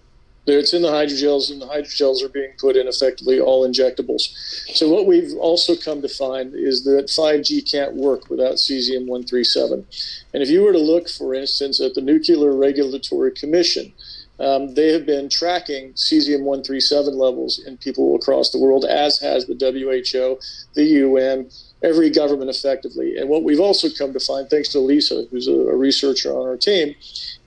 It's 0.49 0.73
in 0.73 0.81
the 0.81 0.87
hydrogels, 0.87 1.51
and 1.51 1.61
the 1.61 1.65
hydrogels 1.65 2.23
are 2.23 2.29
being 2.29 2.51
put 2.57 2.77
in 2.77 2.87
effectively 2.87 3.37
all 3.37 3.67
injectables. 3.67 4.29
So 4.73 4.87
what 4.87 5.05
we've 5.05 5.35
also 5.35 5.75
come 5.75 6.01
to 6.01 6.07
find 6.07 6.55
is 6.55 6.85
that 6.85 7.09
5G 7.09 7.61
can't 7.61 7.95
work 7.95 8.29
without 8.29 8.53
cesium 8.55 9.07
137. 9.07 9.85
And 10.33 10.41
if 10.41 10.49
you 10.49 10.61
were 10.61 10.71
to 10.71 10.79
look, 10.79 11.09
for 11.09 11.33
instance, 11.33 11.81
at 11.81 11.95
the 11.95 12.01
Nuclear 12.01 12.53
Regulatory 12.53 13.31
Commission, 13.31 13.91
um, 14.39 14.73
they 14.75 14.91
have 14.93 15.05
been 15.05 15.29
tracking 15.29 15.93
cesium 15.93 16.41
137 16.41 17.17
levels 17.17 17.59
in 17.65 17.77
people 17.77 18.15
across 18.15 18.51
the 18.51 18.59
world, 18.59 18.85
as 18.85 19.19
has 19.19 19.45
the 19.47 19.53
WHO, 19.53 20.39
the 20.75 20.83
UN, 20.83 21.49
every 21.83 22.09
government 22.09 22.49
effectively. 22.49 23.17
And 23.17 23.29
what 23.29 23.43
we've 23.43 23.59
also 23.59 23.87
come 23.89 24.13
to 24.13 24.19
find, 24.19 24.49
thanks 24.49 24.69
to 24.69 24.79
Lisa, 24.79 25.25
who's 25.31 25.47
a, 25.47 25.53
a 25.53 25.75
researcher 25.75 26.31
on 26.31 26.47
our 26.47 26.57
team, 26.57 26.95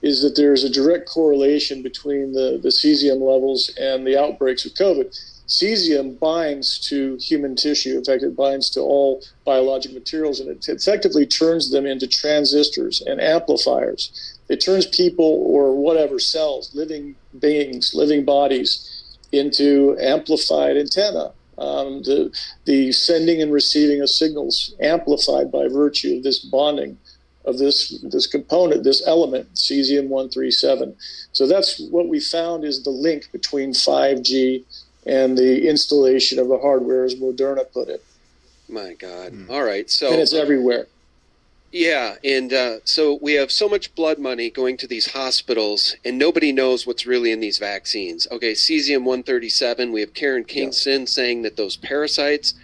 is 0.01 0.21
that 0.21 0.35
there's 0.35 0.63
a 0.63 0.69
direct 0.69 1.07
correlation 1.07 1.81
between 1.81 2.33
the, 2.33 2.59
the 2.61 2.69
cesium 2.69 3.21
levels 3.21 3.71
and 3.79 4.05
the 4.05 4.19
outbreaks 4.19 4.65
of 4.65 4.73
COVID. 4.73 5.17
Cesium 5.47 6.17
binds 6.17 6.79
to 6.87 7.17
human 7.17 7.57
tissue. 7.57 7.97
In 7.97 8.05
fact, 8.05 8.23
it 8.23 8.37
binds 8.37 8.69
to 8.69 8.79
all 8.79 9.21
biologic 9.45 9.93
materials 9.93 10.39
and 10.39 10.49
it 10.49 10.67
effectively 10.69 11.25
turns 11.25 11.71
them 11.71 11.85
into 11.85 12.07
transistors 12.07 13.01
and 13.01 13.19
amplifiers. 13.19 14.30
It 14.51 14.59
turns 14.59 14.85
people 14.85 15.43
or 15.47 15.73
whatever 15.75 16.19
cells, 16.19 16.75
living 16.75 17.15
beings, 17.39 17.93
living 17.95 18.25
bodies, 18.25 18.71
into 19.31 19.97
amplified 19.99 20.75
antenna. 20.75 21.31
Um, 21.57 22.01
the, 22.03 22.35
the 22.65 22.91
sending 22.91 23.41
and 23.41 23.53
receiving 23.53 24.01
of 24.01 24.09
signals 24.09 24.75
amplified 24.81 25.51
by 25.51 25.67
virtue 25.67 26.17
of 26.17 26.23
this 26.23 26.39
bonding 26.39 26.97
of 27.45 27.57
this 27.57 27.97
this 28.03 28.27
component, 28.27 28.83
this 28.83 29.01
element, 29.07 29.53
cesium 29.55 30.07
137. 30.09 30.95
So 31.31 31.47
that's 31.47 31.79
what 31.89 32.07
we 32.07 32.19
found 32.19 32.63
is 32.63 32.83
the 32.83 32.91
link 32.91 33.31
between 33.31 33.71
5G 33.71 34.63
and 35.05 35.37
the 35.37 35.67
installation 35.67 36.39
of 36.39 36.49
the 36.49 36.59
hardware, 36.59 37.03
as 37.03 37.15
Moderna 37.15 37.71
put 37.71 37.87
it. 37.89 38.03
My 38.69 38.93
God. 38.93 39.31
Hmm. 39.31 39.49
All 39.49 39.63
right. 39.63 39.89
So 39.89 40.11
And 40.11 40.21
it's 40.21 40.33
everywhere. 40.33 40.87
Yeah, 41.71 42.15
and 42.23 42.51
uh, 42.51 42.77
so 42.83 43.17
we 43.21 43.33
have 43.33 43.49
so 43.49 43.69
much 43.69 43.95
blood 43.95 44.19
money 44.19 44.49
going 44.49 44.75
to 44.77 44.87
these 44.87 45.11
hospitals, 45.13 45.95
and 46.03 46.17
nobody 46.17 46.51
knows 46.51 46.85
what's 46.85 47.05
really 47.05 47.31
in 47.31 47.39
these 47.39 47.59
vaccines. 47.59 48.27
Okay, 48.29 48.51
cesium 48.51 49.03
137. 49.05 49.93
We 49.93 50.01
have 50.01 50.13
Karen 50.13 50.43
Kingston 50.43 51.07
saying 51.07 51.43
that 51.43 51.55
those 51.55 51.77
parasites 51.77 52.55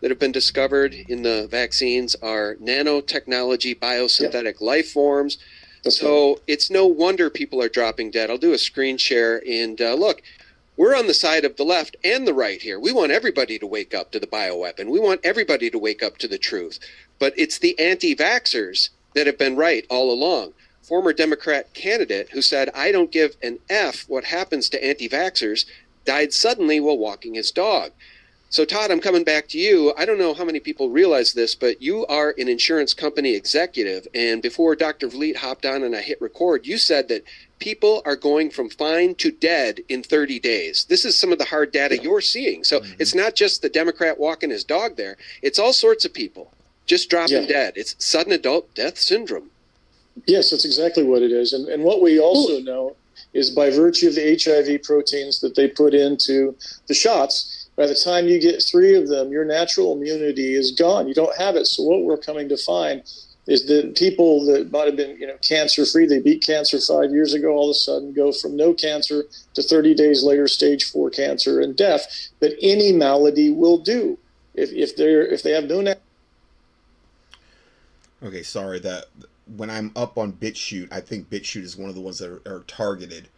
that 0.00 0.10
have 0.10 0.18
been 0.18 0.32
discovered 0.32 0.94
in 0.94 1.22
the 1.22 1.46
vaccines 1.48 2.16
are 2.16 2.56
nanotechnology, 2.56 3.78
biosynthetic 3.78 4.60
life 4.60 4.90
forms. 4.90 5.38
That's 5.84 6.02
right. 6.02 6.08
So 6.08 6.40
it's 6.48 6.68
no 6.68 6.86
wonder 6.86 7.30
people 7.30 7.62
are 7.62 7.68
dropping 7.68 8.10
dead. 8.10 8.30
I'll 8.30 8.38
do 8.38 8.52
a 8.52 8.58
screen 8.58 8.96
share 8.98 9.42
and 9.48 9.80
uh, 9.80 9.94
look. 9.94 10.22
We're 10.76 10.94
on 10.94 11.06
the 11.06 11.14
side 11.14 11.46
of 11.46 11.56
the 11.56 11.64
left 11.64 11.96
and 12.04 12.26
the 12.26 12.34
right 12.34 12.60
here. 12.60 12.78
We 12.78 12.92
want 12.92 13.10
everybody 13.10 13.58
to 13.58 13.66
wake 13.66 13.94
up 13.94 14.12
to 14.12 14.20
the 14.20 14.26
bioweapon. 14.26 14.90
We 14.90 15.00
want 15.00 15.22
everybody 15.24 15.70
to 15.70 15.78
wake 15.78 16.02
up 16.02 16.18
to 16.18 16.28
the 16.28 16.36
truth. 16.36 16.78
But 17.18 17.34
it's 17.36 17.58
the 17.58 17.78
anti 17.78 18.14
vaxxers 18.14 18.90
that 19.14 19.26
have 19.26 19.38
been 19.38 19.56
right 19.56 19.86
all 19.88 20.12
along. 20.12 20.52
Former 20.82 21.12
Democrat 21.12 21.72
candidate 21.74 22.30
who 22.30 22.42
said, 22.42 22.70
I 22.74 22.92
don't 22.92 23.10
give 23.10 23.36
an 23.42 23.58
F 23.68 24.04
what 24.08 24.24
happens 24.24 24.68
to 24.70 24.84
anti 24.84 25.08
vaxxers, 25.08 25.64
died 26.04 26.32
suddenly 26.32 26.78
while 26.80 26.98
walking 26.98 27.34
his 27.34 27.50
dog. 27.50 27.92
So, 28.48 28.64
Todd, 28.64 28.92
I'm 28.92 29.00
coming 29.00 29.24
back 29.24 29.48
to 29.48 29.58
you. 29.58 29.92
I 29.98 30.04
don't 30.04 30.18
know 30.18 30.32
how 30.32 30.44
many 30.44 30.60
people 30.60 30.88
realize 30.88 31.32
this, 31.32 31.56
but 31.56 31.82
you 31.82 32.06
are 32.06 32.32
an 32.38 32.48
insurance 32.48 32.94
company 32.94 33.34
executive. 33.34 34.06
And 34.14 34.40
before 34.40 34.76
Dr. 34.76 35.08
Vliet 35.08 35.36
hopped 35.36 35.66
on 35.66 35.82
and 35.82 35.96
I 35.96 36.00
hit 36.00 36.20
record, 36.20 36.64
you 36.64 36.78
said 36.78 37.08
that 37.08 37.24
people 37.58 38.02
are 38.04 38.14
going 38.14 38.50
from 38.50 38.70
fine 38.70 39.16
to 39.16 39.32
dead 39.32 39.80
in 39.88 40.04
30 40.04 40.38
days. 40.38 40.86
This 40.88 41.04
is 41.04 41.18
some 41.18 41.32
of 41.32 41.38
the 41.38 41.44
hard 41.46 41.72
data 41.72 41.98
you're 41.98 42.20
seeing. 42.20 42.62
So, 42.62 42.80
mm-hmm. 42.80 42.94
it's 43.00 43.16
not 43.16 43.34
just 43.34 43.62
the 43.62 43.68
Democrat 43.68 44.20
walking 44.20 44.50
his 44.50 44.62
dog 44.62 44.96
there, 44.96 45.16
it's 45.42 45.58
all 45.58 45.72
sorts 45.72 46.04
of 46.04 46.14
people 46.14 46.52
just 46.86 47.10
dropping 47.10 47.42
Yeah. 47.42 47.48
dead. 47.48 47.72
It's 47.76 47.94
sudden 47.98 48.32
adult 48.32 48.74
death 48.74 48.98
syndrome. 48.98 49.50
Yes, 50.26 50.50
that's 50.50 50.64
exactly 50.64 51.02
what 51.02 51.22
it 51.22 51.30
is. 51.32 51.52
And, 51.52 51.68
and 51.68 51.84
what 51.84 52.00
we 52.00 52.18
also 52.18 52.60
know 52.60 52.96
is 53.34 53.50
by 53.50 53.70
virtue 53.70 54.08
of 54.08 54.14
the 54.14 54.40
HIV 54.42 54.82
proteins 54.82 55.40
that 55.40 55.54
they 55.54 55.68
put 55.68 55.92
into 55.92 56.54
the 56.86 56.94
shots, 56.94 57.68
by 57.76 57.86
the 57.86 57.94
time 57.94 58.26
you 58.26 58.40
get 58.40 58.62
three 58.62 58.94
of 58.94 59.08
them, 59.08 59.30
your 59.30 59.44
natural 59.44 59.92
immunity 59.92 60.54
is 60.54 60.70
gone. 60.72 61.06
You 61.06 61.12
don't 61.14 61.36
have 61.36 61.56
it. 61.56 61.66
So 61.66 61.82
what 61.82 62.02
we're 62.02 62.16
coming 62.16 62.48
to 62.48 62.56
find 62.56 63.02
is 63.46 63.66
that 63.66 63.94
people 63.94 64.44
that 64.46 64.72
might 64.72 64.86
have 64.86 64.96
been, 64.96 65.18
you 65.20 65.26
know, 65.26 65.36
cancer 65.42 65.84
free, 65.84 66.06
they 66.06 66.18
beat 66.18 66.42
cancer 66.42 66.80
five 66.80 67.10
years 67.10 67.34
ago, 67.34 67.48
all 67.50 67.70
of 67.70 67.72
a 67.72 67.74
sudden 67.74 68.12
go 68.12 68.32
from 68.32 68.56
no 68.56 68.72
cancer 68.72 69.24
to 69.54 69.62
30 69.62 69.94
days 69.94 70.24
later, 70.24 70.48
stage 70.48 70.84
four 70.90 71.10
cancer 71.10 71.60
and 71.60 71.76
death. 71.76 72.30
But 72.40 72.52
any 72.62 72.90
malady 72.92 73.50
will 73.50 73.78
do. 73.78 74.18
If, 74.54 74.72
if 74.72 74.96
they're 74.96 75.26
if 75.26 75.42
they 75.42 75.50
have 75.52 75.64
no 75.64 75.82
na- 75.82 75.94
Okay, 78.26 78.42
sorry 78.44 78.80
that 78.80 79.06
when 79.56 79.70
I'm 79.70 79.92
up 79.96 80.18
on 80.18 80.34
BitChute, 80.34 80.92
I 80.92 81.00
think 81.00 81.30
BitChute 81.30 81.62
is 81.62 81.78
one 81.78 81.90
of 81.90 81.96
the 81.96 82.02
ones 82.02 82.18
that 82.20 82.30
are, 82.30 82.56
are 82.56 82.64
targeted, 82.68 83.28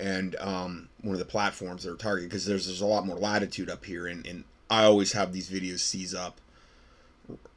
and 0.00 0.36
um, 0.36 0.88
one 1.02 1.14
of 1.14 1.20
the 1.20 1.26
platforms 1.26 1.84
that 1.84 1.92
are 1.92 1.96
targeted 1.96 2.30
because 2.30 2.46
there's 2.46 2.66
there's 2.66 2.82
a 2.82 2.86
lot 2.86 3.06
more 3.06 3.18
latitude 3.18 3.70
up 3.70 3.84
here, 3.86 4.08
and, 4.08 4.26
and 4.26 4.44
I 4.70 4.84
always 4.84 5.12
have 5.12 5.32
these 5.34 5.50
videos 5.50 5.80
seize 5.80 6.14
up 6.14 6.40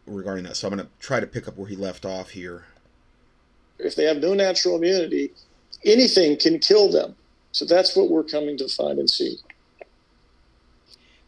regarding 0.08 0.46
that. 0.46 0.58
So 0.58 0.68
I'm 0.68 0.76
gonna 0.76 0.90
try 1.00 1.22
to 1.22 1.28
pick 1.28 1.48
up 1.48 1.58
where 1.58 1.70
he 1.70 1.78
left 1.78 2.06
off 2.06 2.32
here. 2.32 2.66
if 3.80 3.96
they 3.96 4.06
have 4.06 4.18
no 4.18 4.34
natural 4.34 4.78
immunity, 4.78 5.32
anything 5.86 6.38
can 6.38 6.60
kill 6.60 6.92
them. 6.92 7.16
So 7.54 7.66
that's 7.66 7.96
what 7.96 8.10
we're 8.10 8.24
coming 8.24 8.58
to 8.58 8.68
find 8.70 9.00
and 9.00 9.10
see. 9.10 9.38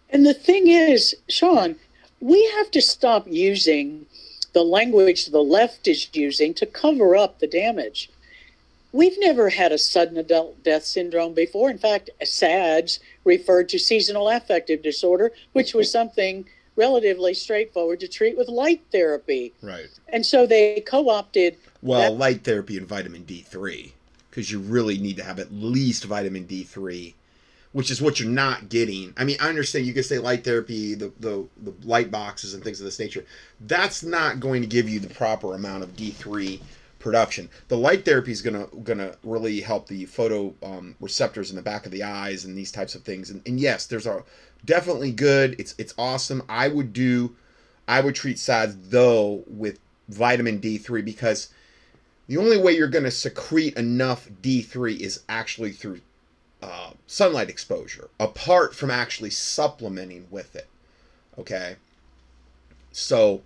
And 0.09 0.25
the 0.25 0.33
thing 0.33 0.67
is, 0.67 1.15
Sean, 1.29 1.77
we 2.21 2.45
have 2.57 2.71
to 2.71 2.81
stop 2.81 3.27
using 3.27 4.07
the 4.53 4.63
language 4.63 5.27
the 5.27 5.43
left 5.43 5.87
is 5.87 6.09
using 6.13 6.53
to 6.55 6.65
cover 6.65 7.15
up 7.15 7.39
the 7.39 7.47
damage. 7.47 8.09
We've 8.93 9.17
never 9.19 9.49
had 9.49 9.71
a 9.71 9.77
sudden 9.77 10.17
adult 10.17 10.63
death 10.63 10.83
syndrome 10.83 11.33
before. 11.33 11.69
In 11.69 11.77
fact, 11.77 12.09
SADS 12.23 12.99
referred 13.23 13.69
to 13.69 13.79
seasonal 13.79 14.27
affective 14.29 14.83
disorder, 14.83 15.31
which 15.53 15.73
was 15.73 15.89
something 15.99 16.45
relatively 16.75 17.33
straightforward 17.33 17.99
to 18.01 18.07
treat 18.07 18.37
with 18.37 18.47
light 18.49 18.81
therapy. 18.91 19.53
Right. 19.61 19.87
And 20.09 20.25
so 20.25 20.45
they 20.45 20.81
co 20.81 21.09
opted 21.09 21.57
Well, 21.81 22.01
That- 22.01 22.17
light 22.17 22.43
therapy 22.43 22.77
and 22.77 22.87
vitamin 22.87 23.23
D3 23.23 23.91
because 24.29 24.49
you 24.51 24.59
really 24.59 24.97
need 24.97 25.17
to 25.17 25.23
have 25.23 25.39
at 25.39 25.51
least 25.51 26.05
vitamin 26.05 26.45
D3, 26.47 27.13
which 27.73 27.89
is 27.89 28.01
what 28.01 28.19
you're 28.19 28.29
not 28.29 28.69
getting. 28.69 29.13
I 29.17 29.23
mean, 29.23 29.37
I 29.39 29.49
understand 29.49 29.85
you 29.85 29.93
could 29.93 30.05
say 30.05 30.19
light 30.19 30.43
therapy, 30.43 30.93
the 30.93 31.11
the, 31.19 31.47
the 31.61 31.73
light 31.83 32.11
boxes 32.11 32.53
and 32.53 32.63
things 32.63 32.79
of 32.79 32.85
this 32.85 32.99
nature. 32.99 33.25
That's 33.61 34.03
not 34.03 34.39
going 34.39 34.61
to 34.61 34.67
give 34.67 34.89
you 34.89 34.99
the 34.99 35.13
proper 35.13 35.53
amount 35.53 35.83
of 35.83 35.95
D3 35.95 36.59
production. 36.99 37.49
The 37.67 37.77
light 37.77 38.05
therapy 38.05 38.31
is 38.31 38.41
gonna 38.41 38.67
gonna 38.83 39.15
really 39.23 39.59
help 39.61 39.87
the 39.87 40.05
photo 40.05 40.53
um, 40.63 40.95
receptors 40.99 41.49
in 41.49 41.55
the 41.55 41.61
back 41.61 41.85
of 41.85 41.91
the 41.91 42.03
eyes 42.03 42.45
and 42.45 42.57
these 42.57 42.71
types 42.71 42.95
of 42.95 43.03
things. 43.03 43.29
And, 43.29 43.41
and 43.45 43.59
yes, 43.59 43.85
there's 43.87 44.05
a 44.05 44.23
definitely 44.63 45.11
good. 45.11 45.55
It's 45.59 45.75
it's 45.77 45.93
awesome. 45.97 46.43
I 46.47 46.67
would 46.67 46.93
do, 46.93 47.35
I 47.87 48.01
would 48.01 48.15
treat 48.15 48.39
SADS 48.39 48.75
though 48.89 49.43
with 49.47 49.79
vitamin 50.09 50.59
D3 50.59 51.03
because 51.03 51.49
the 52.27 52.37
only 52.37 52.57
way 52.57 52.73
you're 52.73 52.87
going 52.87 53.03
to 53.03 53.11
secrete 53.11 53.75
enough 53.75 54.29
D3 54.41 54.99
is 54.99 55.21
actually 55.27 55.71
through 55.71 56.01
uh, 56.61 56.91
sunlight 57.07 57.49
exposure, 57.49 58.09
apart 58.19 58.75
from 58.75 58.91
actually 58.91 59.29
supplementing 59.29 60.27
with 60.29 60.55
it. 60.55 60.67
Okay. 61.37 61.75
So 62.91 63.41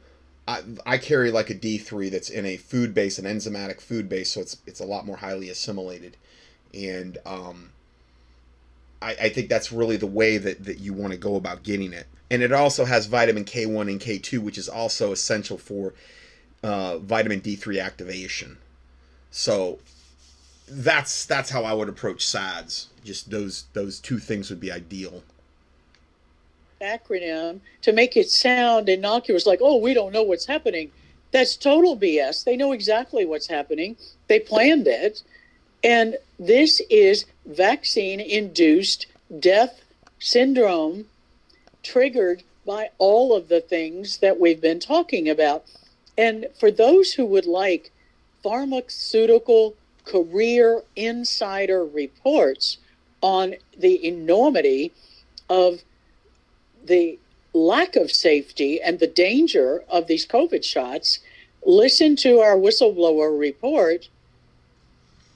I, 0.48 0.62
I 0.86 0.98
carry 0.98 1.32
like 1.32 1.50
a 1.50 1.56
D3 1.56 2.12
that's 2.12 2.30
in 2.30 2.46
a 2.46 2.58
food 2.58 2.94
base, 2.94 3.18
an 3.18 3.26
enzymatic 3.26 3.82
food 3.82 4.10
base, 4.10 4.32
so 4.32 4.42
it's 4.42 4.58
it's 4.66 4.80
a 4.80 4.86
lot 4.86 5.06
more 5.06 5.18
highly 5.18 5.50
assimilated, 5.50 6.18
and 6.74 7.18
um, 7.26 7.72
I, 9.02 9.16
I 9.22 9.30
think 9.30 9.50
that's 9.50 9.72
really 9.72 9.98
the 9.98 10.08
way 10.08 10.38
that 10.38 10.66
that 10.66 10.80
you 10.80 10.94
want 10.94 11.14
to 11.14 11.18
go 11.18 11.36
about 11.36 11.64
getting 11.64 11.94
it. 11.94 12.08
And 12.30 12.42
it 12.42 12.52
also 12.52 12.86
has 12.86 13.06
vitamin 13.06 13.46
K1 13.46 13.90
and 13.90 14.00
K2, 14.00 14.40
which 14.40 14.58
is 14.58 14.68
also 14.68 15.12
essential 15.12 15.60
for 15.60 15.94
uh, 16.64 16.98
vitamin 16.98 17.40
D3 17.40 17.84
activation. 17.84 18.58
So 19.30 19.80
that's 20.68 21.26
that's 21.26 21.52
how 21.52 21.64
I 21.64 21.74
would 21.74 21.90
approach 21.90 22.26
SADS. 22.26 22.90
Just 23.06 23.30
those 23.30 23.66
those 23.74 24.00
two 24.00 24.20
things 24.20 24.50
would 24.50 24.60
be 24.60 24.72
ideal. 24.72 25.24
acronym 26.82 27.62
to 27.82 27.94
make 27.94 28.18
it 28.18 28.30
sound 28.30 28.90
innocuous, 28.90 29.46
like, 29.46 29.60
oh, 29.62 29.78
we 29.78 29.94
don't 29.94 30.12
know 30.12 30.24
what's 30.24 30.46
happening. 30.46 30.92
That's 31.32 31.56
total 31.56 31.98
BS. 31.98 32.44
They 32.44 32.58
know 32.58 32.72
exactly 32.72 33.26
what's 33.26 33.48
happening. 33.48 33.96
They 34.28 34.40
planned 34.40 34.88
it. 34.88 35.24
And 35.84 36.18
this 36.40 36.82
is 36.90 37.26
vaccine 37.46 38.20
induced 38.20 39.08
death 39.40 39.82
syndrome 40.20 41.06
triggered 41.84 42.44
by 42.66 42.90
all 42.98 43.36
of 43.36 43.48
the 43.48 43.62
things 43.62 44.18
that 44.18 44.40
we've 44.40 44.62
been 44.62 44.80
talking 44.80 45.30
about. 45.30 45.66
And 46.18 46.48
for 46.60 46.72
those 46.72 47.14
who 47.14 47.26
would 47.28 47.46
like 47.46 47.92
pharmaceutical 48.42 49.76
career 50.06 50.84
insider 50.96 51.86
reports 51.86 52.78
on 53.26 53.56
the 53.76 54.06
enormity 54.06 54.94
of 55.50 55.82
the 56.86 57.18
lack 57.54 57.96
of 57.96 58.12
safety 58.12 58.80
and 58.80 59.00
the 59.00 59.08
danger 59.08 59.84
of 59.90 60.06
these 60.06 60.28
COVID 60.28 60.64
shots, 60.64 61.22
listen 61.66 62.16
to 62.18 62.40
our 62.40 62.56
whistleblower 62.56 63.36
report 63.38 64.10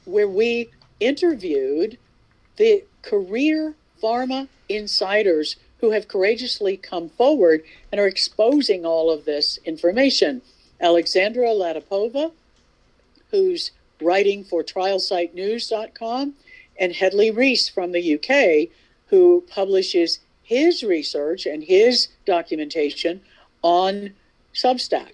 where 0.05 0.27
we 0.27 0.69
interviewed 0.99 1.97
the 2.57 2.83
career 3.01 3.73
pharma 4.03 4.47
insiders 4.69 5.55
who 5.81 5.89
have 5.89 6.07
courageously 6.07 6.77
come 6.77 7.09
forward 7.09 7.63
and 7.91 7.99
are 7.99 8.05
exposing 8.05 8.85
all 8.85 9.09
of 9.09 9.25
this 9.25 9.57
information. 9.65 10.43
Alexandra 10.79 11.47
Latypova, 11.47 12.33
who's 13.31 13.71
writing 13.99 14.43
for 14.43 14.63
trialsitenews.com, 14.63 16.35
and 16.79 16.93
Hedley 16.93 17.29
Rees 17.29 17.69
from 17.69 17.91
the 17.91 18.15
UK, 18.15 18.69
who 19.07 19.43
publishes 19.49 20.19
his 20.41 20.83
research 20.83 21.45
and 21.45 21.63
his 21.63 22.07
documentation 22.25 23.21
on 23.61 24.13
Substack. 24.53 25.11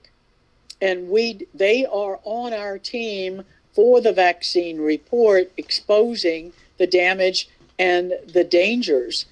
And 0.82 1.10
we 1.10 1.48
they 1.54 1.86
are 1.86 2.20
on 2.24 2.54
our 2.54 2.78
team 2.78 3.44
for 3.74 4.00
the 4.00 4.14
vaccine 4.14 4.80
report 4.80 5.52
exposing 5.58 6.54
the 6.78 6.88
damage 6.88 7.50
and 7.78 8.14
the 8.32 8.44
dangers. 8.44 9.26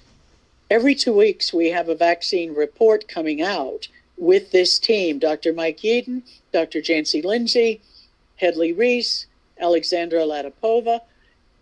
Every 0.70 0.94
two 0.94 1.14
weeks, 1.14 1.52
we 1.52 1.70
have 1.70 1.88
a 1.88 1.94
vaccine 1.94 2.54
report 2.54 3.08
coming 3.08 3.40
out 3.40 3.88
with 4.16 4.50
this 4.50 4.78
team 4.78 5.18
Dr. 5.18 5.52
Mike 5.52 5.78
Yeadon, 5.78 6.22
Dr. 6.52 6.80
Janci 6.80 7.24
Lindsay, 7.24 7.80
Hedley 8.36 8.72
Rees, 8.72 9.26
Alexandra 9.58 10.20
Latypova, 10.20 11.00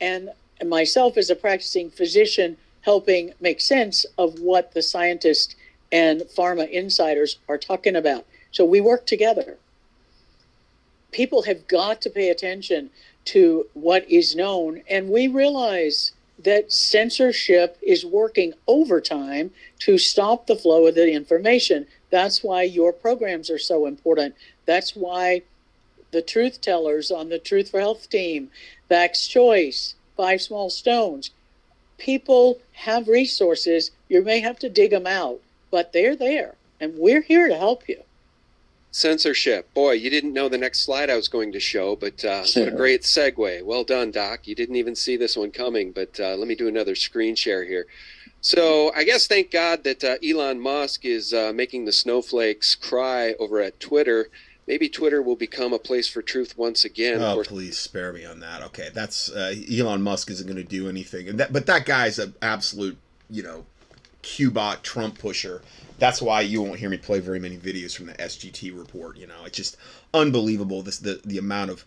and 0.01 0.31
myself 0.69 1.17
as 1.17 1.31
a 1.31 1.37
practicing 1.37 1.91
physician 1.91 2.57
helping 2.83 3.33
make 3.41 3.61
sense 3.61 4.05
of 4.19 4.41
what 4.41 4.73
the 4.73 4.83
scientists 4.83 5.55
and 5.91 6.23
pharma 6.23 6.69
insiders 6.71 7.39
are 7.49 7.59
talking 7.59 7.97
about. 7.97 8.27
So 8.51 8.65
we 8.65 8.81
work 8.81 9.07
together. 9.07 9.57
People 11.11 11.43
have 11.43 11.69
got 11.69 12.01
to 12.03 12.11
pay 12.11 12.29
attention 12.29 12.91
to 13.27 13.67
what 13.75 14.09
is 14.11 14.35
known, 14.35 14.83
and 14.89 15.11
we 15.11 15.29
realize 15.29 16.13
that 16.39 16.73
censorship 16.73 17.79
is 17.83 18.05
working 18.05 18.53
overtime 18.67 19.53
to 19.79 19.97
stop 19.97 20.47
the 20.47 20.57
flow 20.57 20.87
of 20.87 20.95
the 20.95 21.13
information. 21.13 21.87
That's 22.11 22.43
why 22.43 22.63
your 22.63 22.93
programs 22.93 23.49
are 23.49 23.59
so 23.59 23.87
important. 23.87 24.35
That's 24.67 24.97
why 24.97 25.43
the 26.11 26.23
truth 26.23 26.61
tellers 26.61 27.11
on 27.11 27.29
the 27.29 27.39
Truth 27.39 27.71
for 27.71 27.81
Health 27.81 28.11
team, 28.11 28.51
Vax 28.91 29.29
Choice, 29.29 29.95
Five 30.17 30.43
Small 30.43 30.71
Stones, 30.71 31.31
people 31.99 32.59
have 32.73 33.09
resources. 33.09 33.91
You 34.09 34.23
may 34.23 34.41
have 34.41 34.59
to 34.61 34.69
dig 34.69 34.91
them 34.91 35.07
out, 35.07 35.41
but 35.71 35.93
they're 35.93 36.17
there, 36.17 36.55
and 36.81 36.97
we're 36.97 37.23
here 37.23 37.49
to 37.49 37.57
help 37.57 37.89
you. 37.89 38.03
Censorship. 38.95 39.73
Boy, 39.73 39.93
you 39.93 40.11
didn't 40.11 40.35
know 40.35 40.51
the 40.51 40.59
next 40.59 40.81
slide 40.81 41.09
I 41.09 41.17
was 41.17 41.29
going 41.29 41.53
to 41.53 41.61
show, 41.61 41.97
but 41.97 42.23
uh, 42.27 42.45
what 42.55 42.69
a 42.69 42.71
great 42.71 43.03
segue. 43.03 43.65
Well 43.65 43.85
done, 43.85 44.11
Doc. 44.11 44.47
You 44.47 44.55
didn't 44.55 44.77
even 44.77 44.95
see 44.95 45.17
this 45.17 45.35
one 45.35 45.51
coming, 45.51 45.93
but 45.93 46.21
uh, 46.21 46.37
let 46.37 46.47
me 46.47 46.55
do 46.55 46.69
another 46.69 46.95
screen 46.95 47.35
share 47.35 47.65
here. 47.65 47.87
So 48.43 48.93
I 48.95 49.05
guess 49.05 49.27
thank 49.27 49.51
God 49.51 49.85
that 49.85 50.05
uh, 50.05 50.17
Elon 50.23 50.61
Musk 50.61 51.07
is 51.07 51.33
uh, 51.33 51.53
making 51.55 51.87
the 51.87 51.93
snowflakes 51.93 52.75
cry 52.75 53.35
over 53.39 53.61
at 53.61 53.81
Twitter. 53.81 54.29
Maybe 54.67 54.89
Twitter 54.89 55.21
will 55.21 55.37
become 55.37 55.73
a 55.73 55.79
place 55.79 56.09
for 56.09 56.23
truth 56.23 56.57
once 56.57 56.85
again. 56.85 57.21
Oh, 57.21 57.43
please 57.45 57.79
spare 57.79 58.13
me 58.13 58.25
on 58.25 58.41
that. 58.41 58.63
Okay, 58.63 58.91
that's 58.95 59.31
uh, 59.31 59.55
Elon 59.71 60.03
Musk 60.03 60.31
isn't 60.31 60.47
going 60.47 60.57
to 60.57 60.63
do 60.63 60.89
anything, 60.89 61.29
and 61.29 61.41
that, 61.41 61.53
but 61.53 61.67
that 61.67 61.85
guy's 61.85 62.19
an 62.19 62.35
absolute, 62.41 62.97
you 63.29 63.43
know, 63.43 63.67
Qbot 64.23 64.83
Trump 64.83 65.19
pusher 65.19 65.63
that's 66.03 66.21
why 66.21 66.41
you 66.41 66.61
won't 66.61 66.81
hear 66.81 66.91
me 66.91 66.97
play 66.97 67.21
very 67.21 67.39
many 67.39 67.57
videos 67.57 67.97
from 67.97 68.07
the 68.07 68.15
SGT 68.15 68.77
report. 68.77 69.17
You 69.17 69.29
know, 69.29 69.45
it's 69.47 69.57
just 69.57 69.77
unbelievable 70.13 70.83
this 70.83 70.99
the 70.99 71.21
the 71.25 71.39
amount 71.39 71.71
of 71.71 71.85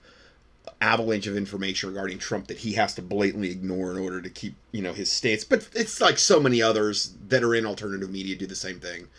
avalanche 0.79 1.27
of 1.27 1.35
information 1.35 1.89
regarding 1.89 2.17
Trump 2.17 2.47
that 2.47 2.59
he 2.59 2.73
has 2.73 2.93
to 2.95 3.01
blatantly 3.01 3.51
ignore 3.51 3.91
in 3.91 3.97
order 3.97 4.21
to 4.21 4.29
keep 4.29 4.55
you 4.71 4.81
know 4.81 4.93
his 4.93 5.11
stance. 5.11 5.43
But 5.43 5.67
it's 5.73 5.99
like 5.99 6.17
so 6.17 6.39
many 6.39 6.61
others 6.61 7.13
that 7.27 7.43
are 7.43 7.53
in 7.53 7.65
alternative 7.65 8.09
media 8.09 8.37
do 8.37 8.47
the 8.47 8.55
same 8.55 8.79
thing. 8.79 9.09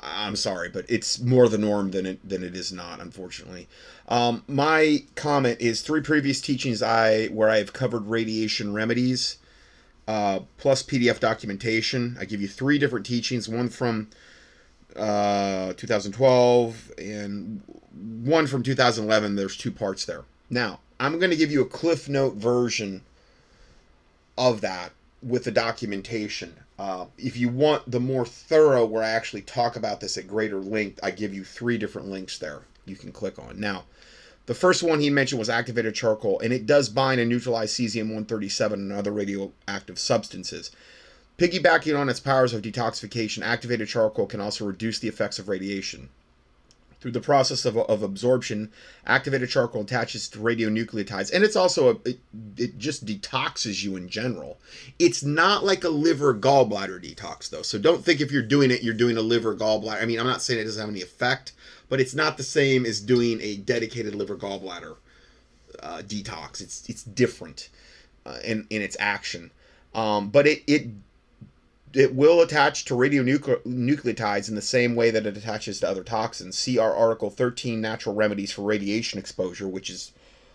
I'm 0.00 0.36
sorry, 0.36 0.68
but 0.68 0.84
it's 0.88 1.20
more 1.20 1.48
the 1.48 1.58
norm 1.58 1.90
than 1.90 2.06
it 2.06 2.28
than 2.28 2.42
it 2.42 2.54
is 2.54 2.72
not, 2.72 3.00
unfortunately. 3.00 3.68
Um, 4.08 4.42
my 4.48 5.04
comment 5.14 5.60
is 5.60 5.82
three 5.82 6.00
previous 6.00 6.40
teachings 6.40 6.82
I 6.82 7.26
where 7.26 7.48
I 7.48 7.58
have 7.58 7.72
covered 7.72 8.06
radiation 8.06 8.74
remedies 8.74 9.38
uh, 10.06 10.40
plus 10.58 10.82
PDF 10.82 11.20
documentation. 11.20 12.16
I 12.20 12.24
give 12.24 12.40
you 12.40 12.48
three 12.48 12.78
different 12.78 13.06
teachings, 13.06 13.48
one 13.48 13.68
from 13.68 14.08
uh, 14.96 15.72
2012 15.74 16.92
and 16.98 17.62
one 18.22 18.46
from 18.46 18.62
2011. 18.62 19.36
There's 19.36 19.56
two 19.56 19.72
parts 19.72 20.04
there. 20.04 20.24
Now, 20.50 20.80
I'm 21.00 21.18
going 21.18 21.30
to 21.30 21.36
give 21.36 21.50
you 21.50 21.62
a 21.62 21.66
Cliff 21.66 22.08
Note 22.08 22.34
version 22.34 23.02
of 24.36 24.60
that 24.60 24.92
with 25.24 25.44
the 25.44 25.50
documentation. 25.50 26.54
Uh, 26.78 27.06
if 27.16 27.36
you 27.36 27.48
want 27.48 27.90
the 27.90 28.00
more 28.00 28.26
thorough, 28.26 28.84
where 28.84 29.02
I 29.02 29.10
actually 29.10 29.42
talk 29.42 29.76
about 29.76 30.00
this 30.00 30.18
at 30.18 30.28
greater 30.28 30.60
length, 30.60 31.00
I 31.02 31.10
give 31.10 31.32
you 31.32 31.44
three 31.44 31.78
different 31.78 32.08
links 32.08 32.38
there 32.38 32.62
you 32.84 32.96
can 32.96 33.12
click 33.12 33.38
on. 33.38 33.58
Now, 33.58 33.84
the 34.46 34.54
first 34.54 34.82
one 34.82 35.00
he 35.00 35.08
mentioned 35.08 35.38
was 35.38 35.48
activated 35.48 35.94
charcoal, 35.94 36.40
and 36.40 36.52
it 36.52 36.66
does 36.66 36.90
bind 36.90 37.20
and 37.20 37.30
neutralize 37.30 37.72
cesium 37.72 38.08
137 38.08 38.78
and 38.78 38.92
other 38.92 39.12
radioactive 39.12 39.98
substances. 39.98 40.70
Piggybacking 41.38 41.98
on 41.98 42.08
its 42.08 42.20
powers 42.20 42.52
of 42.52 42.62
detoxification, 42.62 43.42
activated 43.42 43.88
charcoal 43.88 44.26
can 44.26 44.40
also 44.40 44.66
reduce 44.66 44.98
the 44.98 45.08
effects 45.08 45.38
of 45.38 45.48
radiation. 45.48 46.10
Through 47.04 47.12
the 47.12 47.20
process 47.20 47.66
of, 47.66 47.76
of 47.76 48.02
absorption, 48.02 48.72
activated 49.06 49.50
charcoal 49.50 49.82
attaches 49.82 50.26
to 50.30 50.38
radionucleotides, 50.38 51.30
and 51.34 51.44
it's 51.44 51.54
also 51.54 51.90
a, 51.90 52.08
it, 52.08 52.18
it 52.56 52.78
just 52.78 53.04
detoxes 53.04 53.84
you 53.84 53.96
in 53.96 54.08
general. 54.08 54.56
It's 54.98 55.22
not 55.22 55.66
like 55.66 55.84
a 55.84 55.90
liver 55.90 56.32
gallbladder 56.32 57.04
detox, 57.04 57.50
though. 57.50 57.60
So 57.60 57.78
don't 57.78 58.02
think 58.02 58.22
if 58.22 58.32
you're 58.32 58.40
doing 58.40 58.70
it, 58.70 58.82
you're 58.82 58.94
doing 58.94 59.18
a 59.18 59.20
liver 59.20 59.54
gallbladder. 59.54 60.00
I 60.00 60.06
mean, 60.06 60.18
I'm 60.18 60.26
not 60.26 60.40
saying 60.40 60.60
it 60.60 60.64
doesn't 60.64 60.80
have 60.80 60.88
any 60.88 61.02
effect, 61.02 61.52
but 61.90 62.00
it's 62.00 62.14
not 62.14 62.38
the 62.38 62.42
same 62.42 62.86
as 62.86 63.02
doing 63.02 63.38
a 63.42 63.58
dedicated 63.58 64.14
liver 64.14 64.36
gallbladder 64.36 64.96
uh, 65.82 65.98
detox. 65.98 66.62
It's 66.62 66.88
it's 66.88 67.02
different 67.02 67.68
uh, 68.24 68.38
in 68.42 68.66
in 68.70 68.80
its 68.80 68.96
action, 68.98 69.50
um, 69.94 70.30
but 70.30 70.46
it 70.46 70.62
it 70.66 70.86
it 71.94 72.14
will 72.14 72.40
attach 72.40 72.84
to 72.86 72.94
radionucleotides 72.94 74.48
in 74.48 74.54
the 74.54 74.62
same 74.62 74.94
way 74.94 75.10
that 75.10 75.26
it 75.26 75.36
attaches 75.36 75.80
to 75.80 75.88
other 75.88 76.02
toxins. 76.02 76.58
See 76.58 76.78
our 76.78 76.94
article 76.94 77.30
13 77.30 77.80
Natural 77.80 78.14
Remedies 78.14 78.52
for 78.52 78.62
Radiation 78.62 79.18
Exposure, 79.18 79.68
which 79.68 79.90
is 79.90 80.12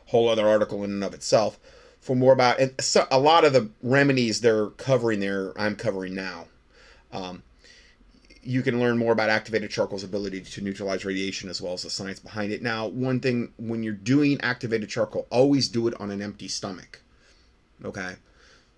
a 0.08 0.12
whole 0.12 0.28
other 0.28 0.48
article 0.48 0.84
in 0.84 0.92
and 0.92 1.04
of 1.04 1.14
itself, 1.14 1.60
for 2.00 2.16
more 2.16 2.34
about 2.34 2.60
and 2.60 2.74
so, 2.80 3.08
a 3.12 3.20
lot 3.20 3.46
of 3.46 3.54
the 3.54 3.70
remedies 3.82 4.42
they're 4.42 4.68
covering 4.68 5.20
there, 5.20 5.54
I'm 5.60 5.76
covering 5.76 6.14
now. 6.16 6.46
Um, 7.12 7.44
you 8.42 8.62
can 8.62 8.80
learn 8.80 8.98
more 8.98 9.12
about 9.12 9.30
activated 9.30 9.70
charcoal's 9.70 10.04
ability 10.04 10.42
to 10.42 10.62
neutralize 10.62 11.04
radiation 11.04 11.50
as 11.50 11.62
well 11.62 11.74
as 11.74 11.84
the 11.84 11.90
science 11.90 12.20
behind 12.20 12.52
it. 12.52 12.62
Now, 12.62 12.88
one 12.88 13.20
thing 13.20 13.54
when 13.58 13.84
you're 13.84 13.94
doing 13.94 14.40
activated 14.42 14.90
charcoal, 14.90 15.28
always 15.30 15.68
do 15.68 15.88
it 15.88 16.00
on 16.00 16.10
an 16.10 16.22
empty 16.22 16.48
stomach. 16.48 17.02
Okay? 17.84 18.16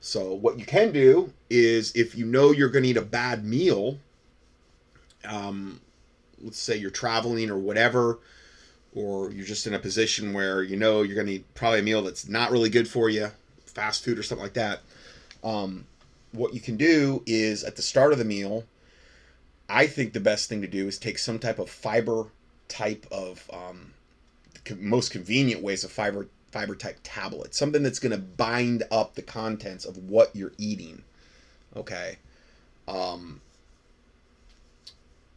So, 0.04 0.34
what 0.34 0.58
you 0.58 0.66
can 0.66 0.92
do 0.92 1.32
is 1.48 1.92
if 1.96 2.16
you 2.16 2.26
know 2.26 2.52
you're 2.52 2.70
going 2.70 2.84
to 2.84 2.90
eat 2.90 2.98
a 2.98 3.04
bad 3.04 3.46
meal, 3.46 4.00
um, 5.24 5.80
let's 6.42 6.58
say 6.58 6.76
you're 6.76 6.90
traveling 6.90 7.52
or 7.52 7.58
whatever, 7.60 8.18
or 8.96 9.32
you're 9.32 9.46
just 9.46 9.68
in 9.68 9.76
a 9.76 9.80
position 9.80 10.34
where 10.34 10.64
you 10.64 10.76
know 10.76 11.04
you're 11.04 11.16
going 11.16 11.28
to 11.28 11.34
eat 11.34 11.54
probably 11.54 11.80
a 11.80 11.84
meal 11.84 12.02
that's 12.02 12.28
not 12.28 12.50
really 12.50 12.70
good 12.70 12.88
for 12.88 13.10
you, 13.10 13.30
fast 13.68 14.04
food 14.04 14.18
or 14.18 14.24
something 14.24 14.44
like 14.44 14.56
that. 14.56 14.82
Um, 15.44 15.86
what 16.32 16.56
you 16.56 16.60
can 16.60 16.78
do 16.78 17.22
is 17.28 17.64
at 17.64 17.76
the 17.76 17.84
start 17.84 18.12
of 18.12 18.18
the 18.18 18.26
meal, 18.26 18.64
I 19.70 19.86
think 19.86 20.14
the 20.14 20.20
best 20.20 20.50
thing 20.50 20.62
to 20.62 20.68
do 20.68 20.88
is 20.88 20.98
take 20.98 21.20
some 21.20 21.38
type 21.38 21.60
of 21.60 21.70
fiber 21.70 22.26
type 22.68 23.06
of 23.12 23.48
um, 23.54 23.94
most 24.80 25.12
convenient 25.12 25.62
ways 25.62 25.84
of 25.84 25.92
fiber 25.92 26.28
fiber 26.52 26.76
type 26.76 27.00
tablet, 27.04 27.56
something 27.56 27.84
that's 27.84 28.00
going 28.00 28.12
to 28.12 28.18
bind 28.18 28.84
up 28.92 29.16
the 29.16 29.22
contents 29.22 29.86
of 29.86 29.98
what 29.98 30.36
you're 30.36 30.54
eating. 30.58 31.04
Okay. 31.76 32.18
Um, 32.88 33.42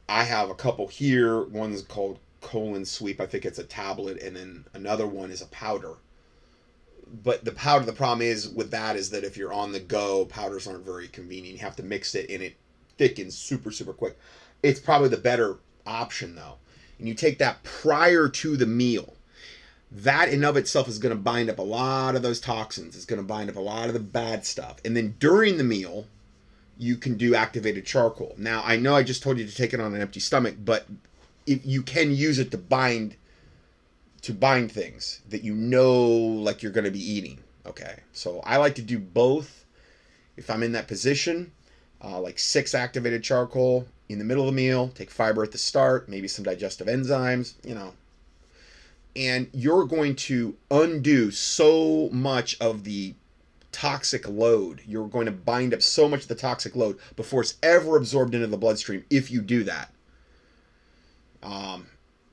I 0.09 0.25
have 0.25 0.51
a 0.51 0.55
couple 0.55 0.87
here. 0.89 1.43
One's 1.45 1.83
called 1.83 2.19
Colon 2.41 2.85
Sweep. 2.85 3.21
I 3.21 3.27
think 3.27 3.45
it's 3.45 3.59
a 3.59 3.65
tablet, 3.65 4.23
and 4.23 4.37
then 4.37 4.65
another 4.75 5.07
one 5.07 5.31
is 5.31 5.41
a 5.43 5.47
powder. 5.47 5.95
but 7.23 7.45
the 7.45 7.53
powder, 7.53 7.85
the 7.85 7.93
problem 7.93 8.23
is 8.23 8.49
with 8.49 8.71
that 8.71 8.97
is 8.97 9.11
that 9.11 9.25
if 9.25 9.37
you're 9.37 9.53
on 9.53 9.73
the 9.73 9.81
go, 9.81 10.25
powders 10.27 10.67
aren't 10.67 10.85
very 10.85 11.09
convenient. 11.09 11.59
You 11.59 11.65
have 11.65 11.77
to 11.77 11.83
mix 11.83 12.15
it 12.15 12.31
and 12.31 12.43
it 12.43 12.57
thickens 12.99 13.37
super, 13.37 13.71
super 13.71 13.93
quick. 13.93 14.19
It's 14.63 14.81
probably 14.81 15.09
the 15.09 15.17
better 15.19 15.59
option 15.87 16.35
though. 16.35 16.57
And 16.99 17.09
you 17.09 17.15
take 17.15 17.39
that 17.39 17.63
prior 17.63 18.29
to 18.29 18.57
the 18.57 18.67
meal. 18.67 19.15
That 19.95 20.29
in 20.29 20.45
of 20.45 20.57
itself 20.57 20.89
is 20.89 20.99
going 20.99 21.15
to 21.15 21.21
bind 21.21 21.49
up 21.49 21.59
a 21.59 21.63
lot 21.63 22.17
of 22.17 22.23
those 22.23 22.41
toxins. 22.41 22.97
It's 22.97 23.05
going 23.05 23.21
to 23.21 23.27
bind 23.27 23.49
up 23.49 23.57
a 23.57 23.61
lot 23.61 23.87
of 23.87 23.95
the 23.95 24.01
bad 24.01 24.45
stuff. 24.45 24.79
And 24.85 24.97
then 24.97 25.15
during 25.21 25.57
the 25.57 25.65
meal, 25.65 26.07
you 26.77 26.97
can 26.97 27.17
do 27.17 27.37
activated 27.37 27.87
charcoal. 27.87 28.35
Now, 28.37 28.63
I 28.65 28.77
know 28.77 28.97
I 28.97 29.05
just 29.05 29.23
told 29.23 29.39
you 29.39 29.47
to 29.47 29.55
take 29.55 29.73
it 29.73 29.81
on 29.81 29.95
an 29.95 30.01
empty 30.01 30.19
stomach, 30.19 30.57
but 30.65 30.87
if 31.47 31.65
you 31.65 31.83
can 31.83 32.11
use 32.11 32.39
it 32.39 32.51
to 32.51 32.59
bind 32.59 33.17
to 34.23 34.33
bind 34.33 34.73
things 34.73 35.21
that 35.29 35.45
you 35.45 35.55
know 35.55 36.01
like 36.01 36.63
you're 36.63 36.73
going 36.73 36.87
to 36.87 36.91
be 36.91 37.13
eating. 37.13 37.39
Okay, 37.67 38.01
so 38.13 38.41
I 38.45 38.57
like 38.57 38.75
to 38.77 38.83
do 38.83 38.99
both. 38.99 39.65
If 40.37 40.49
I'm 40.51 40.63
in 40.63 40.73
that 40.73 40.89
position, 40.89 41.53
uh, 42.03 42.19
like 42.21 42.39
six 42.39 42.75
activated 42.75 43.23
charcoal 43.23 43.87
in 44.09 44.19
the 44.19 44.25
middle 44.25 44.49
of 44.49 44.55
the 44.55 44.57
meal, 44.57 44.89
take 44.95 45.11
fiber 45.11 45.43
at 45.43 45.53
the 45.53 45.59
start, 45.59 46.09
maybe 46.09 46.27
some 46.27 46.45
digestive 46.45 46.87
enzymes, 46.87 47.55
you 47.65 47.75
know. 47.75 47.93
And 49.17 49.49
you're 49.53 49.85
going 49.85 50.17
to 50.17 50.57
undo 50.71 51.31
so 51.31 52.09
much 52.11 52.57
of 52.61 52.85
the 52.85 53.15
toxic 53.71 54.29
load. 54.29 54.81
You're 54.87 55.09
going 55.09 55.27
to 55.27 55.33
bind 55.33 55.75
up 55.75 55.83
so 55.83 56.09
much 56.09 56.23
of 56.23 56.29
the 56.29 56.35
toxic 56.35 56.75
load 56.75 56.99
before 57.17 57.43
it's 57.43 57.57
ever 57.63 57.97
absorbed 57.97 58.35
into 58.35 58.47
the 58.47 58.57
bloodstream 58.57 59.05
if 59.11 59.31
you 59.31 59.41
do 59.41 59.65
that. 59.65 59.93
Um, 61.43 61.87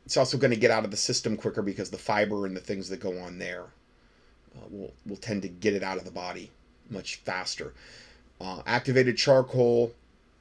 it's 0.05 0.17
also 0.17 0.37
going 0.37 0.51
to 0.51 0.59
get 0.59 0.71
out 0.71 0.85
of 0.85 0.91
the 0.91 0.97
system 0.97 1.37
quicker 1.37 1.61
because 1.61 1.89
the 1.89 1.97
fiber 1.97 2.45
and 2.45 2.55
the 2.55 2.61
things 2.61 2.89
that 2.89 2.99
go 2.99 3.19
on 3.19 3.37
there 3.37 3.65
uh, 4.55 4.67
will, 4.69 4.93
will 5.05 5.17
tend 5.17 5.41
to 5.43 5.47
get 5.47 5.73
it 5.73 5.83
out 5.83 5.97
of 5.97 6.05
the 6.05 6.11
body 6.11 6.51
much 6.89 7.15
faster. 7.17 7.73
Uh, 8.39 8.61
activated 8.65 9.17
charcoal, 9.17 9.93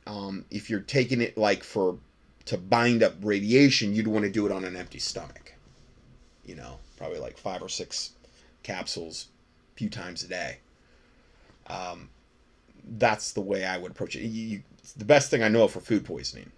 um, 0.06 0.44
if 0.50 0.68
you're 0.68 0.80
taking 0.80 1.20
it 1.20 1.36
like 1.36 1.62
for 1.62 1.98
to 2.46 2.58
bind 2.58 3.02
up 3.02 3.14
radiation, 3.22 3.94
you'd 3.94 4.08
want 4.08 4.24
to 4.24 4.30
do 4.30 4.46
it 4.46 4.52
on 4.52 4.64
an 4.64 4.76
empty 4.76 4.98
stomach. 4.98 5.49
You 6.50 6.56
know, 6.56 6.78
probably 6.96 7.18
like 7.18 7.38
five 7.38 7.62
or 7.62 7.68
six 7.68 8.10
capsules 8.62 9.28
a 9.74 9.78
few 9.78 9.88
times 9.88 10.24
a 10.24 10.28
day. 10.28 10.58
Um, 11.68 12.10
that's 12.98 13.32
the 13.32 13.40
way 13.40 13.64
I 13.64 13.78
would 13.78 13.92
approach 13.92 14.16
it. 14.16 14.22
You, 14.22 14.28
you, 14.28 14.62
it's 14.78 14.92
the 14.92 15.04
best 15.04 15.30
thing 15.30 15.42
I 15.42 15.48
know 15.48 15.68
for 15.68 15.80
food 15.80 16.04
poisoning 16.04 16.50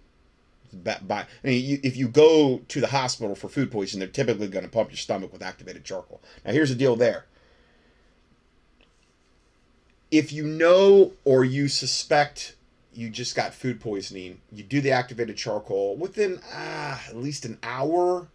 by, 0.73 1.25
I 1.43 1.47
mean, 1.47 1.63
you, 1.63 1.79
if 1.83 1.95
you 1.95 2.07
go 2.07 2.61
to 2.67 2.81
the 2.81 2.87
hospital 2.87 3.35
for 3.35 3.47
food 3.47 3.71
poisoning, 3.71 3.99
they're 3.99 4.25
typically 4.25 4.47
going 4.47 4.65
to 4.65 4.71
pump 4.71 4.89
your 4.89 4.97
stomach 4.97 5.31
with 5.31 5.41
activated 5.41 5.83
charcoal. 5.83 6.21
Now, 6.45 6.51
here's 6.51 6.69
the 6.69 6.75
deal 6.75 6.95
there. 6.95 7.25
If 10.11 10.31
you 10.31 10.45
know 10.45 11.13
or 11.25 11.43
you 11.43 11.67
suspect 11.67 12.55
you 12.93 13.09
just 13.09 13.35
got 13.35 13.53
food 13.53 13.79
poisoning, 13.79 14.41
you 14.51 14.63
do 14.63 14.81
the 14.81 14.91
activated 14.91 15.37
charcoal 15.37 15.95
within 15.95 16.39
ah, 16.53 17.01
at 17.07 17.15
least 17.15 17.45
an 17.45 17.57
hour. 17.63 18.27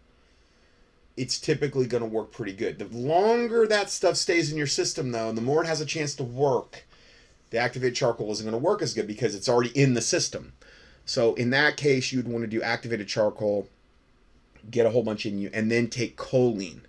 It's 1.19 1.37
typically 1.37 1.85
going 1.85 2.01
to 2.01 2.07
work 2.07 2.31
pretty 2.31 2.53
good. 2.53 2.79
The 2.79 2.85
longer 2.97 3.67
that 3.67 3.89
stuff 3.89 4.15
stays 4.15 4.49
in 4.53 4.57
your 4.57 4.67
system, 4.67 5.11
though, 5.11 5.33
the 5.33 5.41
more 5.41 5.61
it 5.61 5.67
has 5.67 5.81
a 5.81 5.85
chance 5.85 6.15
to 6.15 6.23
work. 6.23 6.85
The 7.49 7.57
activated 7.57 7.93
charcoal 7.93 8.31
isn't 8.31 8.45
going 8.45 8.59
to 8.59 8.65
work 8.65 8.81
as 8.81 8.93
good 8.93 9.05
because 9.05 9.35
it's 9.35 9.49
already 9.49 9.77
in 9.77 9.95
the 9.95 10.01
system. 10.01 10.53
So 11.03 11.33
in 11.33 11.49
that 11.49 11.75
case, 11.75 12.13
you'd 12.13 12.29
want 12.29 12.43
to 12.43 12.47
do 12.47 12.61
activated 12.61 13.09
charcoal, 13.09 13.67
get 14.71 14.85
a 14.85 14.91
whole 14.91 15.03
bunch 15.03 15.25
in 15.25 15.37
you, 15.39 15.49
and 15.53 15.69
then 15.69 15.89
take 15.89 16.15
choline, 16.15 16.83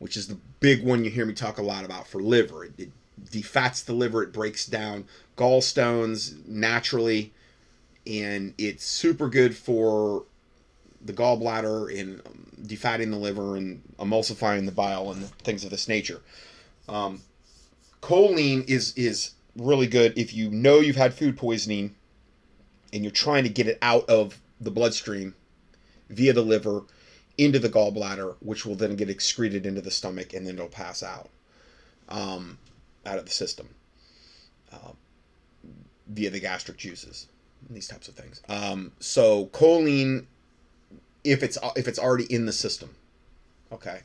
which 0.00 0.16
is 0.16 0.26
the 0.26 0.38
big 0.58 0.82
one 0.82 1.04
you 1.04 1.10
hear 1.10 1.24
me 1.24 1.32
talk 1.32 1.58
a 1.58 1.62
lot 1.62 1.84
about 1.84 2.08
for 2.08 2.20
liver. 2.20 2.64
It, 2.64 2.72
it 2.76 2.90
defats 3.30 3.82
the 3.82 3.92
liver, 3.92 4.24
it 4.24 4.32
breaks 4.32 4.66
down 4.66 5.04
gallstones 5.36 6.44
naturally, 6.48 7.32
and 8.04 8.52
it's 8.58 8.84
super 8.84 9.28
good 9.28 9.54
for 9.54 10.24
the 11.04 11.12
gallbladder 11.12 11.98
and 11.98 12.22
defatting 12.66 13.10
the 13.10 13.16
liver 13.16 13.56
and 13.56 13.82
emulsifying 13.98 14.66
the 14.66 14.72
bile 14.72 15.10
and 15.12 15.26
things 15.42 15.64
of 15.64 15.70
this 15.70 15.88
nature. 15.88 16.20
Um, 16.88 17.22
choline 18.02 18.68
is 18.68 18.92
is 18.96 19.32
really 19.56 19.86
good 19.86 20.16
if 20.16 20.34
you 20.34 20.50
know 20.50 20.80
you've 20.80 20.96
had 20.96 21.14
food 21.14 21.36
poisoning 21.36 21.94
and 22.92 23.02
you're 23.02 23.12
trying 23.12 23.44
to 23.44 23.48
get 23.48 23.66
it 23.66 23.78
out 23.82 24.08
of 24.08 24.40
the 24.60 24.70
bloodstream 24.70 25.34
via 26.10 26.32
the 26.32 26.42
liver 26.42 26.82
into 27.36 27.58
the 27.58 27.68
gallbladder, 27.68 28.36
which 28.40 28.64
will 28.64 28.74
then 28.76 28.96
get 28.96 29.10
excreted 29.10 29.66
into 29.66 29.80
the 29.80 29.90
stomach 29.90 30.32
and 30.32 30.46
then 30.46 30.54
it'll 30.54 30.68
pass 30.68 31.02
out 31.02 31.28
um, 32.08 32.58
out 33.04 33.18
of 33.18 33.24
the 33.24 33.30
system 33.30 33.68
uh, 34.72 34.92
via 36.08 36.30
the 36.30 36.40
gastric 36.40 36.76
juices, 36.76 37.26
and 37.66 37.76
these 37.76 37.88
types 37.88 38.08
of 38.08 38.14
things. 38.14 38.42
Um, 38.48 38.92
so 39.00 39.46
choline, 39.46 40.26
if 41.24 41.42
it's 41.42 41.58
if 41.74 41.88
it's 41.88 41.98
already 41.98 42.32
in 42.32 42.46
the 42.46 42.52
system, 42.52 42.94
okay. 43.72 44.00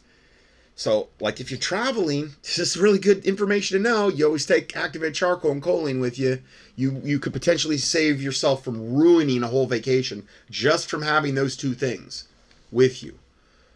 So, 0.79 1.09
like 1.19 1.41
if 1.41 1.51
you're 1.51 1.59
traveling, 1.59 2.35
this 2.43 2.57
is 2.57 2.77
really 2.77 2.99
good 2.99 3.25
information 3.25 3.77
to 3.77 3.83
know. 3.83 4.07
You 4.07 4.25
always 4.25 4.45
take 4.45 4.75
activated 4.77 5.13
charcoal 5.13 5.51
and 5.51 5.61
choline 5.61 5.99
with 5.99 6.17
you. 6.17 6.41
You 6.77 7.01
you 7.03 7.19
could 7.19 7.33
potentially 7.33 7.77
save 7.77 8.21
yourself 8.21 8.63
from 8.63 8.93
ruining 8.95 9.43
a 9.43 9.47
whole 9.47 9.67
vacation 9.67 10.25
just 10.49 10.89
from 10.89 11.01
having 11.01 11.35
those 11.35 11.57
two 11.57 11.73
things 11.73 12.29
with 12.71 13.03
you. 13.03 13.19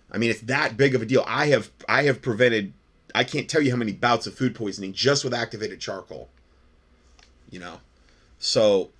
I 0.09 0.17
mean, 0.17 0.29
it's 0.29 0.41
that 0.41 0.77
big 0.77 0.95
of 0.95 1.01
a 1.01 1.05
deal. 1.05 1.25
I 1.27 1.47
have 1.47 1.69
I 1.89 2.03
have 2.03 2.21
prevented 2.21 2.71
I 3.13 3.25
can't 3.25 3.49
tell 3.49 3.61
you 3.61 3.71
how 3.71 3.77
many 3.77 3.91
bouts 3.91 4.25
of 4.25 4.33
food 4.35 4.55
poisoning 4.55 4.93
just 4.93 5.25
with 5.25 5.33
activated 5.33 5.81
charcoal. 5.81 6.29
You 7.51 7.59
know. 7.59 7.81
So 8.39 8.91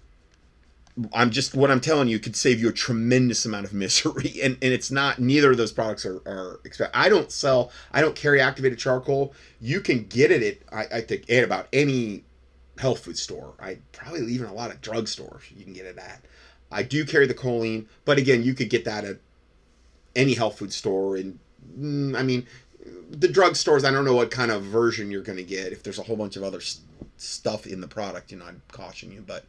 I'm 1.11 1.31
just 1.31 1.55
what 1.55 1.71
I'm 1.71 1.81
telling 1.81 2.07
you 2.07 2.19
could 2.19 2.35
save 2.35 2.59
you 2.59 2.69
a 2.69 2.73
tremendous 2.73 3.45
amount 3.45 3.65
of 3.65 3.73
misery, 3.73 4.33
and 4.43 4.57
and 4.61 4.73
it's 4.73 4.91
not. 4.91 5.19
Neither 5.19 5.51
of 5.51 5.57
those 5.57 5.71
products 5.71 6.05
are 6.05 6.17
are. 6.25 6.59
I 6.93 7.09
don't 7.09 7.31
sell. 7.31 7.71
I 7.91 8.01
don't 8.01 8.15
carry 8.15 8.39
activated 8.39 8.77
charcoal. 8.79 9.33
You 9.59 9.81
can 9.81 10.05
get 10.05 10.31
it 10.31 10.43
at 10.43 10.75
I, 10.75 10.97
I 10.97 11.01
think 11.01 11.29
at 11.29 11.43
about 11.43 11.67
any 11.73 12.23
health 12.77 12.99
food 12.99 13.17
store. 13.17 13.53
I 13.59 13.79
probably 13.91 14.31
even 14.33 14.47
a 14.47 14.53
lot 14.53 14.71
of 14.71 14.81
drugstores 14.81 15.55
you 15.55 15.63
can 15.63 15.73
get 15.73 15.85
it 15.85 15.97
at. 15.97 16.21
I 16.71 16.83
do 16.83 17.05
carry 17.05 17.27
the 17.27 17.35
choline, 17.35 17.85
but 18.05 18.17
again, 18.17 18.43
you 18.43 18.53
could 18.53 18.69
get 18.69 18.85
that 18.85 19.03
at 19.03 19.17
any 20.15 20.33
health 20.33 20.57
food 20.57 20.73
store. 20.73 21.15
And 21.15 21.39
mm, 21.77 22.17
I 22.17 22.23
mean, 22.23 22.45
the 23.09 23.27
drugstores. 23.27 23.83
I 23.83 23.91
don't 23.91 24.05
know 24.05 24.15
what 24.15 24.31
kind 24.31 24.51
of 24.51 24.63
version 24.63 25.11
you're 25.11 25.21
going 25.21 25.37
to 25.37 25.43
get. 25.43 25.71
If 25.71 25.83
there's 25.83 25.99
a 25.99 26.03
whole 26.03 26.17
bunch 26.17 26.35
of 26.35 26.43
other 26.43 26.61
st- 26.61 26.85
stuff 27.17 27.65
in 27.65 27.81
the 27.81 27.87
product, 27.87 28.31
you 28.31 28.37
know, 28.37 28.45
I'd 28.45 28.67
caution 28.71 29.11
you. 29.11 29.23
But 29.25 29.45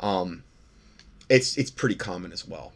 um, 0.00 0.44
it's 1.28 1.56
it's 1.56 1.70
pretty 1.70 1.94
common 1.94 2.32
as 2.32 2.46
well. 2.46 2.72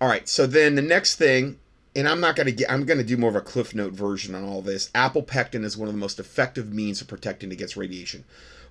All 0.00 0.08
right, 0.08 0.28
so 0.28 0.46
then 0.46 0.74
the 0.74 0.82
next 0.82 1.16
thing, 1.16 1.58
and 1.94 2.06
I'm 2.06 2.20
not 2.20 2.36
gonna 2.36 2.50
get, 2.50 2.70
I'm 2.70 2.84
gonna 2.84 3.02
do 3.02 3.16
more 3.16 3.30
of 3.30 3.36
a 3.36 3.40
cliff 3.40 3.74
note 3.74 3.94
version 3.94 4.34
on 4.34 4.44
all 4.44 4.60
this. 4.60 4.90
Apple 4.94 5.22
pectin 5.22 5.64
is 5.64 5.76
one 5.76 5.88
of 5.88 5.94
the 5.94 6.00
most 6.00 6.20
effective 6.20 6.72
means 6.72 7.00
of 7.00 7.08
protecting 7.08 7.50
against 7.52 7.76
radiation. 7.76 8.24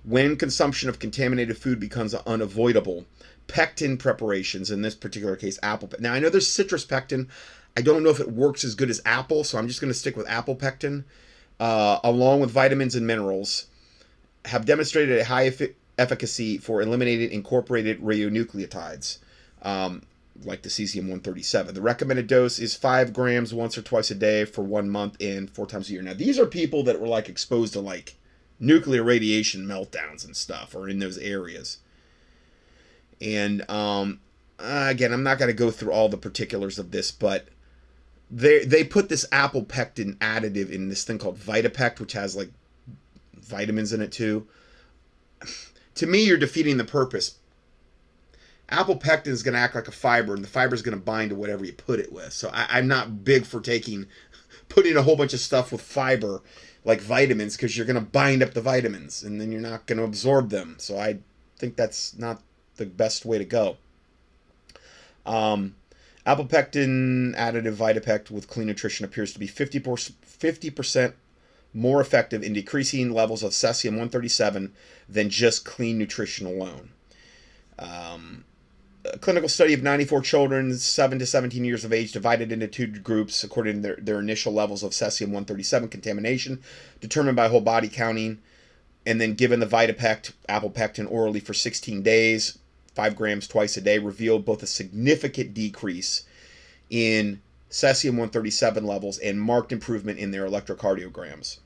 When 0.04 0.36
consumption 0.36 0.88
of 0.88 1.00
contaminated 1.00 1.58
food 1.58 1.80
becomes 1.80 2.14
unavoidable, 2.14 3.06
pectin 3.48 3.96
preparations, 3.96 4.70
in 4.70 4.82
this 4.82 4.94
particular 4.94 5.34
case, 5.34 5.58
apple. 5.62 5.90
Now 5.98 6.12
I 6.12 6.20
know 6.20 6.28
there's 6.28 6.46
citrus 6.46 6.84
pectin. 6.84 7.28
I 7.76 7.82
don't 7.82 8.04
know 8.04 8.10
if 8.10 8.20
it 8.20 8.30
works 8.30 8.62
as 8.62 8.76
good 8.76 8.88
as 8.88 9.02
apple, 9.04 9.42
so 9.42 9.58
I'm 9.58 9.66
just 9.66 9.80
gonna 9.80 9.94
stick 9.94 10.16
with 10.16 10.28
apple 10.28 10.54
pectin, 10.54 11.04
uh, 11.58 11.98
along 12.04 12.40
with 12.40 12.50
vitamins 12.50 12.94
and 12.94 13.06
minerals, 13.06 13.66
have 14.44 14.64
demonstrated 14.64 15.18
a 15.18 15.24
high 15.24 15.50
efficacy 15.98 16.58
for 16.58 16.82
eliminating 16.82 17.30
incorporated 17.30 18.00
radionuclides, 18.00 19.18
um, 19.62 20.02
like 20.44 20.62
the 20.62 20.68
cesium 20.68 21.02
137. 21.02 21.74
The 21.74 21.80
recommended 21.80 22.26
dose 22.26 22.58
is 22.58 22.74
five 22.74 23.12
grams 23.12 23.54
once 23.54 23.78
or 23.78 23.82
twice 23.82 24.10
a 24.10 24.14
day 24.14 24.44
for 24.44 24.62
one 24.62 24.90
month 24.90 25.16
and 25.20 25.50
four 25.50 25.66
times 25.66 25.88
a 25.88 25.92
year. 25.92 26.02
Now, 26.02 26.14
these 26.14 26.38
are 26.38 26.46
people 26.46 26.82
that 26.84 27.00
were 27.00 27.08
like 27.08 27.28
exposed 27.28 27.72
to 27.72 27.80
like 27.80 28.16
nuclear 28.60 29.02
radiation 29.02 29.66
meltdowns 29.66 30.24
and 30.24 30.36
stuff, 30.36 30.74
or 30.74 30.88
in 30.88 30.98
those 30.98 31.18
areas. 31.18 31.78
And 33.20 33.68
um, 33.70 34.20
again, 34.58 35.12
I'm 35.12 35.22
not 35.22 35.38
going 35.38 35.50
to 35.50 35.56
go 35.56 35.70
through 35.70 35.92
all 35.92 36.08
the 36.08 36.18
particulars 36.18 36.78
of 36.78 36.90
this, 36.90 37.10
but 37.10 37.48
they 38.30 38.64
they 38.64 38.84
put 38.84 39.08
this 39.08 39.24
apple 39.32 39.62
pectin 39.62 40.16
additive 40.16 40.70
in 40.70 40.88
this 40.88 41.04
thing 41.04 41.16
called 41.16 41.38
Vitapect, 41.38 42.00
which 42.00 42.12
has 42.12 42.36
like 42.36 42.50
vitamins 43.34 43.92
in 43.92 44.02
it 44.02 44.12
too 44.12 44.46
to 45.96 46.06
me, 46.06 46.24
you're 46.24 46.36
defeating 46.36 46.76
the 46.76 46.84
purpose. 46.84 47.38
Apple 48.68 48.96
pectin 48.96 49.32
is 49.32 49.42
going 49.42 49.54
to 49.54 49.60
act 49.60 49.74
like 49.74 49.88
a 49.88 49.92
fiber, 49.92 50.34
and 50.34 50.42
the 50.42 50.48
fiber 50.48 50.74
is 50.74 50.82
going 50.82 50.96
to 50.96 51.02
bind 51.02 51.30
to 51.30 51.36
whatever 51.36 51.64
you 51.64 51.72
put 51.72 52.00
it 52.00 52.12
with. 52.12 52.32
So 52.32 52.50
I, 52.52 52.78
am 52.78 52.88
not 52.88 53.24
big 53.24 53.44
for 53.44 53.60
taking, 53.60 54.06
putting 54.68 54.96
a 54.96 55.02
whole 55.02 55.16
bunch 55.16 55.34
of 55.34 55.40
stuff 55.40 55.72
with 55.72 55.80
fiber, 55.80 56.42
like 56.84 57.00
vitamins, 57.00 57.56
because 57.56 57.76
you're 57.76 57.86
going 57.86 57.94
to 57.94 58.00
bind 58.00 58.42
up 58.42 58.54
the 58.54 58.60
vitamins, 58.60 59.22
and 59.22 59.40
then 59.40 59.52
you're 59.52 59.60
not 59.60 59.86
going 59.86 59.98
to 59.98 60.04
absorb 60.04 60.50
them. 60.50 60.76
So 60.78 60.98
I 60.98 61.18
think 61.58 61.76
that's 61.76 62.16
not 62.18 62.42
the 62.76 62.86
best 62.86 63.24
way 63.24 63.38
to 63.38 63.44
go. 63.44 63.76
Um, 65.24 65.74
apple 66.24 66.46
pectin 66.46 67.34
additive 67.36 67.74
Vitapect 67.74 68.30
with 68.30 68.48
clean 68.48 68.66
nutrition 68.66 69.04
appears 69.04 69.32
to 69.32 69.40
be 69.40 69.46
50 69.48 69.80
percent 70.70 71.14
more 71.76 72.00
effective 72.00 72.42
in 72.42 72.54
decreasing 72.54 73.12
levels 73.12 73.42
of 73.42 73.52
cesium 73.52 73.90
137 73.90 74.72
than 75.08 75.28
just 75.28 75.66
clean 75.66 75.98
nutrition 75.98 76.46
alone. 76.46 76.88
Um, 77.78 78.44
a 79.04 79.18
clinical 79.18 79.48
study 79.48 79.74
of 79.74 79.82
94 79.82 80.22
children, 80.22 80.74
7 80.74 81.18
to 81.18 81.26
17 81.26 81.64
years 81.66 81.84
of 81.84 81.92
age, 81.92 82.12
divided 82.12 82.50
into 82.50 82.66
two 82.66 82.86
groups 82.86 83.44
according 83.44 83.76
to 83.76 83.80
their, 83.82 83.96
their 83.96 84.18
initial 84.18 84.54
levels 84.54 84.82
of 84.82 84.92
cesium 84.92 85.26
137 85.26 85.90
contamination, 85.90 86.62
determined 87.00 87.36
by 87.36 87.48
whole 87.48 87.60
body 87.60 87.88
counting, 87.88 88.38
and 89.04 89.20
then 89.20 89.34
given 89.34 89.60
the 89.60 89.66
Vitapect, 89.66 90.32
apple 90.48 90.70
pectin 90.70 91.06
orally 91.06 91.40
for 91.40 91.52
16 91.52 92.02
days, 92.02 92.58
5 92.94 93.14
grams 93.14 93.46
twice 93.46 93.76
a 93.76 93.82
day, 93.82 93.98
revealed 93.98 94.46
both 94.46 94.62
a 94.62 94.66
significant 94.66 95.52
decrease 95.52 96.24
in 96.88 97.42
cesium 97.70 98.12
137 98.12 98.86
levels 98.86 99.18
and 99.18 99.38
marked 99.38 99.72
improvement 99.72 100.18
in 100.18 100.30
their 100.30 100.48
electrocardiograms. 100.48 101.58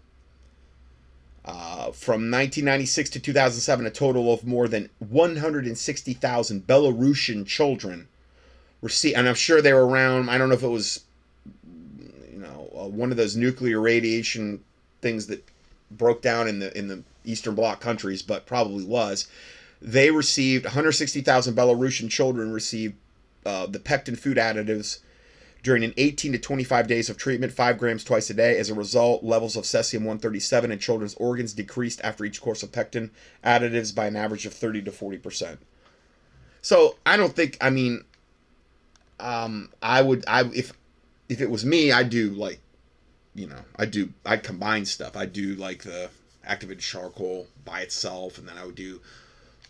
Uh, 1.45 1.91
from 1.93 2.31
1996 2.31 3.11
to 3.11 3.21
2007, 3.21 3.87
a 3.87 3.91
total 3.91 4.33
of 4.33 4.47
more 4.47 4.69
than 4.69 4.91
160,000 4.99 6.67
Belarusian 6.67 7.47
children 7.47 8.09
received, 8.83 9.17
and 9.17 9.27
I'm 9.27 9.35
sure 9.35 9.62
they 9.62 9.73
were 9.73 9.87
around. 9.87 10.29
I 10.29 10.37
don't 10.37 10.51
know 10.51 10.55
if 10.55 10.62
it 10.62 10.69
was, 10.69 11.05
you 12.31 12.39
know, 12.39 12.71
uh, 12.77 12.89
one 12.89 13.11
of 13.11 13.17
those 13.17 13.37
nuclear 13.37 13.81
radiation 13.81 14.62
things 15.01 15.27
that 15.29 15.43
broke 15.91 16.21
down 16.21 16.47
in 16.47 16.59
the 16.59 16.77
in 16.77 16.89
the 16.89 17.03
Eastern 17.25 17.55
Bloc 17.55 17.81
countries, 17.81 18.23
but 18.23 18.47
probably 18.47 18.85
was. 18.85 19.27
They 19.83 20.11
received 20.11 20.65
160,000 20.65 21.55
Belarusian 21.55 22.11
children 22.11 22.53
received 22.53 22.95
uh, 23.47 23.65
the 23.67 23.81
pectin 23.81 24.15
food 24.15 24.37
additives 24.37 24.99
during 25.62 25.85
an 25.85 25.95
18 25.97 26.32
to 26.32 26.39
25 26.39 26.87
days 26.87 27.11
of 27.11 27.16
treatment, 27.16 27.53
5 27.53 27.78
grams 27.78 28.05
twice 28.05 28.31
a 28.31 28.35
day. 28.35 28.59
As 28.59 28.70
a 28.70 28.74
result, 28.74 29.23
levels 29.23 29.57
of 29.57 29.65
cesium 29.65 30.01
137 30.01 30.73
in 30.73 30.78
children's 30.78 31.15
organs 31.15 31.53
decreased 31.53 32.01
after 32.03 32.24
each 32.24 32.41
course 32.41 32.62
of 32.62 32.73
pectin 32.73 33.11
additives 33.45 33.95
by 33.95 34.07
an 34.07 34.16
average 34.16 34.47
of 34.47 34.55
30 34.55 34.82
to 34.82 34.91
40%. 34.91 35.59
So 36.62 36.97
I 37.07 37.16
don't 37.16 37.35
think, 37.35 37.57
I 37.61 37.70
mean, 37.70 38.05
um, 39.19 39.70
I 39.82 40.03
would, 40.03 40.24
I 40.27 40.45
if 40.55 40.73
if 41.28 41.41
it 41.41 41.51
was 41.51 41.65
me, 41.65 41.93
I'd 41.93 42.11
do 42.11 42.31
like, 42.31 42.61
you 43.35 43.47
know, 43.47 43.61
I 43.77 43.87
do, 43.87 44.11
I'd 44.27 44.43
combine 44.43 44.85
stuff. 44.85 45.16
I'd 45.16 45.32
do 45.32 45.55
like 45.55 45.85
the 45.85 46.11
activated 46.45 46.82
charcoal 46.82 47.47
by 47.65 47.81
itself, 47.81 48.37
and 48.37 48.49
then 48.49 48.59
I 48.59 48.66
would 48.66 48.74
do 48.74 49.01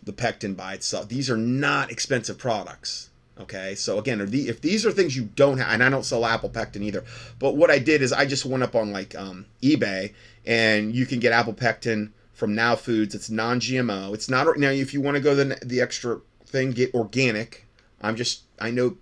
the 0.03 0.13
pectin 0.13 0.55
by 0.55 0.75
itself. 0.75 1.09
These 1.09 1.29
are 1.29 1.37
not 1.37 1.91
expensive 1.91 2.39
products. 2.39 3.11
Okay, 3.41 3.75
so 3.75 3.99
again, 3.99 4.21
if, 4.21 4.31
the, 4.31 4.49
if 4.49 4.61
these 4.61 4.85
are 4.85 4.93
things 4.93 5.17
you 5.17 5.25
don't 5.35 5.59
have, 5.59 5.73
and 5.73 5.83
I 5.83 5.89
don't 5.89 6.05
sell 6.05 6.27
apple 6.27 6.51
pectin 6.51 6.83
either, 6.83 7.05
but 7.39 7.57
what 7.57 7.71
I 7.71 7.79
did 7.79 8.03
is 8.03 8.13
I 8.13 8.27
just 8.27 8.45
went 8.45 8.63
up 8.63 8.75
on 8.75 8.93
like 8.93 9.15
um, 9.15 9.47
eBay, 9.63 10.13
and 10.45 10.95
you 10.95 11.07
can 11.07 11.21
get 11.21 11.33
apple 11.33 11.55
pectin 11.55 12.13
from 12.35 12.55
Now 12.55 12.77
Foods. 12.77 13.15
It's 13.15 13.31
non-GMO. 13.31 14.13
It's 14.15 14.29
not 14.29 14.59
now. 14.59 14.71
If 14.71 14.93
you 14.93 15.01
want 15.01 15.17
to 15.17 15.23
go 15.23 15.35
the 15.35 15.59
the 15.65 15.81
extra 15.81 16.21
thing, 16.45 16.73
get 16.73 16.95
organic. 16.95 17.67
I'm 18.03 18.17
just 18.17 18.43
I 18.61 18.71
know, 18.71 18.97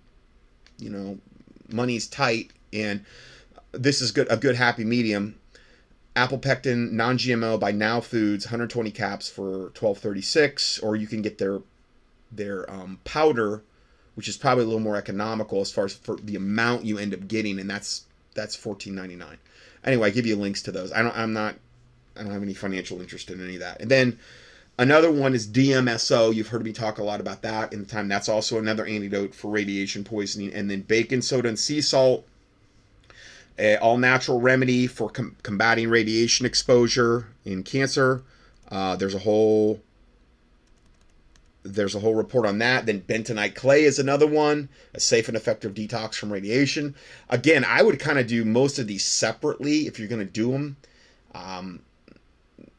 you 0.77 0.89
know, 0.89 1.19
money's 1.67 2.07
tight, 2.07 2.51
and 2.71 3.03
this 3.73 4.01
is 4.01 4.11
good 4.11 4.27
a 4.29 4.37
good 4.37 4.55
happy 4.55 4.85
medium. 4.85 5.35
Apple 6.15 6.39
pectin 6.39 6.95
non-GMO 6.95 7.59
by 7.59 7.71
Now 7.71 8.01
Foods, 8.01 8.45
120 8.45 8.91
caps 8.91 9.29
for 9.29 9.69
12.36, 9.69 10.83
or 10.83 10.95
you 10.95 11.07
can 11.07 11.21
get 11.21 11.37
their 11.37 11.61
their 12.31 12.69
um, 12.69 12.99
powder 13.03 13.63
which 14.19 14.27
is 14.27 14.35
probably 14.35 14.65
a 14.65 14.67
little 14.67 14.81
more 14.81 14.97
economical 14.97 15.61
as 15.61 15.71
far 15.71 15.85
as 15.85 15.93
for 15.93 16.17
the 16.17 16.35
amount 16.35 16.83
you 16.83 16.97
end 16.97 17.13
up 17.13 17.25
getting, 17.29 17.57
and 17.57 17.69
that's 17.69 18.03
that's 18.33 18.53
fourteen 18.53 18.93
ninety 18.93 19.15
nine. 19.15 19.37
Anyway, 19.85 20.07
I 20.07 20.09
give 20.09 20.25
you 20.25 20.35
links 20.35 20.61
to 20.63 20.73
those. 20.73 20.91
I 20.91 21.01
don't. 21.01 21.17
I'm 21.17 21.31
not. 21.31 21.55
I 22.17 22.23
don't 22.23 22.33
have 22.33 22.43
any 22.43 22.53
financial 22.53 22.99
interest 22.99 23.31
in 23.31 23.41
any 23.41 23.53
of 23.53 23.61
that. 23.61 23.79
And 23.79 23.89
then 23.89 24.19
another 24.77 25.09
one 25.09 25.33
is 25.33 25.47
DMSO. 25.47 26.35
You've 26.35 26.49
heard 26.49 26.65
me 26.65 26.73
talk 26.73 26.97
a 26.97 27.03
lot 27.03 27.21
about 27.21 27.43
that 27.43 27.71
in 27.71 27.79
the 27.79 27.85
time. 27.85 28.09
That's 28.09 28.27
also 28.27 28.59
another 28.59 28.85
antidote 28.85 29.33
for 29.33 29.49
radiation 29.49 30.03
poisoning. 30.03 30.53
And 30.53 30.69
then 30.69 30.81
baking 30.81 31.21
soda 31.21 31.47
and 31.47 31.57
sea 31.57 31.79
salt, 31.79 32.27
a 33.57 33.77
all 33.77 33.97
natural 33.97 34.41
remedy 34.41 34.85
for 34.85 35.09
com- 35.09 35.37
combating 35.43 35.89
radiation 35.89 36.45
exposure 36.45 37.27
in 37.45 37.63
cancer. 37.63 38.21
Uh, 38.69 38.97
there's 38.97 39.15
a 39.15 39.19
whole 39.19 39.79
there's 41.73 41.95
a 41.95 41.99
whole 41.99 42.15
report 42.15 42.45
on 42.45 42.59
that. 42.59 42.85
Then 42.85 43.01
bentonite 43.01 43.55
clay 43.55 43.83
is 43.83 43.99
another 43.99 44.27
one, 44.27 44.69
a 44.93 44.99
safe 44.99 45.27
and 45.27 45.37
effective 45.37 45.73
detox 45.73 46.15
from 46.15 46.31
radiation. 46.31 46.95
Again, 47.29 47.65
I 47.65 47.81
would 47.81 47.99
kind 47.99 48.19
of 48.19 48.27
do 48.27 48.45
most 48.45 48.79
of 48.79 48.87
these 48.87 49.05
separately 49.05 49.87
if 49.87 49.99
you're 49.99 50.07
going 50.07 50.25
to 50.25 50.31
do 50.31 50.51
them. 50.51 50.77
Um, 51.33 51.81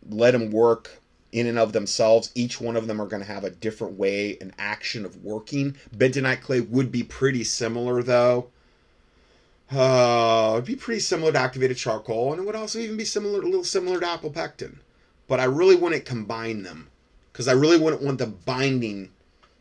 let 0.09 0.33
them 0.33 0.51
work 0.51 1.01
in 1.33 1.47
and 1.47 1.59
of 1.59 1.73
themselves. 1.73 2.31
Each 2.35 2.61
one 2.61 2.77
of 2.77 2.87
them 2.87 3.01
are 3.01 3.07
going 3.07 3.23
to 3.23 3.33
have 3.33 3.45
a 3.45 3.51
different 3.51 3.99
way 3.99 4.37
and 4.41 4.53
action 4.59 5.05
of 5.05 5.23
working. 5.25 5.77
Bentonite 5.97 6.41
clay 6.41 6.61
would 6.61 6.91
be 6.91 7.03
pretty 7.03 7.45
similar 7.45 8.03
though. 8.03 8.51
Uh, 9.73 10.55
it'd 10.55 10.65
be 10.65 10.75
pretty 10.75 11.01
similar 11.01 11.31
to 11.31 11.39
activated 11.39 11.77
charcoal, 11.77 12.33
and 12.33 12.43
it 12.43 12.45
would 12.45 12.57
also 12.57 12.81
even 12.81 12.97
be 12.97 13.05
similar, 13.05 13.41
a 13.41 13.45
little 13.45 13.63
similar 13.63 14.01
to 14.01 14.09
apple 14.09 14.31
pectin. 14.31 14.81
But 15.29 15.39
I 15.39 15.45
really 15.45 15.77
wouldn't 15.77 16.05
combine 16.05 16.65
them 16.65 16.91
because 17.33 17.49
I 17.49 17.53
really 17.53 17.79
wouldn't 17.79 18.03
want 18.03 18.19
them 18.19 18.39
binding 18.45 19.11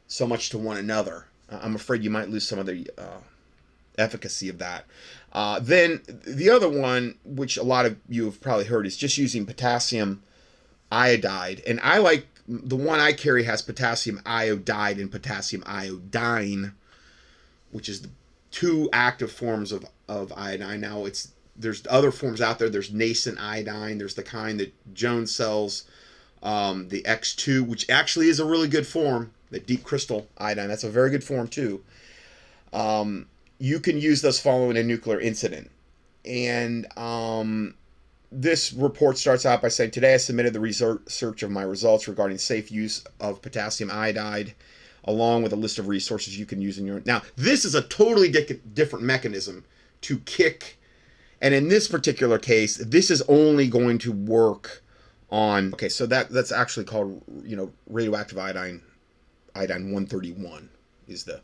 so 0.07 0.27
much 0.27 0.49
to 0.49 0.57
one 0.57 0.77
another. 0.77 1.25
I'm 1.49 1.75
afraid 1.75 2.03
you 2.03 2.09
might 2.09 2.29
lose 2.29 2.47
some 2.47 2.59
of 2.59 2.65
the 2.65 2.89
uh, 2.97 3.19
efficacy 3.97 4.49
of 4.49 4.57
that. 4.59 4.85
Uh, 5.31 5.59
then 5.59 6.01
the 6.07 6.49
other 6.49 6.69
one, 6.69 7.15
which 7.23 7.57
a 7.57 7.63
lot 7.63 7.85
of 7.85 7.97
you 8.07 8.25
have 8.25 8.41
probably 8.41 8.65
heard, 8.65 8.85
is 8.85 8.97
just 8.97 9.17
using 9.17 9.45
potassium 9.45 10.23
iodide. 10.91 11.61
And 11.67 11.79
I 11.81 11.99
like 11.99 12.27
the 12.47 12.75
one 12.75 12.99
I 12.99 13.13
carry 13.13 13.43
has 13.43 13.61
potassium 13.61 14.21
iodide 14.25 14.97
and 14.97 15.11
potassium 15.11 15.63
iodine, 15.65 16.73
which 17.71 17.87
is 17.89 18.01
the 18.01 18.09
two 18.51 18.89
active 18.91 19.31
forms 19.31 19.71
of, 19.71 19.85
of 20.07 20.33
iodine. 20.35 20.81
Now 20.81 21.05
it's 21.05 21.31
there's 21.55 21.85
other 21.89 22.11
forms 22.11 22.41
out 22.41 22.57
there. 22.57 22.69
There's 22.69 22.91
nascent 22.91 23.37
iodine. 23.39 23.97
There's 23.97 24.15
the 24.15 24.23
kind 24.23 24.59
that 24.59 24.73
Jones 24.93 25.35
sells 25.35 25.83
um, 26.43 26.89
the 26.89 27.01
X2, 27.03 27.67
which 27.67 27.89
actually 27.89 28.29
is 28.29 28.39
a 28.39 28.45
really 28.45 28.67
good 28.67 28.87
form, 28.87 29.31
the 29.51 29.59
deep 29.59 29.83
crystal 29.83 30.27
iodine. 30.37 30.67
That's 30.67 30.83
a 30.83 30.89
very 30.89 31.09
good 31.09 31.23
form 31.23 31.47
too. 31.47 31.83
Um, 32.71 33.27
you 33.59 33.79
can 33.79 33.99
use 33.99 34.21
this 34.21 34.39
following 34.39 34.77
a 34.77 34.83
nuclear 34.83 35.19
incident. 35.19 35.69
And 36.25 36.87
um, 36.97 37.75
this 38.31 38.73
report 38.73 39.17
starts 39.17 39.45
out 39.45 39.61
by 39.61 39.69
saying 39.69 39.91
Today 39.91 40.13
I 40.13 40.17
submitted 40.17 40.53
the 40.53 40.59
research 40.59 41.43
of 41.43 41.51
my 41.51 41.63
results 41.63 42.07
regarding 42.07 42.37
safe 42.37 42.71
use 42.71 43.03
of 43.19 43.41
potassium 43.41 43.89
iodide, 43.91 44.53
along 45.03 45.43
with 45.43 45.53
a 45.53 45.57
list 45.57 45.79
of 45.79 45.87
resources 45.87 46.37
you 46.37 46.45
can 46.45 46.61
use 46.61 46.77
in 46.77 46.85
your. 46.85 47.01
Now, 47.05 47.21
this 47.35 47.65
is 47.65 47.75
a 47.75 47.81
totally 47.81 48.29
di- 48.29 48.59
different 48.73 49.05
mechanism 49.05 49.65
to 50.01 50.19
kick. 50.19 50.77
And 51.41 51.53
in 51.53 51.69
this 51.69 51.87
particular 51.87 52.37
case, 52.37 52.77
this 52.77 53.09
is 53.09 53.21
only 53.23 53.67
going 53.67 53.97
to 53.99 54.11
work 54.11 54.83
on 55.31 55.73
okay 55.73 55.89
so 55.89 56.05
that 56.05 56.29
that's 56.29 56.51
actually 56.51 56.85
called 56.85 57.21
you 57.43 57.55
know 57.55 57.71
radioactive 57.87 58.37
iodine 58.37 58.81
iodine 59.55 59.83
131 59.91 60.69
is 61.07 61.23
the 61.23 61.41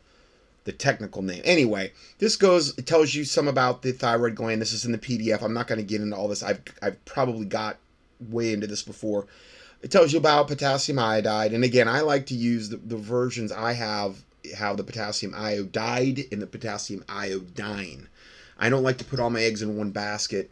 the 0.64 0.72
technical 0.72 1.22
name. 1.22 1.42
Anyway 1.44 1.92
this 2.18 2.36
goes 2.36 2.76
it 2.76 2.86
tells 2.86 3.14
you 3.14 3.24
some 3.24 3.46
about 3.46 3.82
the 3.82 3.92
thyroid 3.92 4.34
gland. 4.34 4.60
This 4.60 4.72
is 4.72 4.84
in 4.84 4.92
the 4.92 4.98
pdf 4.98 5.42
i'm 5.42 5.54
not 5.54 5.68
going 5.68 5.78
to 5.78 5.84
get 5.84 6.00
into 6.00 6.16
all 6.16 6.28
this. 6.28 6.42
I've 6.42 6.60
i've 6.82 7.02
probably 7.04 7.46
got 7.46 7.78
way 8.28 8.52
into 8.52 8.66
this 8.66 8.82
before. 8.82 9.26
It 9.82 9.90
tells 9.90 10.12
you 10.12 10.18
about 10.18 10.48
potassium 10.48 10.98
iodide. 10.98 11.52
And 11.52 11.62
again 11.62 11.88
i 11.88 12.00
like 12.00 12.26
to 12.26 12.34
use 12.34 12.68
the, 12.68 12.78
the 12.78 12.96
versions 12.96 13.52
i 13.52 13.72
have 13.72 14.24
have 14.56 14.76
the 14.76 14.84
potassium 14.84 15.34
iodide 15.36 16.24
and 16.32 16.42
the 16.42 16.46
potassium 16.46 17.04
iodine. 17.08 18.08
I 18.58 18.68
don't 18.68 18.84
like 18.84 18.98
to 18.98 19.04
put 19.04 19.20
all 19.20 19.30
my 19.30 19.42
eggs 19.42 19.62
in 19.62 19.76
one 19.76 19.90
basket 19.92 20.50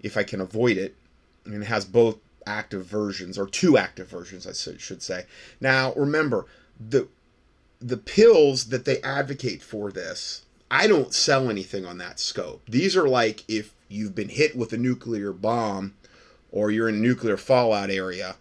if 0.00 0.16
i 0.16 0.24
can 0.24 0.40
avoid 0.40 0.76
it. 0.76 0.96
And 1.44 1.62
it 1.62 1.66
has 1.66 1.84
both 1.84 2.18
active 2.46 2.84
versions 2.86 3.38
or 3.38 3.46
two 3.46 3.76
active 3.76 4.08
versions 4.08 4.46
I 4.46 4.52
should 4.78 5.02
say. 5.02 5.26
Now 5.60 5.92
remember 5.94 6.46
the 6.78 7.08
the 7.80 7.96
pills 7.96 8.66
that 8.66 8.84
they 8.84 9.00
advocate 9.02 9.62
for 9.62 9.90
this 9.90 10.42
I 10.70 10.86
don't 10.86 11.12
sell 11.12 11.50
anything 11.50 11.84
on 11.84 11.98
that 11.98 12.18
scope. 12.18 12.62
These 12.66 12.96
are 12.96 13.06
like 13.06 13.44
if 13.46 13.74
you've 13.88 14.14
been 14.14 14.30
hit 14.30 14.56
with 14.56 14.72
a 14.72 14.78
nuclear 14.78 15.30
bomb 15.30 15.94
or 16.50 16.70
you're 16.70 16.88
in 16.88 16.94
a 16.94 16.98
nuclear 16.98 17.36
fallout 17.36 17.90
area 17.90 18.36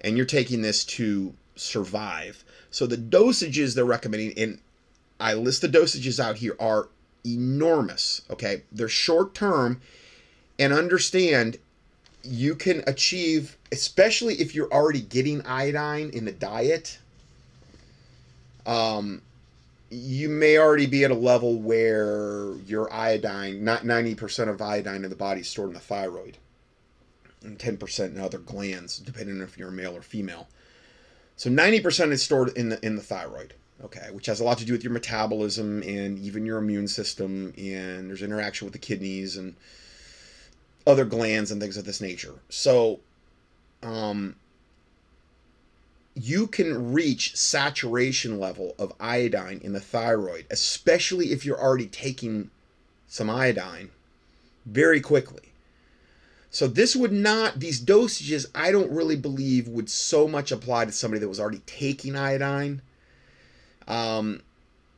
and 0.00 0.16
you're 0.16 0.26
taking 0.26 0.62
this 0.62 0.84
to 0.84 1.34
survive. 1.54 2.44
So 2.70 2.88
the 2.88 2.96
dosages 2.96 3.76
they're 3.76 3.84
recommending 3.84 4.36
and 4.36 4.58
I 5.20 5.34
list 5.34 5.62
the 5.62 5.68
dosages 5.68 6.18
out 6.18 6.38
here 6.38 6.56
are 6.58 6.88
enormous, 7.24 8.22
okay? 8.30 8.62
They're 8.72 8.88
short 8.88 9.32
term 9.34 9.80
and 10.58 10.72
understand 10.72 11.58
you 12.26 12.54
can 12.54 12.82
achieve, 12.86 13.56
especially 13.72 14.34
if 14.34 14.54
you're 14.54 14.72
already 14.72 15.00
getting 15.00 15.44
iodine 15.46 16.10
in 16.10 16.24
the 16.24 16.32
diet. 16.32 16.98
Um, 18.66 19.22
you 19.90 20.28
may 20.28 20.58
already 20.58 20.86
be 20.86 21.04
at 21.04 21.10
a 21.10 21.14
level 21.14 21.58
where 21.60 22.54
your 22.66 22.92
iodine, 22.92 23.64
not 23.64 23.82
90% 23.84 24.48
of 24.48 24.60
iodine 24.60 25.04
in 25.04 25.10
the 25.10 25.16
body 25.16 25.42
is 25.42 25.48
stored 25.48 25.68
in 25.68 25.74
the 25.74 25.80
thyroid. 25.80 26.38
and 27.42 27.58
10% 27.58 28.14
in 28.14 28.20
other 28.20 28.38
glands, 28.38 28.98
depending 28.98 29.36
on 29.36 29.42
if 29.42 29.56
you're 29.58 29.68
a 29.68 29.72
male 29.72 29.96
or 29.96 30.02
female. 30.02 30.48
So 31.36 31.50
90% 31.50 32.12
is 32.12 32.22
stored 32.22 32.56
in 32.56 32.70
the 32.70 32.84
in 32.84 32.96
the 32.96 33.02
thyroid, 33.02 33.54
okay, 33.84 34.08
which 34.12 34.26
has 34.26 34.40
a 34.40 34.44
lot 34.44 34.58
to 34.58 34.64
do 34.64 34.72
with 34.72 34.82
your 34.82 34.92
metabolism 34.92 35.82
and 35.82 36.18
even 36.18 36.46
your 36.46 36.58
immune 36.58 36.88
system, 36.88 37.52
and 37.56 38.08
there's 38.08 38.22
interaction 38.22 38.66
with 38.66 38.72
the 38.72 38.78
kidneys 38.78 39.36
and 39.36 39.54
other 40.86 41.04
glands 41.04 41.50
and 41.50 41.60
things 41.60 41.76
of 41.76 41.84
this 41.84 42.00
nature. 42.00 42.34
So, 42.48 43.00
um, 43.82 44.36
you 46.14 46.46
can 46.46 46.92
reach 46.92 47.36
saturation 47.36 48.40
level 48.40 48.74
of 48.78 48.92
iodine 48.98 49.60
in 49.62 49.74
the 49.74 49.80
thyroid, 49.80 50.46
especially 50.50 51.26
if 51.32 51.44
you're 51.44 51.60
already 51.60 51.86
taking 51.86 52.50
some 53.06 53.28
iodine, 53.28 53.90
very 54.64 55.00
quickly. 55.00 55.52
So 56.50 56.66
this 56.66 56.96
would 56.96 57.12
not 57.12 57.60
these 57.60 57.84
dosages 57.84 58.46
I 58.54 58.72
don't 58.72 58.90
really 58.90 59.16
believe 59.16 59.68
would 59.68 59.90
so 59.90 60.26
much 60.26 60.50
apply 60.50 60.86
to 60.86 60.92
somebody 60.92 61.20
that 61.20 61.28
was 61.28 61.38
already 61.38 61.60
taking 61.66 62.16
iodine. 62.16 62.80
Um, 63.86 64.40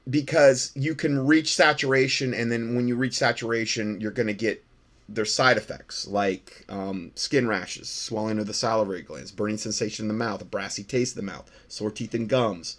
because 0.09 0.71
you 0.75 0.95
can 0.95 1.27
reach 1.27 1.55
saturation 1.55 2.33
and 2.33 2.51
then 2.51 2.77
when 2.77 2.89
you 2.89 2.97
reach 2.97 3.19
saturation 3.19 4.01
you're 4.01 4.11
going 4.11 4.29
to 4.29 4.33
get 4.33 4.65
their 5.09 5.25
side 5.25 5.57
effects 5.57 6.07
like 6.07 6.65
um, 6.69 7.13
skin 7.15 7.49
rashes, 7.49 7.89
swelling 7.89 8.39
of 8.39 8.47
the 8.47 8.55
salivary 8.55 9.03
glands, 9.03 9.33
burning 9.33 9.57
sensation 9.57 10.05
in 10.05 10.09
the 10.09 10.15
mouth, 10.15 10.43
a 10.43 10.45
brassy 10.45 10.83
taste 10.85 11.17
in 11.17 11.25
the 11.25 11.33
mouth, 11.33 11.51
sore 11.67 11.91
teeth 11.91 12.15
and 12.15 12.29
gums, 12.29 12.77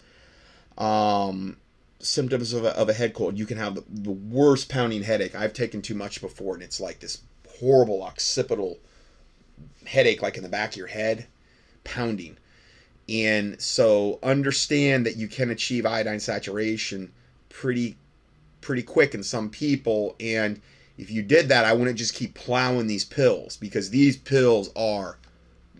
um, 0.78 1.58
symptoms 2.00 2.54
of 2.54 2.66
a, 2.66 2.78
of 2.78 2.88
a 2.88 2.94
head 2.94 3.14
cold. 3.14 3.38
You 3.38 3.46
can 3.46 3.58
have 3.58 3.76
the, 3.76 3.84
the 3.90 4.12
worst 4.12 4.70
pounding 4.70 5.04
headache. 5.04 5.34
I've 5.34 5.54
taken 5.54 5.82
too 5.82 5.96
much 5.96 6.22
before, 6.22 6.54
and 6.54 6.64
it's 6.64 6.80
like 6.80 7.00
this 7.00 7.22
horrible 7.60 8.04
occipital 8.04 8.78
headache, 9.86 10.22
like 10.22 10.38
in 10.38 10.44
the 10.44 10.50
back 10.50 10.72
of 10.72 10.78
your 10.78 10.88
head, 10.88 11.26
pounding. 11.84 12.38
And 13.10 13.60
so 13.60 14.20
understand 14.22 15.08
that 15.08 15.18
you 15.18 15.28
can 15.28 15.50
achieve 15.50 15.86
iodine 15.86 16.20
saturation 16.20 17.12
pretty 17.50 17.98
pretty 18.62 18.84
quick 18.84 19.16
in 19.16 19.24
some 19.24 19.50
people 19.50 20.16
and 20.20 20.62
if 21.00 21.10
you 21.10 21.22
did 21.24 21.48
that, 21.48 21.64
I 21.64 21.72
wouldn't 21.72 21.98
just 21.98 22.14
keep 22.14 22.34
plowing 22.34 22.88
these 22.88 23.06
pills 23.06 23.56
because 23.56 23.90
these 23.90 24.18
pills 24.18 24.70
are 24.76 25.18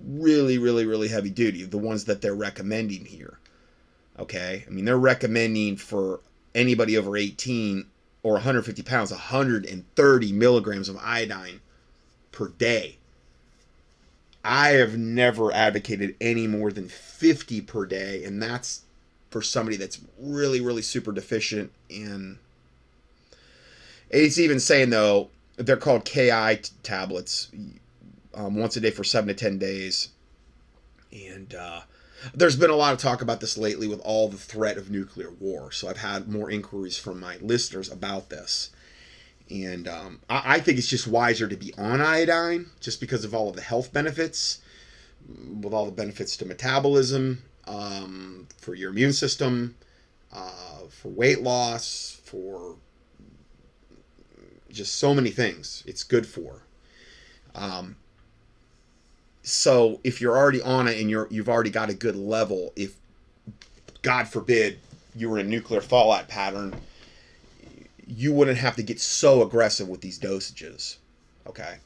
really, 0.02 0.58
really, 0.58 0.86
really 0.86 1.10
heavy 1.10 1.30
duty. 1.30 1.64
The 1.66 1.78
ones 1.78 2.06
that 2.06 2.22
they're 2.22 2.34
recommending 2.34 3.04
here. 3.04 3.38
Okay. 4.18 4.64
I 4.66 4.70
mean, 4.70 4.86
they're 4.86 4.98
recommending 4.98 5.76
for 5.76 6.22
anybody 6.56 6.98
over 6.98 7.18
18 7.18 7.86
or 8.24 8.34
150 8.34 8.82
pounds, 8.84 9.12
130 9.12 10.32
milligrams 10.32 10.88
of 10.88 10.98
iodine 11.02 11.60
per 12.32 12.48
day. 12.48 12.98
I 14.46 14.70
have 14.70 14.98
never 14.98 15.52
advocated 15.52 16.16
any 16.22 16.48
more 16.48 16.72
than 16.72 16.88
50 16.88 17.60
per 17.62 17.86
day, 17.86 18.24
and 18.24 18.42
that's 18.42 18.84
for 19.30 19.42
somebody 19.42 19.76
that's 19.76 20.00
really, 20.18 20.62
really 20.62 20.82
super 20.82 21.12
deficient 21.12 21.74
in 21.90 22.40
it's 24.10 24.40
even 24.40 24.60
saying 24.60 24.90
though 24.90 25.30
they're 25.58 25.78
called 25.78 26.06
KI 26.06 26.62
tablets, 26.84 27.52
um, 28.34 28.56
once 28.56 28.76
a 28.78 28.80
day 28.80 28.92
for 28.92 29.04
seven 29.04 29.28
to 29.28 29.34
ten 29.34 29.58
days, 29.58 30.10
and 31.12 31.54
uh, 31.54 31.82
there's 32.34 32.56
been 32.56 32.70
a 32.70 32.76
lot 32.76 32.94
of 32.94 33.00
talk 33.00 33.22
about 33.22 33.40
this 33.40 33.58
lately 33.58 33.88
with 33.88 34.00
all 34.02 34.28
the 34.28 34.38
threat 34.38 34.78
of 34.78 34.90
nuclear 34.90 35.32
war. 35.32 35.72
So 35.72 35.88
I've 35.88 35.98
had 35.98 36.30
more 36.30 36.52
inquiries 36.52 36.98
from 36.98 37.20
my 37.20 37.38
listeners 37.38 37.92
about 37.92 38.30
this. 38.30 38.72
And 39.50 39.88
um, 39.88 40.20
I, 40.30 40.56
I 40.56 40.60
think 40.60 40.78
it's 40.78 40.88
just 40.88 41.08
wiser 41.08 41.48
to 41.48 41.58
be 41.58 41.74
on 41.78 42.02
iodine 42.02 42.68
just 42.80 43.00
because 43.00 43.24
of 43.26 43.34
all 43.34 43.50
of 43.50 43.56
the 43.56 43.62
health 43.62 43.92
benefits, 43.92 44.60
with 45.62 45.74
all 45.74 45.86
the 45.86 45.92
benefits 45.92 46.38
to 46.38 46.46
metabolism, 46.46 47.44
um, 47.68 48.48
for 48.58 48.76
your 48.76 48.92
immune 48.92 49.14
system, 49.14 49.76
uh, 50.32 50.88
for 50.90 51.10
weight 51.10 51.42
loss, 51.42 52.20
for 52.24 52.76
just 54.72 54.96
so 54.96 55.14
many 55.14 55.30
things 55.30 55.84
it's 55.86 56.04
good 56.04 56.26
for. 56.26 56.64
Um, 57.56 57.96
so 59.42 60.00
if 60.04 60.22
you're 60.22 60.38
already 60.38 60.62
on 60.62 60.88
it 60.88 61.00
and 61.00 61.10
you're 61.10 61.28
you've 61.32 61.50
already 61.50 61.72
got 61.72 61.90
a 61.90 61.94
good 61.94 62.16
level, 62.16 62.72
if 62.76 62.96
God 64.02 64.28
forbid 64.28 64.80
you 65.16 65.30
were 65.30 65.40
in 65.40 65.48
a 65.48 65.50
nuclear 65.50 65.82
fallout 65.82 66.28
pattern, 66.28 66.76
you 68.06 68.34
wouldn't 68.34 68.58
have 68.58 68.76
to 68.76 68.84
get 68.84 69.00
so 69.00 69.42
aggressive 69.42 69.88
with 69.88 70.02
these 70.02 70.20
dosages. 70.20 70.98
Okay. 71.48 71.78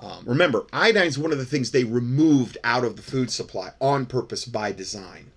Um, 0.00 0.24
remember, 0.26 0.66
iodine 0.72 1.06
is 1.06 1.18
one 1.18 1.30
of 1.30 1.38
the 1.38 1.44
things 1.44 1.70
they 1.70 1.84
removed 1.84 2.58
out 2.64 2.84
of 2.84 2.96
the 2.96 3.02
food 3.02 3.30
supply 3.30 3.70
on 3.80 4.06
purpose 4.06 4.44
by 4.44 4.72
design. 4.72 5.30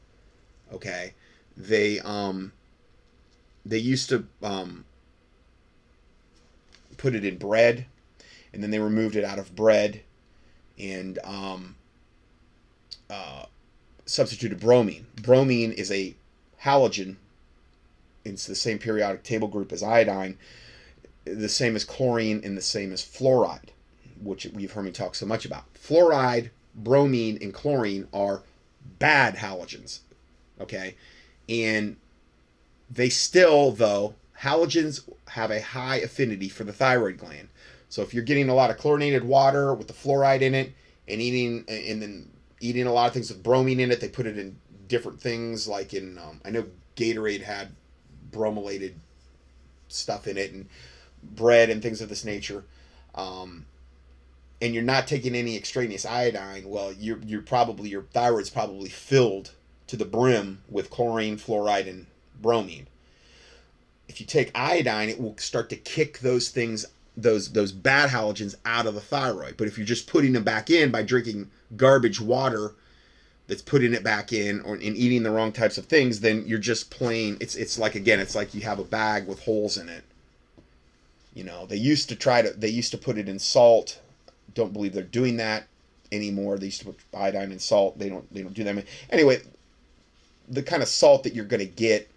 Okay, 0.74 1.14
they 1.56 2.00
um, 2.00 2.52
they 3.64 3.78
used 3.78 4.10
to 4.10 4.26
um, 4.42 4.86
put 6.98 7.16
it 7.16 7.26
in 7.26 7.38
bread, 7.38 7.86
and 8.54 8.62
then 8.64 8.72
they 8.72 8.80
removed 8.80 9.16
it 9.16 9.24
out 9.24 9.40
of 9.40 9.56
bread, 9.56 10.02
and 10.78 11.20
um, 11.24 11.76
uh, 13.10 13.46
substituted 14.06 14.60
bromine. 14.60 15.08
Bromine 15.22 15.72
is 15.72 15.92
a 15.92 16.16
halogen. 16.64 17.16
It's 18.24 18.48
the 18.48 18.56
same 18.56 18.80
periodic 18.80 19.24
table 19.24 19.48
group 19.48 19.72
as 19.72 19.84
iodine, 19.84 20.38
the 21.26 21.50
same 21.50 21.76
as 21.76 21.84
chlorine, 21.84 22.42
and 22.44 22.58
the 22.58 22.62
same 22.62 22.92
as 22.92 23.04
fluoride, 23.04 23.70
which 24.22 24.46
we've 24.54 24.72
heard 24.72 24.86
me 24.86 24.92
talk 24.92 25.16
so 25.16 25.26
much 25.26 25.46
about. 25.46 25.72
Fluoride, 25.74 26.50
bromine, 26.74 27.38
and 27.42 27.54
chlorine 27.54 28.08
are 28.14 28.44
bad 29.00 29.36
halogens. 29.36 30.00
Okay, 30.60 30.96
and 31.50 31.98
they 32.90 33.10
still 33.10 33.72
though 33.72 34.16
halogens 34.42 35.08
have 35.30 35.52
a 35.52 35.62
high 35.62 35.98
affinity 35.98 36.50
for 36.50 36.64
the 36.64 36.74
thyroid 36.74 37.18
gland. 37.18 37.50
So 37.90 38.02
if 38.02 38.14
you're 38.14 38.24
getting 38.24 38.50
a 38.50 38.56
lot 38.56 38.72
of 38.72 38.78
chlorinated 38.78 39.24
water 39.24 39.74
with 39.74 39.88
the 39.88 39.94
fluoride 39.94 40.42
in 40.42 40.54
it 40.54 40.74
and 41.08 41.22
eating 41.22 41.66
and 41.68 42.02
then 42.02 42.32
eating 42.60 42.88
a 42.88 42.94
lot 42.94 43.08
of 43.08 43.14
things 43.14 43.30
with 43.30 43.44
bromine 43.44 43.80
in 43.80 43.92
it, 43.92 44.02
they 44.02 44.10
put 44.10 44.26
it 44.26 44.38
in 44.38 44.58
different 44.88 45.22
things 45.22 45.68
like 45.68 45.94
in 45.94 46.18
um, 46.18 46.42
I 46.44 46.50
know 46.50 46.66
Gatorade 46.96 47.42
had 47.42 47.76
brominated 48.32 49.00
stuff 49.88 50.28
in 50.28 50.38
it 50.38 50.52
and 50.52 50.68
bread 51.24 51.70
and 51.70 51.82
things 51.82 52.02
of 52.02 52.10
this 52.10 52.26
nature. 52.26 52.66
Um, 53.14 53.66
and 54.62 54.74
you're 54.74 54.84
not 54.84 55.08
taking 55.08 55.36
any 55.36 55.56
extraneous 55.56 56.06
iodine, 56.06 56.68
well, 56.68 56.92
you're 56.94 57.20
you're 57.26 57.42
probably 57.42 57.90
your 57.90 58.04
thyroid's 58.04 58.50
probably 58.50 58.90
filled 58.90 59.52
to 59.88 59.96
the 59.96 60.06
brim 60.06 60.64
with 60.70 60.90
chlorine, 60.90 61.38
fluoride, 61.38 61.88
and 61.88 62.08
bromine 62.42 62.88
if 64.08 64.20
you 64.20 64.26
take 64.26 64.52
iodine, 64.56 65.10
it 65.10 65.20
will 65.20 65.38
start 65.38 65.70
to 65.70 65.76
kick 65.76 66.20
those 66.20 66.50
things, 66.50 66.86
those 67.18 67.52
those 67.52 67.72
bad 67.72 68.10
halogens 68.10 68.56
out 68.66 68.86
of 68.86 68.94
the 68.94 69.02
thyroid. 69.02 69.58
But 69.58 69.68
if 69.68 69.78
you're 69.78 69.88
just 69.88 70.08
putting 70.08 70.34
them 70.34 70.44
back 70.44 70.70
in 70.70 70.92
by 70.92 71.04
drinking 71.04 71.50
garbage 71.76 72.22
water 72.22 72.74
that's 73.48 73.62
putting 73.62 73.94
it 73.94 74.04
back 74.04 74.34
in 74.34 74.62
or 74.62 74.76
in 74.76 74.96
eating 74.96 75.24
the 75.24 75.32
wrong 75.32 75.52
types 75.52 75.78
of 75.78 75.86
things, 75.86 76.20
then 76.20 76.44
you're 76.46 76.60
just 76.60 76.90
plain 76.90 77.38
it's 77.40 77.56
it's 77.56 77.80
like 77.80 77.96
again, 77.96 78.20
it's 78.20 78.36
like 78.36 78.54
you 78.54 78.62
have 78.62 78.80
a 78.80 78.84
bag 78.84 79.28
with 79.28 79.44
holes 79.44 79.78
in 79.78 79.90
it. 79.90 80.04
You 81.34 81.44
know, 81.44 81.66
they 81.66 81.78
used 81.78 82.10
to 82.10 82.16
try 82.16 82.42
to 82.42 82.52
they 82.52 82.70
used 82.70 82.92
to 82.92 82.98
put 82.98 83.18
it 83.18 83.28
in 83.28 83.40
salt. 83.40 84.00
Don't 84.54 84.74
believe 84.74 84.94
they're 84.94 85.04
doing 85.04 85.38
that 85.38 85.68
anymore. 86.12 86.58
They 86.58 86.68
used 86.68 86.80
to 86.80 86.86
put 86.86 87.00
iodine 87.14 87.52
in 87.52 87.60
salt. 87.60 87.98
They 88.00 88.10
don't 88.10 88.32
they 88.34 88.42
don't 88.42 88.54
do 88.54 88.64
that. 88.64 88.86
Anyway, 89.10 89.42
the 90.48 90.64
kind 90.64 90.84
of 90.84 90.90
salt 90.90 91.24
that 91.24 91.34
you're 91.34 91.46
to 91.46 91.66
get 91.66 92.10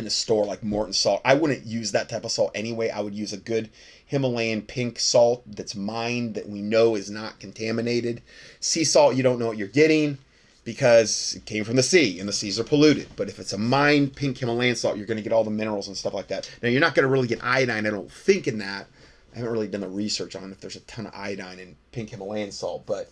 in 0.00 0.06
a 0.06 0.10
store 0.10 0.44
like 0.44 0.64
Morton 0.64 0.92
salt. 0.92 1.20
I 1.24 1.34
wouldn't 1.34 1.64
use 1.64 1.92
that 1.92 2.08
type 2.08 2.24
of 2.24 2.32
salt 2.32 2.50
anyway. 2.54 2.90
I 2.90 3.00
would 3.00 3.14
use 3.14 3.32
a 3.32 3.36
good 3.36 3.70
Himalayan 4.06 4.62
pink 4.62 4.98
salt 4.98 5.42
that's 5.46 5.76
mined 5.76 6.34
that 6.34 6.48
we 6.48 6.60
know 6.60 6.96
is 6.96 7.10
not 7.10 7.38
contaminated. 7.38 8.22
Sea 8.58 8.82
salt, 8.82 9.14
you 9.14 9.22
don't 9.22 9.38
know 9.38 9.46
what 9.46 9.58
you're 9.58 9.68
getting 9.68 10.18
because 10.64 11.34
it 11.36 11.46
came 11.46 11.64
from 11.64 11.76
the 11.76 11.82
sea 11.82 12.18
and 12.18 12.28
the 12.28 12.32
seas 12.32 12.58
are 12.58 12.64
polluted. 12.64 13.08
But 13.14 13.28
if 13.28 13.38
it's 13.38 13.52
a 13.52 13.58
mined 13.58 14.16
pink 14.16 14.38
Himalayan 14.38 14.74
salt, 14.74 14.96
you're 14.96 15.06
going 15.06 15.16
to 15.16 15.22
get 15.22 15.32
all 15.32 15.44
the 15.44 15.50
minerals 15.50 15.86
and 15.86 15.96
stuff 15.96 16.14
like 16.14 16.28
that. 16.28 16.50
Now, 16.62 16.68
you're 16.68 16.80
not 16.80 16.94
going 16.94 17.04
to 17.04 17.12
really 17.12 17.28
get 17.28 17.44
iodine, 17.44 17.86
I 17.86 17.90
don't 17.90 18.10
think, 18.10 18.48
in 18.48 18.58
that. 18.58 18.86
I 19.32 19.36
haven't 19.36 19.52
really 19.52 19.68
done 19.68 19.82
the 19.82 19.88
research 19.88 20.34
on 20.34 20.50
if 20.50 20.60
there's 20.60 20.76
a 20.76 20.80
ton 20.80 21.06
of 21.06 21.14
iodine 21.14 21.60
in 21.60 21.76
pink 21.92 22.10
Himalayan 22.10 22.50
salt, 22.50 22.84
but 22.84 23.10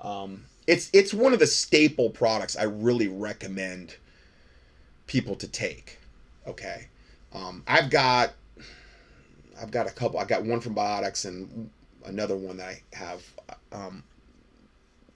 um, 0.00 0.44
it's 0.66 0.88
it's 0.92 1.12
one 1.12 1.32
of 1.32 1.40
the 1.40 1.46
staple 1.46 2.10
products 2.10 2.56
I 2.56 2.64
really 2.64 3.08
recommend 3.08 3.96
people 5.06 5.34
to 5.36 5.48
take. 5.48 5.98
Okay, 6.46 6.88
um, 7.32 7.62
I've 7.66 7.90
got 7.90 8.32
I've 9.60 9.70
got 9.70 9.86
a 9.86 9.92
couple. 9.92 10.18
I 10.18 10.24
got 10.24 10.44
one 10.44 10.60
from 10.60 10.74
Biotics 10.74 11.24
and 11.24 11.70
another 12.04 12.36
one 12.36 12.56
that 12.56 12.68
I 12.68 12.82
have. 12.96 13.22
Um, 13.70 14.02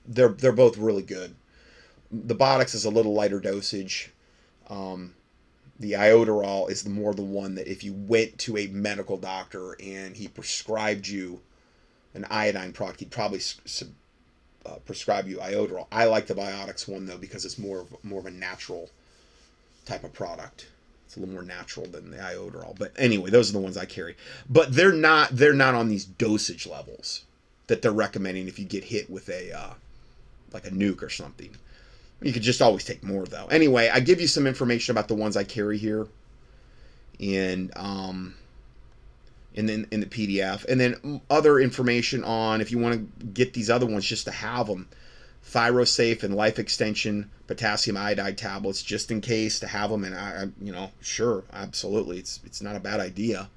they're 0.07 0.29
they're 0.29 0.53
both 0.53 0.79
really 0.79 1.03
good. 1.03 1.35
The 2.13 2.37
Biotics 2.37 2.75
is 2.75 2.85
a 2.85 2.91
little 2.91 3.15
lighter 3.15 3.41
dosage. 3.41 4.13
Um, 4.71 5.15
the 5.79 5.93
iodoral 5.93 6.71
is 6.71 6.83
the 6.83 6.91
more 6.91 7.13
the 7.13 7.23
one 7.23 7.57
that 7.57 7.67
if 7.67 7.85
you 7.85 7.93
went 7.93 8.39
to 8.39 8.57
a 8.57 8.67
medical 8.69 9.17
doctor 9.17 9.77
and 9.83 10.17
he 10.17 10.29
prescribed 10.29 11.07
you 11.07 11.41
an 12.15 12.25
iodine 12.31 12.73
product, 12.73 13.01
he'd 13.01 13.11
probably 13.11 13.41
uh, 14.65 14.77
prescribe 14.87 15.29
you 15.29 15.37
iodoral. 15.39 15.87
I 15.93 16.07
like 16.07 16.27
the 16.27 16.35
Biotics 16.35 16.89
one 16.89 17.07
though 17.07 17.19
because 17.19 17.45
it's 17.45 17.59
more 17.59 17.81
of 17.81 18.05
more 18.05 18.21
of 18.21 18.27
a 18.27 18.31
natural 18.31 18.91
type 19.85 20.05
of 20.05 20.13
product. 20.13 20.69
A 21.17 21.21
little 21.21 21.35
more 21.35 21.43
natural 21.43 21.87
than 21.87 22.11
the 22.11 22.19
iodoral. 22.19 22.77
But 22.79 22.93
anyway, 22.97 23.31
those 23.31 23.51
are 23.51 23.55
the 23.55 23.59
ones 23.59 23.77
I 23.77 23.87
carry. 23.87 24.17
But 24.49 24.75
they're 24.75 24.93
not 24.93 25.31
they're 25.33 25.55
not 25.55 25.75
on 25.75 25.89
these 25.89 26.05
dosage 26.05 26.67
levels 26.67 27.25
that 27.67 27.83
they're 27.83 27.93
recommending 27.93 28.49
if 28.49 28.59
you 28.59 28.65
get 28.65 28.85
hit 28.85 29.11
with 29.11 29.29
a 29.29 29.53
uh, 29.53 29.75
like 30.53 30.67
a 30.67 30.71
nuke 30.71 31.03
or 31.03 31.09
something. 31.09 31.57
You 32.23 32.33
could 32.33 32.43
just 32.43 32.63
always 32.63 32.85
take 32.85 33.03
more 33.03 33.27
though. 33.27 33.47
Anyway, 33.47 33.91
I 33.93 34.01
give 34.01 34.21
you 34.21 34.27
some 34.27 34.47
information 34.47 34.93
about 34.93 35.09
the 35.09 35.15
ones 35.15 35.37
I 35.37 35.45
carry 35.45 35.79
here, 35.79 36.07
and 37.21 37.71
um, 37.77 38.35
and 39.55 39.69
then 39.69 39.87
in 39.91 40.01
the 40.01 40.07
PDF, 40.07 40.65
and 40.67 40.81
then 40.81 41.21
other 41.29 41.59
information 41.59 42.25
on 42.25 42.61
if 42.61 42.71
you 42.71 42.79
want 42.79 42.95
to 43.21 43.27
get 43.27 43.53
these 43.53 43.71
other 43.71 43.87
ones 43.87 44.05
just 44.05 44.25
to 44.27 44.31
have 44.31 44.67
them. 44.67 44.89
Thyrosafe 45.49 46.23
and 46.23 46.35
Life 46.35 46.59
Extension 46.59 47.31
potassium 47.47 47.97
iodide 47.97 48.37
tablets 48.37 48.83
just 48.83 49.11
in 49.11 49.21
case 49.21 49.61
to 49.61 49.67
have 49.69 49.91
them. 49.91 50.05
And 50.05 50.15
I, 50.15 50.47
you 50.61 50.73
know, 50.73 50.91
sure, 51.01 51.45
absolutely, 51.53 52.19
it's 52.19 52.41
it's 52.45 52.61
not 52.61 52.77
a 52.77 52.81
bad 52.81 53.01
idea. 53.01 53.49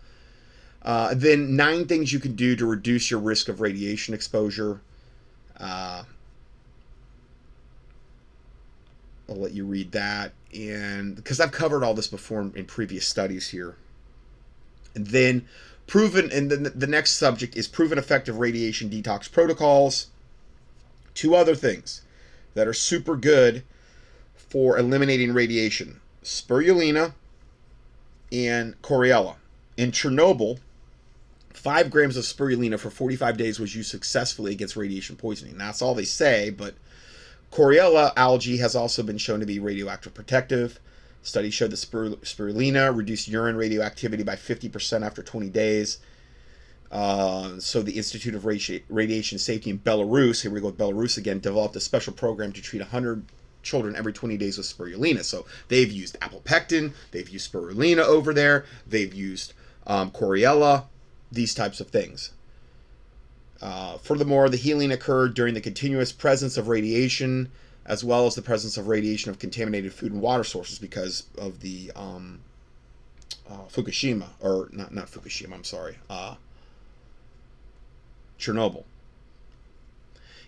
Uh, 0.82 1.14
then 1.14 1.56
nine 1.56 1.88
things 1.88 2.14
you 2.14 2.20
can 2.20 2.36
do 2.36 2.56
to 2.56 2.66
reduce 2.66 3.12
your 3.12 3.20
risk 3.20 3.50
of 3.50 3.60
radiation 3.60 4.14
exposure. 4.14 4.82
Uh, 5.60 6.04
I'll 9.28 9.36
let 9.36 9.52
you 9.52 9.66
read 9.66 9.92
that, 9.92 10.34
and 10.54 11.16
because 11.16 11.40
I've 11.40 11.52
covered 11.52 11.84
all 11.84 11.94
this 11.94 12.08
before 12.08 12.42
in, 12.42 12.54
in 12.56 12.66
previous 12.66 13.08
studies 13.08 13.50
here. 13.50 13.76
And 14.96 15.08
then 15.08 15.48
proven, 15.86 16.32
and 16.32 16.50
then 16.50 16.72
the 16.74 16.88
next 16.88 17.14
subject 17.14 17.56
is 17.56 17.68
proven 17.68 17.98
effective 17.98 18.38
radiation 18.38 18.90
detox 18.90 19.32
protocols 19.32 20.08
two 21.14 21.36
other 21.36 21.56
things 21.56 22.02
that 22.54 22.68
are 22.68 22.74
super 22.74 23.16
good 23.16 23.64
for 24.36 24.78
eliminating 24.78 25.34
radiation 25.34 26.02
spirulina 26.24 27.14
and 28.32 28.80
Chlorella. 28.82 29.36
In 29.78 29.92
Chernobyl, 29.92 30.60
five 31.54 31.90
grams 31.90 32.18
of 32.18 32.24
spirulina 32.24 32.80
for 32.80 32.90
45 32.90 33.38
days 33.38 33.60
was 33.60 33.76
used 33.76 33.90
successfully 33.90 34.52
against 34.52 34.76
radiation 34.76 35.16
poisoning. 35.16 35.58
That's 35.58 35.82
all 35.82 35.96
they 35.96 36.06
say, 36.06 36.50
but 36.50 36.76
Chlorella 37.52 38.14
algae 38.16 38.58
has 38.58 38.76
also 38.76 39.02
been 39.04 39.18
shown 39.18 39.40
to 39.40 39.46
be 39.46 39.60
radioactive 39.60 40.14
protective. 40.14 40.80
Studies 41.22 41.54
showed 41.54 41.72
that 41.72 41.78
spirulina 41.78 42.96
reduced 42.96 43.28
urine 43.28 43.58
radioactivity 43.58 44.24
by 44.24 44.36
50% 44.36 45.06
after 45.06 45.24
20 45.24 45.50
days 45.50 46.00
uh, 46.92 47.60
so 47.60 47.82
the 47.82 47.98
Institute 47.98 48.34
of 48.34 48.46
Radiation 48.46 49.38
Safety 49.38 49.70
in 49.70 49.80
Belarus, 49.80 50.42
here 50.42 50.52
we 50.52 50.60
go 50.60 50.68
with 50.68 50.78
Belarus 50.78 51.18
again, 51.18 51.40
developed 51.40 51.76
a 51.76 51.80
special 51.80 52.14
program 52.14 52.52
to 52.54 52.62
treat 52.62 52.80
100 52.80 53.26
children 53.62 53.96
every 53.96 54.14
20 54.14 54.38
days 54.38 54.58
with 54.58 54.66
spirulina. 54.66 55.24
So 55.24 55.46
they've 55.68 55.92
used 55.92 56.18
apple 56.22 56.42
pectin, 56.42 56.94
they've 57.12 57.30
used 57.30 57.52
spirulina 57.52 58.00
over 58.00 58.34
there, 58.34 58.66
they've 58.88 59.14
used 59.14 59.54
um, 59.86 60.12
Chlorella, 60.12 60.86
these 61.32 61.54
types 61.54 61.80
of 61.80 61.90
things. 61.90 62.32
Uh, 63.62 63.98
furthermore, 63.98 64.50
the 64.50 64.58
healing 64.58 64.92
occurred 64.92 65.34
during 65.34 65.54
the 65.54 65.62
continuous 65.62 66.12
presence 66.12 66.58
of 66.58 66.70
radiation, 66.70 67.52
as 67.86 68.04
well 68.04 68.26
as 68.26 68.36
the 68.36 68.42
presence 68.42 68.78
of 68.78 68.88
radiation 68.88 69.30
of 69.30 69.38
contaminated 69.38 69.94
food 69.94 70.12
and 70.12 70.22
water 70.22 70.44
sources 70.44 70.80
because 70.80 71.28
of 71.38 71.60
the 71.60 71.92
um, 71.96 72.40
uh, 73.50 73.66
Fukushima, 73.68 74.30
or 74.40 74.70
not 74.72 74.94
not 74.94 75.08
Fukushima. 75.08 75.54
I'm 75.54 75.64
sorry. 75.64 75.98
Uh, 76.10 76.36
Chernobyl. 78.40 78.86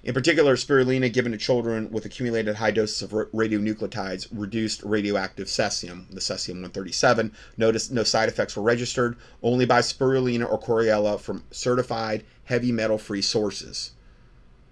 In 0.03 0.15
particular, 0.15 0.55
spirulina 0.55 1.13
given 1.13 1.31
to 1.31 1.37
children 1.37 1.91
with 1.91 2.05
accumulated 2.05 2.55
high 2.55 2.71
doses 2.71 3.03
of 3.03 3.11
radionuclides 3.11 4.27
reduced 4.31 4.81
radioactive 4.81 5.47
cesium, 5.47 6.09
the 6.09 6.19
cesium 6.19 6.55
137. 6.55 7.31
Notice 7.57 7.91
no 7.91 8.03
side 8.03 8.27
effects 8.27 8.55
were 8.55 8.63
registered, 8.63 9.15
only 9.43 9.65
by 9.65 9.81
spirulina 9.81 10.49
or 10.49 10.59
Chlorella 10.59 11.19
from 11.19 11.43
certified 11.51 12.23
heavy 12.45 12.71
metal 12.71 12.97
free 12.97 13.21
sources. 13.21 13.91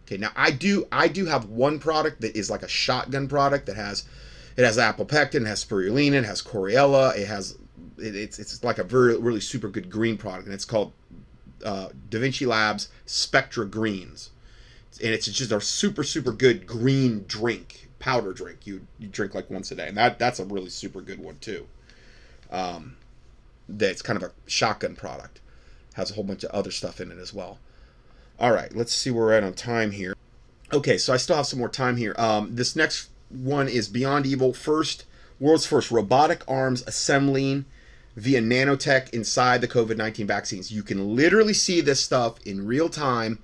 Okay, 0.07 0.17
now 0.17 0.31
I 0.35 0.49
do 0.49 0.87
I 0.91 1.07
do 1.07 1.25
have 1.27 1.45
one 1.45 1.77
product 1.77 2.21
that 2.21 2.35
is 2.35 2.49
like 2.49 2.63
a 2.63 2.67
shotgun 2.67 3.27
product 3.27 3.67
that 3.67 3.75
has 3.75 4.05
it 4.57 4.65
has 4.65 4.79
apple 4.79 5.05
pectin, 5.05 5.43
it 5.43 5.47
has 5.49 5.63
spirulina, 5.63 6.13
it 6.13 6.25
has 6.25 6.41
Chlorella, 6.41 7.15
it 7.15 7.27
has 7.27 7.55
it, 7.99 8.15
it's 8.15 8.39
it's 8.39 8.63
like 8.63 8.79
a 8.79 8.83
very 8.83 9.15
really 9.19 9.41
super 9.41 9.67
good 9.67 9.91
green 9.91 10.17
product, 10.17 10.45
and 10.45 10.55
it's 10.55 10.65
called 10.65 10.93
uh, 11.63 11.89
Da 12.09 12.19
Vinci 12.19 12.45
Labs 12.45 12.89
Spectra 13.05 13.65
Greens, 13.65 14.31
and 15.03 15.13
it's 15.13 15.25
just 15.25 15.51
a 15.51 15.61
super 15.61 16.03
super 16.03 16.31
good 16.31 16.65
green 16.65 17.25
drink, 17.27 17.89
powder 17.99 18.33
drink. 18.33 18.65
You 18.65 18.87
you 18.97 19.07
drink 19.07 19.35
like 19.35 19.49
once 19.49 19.71
a 19.71 19.75
day, 19.75 19.87
and 19.87 19.97
that 19.97 20.19
that's 20.19 20.39
a 20.39 20.45
really 20.45 20.69
super 20.69 21.01
good 21.01 21.19
one 21.19 21.37
too. 21.39 21.67
Um, 22.51 22.97
that's 23.67 24.01
kind 24.01 24.17
of 24.17 24.23
a 24.23 24.31
shotgun 24.49 24.95
product. 24.95 25.39
Has 25.93 26.11
a 26.11 26.13
whole 26.13 26.23
bunch 26.23 26.43
of 26.43 26.51
other 26.51 26.71
stuff 26.71 26.99
in 27.01 27.11
it 27.11 27.17
as 27.17 27.33
well. 27.33 27.59
All 28.39 28.51
right, 28.51 28.73
let's 28.75 28.93
see 28.93 29.11
where 29.11 29.25
we're 29.25 29.33
at 29.33 29.43
on 29.43 29.53
time 29.53 29.91
here. 29.91 30.15
Okay, 30.71 30.97
so 30.97 31.13
I 31.13 31.17
still 31.17 31.35
have 31.35 31.45
some 31.45 31.59
more 31.59 31.69
time 31.69 31.97
here. 31.97 32.15
Um, 32.17 32.55
this 32.55 32.75
next 32.75 33.09
one 33.29 33.67
is 33.67 33.87
Beyond 33.87 34.25
Evil. 34.25 34.53
First, 34.53 35.05
world's 35.39 35.65
first 35.65 35.91
robotic 35.91 36.43
arms 36.47 36.83
assembling 36.87 37.65
via 38.15 38.41
nanotech 38.41 39.09
inside 39.11 39.61
the 39.61 39.67
COVID 39.67 39.97
19 39.97 40.27
vaccines. 40.27 40.71
You 40.71 40.83
can 40.83 41.15
literally 41.15 41.53
see 41.53 41.81
this 41.81 41.99
stuff 41.99 42.35
in 42.45 42.65
real 42.65 42.89
time. 42.89 43.39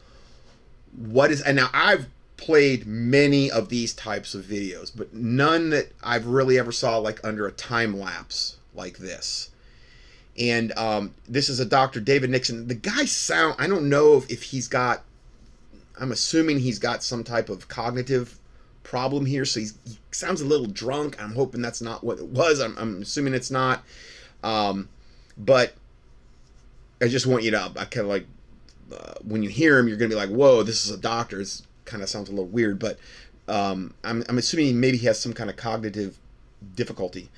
What 0.95 1.31
is, 1.31 1.41
and 1.41 1.57
now 1.57 1.69
I've 1.73 2.07
played 2.37 2.85
many 2.85 3.49
of 3.49 3.69
these 3.69 3.93
types 3.93 4.35
of 4.35 4.45
videos, 4.45 4.91
but 4.95 5.13
none 5.13 5.69
that 5.69 5.91
I've 6.03 6.27
really 6.27 6.59
ever 6.59 6.71
saw 6.71 6.97
like 6.97 7.23
under 7.23 7.47
a 7.47 7.51
time 7.51 7.97
lapse 7.99 8.57
like 8.73 8.97
this. 8.97 9.49
And 10.37 10.77
um, 10.77 11.13
this 11.29 11.47
is 11.47 11.59
a 11.59 11.65
Dr. 11.65 12.01
David 12.01 12.29
Nixon. 12.29 12.67
The 12.67 12.75
guy 12.75 13.05
sound, 13.05 13.55
I 13.57 13.67
don't 13.67 13.89
know 13.89 14.17
if, 14.17 14.29
if 14.29 14.43
he's 14.43 14.67
got, 14.67 15.03
I'm 15.99 16.11
assuming 16.11 16.59
he's 16.59 16.79
got 16.79 17.03
some 17.03 17.23
type 17.23 17.49
of 17.49 17.69
cognitive 17.69 18.37
problem 18.83 19.25
here. 19.25 19.45
So 19.45 19.61
he 19.61 19.67
sounds 20.11 20.41
a 20.41 20.45
little 20.45 20.65
drunk. 20.65 21.21
I'm 21.21 21.33
hoping 21.33 21.61
that's 21.61 21.81
not 21.81 22.03
what 22.03 22.19
it 22.19 22.27
was. 22.27 22.59
I'm, 22.59 22.77
I'm 22.77 23.01
assuming 23.01 23.33
it's 23.33 23.51
not. 23.51 23.83
Um, 24.45 24.89
but 25.37 25.73
I 27.01 27.07
just 27.07 27.25
want 27.25 27.43
you 27.43 27.51
to, 27.51 27.71
I 27.75 27.85
kind 27.85 28.05
of 28.05 28.07
like, 28.07 28.27
uh, 28.93 29.15
when 29.23 29.41
you 29.41 29.49
hear 29.49 29.79
him, 29.79 29.87
you're 29.87 29.97
going 29.97 30.11
to 30.11 30.15
be 30.15 30.19
like, 30.19 30.29
whoa, 30.29 30.61
this 30.61 30.85
is 30.85 30.91
a 30.91 30.97
doctor. 30.97 31.41
It 31.41 31.61
kind 31.85 32.03
of 32.03 32.09
sounds 32.09 32.29
a 32.29 32.31
little 32.31 32.45
weird, 32.45 32.77
but 32.77 32.99
um, 33.47 33.95
I'm, 34.03 34.23
I'm 34.29 34.37
assuming 34.37 34.79
maybe 34.79 34.97
he 34.97 35.07
has 35.07 35.19
some 35.19 35.33
kind 35.33 35.49
of 35.49 35.55
cognitive 35.55 36.19
difficulty. 36.75 37.31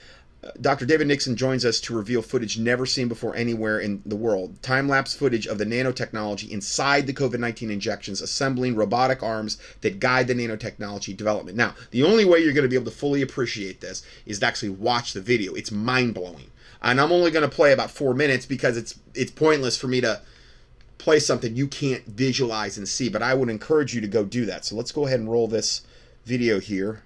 Uh, 0.43 0.51
Dr. 0.59 0.85
David 0.85 1.07
Nixon 1.07 1.37
joins 1.37 1.63
us 1.63 1.79
to 1.81 1.95
reveal 1.95 2.21
footage 2.21 2.59
never 2.59 2.85
seen 2.85 3.07
before 3.07 3.33
anywhere 3.37 3.79
in 3.79 4.01
the 4.05 4.15
world. 4.17 4.61
Time 4.61 4.89
lapse 4.89 5.15
footage 5.15 5.47
of 5.47 5.57
the 5.57 5.65
nanotechnology 5.65 6.49
inside 6.49 7.07
the 7.07 7.13
COVID 7.13 7.39
19 7.39 7.71
injections, 7.71 8.21
assembling 8.21 8.75
robotic 8.75 9.23
arms 9.23 9.57
that 9.79 10.01
guide 10.01 10.27
the 10.27 10.35
nanotechnology 10.35 11.15
development. 11.15 11.57
Now, 11.57 11.73
the 11.91 12.03
only 12.03 12.25
way 12.25 12.39
you're 12.39 12.53
going 12.53 12.63
to 12.63 12.69
be 12.69 12.75
able 12.75 12.91
to 12.91 12.97
fully 12.97 13.21
appreciate 13.21 13.79
this 13.79 14.03
is 14.25 14.39
to 14.39 14.45
actually 14.45 14.69
watch 14.69 15.13
the 15.13 15.21
video. 15.21 15.53
It's 15.53 15.71
mind 15.71 16.13
blowing 16.13 16.51
and 16.81 17.01
I'm 17.01 17.11
only 17.11 17.31
going 17.31 17.47
to 17.47 17.55
play 17.55 17.73
about 17.73 17.91
four 17.91 18.13
minutes 18.13 18.45
because 18.45 18.77
it's 18.77 18.99
it's 19.13 19.31
pointless 19.31 19.77
for 19.77 19.87
me 19.87 20.01
to 20.01 20.21
play 20.97 21.19
something 21.19 21.55
you 21.55 21.67
can't 21.67 22.05
visualize 22.05 22.77
and 22.77 22.87
see. 22.87 23.09
But 23.09 23.21
I 23.21 23.33
would 23.33 23.49
encourage 23.49 23.93
you 23.93 24.01
to 24.01 24.07
go 24.07 24.25
do 24.25 24.45
that. 24.45 24.65
So 24.65 24.75
let's 24.75 24.91
go 24.91 25.05
ahead 25.05 25.19
and 25.19 25.31
roll 25.31 25.47
this 25.47 25.81
video 26.25 26.59
here. 26.59 27.03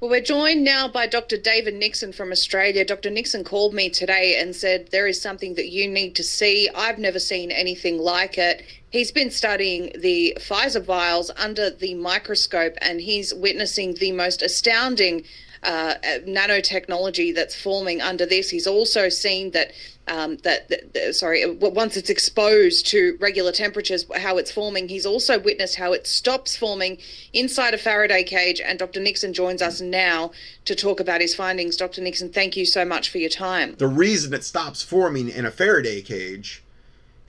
Well, 0.00 0.10
we're 0.10 0.20
joined 0.20 0.64
now 0.64 0.86
by 0.86 1.06
Dr. 1.06 1.38
David 1.38 1.72
Nixon 1.72 2.12
from 2.12 2.30
Australia. 2.30 2.84
Dr. 2.84 3.08
Nixon 3.08 3.42
called 3.42 3.72
me 3.72 3.88
today 3.88 4.38
and 4.38 4.54
said, 4.54 4.88
There 4.90 5.06
is 5.06 5.18
something 5.18 5.54
that 5.54 5.70
you 5.70 5.88
need 5.88 6.14
to 6.16 6.22
see. 6.22 6.68
I've 6.74 6.98
never 6.98 7.18
seen 7.18 7.50
anything 7.50 7.96
like 7.98 8.36
it. 8.36 8.66
He's 8.94 9.10
been 9.10 9.32
studying 9.32 9.90
the 9.98 10.38
Pfizer 10.38 10.80
vials 10.80 11.28
under 11.36 11.68
the 11.68 11.94
microscope 11.94 12.74
and 12.80 13.00
he's 13.00 13.34
witnessing 13.34 13.94
the 13.94 14.12
most 14.12 14.40
astounding 14.40 15.24
uh, 15.64 15.94
nanotechnology 16.28 17.34
that's 17.34 17.60
forming 17.60 18.00
under 18.00 18.24
this. 18.24 18.50
He's 18.50 18.68
also 18.68 19.08
seen 19.08 19.50
that 19.50 19.72
um, 20.06 20.36
that, 20.44 20.68
that, 20.68 21.16
sorry 21.16 21.44
once 21.56 21.96
it's 21.96 22.10
exposed 22.10 22.86
to 22.88 23.16
regular 23.20 23.50
temperatures 23.50 24.04
how 24.16 24.36
it's 24.36 24.52
forming 24.52 24.86
he's 24.86 25.06
also 25.06 25.38
witnessed 25.38 25.76
how 25.76 25.94
it 25.94 26.06
stops 26.06 26.54
forming 26.54 26.98
inside 27.32 27.72
a 27.72 27.78
faraday 27.78 28.22
cage 28.22 28.60
and 28.60 28.78
dr 28.78 29.00
nixon 29.00 29.32
joins 29.32 29.62
us 29.62 29.80
now 29.80 30.30
to 30.66 30.74
talk 30.74 31.00
about 31.00 31.22
his 31.22 31.34
findings 31.34 31.74
dr 31.78 31.98
nixon 32.02 32.28
thank 32.28 32.54
you 32.54 32.66
so 32.66 32.84
much 32.84 33.08
for 33.08 33.16
your 33.16 33.30
time 33.30 33.76
the 33.78 33.88
reason 33.88 34.34
it 34.34 34.44
stops 34.44 34.82
forming 34.82 35.30
in 35.30 35.46
a 35.46 35.50
faraday 35.50 36.02
cage 36.02 36.63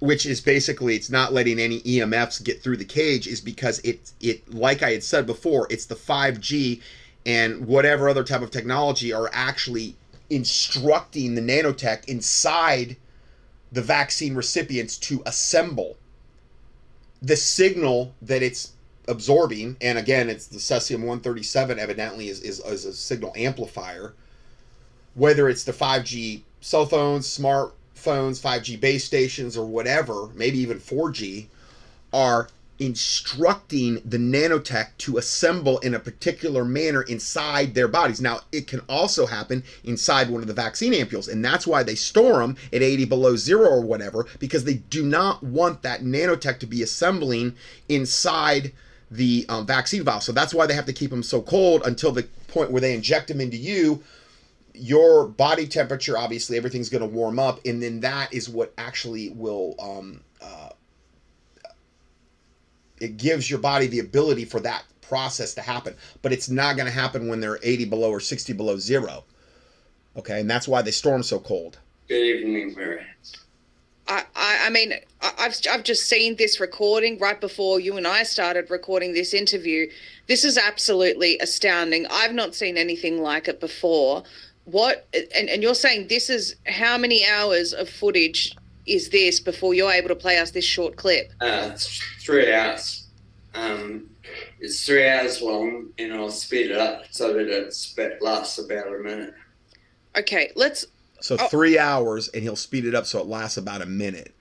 which 0.06 0.26
is 0.26 0.42
basically 0.42 0.96
it's 0.96 1.10
not 1.10 1.34
letting 1.34 1.60
any 1.60 1.82
emfs 1.82 2.44
get 2.44 2.62
through 2.62 2.78
the 2.78 2.86
cage 2.86 3.28
is 3.28 3.42
because 3.42 3.80
it 3.80 4.12
it 4.22 4.54
like 4.54 4.84
i 4.84 4.92
had 4.92 5.04
said 5.04 5.26
before 5.26 5.68
it's 5.70 5.86
the 5.86 5.96
5g 5.96 6.82
and 7.26 7.66
whatever 7.66 8.08
other 8.08 8.24
type 8.24 8.42
of 8.42 8.52
technology 8.52 9.12
are 9.12 9.30
actually 9.34 9.96
instructing 10.30 11.36
the 11.36 11.42
nanotech 11.42 12.06
inside 12.06 12.98
the 13.72 13.82
vaccine 13.82 14.36
recipients 14.36 14.98
to 14.98 15.22
assemble. 15.26 15.98
The 17.22 17.36
signal 17.36 18.14
that 18.22 18.44
it's 18.44 18.74
absorbing, 19.08 19.78
and 19.82 19.98
again, 19.98 20.30
it's 20.30 20.48
the 20.48 20.58
cesium 20.58 21.00
137 21.00 21.80
evidently 21.80 22.30
is, 22.30 22.42
is, 22.42 22.60
is 22.60 22.86
a 22.86 22.94
signal 22.94 23.34
amplifier, 23.36 24.14
whether 25.16 25.50
it's 25.50 25.64
the 25.64 25.72
5G 25.72 26.42
cell 26.62 26.86
phones, 26.86 27.26
smartphones, 28.06 28.42
5G 28.42 28.80
base 28.80 29.04
stations, 29.04 29.58
or 29.58 29.66
whatever, 29.66 30.30
maybe 30.36 30.60
even 30.60 30.80
4G, 30.80 31.48
are 32.14 32.48
instructing 32.78 34.02
the 34.04 34.18
nanotech 34.18 34.90
to 34.98 35.18
assemble 35.18 35.78
in 35.80 35.94
a 35.94 36.00
particular 36.00 36.66
manner 36.66 37.04
inside 37.04 37.74
their 37.74 37.88
bodies. 37.88 38.20
Now, 38.20 38.42
it 38.52 38.68
can 38.68 38.82
also 38.90 39.26
happen 39.26 39.64
inside 39.86 40.30
one 40.30 40.42
of 40.42 40.48
the 40.48 40.54
vaccine 40.54 40.92
ampules, 40.92 41.32
and 41.32 41.44
that's 41.44 41.66
why 41.66 41.84
they 41.84 41.96
store 41.96 42.40
them 42.40 42.58
at 42.74 42.82
80 42.82 43.06
below 43.06 43.38
zero 43.38 43.70
or 43.70 43.82
whatever, 43.82 44.28
because 44.40 44.66
they 44.66 44.76
do 44.76 45.06
not 45.06 45.42
want 45.42 45.84
that 45.84 46.02
nanotech 46.02 46.60
to 46.60 46.66
be 46.66 46.84
assembling 46.84 47.56
inside 47.88 48.74
the 49.10 49.46
um, 49.48 49.66
vaccine 49.66 50.04
vial. 50.04 50.20
So 50.20 50.34
that's 50.34 50.54
why 50.54 50.66
they 50.66 50.74
have 50.74 50.88
to 50.88 50.94
keep 50.94 51.12
them 51.12 51.24
so 51.24 51.42
cold 51.42 51.84
until 51.86 52.12
the 52.12 52.24
point 52.50 52.72
where 52.72 52.82
they 52.82 52.94
inject 52.94 53.30
them 53.30 53.40
into 53.40 53.58
you. 53.58 54.04
Your 54.78 55.28
body 55.28 55.68
temperature, 55.68 56.18
obviously, 56.18 56.58
everything's 56.58 56.90
going 56.90 57.02
to 57.02 57.08
warm 57.08 57.40
up, 57.40 57.60
and 57.66 57.82
then 57.82 58.00
that 58.02 58.34
is 58.34 58.50
what 58.50 58.74
actually 58.78 59.30
will 59.30 59.76
um, 59.80 60.22
uh, 60.42 60.70
it 63.00 63.18
gives 63.18 63.50
your 63.50 63.60
body 63.60 63.88
the 63.88 64.00
ability 64.00 64.46
for 64.46 64.60
that 64.62 64.84
process 65.02 65.54
to 65.56 65.62
happen. 65.62 65.96
But 66.22 66.34
it's 66.34 66.50
not 66.50 66.76
going 66.76 66.88
to 66.88 66.92
happen 66.92 67.28
when 67.28 67.40
they're 67.40 67.60
80 67.62 67.86
below 67.86 68.12
or 68.12 68.20
60 68.20 68.54
below 68.54 68.78
zero. 68.78 69.24
Okay, 70.18 70.40
and 70.40 70.50
that's 70.50 70.68
why 70.68 70.82
they 70.82 70.92
storm 70.92 71.24
so 71.24 71.40
cold. 71.40 71.78
Good 72.08 72.24
evening, 72.24 72.74
Mary. 72.76 73.02
I, 74.08 74.24
I, 74.36 74.60
I 74.66 74.70
mean, 74.70 74.94
I- 75.22 75.34
I've, 75.40 75.56
I've 75.70 75.84
just 75.84 76.08
seen 76.08 76.36
this 76.36 76.60
recording 76.60 77.18
right 77.18 77.40
before 77.40 77.80
you 77.80 77.98
and 77.98 78.08
I 78.08 78.24
started 78.24 78.70
recording 78.70 79.14
this 79.14 79.34
interview. 79.34 79.88
This 80.28 80.44
is 80.46 80.58
absolutely 80.58 81.38
astounding. 81.40 82.06
I've 82.10 82.34
not 82.34 82.56
seen 82.56 82.78
anything 82.78 83.22
like 83.22 83.48
it 83.48 83.60
before. 83.60 84.24
What, 84.66 85.08
and, 85.36 85.48
and 85.50 85.64
you're 85.64 85.76
saying 85.76 86.08
this 86.08 86.30
is 86.30 86.56
how 86.66 86.98
many 86.98 87.26
hours 87.26 87.74
of 87.74 87.88
footage 87.90 88.56
is 88.86 89.10
this 89.10 89.40
before 89.40 89.74
you're 89.74 89.92
able 89.92 90.10
to 90.10 90.16
play 90.16 90.38
us 90.38 90.52
this 90.52 90.66
short 90.66 90.96
clip? 90.96 91.32
Uh, 91.42 91.72
three 92.22 92.52
hours. 92.54 93.08
Um, 93.54 94.10
it's 94.60 94.86
three 94.86 95.08
hours 95.08 95.42
long, 95.42 95.90
and 95.98 96.14
I'll 96.14 96.30
speed 96.32 96.72
it 96.72 96.78
up 96.78 97.06
so 97.12 97.34
that 97.34 97.48
it 97.48 97.74
sp- 97.74 98.20
lasts 98.22 98.58
about 98.58 98.88
a 98.88 99.00
minute. 99.00 99.34
Okay, 100.18 100.52
let's 100.56 100.86
So 101.22 101.38
Oh. 101.40 101.48
three 101.48 101.80
hours, 101.80 102.28
and 102.30 102.44
he'll 102.44 102.56
speed 102.56 102.86
it 102.86 102.94
up 102.94 103.06
so 103.06 103.20
it 103.20 103.28
lasts 103.28 103.58
about 103.58 103.82
a 103.82 103.86
minute. 103.86 104.34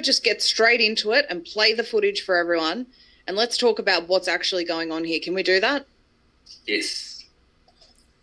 just 0.00 0.24
get 0.24 0.40
straight 0.40 0.80
into 0.80 1.12
it 1.12 1.26
and 1.28 1.44
play 1.44 1.74
the 1.74 1.84
footage 1.84 2.22
for 2.22 2.36
everyone. 2.36 2.86
And 3.26 3.36
let's 3.36 3.58
talk 3.58 3.78
about 3.78 4.08
what's 4.08 4.28
actually 4.28 4.64
going 4.64 4.90
on 4.90 5.04
here. 5.04 5.20
Can 5.22 5.34
we 5.34 5.42
do 5.42 5.60
that? 5.60 5.84
Yes. 6.66 7.19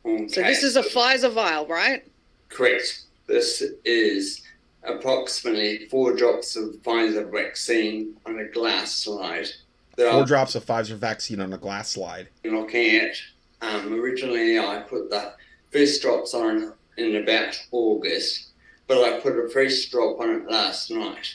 Okay. 0.07 0.27
So 0.27 0.41
this 0.41 0.63
is 0.63 0.75
a 0.77 0.84
Pfizer 0.84 1.31
vial, 1.31 1.67
right? 1.67 2.03
correct. 2.49 3.01
This 3.27 3.61
is 3.84 4.41
approximately 4.84 5.88
four 5.89 6.15
drops 6.15 6.55
of 6.55 6.75
Pfizer 6.81 7.29
vaccine 7.29 8.15
on 8.25 8.39
a 8.39 8.45
glass 8.45 8.93
slide. 8.93 9.47
That 9.97 10.11
Four 10.11 10.21
I'll 10.21 10.25
drops 10.25 10.55
of 10.55 10.65
Pfizer 10.65 10.95
vaccine 10.95 11.41
on 11.41 11.51
a 11.51 11.57
glass 11.57 11.89
slide. 11.89 12.29
be 12.41 12.49
looking 12.49 12.95
at. 12.95 13.15
Um, 13.61 13.93
originally, 13.93 14.59
I 14.59 14.79
put 14.88 15.09
the 15.09 15.34
first 15.71 16.01
drops 16.01 16.34
on 16.34 16.73
in 16.97 17.15
about 17.17 17.59
August, 17.71 18.49
but 18.88 19.03
I 19.03 19.19
put 19.19 19.38
a 19.38 19.49
fresh 19.49 19.85
drop 19.88 20.21
on 20.21 20.29
it 20.29 20.49
last 20.49 20.89
night. 20.89 21.27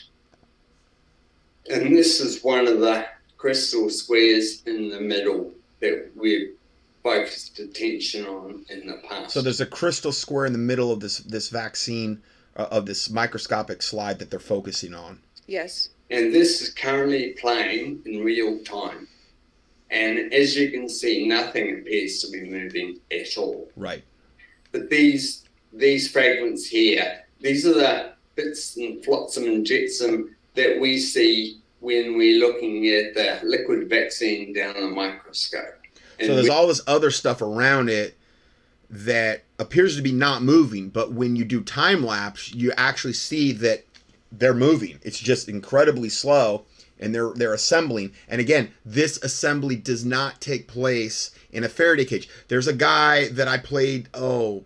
And 1.69 1.95
this 1.95 2.19
is 2.19 2.43
one 2.43 2.67
of 2.67 2.79
the 2.79 3.05
crystal 3.37 3.89
squares 3.89 4.63
in 4.65 4.89
the 4.89 4.99
middle 4.99 5.51
that 5.79 6.09
we've 6.15 6.55
focused 7.03 7.59
attention 7.59 8.25
on 8.25 8.65
in 8.69 8.87
the 8.87 9.01
past. 9.07 9.31
So 9.31 9.41
there's 9.41 9.61
a 9.61 9.65
crystal 9.65 10.11
square 10.11 10.45
in 10.45 10.53
the 10.53 10.59
middle 10.59 10.91
of 10.91 10.99
this 10.99 11.19
this 11.19 11.49
vaccine 11.49 12.21
uh, 12.55 12.67
of 12.71 12.85
this 12.85 13.09
microscopic 13.09 13.81
slide 13.81 14.19
that 14.19 14.31
they're 14.31 14.39
focusing 14.39 14.93
on. 14.93 15.19
Yes. 15.45 15.89
and 16.09 16.33
this 16.33 16.61
is 16.61 16.69
currently 16.73 17.35
playing 17.39 18.01
in 18.05 18.23
real 18.23 18.59
time. 18.63 19.07
And 19.91 20.33
as 20.33 20.55
you 20.55 20.71
can 20.71 20.87
see, 20.87 21.27
nothing 21.27 21.79
appears 21.79 22.19
to 22.21 22.31
be 22.31 22.49
moving 22.49 22.99
at 23.11 23.37
all. 23.37 23.69
Right. 23.75 24.03
But 24.71 24.89
these 24.89 25.43
these 25.73 26.09
fragments 26.09 26.65
here, 26.65 27.23
these 27.41 27.65
are 27.67 27.73
the 27.73 28.13
bits 28.35 28.77
and 28.77 29.03
flotsam 29.03 29.43
and 29.43 29.65
jetsam 29.65 30.35
that 30.55 30.79
we 30.79 30.99
see 30.99 31.61
when 31.79 32.17
we're 32.17 32.39
looking 32.39 32.87
at 32.87 33.13
the 33.13 33.39
liquid 33.43 33.89
vaccine 33.89 34.53
down 34.53 34.75
the 34.75 34.87
microscope. 34.87 35.82
And 36.19 36.27
So 36.27 36.35
there's 36.35 36.45
we- 36.45 36.51
all 36.51 36.67
this 36.67 36.81
other 36.87 37.11
stuff 37.11 37.41
around 37.41 37.89
it 37.89 38.15
that 38.89 39.43
appears 39.57 39.95
to 39.95 40.01
be 40.01 40.11
not 40.11 40.43
moving, 40.43 40.89
but 40.89 41.11
when 41.13 41.35
you 41.35 41.45
do 41.45 41.61
time 41.61 42.05
lapse, 42.05 42.53
you 42.53 42.71
actually 42.77 43.13
see 43.13 43.51
that 43.53 43.85
they're 44.31 44.53
moving. 44.53 44.99
It's 45.03 45.19
just 45.19 45.47
incredibly 45.49 46.09
slow 46.09 46.65
and 46.99 47.13
they're 47.13 47.31
they're 47.35 47.53
assembling. 47.53 48.11
And 48.27 48.39
again, 48.39 48.69
this 48.85 49.17
assembly 49.23 49.75
does 49.75 50.05
not 50.05 50.41
take 50.41 50.67
place 50.67 51.31
in 51.51 51.63
a 51.63 51.69
Faraday 51.69 52.05
cage. 52.05 52.29
There's 52.47 52.67
a 52.67 52.73
guy 52.73 53.27
that 53.29 53.47
I 53.47 53.57
played 53.57 54.09
oh 54.13 54.63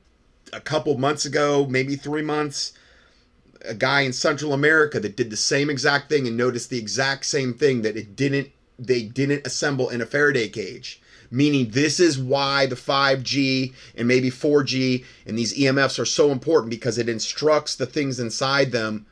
a 0.53 0.61
couple 0.61 0.97
months 0.97 1.25
ago, 1.25 1.67
maybe 1.69 1.95
3 1.95 2.21
months, 2.21 2.73
a 3.65 3.73
guy 3.73 4.01
in 4.01 4.13
Central 4.13 4.53
America 4.53 4.99
that 4.99 5.17
did 5.17 5.29
the 5.29 5.37
same 5.37 5.69
exact 5.69 6.09
thing 6.09 6.27
and 6.27 6.37
noticed 6.37 6.69
the 6.69 6.77
exact 6.77 7.25
same 7.25 7.53
thing 7.53 7.81
that 7.81 7.97
it 7.97 8.15
didn't 8.15 8.49
they 8.79 9.01
didn't 9.03 9.45
assemble 9.47 9.89
in 9.89 10.01
a 10.01 10.05
Faraday 10.05 10.47
cage. 10.47 11.01
Meaning 11.29 11.71
this 11.71 11.99
is 11.99 12.17
why 12.17 12.65
the 12.65 12.75
5G 12.75 13.73
and 13.95 14.07
maybe 14.07 14.29
4G 14.29 15.03
and 15.25 15.37
these 15.37 15.57
EMFs 15.57 15.99
are 15.99 16.05
so 16.05 16.31
important 16.31 16.69
because 16.69 16.97
it 16.97 17.09
instructs 17.09 17.75
the 17.75 17.85
things 17.85 18.19
inside 18.19 18.71
them 18.71 19.05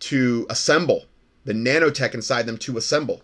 to 0.00 0.46
assemble, 0.50 1.04
the 1.44 1.52
nanotech 1.52 2.14
inside 2.14 2.46
them 2.46 2.58
to 2.58 2.76
assemble. 2.76 3.22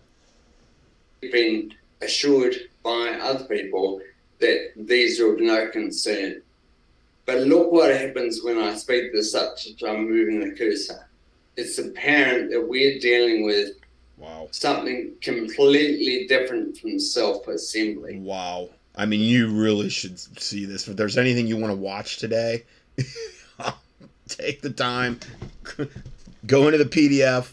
been 1.21 1.73
assured 2.01 2.55
by 2.83 3.17
other 3.21 3.45
people 3.45 4.01
that 4.39 4.73
these 4.75 5.19
are 5.19 5.33
of 5.33 5.39
no 5.39 5.69
concern. 5.69 6.41
But 7.25 7.41
look 7.41 7.71
what 7.71 7.95
happens 7.95 8.41
when 8.43 8.57
I 8.57 8.75
speed 8.75 9.11
this 9.13 9.33
up 9.33 9.55
I'm 9.87 10.09
moving 10.09 10.41
the 10.41 10.55
cursor. 10.55 11.07
It's 11.55 11.77
apparent 11.77 12.51
that 12.51 12.67
we're 12.67 12.99
dealing 12.99 13.45
with 13.45 13.75
Wow. 14.23 14.47
something 14.51 15.11
completely 15.21 16.27
different 16.27 16.77
from 16.77 16.97
self 16.97 17.47
assembly. 17.47 18.19
Wow. 18.19 18.69
I 18.95 19.05
mean, 19.05 19.19
you 19.19 19.49
really 19.49 19.89
should 19.89 20.17
see 20.19 20.65
this. 20.65 20.87
If 20.87 20.95
there's 20.95 21.17
anything 21.17 21.47
you 21.47 21.57
want 21.57 21.71
to 21.71 21.77
watch 21.77 22.17
today, 22.17 22.63
take 24.29 24.61
the 24.61 24.69
time, 24.69 25.19
go 26.47 26.67
into 26.67 26.77
the 26.77 26.85
PDF. 26.85 27.51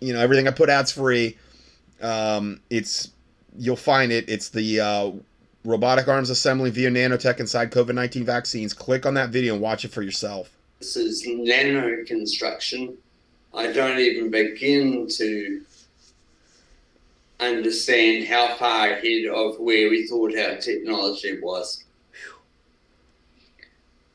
You 0.00 0.12
know, 0.12 0.20
everything 0.20 0.46
I 0.46 0.52
put 0.52 0.70
out's 0.70 0.92
free. 0.92 1.36
Um, 2.00 2.60
it's 2.70 3.10
you'll 3.58 3.76
find 3.76 4.12
it. 4.12 4.28
It's 4.28 4.50
the 4.50 4.80
uh, 4.80 5.10
robotic 5.64 6.08
arms 6.08 6.30
assembly 6.30 6.70
via 6.70 6.90
nanotech 6.90 7.40
inside 7.40 7.72
COVID 7.72 7.94
nineteen 7.94 8.24
vaccines. 8.24 8.72
Click 8.74 9.06
on 9.06 9.14
that 9.14 9.30
video 9.30 9.54
and 9.54 9.62
watch 9.62 9.84
it 9.84 9.88
for 9.88 10.02
yourself. 10.02 10.50
This 10.78 10.96
is 10.96 11.26
nano 11.26 12.04
construction. 12.04 12.96
I 13.52 13.72
don't 13.72 13.98
even 13.98 14.30
begin 14.30 15.08
to 15.08 15.62
understand 17.40 18.26
how 18.26 18.54
far 18.56 18.90
ahead 18.90 19.26
of 19.26 19.58
where 19.58 19.90
we 19.90 20.06
thought 20.06 20.36
our 20.36 20.56
technology 20.56 21.40
was. 21.40 21.84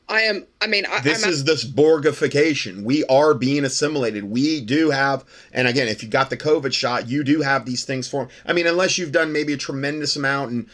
I 0.08 0.22
am. 0.22 0.46
I 0.60 0.68
mean, 0.68 0.86
I, 0.86 1.00
this 1.00 1.24
I'm, 1.24 1.30
is 1.30 1.44
this 1.44 1.64
Borgification. 1.64 2.84
We 2.84 3.04
are 3.06 3.34
being 3.34 3.64
assimilated. 3.64 4.24
We 4.24 4.60
do 4.60 4.90
have, 4.90 5.24
and 5.52 5.66
again, 5.66 5.88
if 5.88 6.02
you 6.02 6.08
got 6.08 6.30
the 6.30 6.36
COVID 6.36 6.72
shot, 6.72 7.08
you 7.08 7.24
do 7.24 7.40
have 7.40 7.66
these 7.66 7.84
things 7.84 8.08
for. 8.08 8.28
I 8.46 8.52
mean, 8.52 8.68
unless 8.68 8.98
you've 8.98 9.12
done 9.12 9.32
maybe 9.32 9.52
a 9.52 9.56
tremendous 9.56 10.14
amount 10.14 10.52
and 10.52 10.68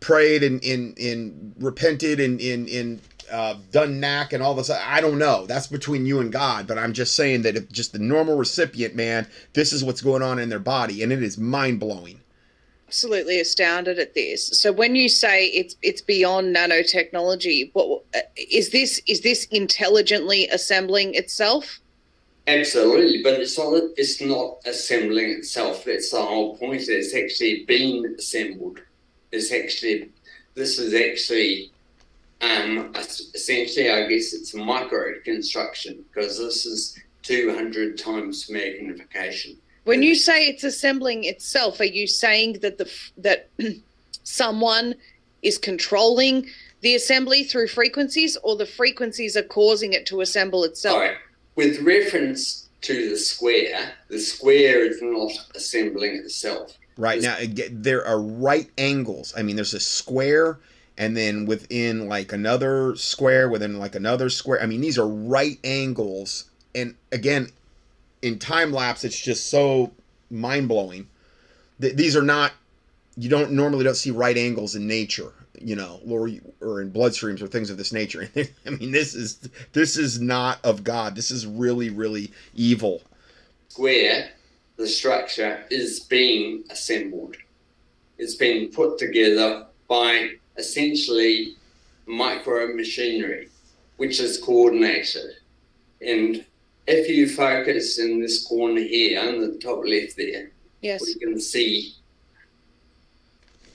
prayed 0.00 0.42
and 0.42 0.62
in 0.62 0.94
in 0.98 1.54
repented 1.58 2.20
and 2.20 2.38
in 2.40 2.68
in 2.68 3.00
uh, 3.30 3.56
done 3.72 4.00
NAC 4.00 4.32
and 4.32 4.42
all 4.42 4.54
this. 4.54 4.70
I 4.70 5.00
don't 5.00 5.18
know. 5.18 5.46
That's 5.46 5.66
between 5.66 6.06
you 6.06 6.20
and 6.20 6.32
God. 6.32 6.66
But 6.66 6.78
I'm 6.78 6.92
just 6.92 7.14
saying 7.16 7.42
that 7.42 7.56
if 7.56 7.70
just 7.70 7.92
the 7.92 7.98
normal 7.98 8.36
recipient, 8.36 8.94
man, 8.94 9.26
this 9.52 9.72
is 9.72 9.84
what's 9.84 10.00
going 10.00 10.22
on 10.22 10.38
in 10.38 10.48
their 10.48 10.58
body, 10.58 11.02
and 11.02 11.12
it 11.12 11.22
is 11.22 11.38
mind 11.38 11.80
blowing. 11.80 12.20
absolutely 12.86 13.40
astounded 13.40 13.98
at 13.98 14.14
this. 14.14 14.46
So 14.48 14.72
when 14.72 14.94
you 14.94 15.08
say 15.08 15.46
it's 15.46 15.76
it's 15.82 16.00
beyond 16.00 16.54
nanotechnology, 16.54 17.70
what 17.72 18.04
is 18.36 18.70
this? 18.70 19.00
Is 19.06 19.20
this 19.22 19.46
intelligently 19.46 20.48
assembling 20.48 21.14
itself? 21.14 21.80
Absolutely, 22.48 23.22
but 23.22 23.40
it's 23.40 23.58
not. 23.58 23.82
It's 23.96 24.20
not 24.20 24.58
assembling 24.66 25.30
itself. 25.30 25.84
That's 25.84 26.10
the 26.12 26.22
whole 26.22 26.56
point. 26.56 26.82
It's 26.88 27.14
actually 27.14 27.64
being 27.64 28.06
assembled. 28.18 28.80
It's 29.32 29.52
actually. 29.52 30.10
This 30.54 30.78
is 30.78 30.94
actually 30.94 31.70
um, 32.42 32.92
essentially, 33.34 33.90
I 33.90 34.06
guess 34.06 34.34
it's 34.34 34.54
a 34.54 34.58
micro 34.58 35.14
construction 35.24 36.04
because 36.12 36.38
this 36.38 36.66
is 36.66 36.98
200 37.22 37.98
times 37.98 38.50
magnification. 38.50 39.56
When 39.84 40.02
you 40.02 40.14
say 40.14 40.48
it's 40.48 40.64
assembling 40.64 41.24
itself, 41.24 41.80
are 41.80 41.84
you 41.84 42.06
saying 42.06 42.58
that 42.60 42.78
the 42.78 42.90
that 43.18 43.48
someone 44.24 44.94
is 45.42 45.58
controlling 45.58 46.46
the 46.80 46.94
assembly 46.94 47.44
through 47.44 47.68
frequencies, 47.68 48.36
or 48.42 48.56
the 48.56 48.66
frequencies 48.66 49.36
are 49.36 49.42
causing 49.42 49.92
it 49.92 50.04
to 50.06 50.20
assemble 50.20 50.64
itself? 50.64 50.94
All 50.94 51.00
right. 51.00 51.16
With 51.54 51.80
reference 51.80 52.68
to 52.82 53.10
the 53.10 53.16
square, 53.16 53.92
the 54.08 54.18
square 54.18 54.84
is 54.84 55.00
not 55.00 55.32
assembling 55.54 56.16
itself. 56.16 56.76
Right 56.98 57.22
now, 57.22 57.36
there 57.70 58.06
are 58.06 58.20
right 58.20 58.68
angles. 58.76 59.32
I 59.36 59.42
mean, 59.42 59.56
there's 59.56 59.74
a 59.74 59.80
square 59.80 60.58
and 60.98 61.16
then 61.16 61.46
within 61.46 62.08
like 62.08 62.32
another 62.32 62.96
square, 62.96 63.48
within 63.48 63.78
like 63.78 63.94
another 63.94 64.30
square. 64.30 64.62
I 64.62 64.66
mean, 64.66 64.80
these 64.80 64.98
are 64.98 65.08
right 65.08 65.58
angles. 65.62 66.50
And 66.74 66.94
again, 67.12 67.50
in 68.22 68.38
time 68.38 68.72
lapse, 68.72 69.04
it's 69.04 69.20
just 69.20 69.50
so 69.50 69.92
mind 70.30 70.68
blowing. 70.68 71.08
These 71.78 72.16
are 72.16 72.22
not. 72.22 72.52
You 73.18 73.28
don't 73.28 73.52
normally 73.52 73.84
don't 73.84 73.94
see 73.94 74.10
right 74.10 74.36
angles 74.36 74.74
in 74.74 74.86
nature, 74.86 75.32
you 75.60 75.76
know, 75.76 76.00
or 76.06 76.30
or 76.60 76.80
in 76.80 76.90
bloodstreams 76.90 77.42
or 77.42 77.46
things 77.46 77.70
of 77.70 77.76
this 77.76 77.92
nature. 77.92 78.28
I 78.66 78.70
mean, 78.70 78.92
this 78.92 79.14
is 79.14 79.48
this 79.72 79.96
is 79.96 80.20
not 80.20 80.58
of 80.64 80.84
God. 80.84 81.14
This 81.14 81.30
is 81.30 81.46
really 81.46 81.90
really 81.90 82.32
evil. 82.54 83.02
Square, 83.68 84.30
the 84.76 84.86
structure 84.86 85.64
is 85.70 86.00
being 86.00 86.64
assembled. 86.70 87.36
It's 88.18 88.34
being 88.34 88.70
put 88.72 88.98
together 88.98 89.66
by 89.88 90.36
essentially 90.58 91.56
micro 92.06 92.74
machinery, 92.74 93.48
which 93.96 94.20
is 94.20 94.38
coordinated. 94.38 95.32
And 96.00 96.44
if 96.86 97.08
you 97.08 97.28
focus 97.28 97.98
in 97.98 98.20
this 98.20 98.46
corner 98.46 98.80
here, 98.80 99.20
on 99.20 99.40
the 99.40 99.58
top 99.58 99.84
left 99.84 100.16
there, 100.16 100.50
yes. 100.80 101.02
we 101.04 101.14
can 101.14 101.40
see 101.40 101.94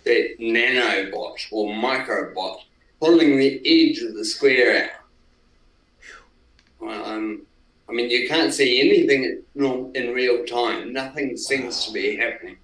that 0.03 0.39
nanobot 0.39 1.47
or 1.51 1.73
microbot 1.73 2.61
pulling 2.99 3.37
the 3.37 3.61
edge 3.65 3.99
of 3.99 4.15
the 4.15 4.25
square 4.25 4.89
out. 6.81 6.87
Um, 6.87 7.43
I 7.89 7.93
mean, 7.93 8.09
you 8.09 8.27
can't 8.27 8.53
see 8.53 8.79
anything 8.79 9.43
in 9.93 10.13
real 10.13 10.45
time. 10.45 10.93
Nothing 10.93 11.35
seems 11.35 11.85
to 11.85 11.93
be 11.93 12.15
happening. 12.15 12.57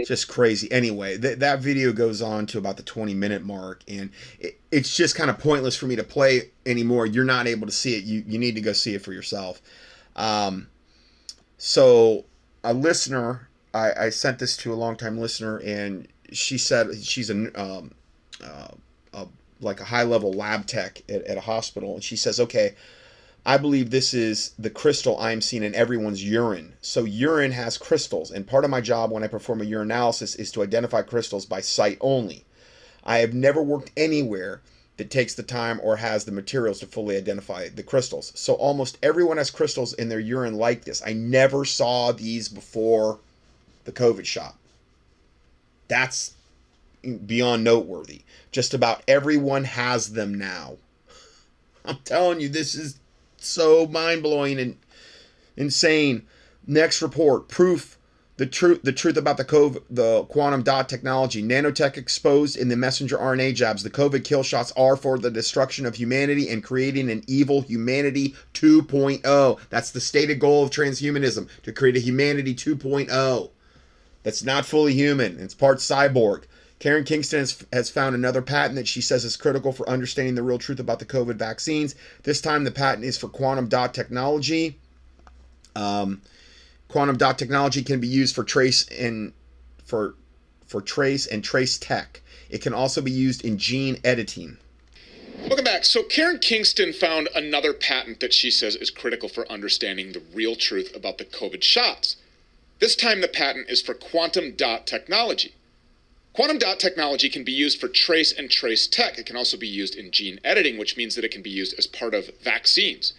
It's 0.00 0.08
just 0.08 0.28
crazy. 0.28 0.70
Anyway, 0.70 1.18
th- 1.18 1.38
that 1.38 1.60
video 1.60 1.92
goes 1.92 2.22
on 2.22 2.46
to 2.46 2.58
about 2.58 2.76
the 2.76 2.82
20 2.82 3.14
minute 3.14 3.44
mark, 3.44 3.82
and 3.88 4.10
it, 4.38 4.60
it's 4.70 4.96
just 4.96 5.16
kind 5.16 5.30
of 5.30 5.38
pointless 5.38 5.76
for 5.76 5.86
me 5.86 5.96
to 5.96 6.04
play 6.04 6.50
anymore. 6.66 7.06
You're 7.06 7.24
not 7.24 7.46
able 7.46 7.66
to 7.66 7.72
see 7.72 7.96
it. 7.96 8.04
You 8.04 8.24
you 8.26 8.38
need 8.38 8.54
to 8.54 8.60
go 8.60 8.72
see 8.72 8.94
it 8.94 9.02
for 9.02 9.12
yourself. 9.12 9.60
Um, 10.16 10.68
so 11.58 12.24
a 12.62 12.72
listener, 12.72 13.48
I, 13.72 13.92
I 14.06 14.10
sent 14.10 14.38
this 14.38 14.56
to 14.58 14.72
a 14.72 14.76
longtime 14.76 15.18
listener, 15.18 15.58
and 15.58 16.06
she 16.32 16.58
said 16.58 16.94
she's 17.02 17.30
a, 17.30 17.60
um, 17.60 17.92
uh, 18.42 18.68
like 19.60 19.80
a 19.80 19.84
high 19.84 20.02
level 20.02 20.32
lab 20.32 20.66
tech 20.66 21.02
at, 21.08 21.22
at 21.22 21.36
a 21.36 21.40
hospital, 21.40 21.94
and 21.94 22.04
she 22.04 22.16
says, 22.16 22.38
okay. 22.38 22.74
I 23.46 23.58
believe 23.58 23.90
this 23.90 24.14
is 24.14 24.52
the 24.58 24.70
crystal 24.70 25.18
I'm 25.18 25.42
seeing 25.42 25.62
in 25.62 25.74
everyone's 25.74 26.24
urine. 26.24 26.74
So 26.80 27.04
urine 27.04 27.52
has 27.52 27.76
crystals, 27.76 28.30
and 28.30 28.46
part 28.46 28.64
of 28.64 28.70
my 28.70 28.80
job 28.80 29.10
when 29.10 29.22
I 29.22 29.26
perform 29.26 29.60
a 29.60 29.64
urinalysis 29.64 30.38
is 30.38 30.50
to 30.52 30.62
identify 30.62 31.02
crystals 31.02 31.44
by 31.44 31.60
sight 31.60 31.98
only. 32.00 32.44
I 33.04 33.18
have 33.18 33.34
never 33.34 33.62
worked 33.62 33.90
anywhere 33.98 34.62
that 34.96 35.10
takes 35.10 35.34
the 35.34 35.42
time 35.42 35.78
or 35.82 35.96
has 35.96 36.24
the 36.24 36.32
materials 36.32 36.80
to 36.80 36.86
fully 36.86 37.16
identify 37.16 37.68
the 37.68 37.82
crystals. 37.82 38.32
So 38.34 38.54
almost 38.54 38.96
everyone 39.02 39.36
has 39.36 39.50
crystals 39.50 39.92
in 39.92 40.08
their 40.08 40.20
urine 40.20 40.54
like 40.54 40.84
this. 40.84 41.02
I 41.04 41.12
never 41.12 41.66
saw 41.66 42.12
these 42.12 42.48
before 42.48 43.18
the 43.84 43.92
COVID 43.92 44.24
shot. 44.24 44.56
That's 45.88 46.32
beyond 47.26 47.62
noteworthy. 47.62 48.22
Just 48.52 48.72
about 48.72 49.02
everyone 49.06 49.64
has 49.64 50.12
them 50.12 50.34
now. 50.34 50.76
I'm 51.84 51.98
telling 52.04 52.40
you, 52.40 52.48
this 52.48 52.74
is 52.74 52.98
so 53.44 53.86
mind 53.86 54.22
blowing 54.22 54.58
and 54.58 54.76
insane. 55.56 56.26
Next 56.66 57.02
report 57.02 57.48
proof 57.48 57.98
the 58.36 58.46
truth 58.46 58.82
the 58.82 58.92
truth 58.92 59.16
about 59.16 59.36
the 59.36 59.44
COVID, 59.44 59.82
the 59.90 60.24
quantum 60.24 60.62
dot 60.62 60.88
technology. 60.88 61.42
Nanotech 61.42 61.96
exposed 61.96 62.56
in 62.56 62.68
the 62.68 62.76
messenger 62.76 63.16
RNA 63.16 63.54
jabs. 63.54 63.82
The 63.82 63.90
COVID 63.90 64.24
kill 64.24 64.42
shots 64.42 64.72
are 64.76 64.96
for 64.96 65.18
the 65.18 65.30
destruction 65.30 65.86
of 65.86 65.94
humanity 65.94 66.48
and 66.48 66.62
creating 66.62 67.10
an 67.10 67.22
evil 67.26 67.60
humanity 67.60 68.34
2.0 68.54 69.60
that's 69.70 69.90
the 69.92 70.00
stated 70.00 70.40
goal 70.40 70.64
of 70.64 70.70
transhumanism 70.70 71.48
to 71.62 71.72
create 71.72 71.96
a 71.96 72.00
humanity 72.00 72.54
2.0 72.54 73.50
that's 74.24 74.42
not 74.42 74.66
fully 74.66 74.94
human. 74.94 75.38
It's 75.38 75.54
part 75.54 75.78
cyborg 75.78 76.44
Karen 76.80 77.04
Kingston 77.04 77.38
has, 77.38 77.64
has 77.72 77.88
found 77.88 78.14
another 78.14 78.42
patent 78.42 78.74
that 78.74 78.88
she 78.88 79.00
says 79.00 79.24
is 79.24 79.36
critical 79.36 79.72
for 79.72 79.88
understanding 79.88 80.34
the 80.34 80.42
real 80.42 80.58
truth 80.58 80.80
about 80.80 80.98
the 80.98 81.06
COVID 81.06 81.36
vaccines. 81.36 81.94
This 82.24 82.40
time, 82.40 82.64
the 82.64 82.70
patent 82.70 83.04
is 83.04 83.16
for 83.16 83.28
quantum 83.28 83.68
dot 83.68 83.94
technology. 83.94 84.78
Um, 85.74 86.20
quantum 86.88 87.16
dot 87.16 87.38
technology 87.38 87.82
can 87.82 88.00
be 88.00 88.08
used 88.08 88.34
for 88.34 88.44
trace 88.44 88.86
and 88.88 89.32
for 89.84 90.14
for 90.66 90.80
trace 90.80 91.26
and 91.26 91.42
trace 91.42 91.78
tech. 91.78 92.20
It 92.50 92.60
can 92.60 92.74
also 92.74 93.00
be 93.00 93.10
used 93.10 93.44
in 93.44 93.58
gene 93.58 93.98
editing. 94.04 94.58
Welcome 95.40 95.64
back. 95.64 95.84
So 95.84 96.02
Karen 96.02 96.38
Kingston 96.38 96.92
found 96.92 97.28
another 97.34 97.72
patent 97.72 98.20
that 98.20 98.32
she 98.32 98.50
says 98.50 98.76
is 98.76 98.90
critical 98.90 99.28
for 99.28 99.50
understanding 99.50 100.12
the 100.12 100.22
real 100.32 100.56
truth 100.56 100.94
about 100.94 101.18
the 101.18 101.24
COVID 101.24 101.62
shots. 101.62 102.16
This 102.78 102.96
time 102.96 103.20
the 103.20 103.28
patent 103.28 103.68
is 103.70 103.80
for 103.80 103.94
quantum 103.94 104.52
dot 104.52 104.86
technology. 104.86 105.54
Quantum 106.34 106.58
dot 106.58 106.80
technology 106.80 107.28
can 107.28 107.44
be 107.44 107.52
used 107.52 107.80
for 107.80 107.86
trace 107.86 108.32
and 108.32 108.50
trace 108.50 108.88
tech. 108.88 109.18
It 109.18 109.26
can 109.26 109.36
also 109.36 109.56
be 109.56 109.68
used 109.68 109.94
in 109.94 110.10
gene 110.10 110.40
editing, 110.42 110.78
which 110.78 110.96
means 110.96 111.14
that 111.14 111.24
it 111.24 111.30
can 111.30 111.42
be 111.42 111.50
used 111.50 111.78
as 111.78 111.86
part 111.86 112.12
of 112.12 112.36
vaccines. 112.42 113.12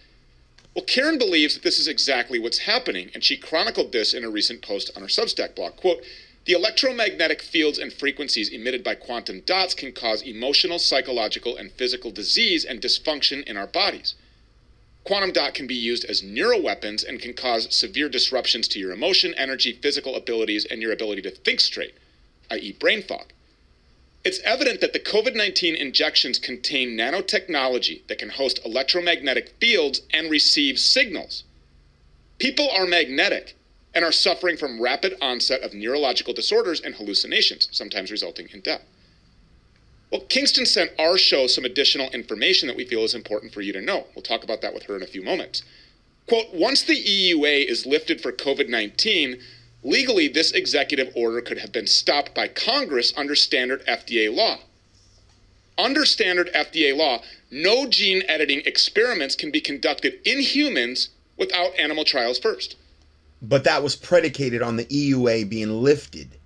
Well, 0.74 0.84
Karen 0.84 1.16
believes 1.16 1.54
that 1.54 1.62
this 1.62 1.78
is 1.78 1.88
exactly 1.88 2.38
what's 2.38 2.58
happening, 2.58 3.10
and 3.14 3.24
she 3.24 3.38
chronicled 3.38 3.92
this 3.92 4.12
in 4.12 4.22
a 4.22 4.28
recent 4.28 4.60
post 4.60 4.90
on 4.94 5.00
her 5.00 5.08
Substack 5.08 5.56
blog. 5.56 5.76
Quote, 5.76 6.02
the 6.44 6.52
electromagnetic 6.52 7.40
fields 7.40 7.78
and 7.78 7.90
frequencies 7.90 8.50
emitted 8.50 8.84
by 8.84 8.94
quantum 8.94 9.40
dots 9.46 9.72
can 9.72 9.92
cause 9.92 10.20
emotional, 10.20 10.78
psychological, 10.78 11.56
and 11.56 11.72
physical 11.72 12.10
disease 12.10 12.66
and 12.66 12.82
dysfunction 12.82 13.42
in 13.44 13.56
our 13.56 13.66
bodies. 13.66 14.14
Quantum 15.04 15.32
dot 15.32 15.54
can 15.54 15.66
be 15.66 15.74
used 15.74 16.04
as 16.04 16.20
neuroweapons 16.20 17.02
and 17.02 17.18
can 17.18 17.32
cause 17.32 17.74
severe 17.74 18.10
disruptions 18.10 18.68
to 18.68 18.78
your 18.78 18.92
emotion, 18.92 19.32
energy, 19.38 19.72
physical 19.72 20.16
abilities, 20.16 20.66
and 20.66 20.82
your 20.82 20.92
ability 20.92 21.22
to 21.22 21.30
think 21.30 21.60
straight 21.60 21.94
i.e., 22.50 22.72
brain 22.72 23.02
fog. 23.02 23.32
It's 24.24 24.40
evident 24.40 24.80
that 24.80 24.92
the 24.92 24.98
COVID 24.98 25.36
19 25.36 25.76
injections 25.76 26.38
contain 26.38 26.96
nanotechnology 26.96 28.06
that 28.08 28.18
can 28.18 28.30
host 28.30 28.58
electromagnetic 28.64 29.54
fields 29.60 30.02
and 30.12 30.30
receive 30.30 30.78
signals. 30.78 31.44
People 32.38 32.68
are 32.70 32.86
magnetic 32.86 33.56
and 33.94 34.04
are 34.04 34.12
suffering 34.12 34.56
from 34.56 34.80
rapid 34.80 35.16
onset 35.22 35.62
of 35.62 35.72
neurological 35.72 36.34
disorders 36.34 36.80
and 36.80 36.96
hallucinations, 36.96 37.68
sometimes 37.70 38.10
resulting 38.10 38.48
in 38.52 38.60
death. 38.60 38.82
Well, 40.10 40.20
Kingston 40.22 40.66
sent 40.66 40.92
our 40.98 41.16
show 41.16 41.46
some 41.46 41.64
additional 41.64 42.10
information 42.10 42.68
that 42.68 42.76
we 42.76 42.84
feel 42.84 43.04
is 43.04 43.14
important 43.14 43.54
for 43.54 43.60
you 43.60 43.72
to 43.72 43.80
know. 43.80 44.06
We'll 44.14 44.22
talk 44.22 44.44
about 44.44 44.60
that 44.62 44.74
with 44.74 44.84
her 44.84 44.96
in 44.96 45.02
a 45.02 45.06
few 45.06 45.22
moments. 45.22 45.62
Quote 46.26 46.52
Once 46.52 46.82
the 46.82 46.96
EUA 46.96 47.66
is 47.66 47.86
lifted 47.86 48.20
for 48.20 48.32
COVID 48.32 48.68
19, 48.68 49.40
Legally, 49.82 50.28
this 50.28 50.50
executive 50.52 51.12
order 51.14 51.40
could 51.40 51.58
have 51.58 51.72
been 51.72 51.86
stopped 51.86 52.34
by 52.34 52.48
Congress 52.48 53.12
under 53.16 53.34
standard 53.34 53.84
FDA 53.86 54.34
law. 54.34 54.58
Under 55.78 56.04
standard 56.06 56.50
FDA 56.54 56.96
law, 56.96 57.22
no 57.50 57.86
gene 57.86 58.22
editing 58.28 58.62
experiments 58.64 59.34
can 59.34 59.50
be 59.50 59.60
conducted 59.60 60.18
in 60.24 60.40
humans 60.40 61.10
without 61.36 61.78
animal 61.78 62.04
trials 62.04 62.38
first. 62.38 62.76
But 63.42 63.64
that 63.64 63.82
was 63.82 63.94
predicated 63.94 64.62
on 64.62 64.76
the 64.76 64.86
EUA 64.86 65.48
being 65.48 65.82
lifted, 65.82 66.38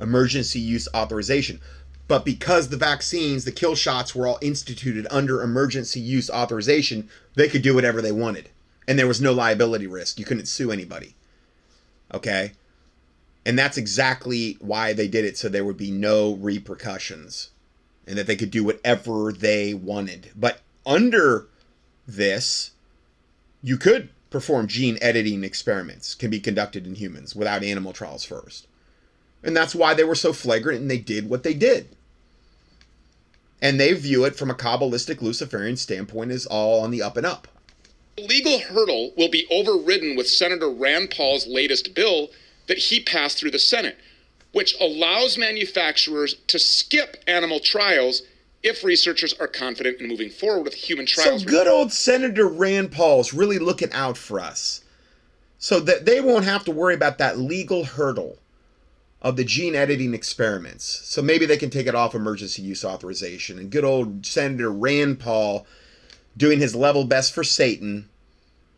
emergency 0.00 0.58
use 0.58 0.88
authorization. 0.94 1.60
But 2.08 2.24
because 2.24 2.68
the 2.68 2.76
vaccines, 2.76 3.44
the 3.44 3.52
kill 3.52 3.74
shots 3.74 4.14
were 4.14 4.26
all 4.26 4.38
instituted 4.40 5.06
under 5.10 5.42
emergency 5.42 6.00
use 6.00 6.28
authorization, 6.30 7.08
they 7.34 7.48
could 7.48 7.62
do 7.62 7.74
whatever 7.74 8.02
they 8.02 8.12
wanted. 8.12 8.48
And 8.88 8.98
there 8.98 9.06
was 9.06 9.20
no 9.20 9.32
liability 9.32 9.86
risk. 9.86 10.18
You 10.18 10.24
couldn't 10.24 10.46
sue 10.46 10.70
anybody. 10.70 11.14
Okay? 12.14 12.52
And 13.46 13.58
that's 13.58 13.76
exactly 13.76 14.56
why 14.60 14.94
they 14.94 15.08
did 15.08 15.26
it 15.26 15.36
so 15.36 15.48
there 15.50 15.66
would 15.66 15.76
be 15.76 15.90
no 15.90 16.34
repercussions 16.34 17.50
and 18.06 18.16
that 18.16 18.26
they 18.26 18.36
could 18.36 18.50
do 18.50 18.64
whatever 18.64 19.32
they 19.32 19.74
wanted. 19.74 20.30
But 20.34 20.60
under 20.86 21.46
this, 22.06 22.72
you 23.62 23.76
could 23.76 24.08
perform 24.30 24.66
gene 24.66 24.98
editing 25.02 25.44
experiments 25.44 26.14
can 26.14 26.30
be 26.30 26.40
conducted 26.40 26.86
in 26.86 26.94
humans 26.94 27.36
without 27.36 27.62
animal 27.62 27.92
trials 27.92 28.24
first. 28.24 28.66
And 29.42 29.56
that's 29.56 29.74
why 29.74 29.94
they 29.94 30.04
were 30.04 30.14
so 30.14 30.32
flagrant 30.32 30.80
and 30.80 30.90
they 30.90 30.98
did 30.98 31.28
what 31.28 31.42
they 31.42 31.54
did. 31.54 31.88
and 33.62 33.80
they 33.80 33.94
view 33.94 34.24
it 34.24 34.36
from 34.36 34.50
a 34.50 34.54
Kabbalistic 34.54 35.22
Luciferian 35.22 35.76
standpoint 35.76 36.30
as 36.30 36.44
all 36.46 36.82
on 36.82 36.90
the 36.90 37.02
up 37.02 37.16
and 37.16 37.26
up. 37.26 37.48
The 38.16 38.26
legal 38.26 38.60
hurdle 38.60 39.12
will 39.16 39.28
be 39.28 39.46
overridden 39.50 40.16
with 40.16 40.28
Senator 40.28 40.70
Rand 40.70 41.10
Paul's 41.10 41.46
latest 41.46 41.94
bill 41.94 42.30
that 42.68 42.78
he 42.78 43.00
passed 43.00 43.38
through 43.38 43.50
the 43.50 43.58
Senate, 43.58 43.98
which 44.52 44.74
allows 44.80 45.36
manufacturers 45.36 46.36
to 46.46 46.58
skip 46.58 47.16
animal 47.26 47.58
trials 47.58 48.22
if 48.62 48.84
researchers 48.84 49.34
are 49.34 49.48
confident 49.48 50.00
in 50.00 50.08
moving 50.08 50.30
forward 50.30 50.62
with 50.62 50.74
human 50.74 51.06
trials. 51.06 51.42
So 51.42 51.48
good 51.48 51.66
old 51.66 51.92
Senator 51.92 52.48
Rand 52.48 52.92
Paul's 52.92 53.34
really 53.34 53.58
looking 53.58 53.92
out 53.92 54.16
for 54.16 54.40
us. 54.40 54.82
So 55.58 55.80
that 55.80 56.04
they 56.04 56.20
won't 56.20 56.44
have 56.44 56.64
to 56.64 56.70
worry 56.70 56.94
about 56.94 57.18
that 57.18 57.38
legal 57.38 57.84
hurdle 57.84 58.38
of 59.22 59.36
the 59.36 59.44
gene 59.44 59.74
editing 59.74 60.14
experiments. 60.14 60.84
So 60.84 61.22
maybe 61.22 61.46
they 61.46 61.56
can 61.56 61.70
take 61.70 61.86
it 61.86 61.94
off 61.94 62.14
emergency 62.14 62.62
use 62.62 62.84
authorization. 62.84 63.58
And 63.58 63.70
good 63.70 63.84
old 63.84 64.24
Senator 64.26 64.70
Rand 64.70 65.20
Paul 65.20 65.66
doing 66.36 66.58
his 66.58 66.74
level 66.74 67.04
best 67.04 67.32
for 67.32 67.44
Satan 67.44 68.08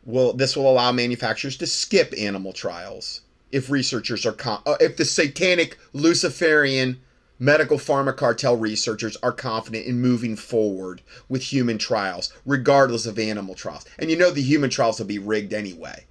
will 0.05 0.33
this 0.33 0.57
will 0.57 0.71
allow 0.71 0.93
manufacturers 0.93 1.57
to 1.59 1.67
skip 1.67 2.15
animal 2.17 2.53
trials 2.53 3.23
if 3.51 3.71
researchers 3.71 4.25
are 4.25 4.33
con- 4.33 4.63
uh, 4.67 4.77
if 4.81 4.97
the 4.97 5.05
satanic 5.05 5.79
luciferian 5.93 7.01
medical 7.39 7.77
pharma 7.77 8.17
cartel 8.17 8.57
researchers 8.57 9.17
are 9.23 9.33
confident 9.33 9.87
in 9.87 10.01
moving 10.01 10.37
forward 10.37 11.03
with 11.29 11.43
human 11.43 11.79
trials 11.79 12.33
regardless 12.47 13.07
of 13.07 13.19
animal 13.19 13.55
trials. 13.55 13.85
And 13.99 14.11
you 14.11 14.17
know 14.17 14.31
the 14.31 14.43
human 14.43 14.71
trials 14.71 14.99
will 14.99 15.07
be 15.07 15.19
rigged 15.19 15.53
anyway. 15.53 16.07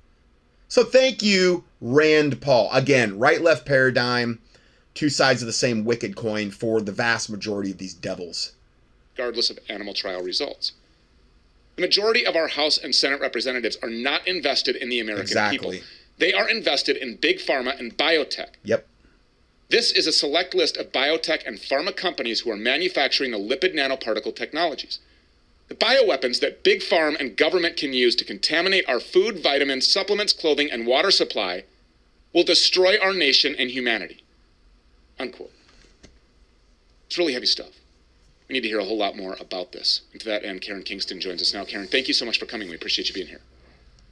So 0.68 0.84
thank 0.84 1.24
you, 1.24 1.64
Rand 1.80 2.42
Paul. 2.42 2.70
Again, 2.72 3.18
right 3.18 3.42
left 3.42 3.66
paradigm, 3.66 4.40
two 4.94 5.10
sides 5.10 5.42
of 5.42 5.46
the 5.46 5.54
same 5.54 5.86
wicked 5.86 6.16
coin 6.16 6.52
for 6.52 6.82
the 6.82 6.92
vast 6.92 7.30
majority 7.30 7.72
of 7.72 7.78
these 7.78 7.94
devils. 7.94 8.54
Regardless 9.18 9.50
of 9.50 9.60
animal 9.70 9.94
trial 9.94 10.22
results. 10.22 10.74
The 11.76 11.82
majority 11.82 12.26
of 12.26 12.36
our 12.36 12.48
House 12.48 12.78
and 12.78 12.96
Senate 12.96 13.20
representatives 13.20 13.78
are 13.84 13.90
not 13.90 14.28
invested 14.28 14.76
in 14.76 14.90
the 14.90 15.00
American 15.00 15.24
Exactly. 15.24 15.78
people. 15.78 15.88
They 16.18 16.34
are 16.34 16.50
invested 16.50 16.96
in 16.98 17.18
big 17.18 17.40
pharma 17.40 17.78
and 17.78 17.98
biotech. 17.98 18.52
Yep. 18.64 18.88
This 19.70 19.92
is 19.92 20.08
a 20.08 20.14
select 20.14 20.54
list 20.54 20.78
of 20.78 20.92
biotech 20.92 21.46
and 21.46 21.58
pharma 21.58 21.96
companies 21.96 22.42
who 22.42 22.52
are 22.52 22.56
manufacturing 22.58 23.32
the 23.32 23.38
lipid 23.38 23.76
nanoparticle 23.76 24.36
technologies. 24.36 25.00
The 25.68 25.76
bioweapons 25.76 26.40
that 26.42 26.64
big 26.64 26.84
farm 26.84 27.18
and 27.20 27.36
government 27.36 27.76
can 27.76 27.92
use 27.92 28.16
to 28.18 28.26
contaminate 28.26 28.88
our 28.88 29.00
food, 29.00 29.42
vitamins, 29.42 29.88
supplements, 29.88 30.32
clothing, 30.32 30.70
and 30.72 30.86
water 30.86 31.12
supply 31.12 31.64
will 32.34 32.44
destroy 32.44 32.98
our 33.02 33.14
nation 33.14 33.56
and 33.58 33.72
humanity. 33.72 34.24
Unquote. 35.20 35.52
It's 37.08 37.18
really 37.18 37.34
heavy 37.34 37.48
stuff. 37.48 37.72
We 38.48 38.54
need 38.54 38.62
to 38.62 38.68
hear 38.68 38.80
a 38.80 38.86
whole 38.86 38.98
lot 38.98 39.18
more 39.18 39.36
about 39.40 39.72
this. 39.72 40.02
And 40.12 40.22
to 40.22 40.28
that 40.28 40.44
end, 40.46 40.62
Karen 40.62 40.84
Kingston 40.84 41.20
joins 41.20 41.42
us 41.42 41.54
now. 41.54 41.66
Karen, 41.66 41.88
thank 41.88 42.08
you 42.08 42.14
so 42.14 42.26
much 42.26 42.38
for 42.40 42.46
coming. 42.46 42.70
We 42.70 42.76
appreciate 42.76 43.08
you 43.08 43.14
being 43.14 43.28
here. 43.28 43.42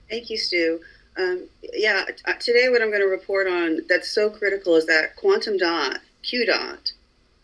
Thank 0.09 0.29
you, 0.29 0.37
Stew. 0.37 0.79
Um, 1.17 1.43
yeah, 1.73 2.05
t- 2.05 2.33
today 2.39 2.69
what 2.69 2.81
I'm 2.81 2.89
going 2.89 3.01
to 3.01 3.07
report 3.07 3.47
on 3.47 3.81
that's 3.87 4.09
so 4.09 4.29
critical 4.29 4.75
is 4.75 4.87
that 4.87 5.15
quantum 5.15 5.57
dot, 5.57 5.99
Q 6.23 6.45
dot, 6.45 6.91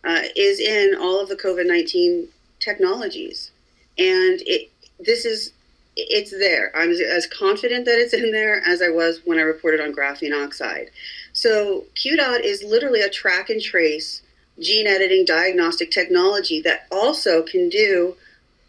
uh, 0.04 0.22
is 0.36 0.60
in 0.60 0.96
all 1.00 1.22
of 1.22 1.30
the 1.30 1.36
COVID 1.36 1.68
19 1.68 2.28
technologies. 2.60 3.52
And 3.98 4.42
it 4.46 4.72
this 5.00 5.26
is 5.26 5.54
it's 5.96 6.32
there. 6.32 6.72
I'm 6.76 6.92
as- 6.92 7.02
as 7.02 7.28
confident 7.28 7.86
that 7.86 8.00
it's 8.00 8.14
in 8.14 8.32
there 8.32 8.62
as 8.66 8.82
I 8.82 8.90
was 8.90 9.22
when 9.26 9.38
I 9.38 9.42
reported 9.42 9.82
on 9.82 9.94
graphene 9.94 10.34
oxide. 10.34 10.90
So 11.34 11.86
QDOT 11.96 12.42
is 12.42 12.64
literally 12.64 13.02
a 13.02 13.10
track 13.10 13.50
and 13.50 13.62
trace 13.62 14.22
gene 14.60 14.88
editing 14.88 15.26
diagnostic 15.26 15.92
technology 15.92 16.62
that 16.62 16.88
also 16.92 17.44
can 17.44 17.70
do 17.70 18.16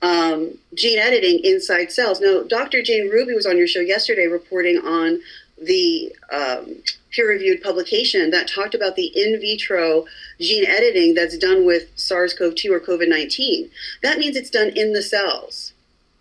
um, 0.03 0.57
gene 0.75 0.99
editing 0.99 1.41
inside 1.45 1.93
cells. 1.93 2.21
Now, 2.21 2.43
Dr. 2.43 2.83
Jane 2.83 3.09
Ruby 3.09 3.35
was 3.35 3.47
on 3.47 3.59
your 3.59 3.67
show 3.67 3.81
yesterday 3.81 4.27
reporting 4.27 4.79
on 4.79 5.21
the 5.61 6.15
um, 6.33 6.77
peer 7.11 7.29
reviewed 7.29 7.63
publication 7.63 8.31
that 8.31 8.49
talked 8.49 8.75
about 8.75 8.97
the 8.97 9.07
in 9.15 9.39
vitro 9.41 10.07
gene 10.41 10.65
editing 10.65 11.15
that's 11.15 11.37
done 11.37 11.67
with 11.67 11.89
SARS 11.97 12.33
CoV 12.33 12.55
2 12.55 12.73
or 12.73 12.81
COVID 12.81 13.09
19. 13.09 13.71
That 14.03 14.19
means 14.19 14.37
it's 14.37 14.51
done 14.51 14.73
in 14.75 14.93
the 14.93 15.03
cells. 15.03 15.75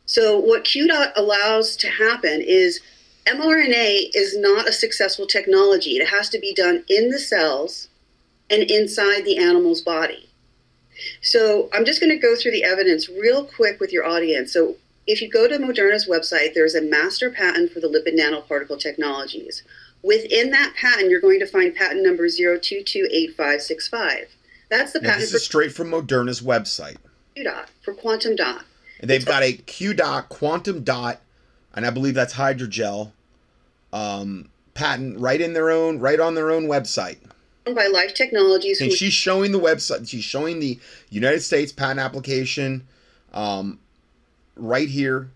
So, 0.05 0.37
what 0.39 0.65
QDOT 0.65 1.11
allows 1.15 1.77
to 1.77 1.87
happen 1.87 2.41
is 2.41 2.81
mRNA 3.27 4.09
is 4.15 4.35
not 4.37 4.67
a 4.67 4.73
successful 4.73 5.27
technology. 5.27 5.91
It 5.91 6.07
has 6.07 6.29
to 6.29 6.39
be 6.39 6.53
done 6.53 6.83
in 6.89 7.11
the 7.11 7.19
cells 7.19 7.87
and 8.49 8.63
inside 8.63 9.25
the 9.25 9.37
animal's 9.37 9.81
body. 9.81 10.29
So 11.21 11.69
I'm 11.73 11.85
just 11.85 12.01
going 12.01 12.11
to 12.11 12.17
go 12.17 12.35
through 12.35 12.51
the 12.51 12.63
evidence 12.63 13.09
real 13.09 13.45
quick 13.45 13.79
with 13.79 13.93
your 13.93 14.05
audience. 14.05 14.51
So 14.51 14.75
if 15.07 15.21
you 15.21 15.29
go 15.29 15.47
to 15.47 15.57
Moderna's 15.57 16.07
website, 16.07 16.53
there's 16.53 16.75
a 16.75 16.81
master 16.81 17.31
patent 17.31 17.71
for 17.71 17.79
the 17.79 17.87
lipid 17.87 18.19
nanoparticle 18.19 18.79
technologies. 18.79 19.63
Within 20.03 20.51
that 20.51 20.75
patent, 20.75 21.09
you're 21.09 21.19
going 21.19 21.39
to 21.39 21.47
find 21.47 21.75
patent 21.75 22.03
number 22.03 22.27
0228565. 22.27 24.27
That's 24.69 24.93
the 24.93 24.99
Now, 24.99 25.09
patent 25.09 25.21
this 25.21 25.33
is 25.33 25.43
straight 25.43 25.73
from 25.73 25.91
Moderna's 25.91 26.41
website. 26.41 26.97
Q 27.35 27.43
dot, 27.43 27.69
for 27.81 27.93
quantum 27.93 28.35
dot. 28.35 28.65
And 28.99 29.09
they've 29.09 29.25
got 29.25 29.43
a 29.43 29.53
Q 29.53 29.93
dot, 29.93 30.29
quantum 30.29 30.83
dot, 30.83 31.21
and 31.73 31.85
I 31.85 31.89
believe 31.89 32.13
that's 32.13 32.33
hydrogel 32.33 33.11
um, 33.91 34.49
patent 34.73 35.19
right 35.19 35.41
in 35.41 35.53
their 35.53 35.69
own, 35.69 35.99
right 35.99 36.19
on 36.19 36.35
their 36.35 36.51
own 36.51 36.67
website. 36.67 37.17
By 37.73 37.87
Life 37.87 38.13
Technologies. 38.13 38.81
And 38.81 38.91
she's 38.91 39.13
showing 39.13 39.51
the 39.51 39.59
website. 39.59 40.07
She's 40.07 40.23
showing 40.23 40.59
the 40.59 40.79
United 41.09 41.41
States 41.41 41.71
patent 41.71 41.99
application 41.99 42.87
um, 43.33 43.79
right 44.55 44.89
here. 44.89 45.31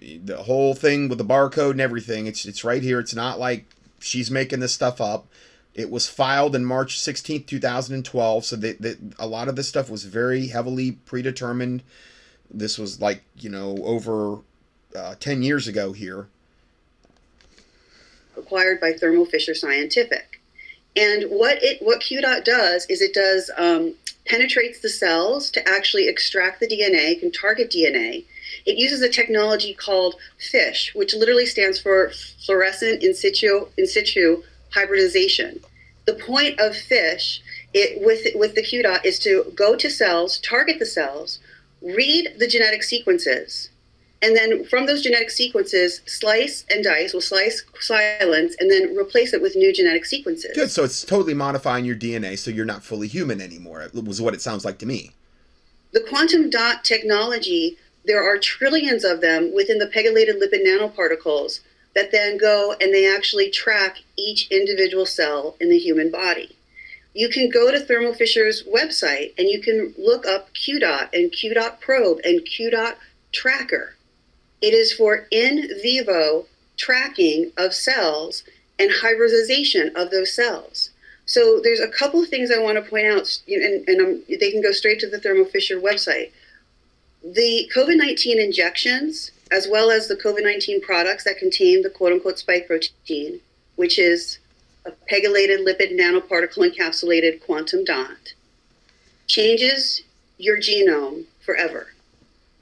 The 0.00 0.42
whole 0.44 0.74
thing 0.74 1.08
with 1.08 1.18
the 1.18 1.24
barcode 1.24 1.72
and 1.72 1.80
everything. 1.80 2.26
It's 2.26 2.44
it's 2.46 2.64
right 2.64 2.82
here. 2.82 3.00
It's 3.00 3.14
not 3.14 3.38
like 3.38 3.66
she's 4.00 4.30
making 4.30 4.60
this 4.60 4.72
stuff 4.72 5.00
up. 5.00 5.26
It 5.74 5.90
was 5.90 6.08
filed 6.08 6.56
in 6.56 6.64
March 6.64 6.98
16th, 6.98 7.46
2012. 7.46 8.44
So 8.44 8.56
that, 8.56 8.82
that 8.82 8.98
a 9.18 9.26
lot 9.26 9.48
of 9.48 9.56
this 9.56 9.68
stuff 9.68 9.88
was 9.88 10.04
very 10.04 10.48
heavily 10.48 10.92
predetermined. 10.92 11.82
This 12.50 12.78
was 12.78 13.00
like, 13.00 13.22
you 13.38 13.50
know, 13.50 13.76
over 13.84 14.38
uh, 14.96 15.14
10 15.20 15.42
years 15.42 15.68
ago 15.68 15.92
here. 15.92 16.28
acquired 18.36 18.80
by 18.80 18.92
Thermo 18.92 19.24
Fisher 19.24 19.54
Scientific. 19.54 20.37
And 20.98 21.30
what 21.30 21.62
it 21.62 21.80
what 21.80 22.00
QDOT 22.00 22.44
does 22.44 22.84
is 22.86 23.00
it 23.00 23.14
does 23.14 23.50
um, 23.56 23.94
penetrates 24.26 24.80
the 24.80 24.88
cells 24.88 25.48
to 25.52 25.68
actually 25.68 26.08
extract 26.08 26.58
the 26.58 26.66
DNA, 26.66 27.20
can 27.20 27.30
target 27.30 27.70
DNA. 27.70 28.24
It 28.66 28.78
uses 28.78 29.00
a 29.00 29.08
technology 29.08 29.74
called 29.74 30.16
FISH, 30.38 30.94
which 30.96 31.14
literally 31.14 31.46
stands 31.46 31.78
for 31.78 32.10
fluorescent 32.44 33.04
in 33.04 33.14
situ 33.14 33.68
in 33.76 33.86
situ 33.86 34.42
hybridization. 34.74 35.60
The 36.06 36.14
point 36.14 36.58
of 36.58 36.76
FISH 36.76 37.42
it, 37.72 38.04
with 38.04 38.34
with 38.34 38.56
the 38.56 38.62
QDOT 38.62 39.04
is 39.04 39.20
to 39.20 39.52
go 39.54 39.76
to 39.76 39.88
cells, 39.88 40.38
target 40.38 40.80
the 40.80 40.86
cells, 40.86 41.38
read 41.80 42.34
the 42.38 42.48
genetic 42.48 42.82
sequences, 42.82 43.70
and 44.20 44.36
then 44.36 44.64
from 44.64 44.86
those 44.86 45.02
genetic 45.02 45.30
sequences, 45.30 46.00
slice 46.06 46.64
and 46.70 46.82
dice, 46.82 47.12
will 47.12 47.20
slice, 47.20 47.64
silence, 47.80 48.56
and 48.58 48.70
then 48.70 48.96
replace 48.96 49.32
it 49.32 49.40
with 49.40 49.54
new 49.54 49.72
genetic 49.72 50.04
sequences. 50.04 50.52
Good. 50.54 50.70
So 50.70 50.82
it's 50.82 51.04
totally 51.04 51.34
modifying 51.34 51.84
your 51.84 51.94
DNA 51.94 52.36
so 52.36 52.50
you're 52.50 52.64
not 52.64 52.82
fully 52.82 53.06
human 53.06 53.40
anymore. 53.40 53.82
It 53.82 54.04
was 54.04 54.20
what 54.20 54.34
it 54.34 54.42
sounds 54.42 54.64
like 54.64 54.78
to 54.78 54.86
me. 54.86 55.12
The 55.92 56.00
quantum 56.00 56.50
dot 56.50 56.84
technology, 56.84 57.78
there 58.04 58.22
are 58.22 58.38
trillions 58.38 59.04
of 59.04 59.20
them 59.20 59.54
within 59.54 59.78
the 59.78 59.86
pegylated 59.86 60.40
lipid 60.40 60.66
nanoparticles 60.66 61.60
that 61.94 62.10
then 62.10 62.38
go 62.38 62.74
and 62.80 62.92
they 62.92 63.12
actually 63.12 63.50
track 63.50 63.98
each 64.16 64.48
individual 64.50 65.06
cell 65.06 65.56
in 65.60 65.70
the 65.70 65.78
human 65.78 66.10
body. 66.10 66.56
You 67.14 67.28
can 67.28 67.50
go 67.50 67.70
to 67.70 67.80
Thermo 67.80 68.12
Fisher's 68.12 68.64
website 68.64 69.32
and 69.38 69.48
you 69.48 69.60
can 69.60 69.94
look 69.96 70.26
up 70.26 70.52
QDOT 70.54 71.08
and 71.12 71.32
QDOT 71.32 71.80
probe 71.80 72.20
and 72.24 72.40
QDOT 72.40 72.96
tracker. 73.32 73.94
It 74.60 74.74
is 74.74 74.92
for 74.92 75.26
in 75.30 75.68
vivo 75.82 76.46
tracking 76.76 77.52
of 77.56 77.74
cells 77.74 78.44
and 78.78 78.90
hybridization 78.90 79.92
of 79.96 80.10
those 80.10 80.32
cells. 80.32 80.90
So 81.26 81.60
there's 81.62 81.80
a 81.80 81.88
couple 81.88 82.22
of 82.22 82.28
things 82.28 82.50
I 82.50 82.58
want 82.58 82.82
to 82.82 82.90
point 82.90 83.06
out, 83.06 83.40
and, 83.46 83.86
and 83.86 84.22
they 84.28 84.50
can 84.50 84.62
go 84.62 84.72
straight 84.72 84.98
to 85.00 85.10
the 85.10 85.20
Thermo 85.20 85.44
Fisher 85.44 85.78
website. 85.78 86.30
The 87.22 87.70
COVID 87.74 87.96
19 87.96 88.40
injections, 88.40 89.30
as 89.50 89.68
well 89.68 89.90
as 89.90 90.08
the 90.08 90.16
COVID 90.16 90.42
19 90.42 90.80
products 90.80 91.24
that 91.24 91.38
contain 91.38 91.82
the 91.82 91.90
quote 91.90 92.12
unquote 92.12 92.38
spike 92.38 92.66
protein, 92.66 93.40
which 93.76 93.98
is 93.98 94.38
a 94.86 94.92
pegylated 95.12 95.66
lipid 95.66 95.98
nanoparticle 95.98 96.72
encapsulated 96.72 97.44
quantum 97.44 97.84
dot, 97.84 98.32
changes 99.26 100.02
your 100.38 100.58
genome 100.58 101.24
forever. 101.40 101.88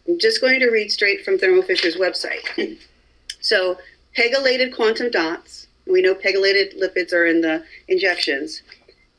I'm 0.08 0.18
just 0.18 0.40
going 0.40 0.60
to 0.60 0.70
read 0.70 0.90
straight 0.90 1.24
from 1.24 1.38
Thermo 1.38 1.62
Fisher's 1.62 1.96
website. 1.96 2.78
so, 3.40 3.78
pegylated 4.16 4.74
quantum 4.74 5.10
dots, 5.10 5.66
we 5.86 6.02
know 6.02 6.14
pegylated 6.14 6.80
lipids 6.80 7.12
are 7.12 7.26
in 7.26 7.40
the 7.40 7.64
injections, 7.88 8.62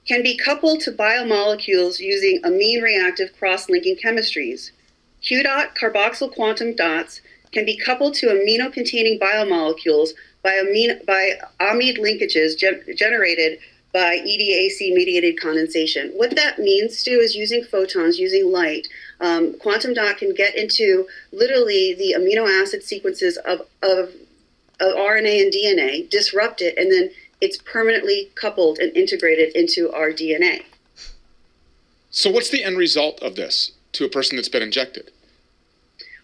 can 0.08 0.24
be 0.24 0.38
coupled 0.38 0.80
to 0.82 0.92
biomolecules 0.92 2.00
using 2.00 2.40
amine 2.44 2.82
reactive 2.82 3.38
cross 3.38 3.70
linking 3.70 3.98
chemistries. 3.98 4.72
Q 5.22 5.44
dot 5.44 5.76
carboxyl 5.76 6.34
quantum 6.34 6.76
dots 6.76 7.22
can 7.52 7.66
be 7.66 7.78
coupled 7.78 8.14
to 8.16 8.28
amino 8.28 8.72
containing 8.72 9.20
biomolecules 9.20 10.10
by, 10.44 10.54
amine, 10.54 11.02
by 11.06 11.34
amide 11.60 11.98
linkages 11.98 12.58
gen- 12.58 12.84
generated 12.96 13.60
by 13.94 14.18
EDAC 14.20 14.94
mediated 14.94 15.40
condensation. 15.40 16.12
What 16.16 16.36
that 16.36 16.60
means, 16.60 16.98
Stew, 16.98 17.20
is 17.20 17.36
using 17.36 17.64
photons, 17.64 18.20
using 18.20 18.52
light. 18.52 18.88
Um, 19.20 19.58
quantum 19.60 19.94
dot 19.94 20.18
can 20.18 20.34
get 20.34 20.56
into 20.56 21.08
literally 21.32 21.96
the 21.96 22.16
amino 22.18 22.48
acid 22.62 22.84
sequences 22.84 23.38
of, 23.38 23.62
of, 23.82 24.10
of 24.80 24.96
RNA 24.96 25.42
and 25.42 25.54
DNA, 25.54 26.10
disrupt 26.10 26.62
it, 26.62 26.78
and 26.78 26.92
then 26.92 27.10
it's 27.42 27.58
permanently 27.58 28.30
coupled 28.36 28.80
and 28.80 28.96
integrated 28.96 29.56
into 29.56 29.92
our 29.92 30.12
DNA. 30.12 30.64
So, 32.12 32.30
what's 32.30 32.50
the 32.50 32.64
end 32.64 32.78
result 32.78 33.22
of 33.22 33.36
this 33.36 33.72
to 33.94 34.06
a 34.06 34.10
person 34.10 34.36
that's 34.36 34.50
been 34.50 34.64
injected? 34.64 35.12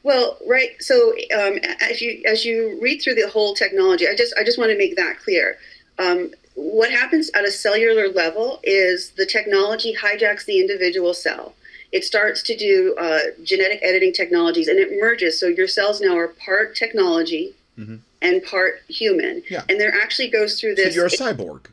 Well, 0.03 0.37
right. 0.47 0.71
So, 0.79 1.13
um, 1.35 1.59
as 1.81 2.01
you 2.01 2.23
as 2.25 2.45
you 2.45 2.77
read 2.81 3.01
through 3.01 3.15
the 3.15 3.29
whole 3.29 3.53
technology, 3.53 4.07
I 4.07 4.15
just 4.15 4.33
I 4.37 4.43
just 4.43 4.57
want 4.57 4.71
to 4.71 4.77
make 4.77 4.95
that 4.95 5.19
clear. 5.19 5.57
Um, 5.99 6.31
what 6.55 6.91
happens 6.91 7.31
at 7.33 7.45
a 7.45 7.51
cellular 7.51 8.09
level 8.09 8.59
is 8.63 9.11
the 9.11 9.25
technology 9.25 9.95
hijacks 9.95 10.45
the 10.45 10.59
individual 10.59 11.13
cell. 11.13 11.55
It 11.93 12.03
starts 12.03 12.41
to 12.43 12.57
do 12.57 12.95
uh, 12.99 13.19
genetic 13.43 13.79
editing 13.83 14.11
technologies, 14.11 14.67
and 14.67 14.79
it 14.79 14.99
merges. 14.99 15.39
So 15.39 15.47
your 15.47 15.67
cells 15.67 16.01
now 16.01 16.17
are 16.17 16.27
part 16.27 16.75
technology 16.75 17.53
Mhm. 17.79 17.99
and 18.21 18.43
part 18.43 18.81
human. 18.89 19.43
Yeah. 19.49 19.63
And 19.69 19.79
there 19.79 19.93
actually 19.93 20.27
goes 20.29 20.59
through 20.59 20.75
So 20.75 20.83
this. 20.83 20.95
you're 20.95 21.05
a 21.05 21.09
cyborg, 21.09 21.67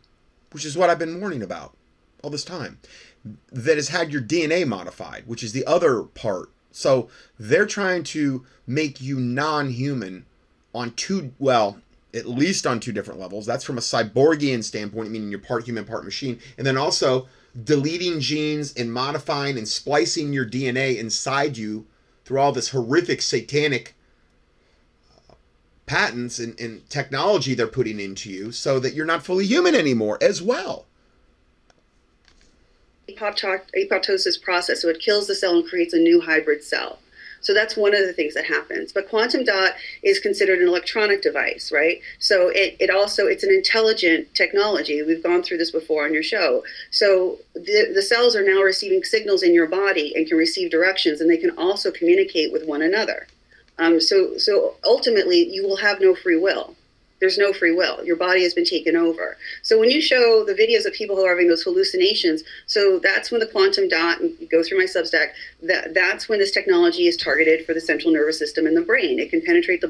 which 0.53 0.65
is 0.65 0.77
what 0.77 0.89
I've 0.91 0.99
been 0.99 1.19
warning 1.21 1.43
about 1.43 1.75
all 2.23 2.31
this 2.31 2.45
time. 2.45 2.79
That 3.51 3.77
has 3.77 3.89
had 3.89 4.13
your 4.13 4.21
DNA 4.23 4.65
modified, 4.67 5.25
which 5.27 5.43
is 5.43 5.53
the 5.53 5.65
other 5.67 6.03
part. 6.03 6.51
So 6.73 7.09
they're 7.39 7.67
trying 7.67 8.03
to 8.05 8.45
make 8.67 9.01
you 9.01 9.19
non-human 9.19 10.25
on 10.75 10.93
two, 10.95 11.33
well, 11.39 11.81
at 12.15 12.27
least 12.29 12.67
on 12.67 12.79
two 12.81 12.93
different 12.93 13.21
levels. 13.21 13.45
That's 13.47 13.65
from 13.65 13.77
a 13.79 13.83
cyborgian 13.83 14.63
standpoint, 14.65 15.11
meaning 15.11 15.31
you're 15.31 15.39
part 15.41 15.65
human, 15.65 15.85
part 15.85 16.05
machine, 16.05 16.39
and 16.59 16.67
then 16.67 16.77
also 16.77 17.29
deleting 17.64 18.20
genes 18.20 18.72
and 18.74 18.93
modifying 18.93 19.59
and 19.59 19.66
splicing 19.66 20.32
your 20.32 20.47
DNA 20.47 20.98
inside 20.98 21.56
you 21.56 21.86
through 22.24 22.39
all 22.39 22.52
this 22.52 22.70
horrific 22.70 23.20
satanic 23.20 23.94
uh, 25.28 25.35
patents 25.86 26.39
and, 26.39 26.59
and 26.60 26.89
technology 26.89 27.55
they're 27.55 27.66
putting 27.66 27.98
into 27.98 28.31
you 28.31 28.52
so 28.52 28.78
that 28.78 28.94
you're 28.94 29.06
not 29.06 29.24
fully 29.24 29.47
human 29.47 29.74
anymore 29.74 30.16
as 30.22 30.40
well. 30.40 30.86
apoptosis 33.77 34.40
process. 34.40 34.82
So 34.82 34.89
it 34.89 35.01
kills 35.01 35.27
the 35.27 35.35
cell 35.35 35.56
and 35.56 35.66
creates 35.66 35.93
a 35.93 35.98
new 35.98 36.20
hybrid 36.20 36.62
cell. 36.62 36.99
So 37.41 37.55
that's 37.55 37.77
one 37.77 37.95
of 37.95 38.07
the 38.07 38.12
things 38.12 38.35
that 38.35 38.45
happens. 38.45 38.93
But 38.93 39.09
quantum 39.09 39.45
dot 39.45 39.73
is 40.03 40.19
considered 40.19 40.61
an 40.61 40.69
electronic 40.69 41.23
device, 41.23 41.73
right? 41.73 42.01
So 42.19 42.49
it, 42.49 42.77
it 42.79 42.91
also 42.91 43.27
it's 43.27 43.45
an 43.45 43.53
intelligent 43.53 44.35
technology. 44.35 45.03
We've 45.03 45.23
gone 45.23 45.43
through 45.43 45.59
this 45.59 45.71
before 45.71 46.05
on 46.05 46.12
your 46.12 46.23
show. 46.23 46.62
So 46.91 47.39
the, 47.55 47.91
the 47.95 48.03
cells 48.03 48.37
are 48.37 48.45
now 48.45 48.61
receiving 48.61 49.03
signals 49.05 49.43
in 49.43 49.55
your 49.55 49.67
body 49.67 50.15
and 50.15 50.27
can 50.27 50.37
receive 50.37 50.71
directions, 50.71 51.21
and 51.21 51.31
they 51.31 51.37
can 51.37 51.57
also 51.57 51.91
communicate 51.91 52.53
with 52.53 52.67
one 52.67 52.83
another. 52.83 53.27
Um, 53.79 54.01
so 54.01 54.37
so 54.37 54.75
ultimately, 54.85 55.49
you 55.49 55.67
will 55.67 55.77
have 55.77 56.01
no 56.01 56.15
free 56.15 56.37
will. 56.37 56.77
There's 57.21 57.39
no 57.39 57.53
free 57.53 57.73
will. 57.73 58.05
Your 58.05 58.17
body 58.17 58.43
has 58.43 58.55
been 58.55 58.65
taken 58.65 58.97
over. 58.97 59.37
So 59.63 59.79
when 59.79 59.91
you 59.91 60.01
show 60.01 60.45
the 60.45 60.55
videos 60.55 60.87
of 60.87 60.95
people 60.95 61.17
who 61.17 61.25
are 61.25 61.31
having 61.31 61.49
those 61.49 61.63
hallucinations, 61.63 62.43
so 62.67 62.99
that's 62.99 63.31
when 63.31 63.41
the 63.41 63.47
quantum 63.47 63.89
dot, 63.89 64.21
and 64.21 64.35
go 64.51 64.63
through 64.63 64.79
my 64.79 64.85
Substack, 64.85 65.33
that, 65.63 65.95
that's 65.95 66.29
when 66.29 66.39
this 66.39 66.51
technology 66.51 67.07
is 67.07 67.17
targeted 67.17 67.67
for 67.67 67.75
the 67.75 67.81
central 67.81 68.13
nervous 68.13 68.39
system 68.39 68.67
in 68.67 68.75
the 68.75 68.81
brain. 68.81 69.19
It 69.19 69.31
can 69.31 69.43
penetrate 69.43 69.83
the 69.83 69.89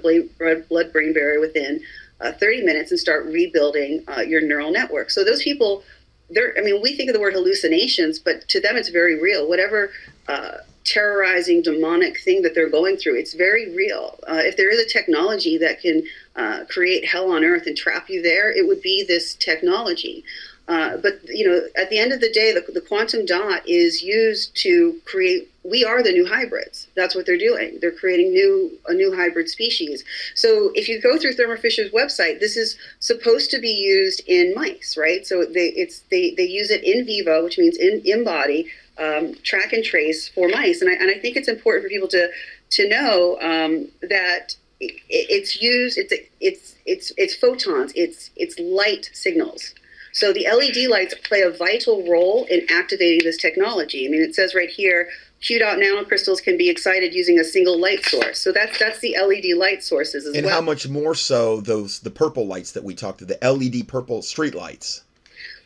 blood 0.69 0.93
brain 0.93 1.13
barrier 1.13 1.41
within 1.41 1.81
uh, 2.21 2.33
30 2.33 2.63
minutes 2.65 2.91
and 2.91 3.01
start 3.01 3.27
rebuilding 3.27 4.05
uh, 4.09 4.21
your 4.21 4.41
neural 4.41 4.71
network. 4.71 5.11
So 5.11 5.25
those 5.25 5.43
people, 5.43 5.83
they're, 6.29 6.55
I 6.59 6.63
mean, 6.63 6.83
we 6.83 6.97
think 6.97 7.09
of 7.09 7.15
the 7.15 7.21
word 7.21 7.33
hallucinations, 7.33 8.19
but 8.19 8.47
to 8.49 8.61
them 8.61 8.77
it's 8.77 8.91
very 8.91 9.21
real. 9.21 9.49
Whatever 9.49 9.91
uh, 10.29 10.59
terrorizing 10.85 11.63
demonic 11.63 12.21
thing 12.21 12.43
that 12.43 12.55
they're 12.55 12.69
going 12.69 12.97
through, 12.97 13.19
it's 13.19 13.35
very 13.35 13.75
real. 13.75 14.19
Uh, 14.29 14.41
if 14.43 14.57
there 14.57 14.71
is 14.71 14.81
a 14.81 14.89
technology 14.89 15.57
that 15.59 15.81
can 15.81 16.03
uh, 16.37 16.65
create 16.69 17.05
hell 17.05 17.33
on 17.33 17.45
earth 17.45 17.67
and 17.67 17.77
trap 17.77 18.09
you 18.09 18.23
there, 18.23 18.51
it 18.51 18.67
would 18.67 18.83
be 18.83 19.05
this 19.07 19.35
technology. 19.35 20.25
Uh, 20.71 20.97
but 20.99 21.19
you 21.25 21.45
know, 21.45 21.61
at 21.77 21.91
the 21.91 21.99
end 21.99 22.13
of 22.13 22.21
the 22.21 22.31
day, 22.31 22.53
the, 22.53 22.61
the 22.73 22.81
quantum 22.81 23.27
dot 23.27 23.69
is 23.69 24.03
used 24.03 24.55
to 24.55 25.01
create. 25.05 25.51
We 25.65 25.85
are 25.85 26.01
the 26.01 26.13
new 26.13 26.25
hybrids. 26.25 26.87
That's 26.95 27.17
what 27.17 27.27
they're 27.27 27.37
doing. 27.37 27.79
They're 27.81 27.91
creating 27.91 28.31
new 28.31 28.79
a 28.87 28.95
new 28.95 29.13
hybrid 29.13 29.49
species. 29.49 30.05
So 30.37 30.71
if 30.75 30.89
you 30.89 31.03
go 31.03 31.19
through 31.19 31.33
Thermo 31.33 31.57
Fisher's 31.57 31.91
website, 31.91 32.39
this 32.39 32.57
is 32.57 32.79
supposed 33.01 33.51
to 33.51 33.59
be 33.59 33.73
used 33.73 34.23
in 34.29 34.55
mice, 34.55 34.97
right? 34.97 35.27
So 35.27 35.45
they 35.45 35.71
it's 35.71 36.01
they 36.09 36.35
they 36.37 36.47
use 36.47 36.71
it 36.71 36.85
in 36.85 37.05
vivo, 37.05 37.43
which 37.43 37.59
means 37.59 37.77
in 37.77 38.03
in 38.05 38.23
body, 38.23 38.71
um, 38.97 39.35
track 39.43 39.73
and 39.73 39.83
trace 39.83 40.29
for 40.29 40.49
mice. 40.49 40.83
And 40.83 40.89
I 40.89 40.95
and 40.95 41.11
I 41.11 41.19
think 41.19 41.37
it's 41.37 41.49
important 41.49 41.83
for 41.83 41.89
people 41.89 42.09
to 42.09 42.31
to 42.71 42.89
know 42.89 43.39
um, 43.41 43.89
that 44.03 44.55
it, 44.81 45.01
it's 45.09 45.61
used. 45.61 45.99
It's 45.99 46.13
it's 46.41 46.75
it's 46.87 47.13
it's 47.17 47.35
photons. 47.35 47.93
It's 47.95 48.31
it's 48.37 48.59
light 48.59 49.11
signals. 49.13 49.75
So 50.13 50.33
the 50.33 50.47
LED 50.51 50.91
lights 50.91 51.15
play 51.25 51.43
a 51.43 51.51
vital 51.51 52.05
role 52.11 52.45
in 52.51 52.67
activating 52.69 53.21
this 53.25 53.37
technology. 53.37 54.07
I 54.07 54.11
mean, 54.11 54.23
it 54.23 54.35
says 54.35 54.57
right 54.57 54.69
here, 54.69 55.09
Q 55.41 55.59
dot 55.61 55.79
nanocrystals 55.79 56.43
can 56.43 56.57
be 56.57 56.69
excited 56.69 57.15
using 57.15 57.39
a 57.39 57.45
single 57.45 57.81
light 57.81 58.05
source. 58.05 58.39
So 58.39 58.53
that's 58.53 58.79
that's 58.79 58.99
the 59.01 59.17
LED 59.21 59.57
light 59.57 59.83
sources 59.85 60.27
as 60.27 60.35
And 60.35 60.45
well. 60.45 60.55
And 60.55 60.55
how 60.55 60.61
much 60.61 60.89
more 60.89 61.15
so 61.15 61.61
those 61.61 62.01
the 62.01 62.11
purple 62.11 62.47
lights 62.47 62.73
that 62.73 62.85
we 62.85 62.95
talked 62.95 63.21
to, 63.21 63.25
the 63.25 63.39
LED 63.43 63.87
purple 63.89 64.23
street 64.23 64.55
lights. 64.55 65.03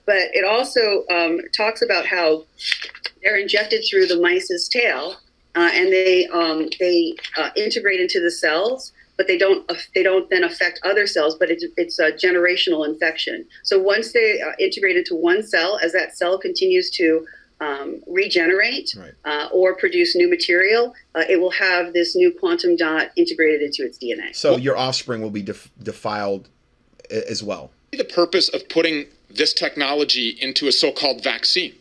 but 0.07 0.17
it 0.33 0.45
also 0.45 1.05
um, 1.11 1.41
talks 1.57 1.83
about 1.83 2.07
how 2.07 2.45
they're 3.23 3.39
injected 3.39 3.85
through 3.89 4.07
the 4.07 4.21
mice's 4.21 4.69
tail, 4.69 5.17
uh, 5.55 5.71
and 5.73 5.93
they 5.93 6.27
um, 6.27 6.69
they 6.79 7.17
uh, 7.37 7.51
integrate 7.57 8.01
into 8.01 8.21
the 8.21 8.31
cells, 8.31 8.93
but 9.17 9.27
they 9.27 9.39
don't 9.39 9.71
they 9.95 10.03
don't 10.03 10.29
then 10.31 10.45
affect 10.45 10.81
other 10.85 11.07
cells. 11.07 11.37
But 11.37 11.51
it's 11.51 11.65
it's 11.77 11.99
a 11.99 12.13
generational 12.13 12.87
infection. 12.87 13.47
So 13.63 13.79
once 13.79 14.13
they 14.13 14.41
uh, 14.41 14.53
integrate 14.59 14.97
into 14.97 15.15
one 15.15 15.43
cell, 15.43 15.79
as 15.83 15.93
that 15.93 16.17
cell 16.17 16.39
continues 16.39 16.91
to 16.91 17.27
um, 17.61 18.03
regenerate 18.07 18.95
Right. 18.97 19.13
uh, 19.25 19.49
or 19.53 19.77
produce 19.77 20.17
new 20.17 20.29
material, 20.29 20.95
uh, 21.15 21.23
it 21.29 21.41
will 21.41 21.53
have 21.53 21.93
this 21.93 22.17
new 22.17 22.33
quantum 22.33 22.77
dot 22.77 23.11
integrated 23.17 23.63
into 23.63 23.85
its 23.85 23.97
DNA. 23.99 24.35
So 24.35 24.57
your 24.57 24.77
offspring 24.77 25.23
will 25.23 25.31
be 25.31 25.43
def- 25.43 25.71
defiled 25.83 26.49
as 27.11 27.43
well. 27.43 27.71
The 27.93 28.05
purpose 28.05 28.49
of 28.49 28.69
putting 28.69 29.07
this 29.31 29.53
technology 29.55 30.31
into 30.41 30.67
a 30.67 30.73
so-called 30.73 31.23
vaccine. 31.23 31.75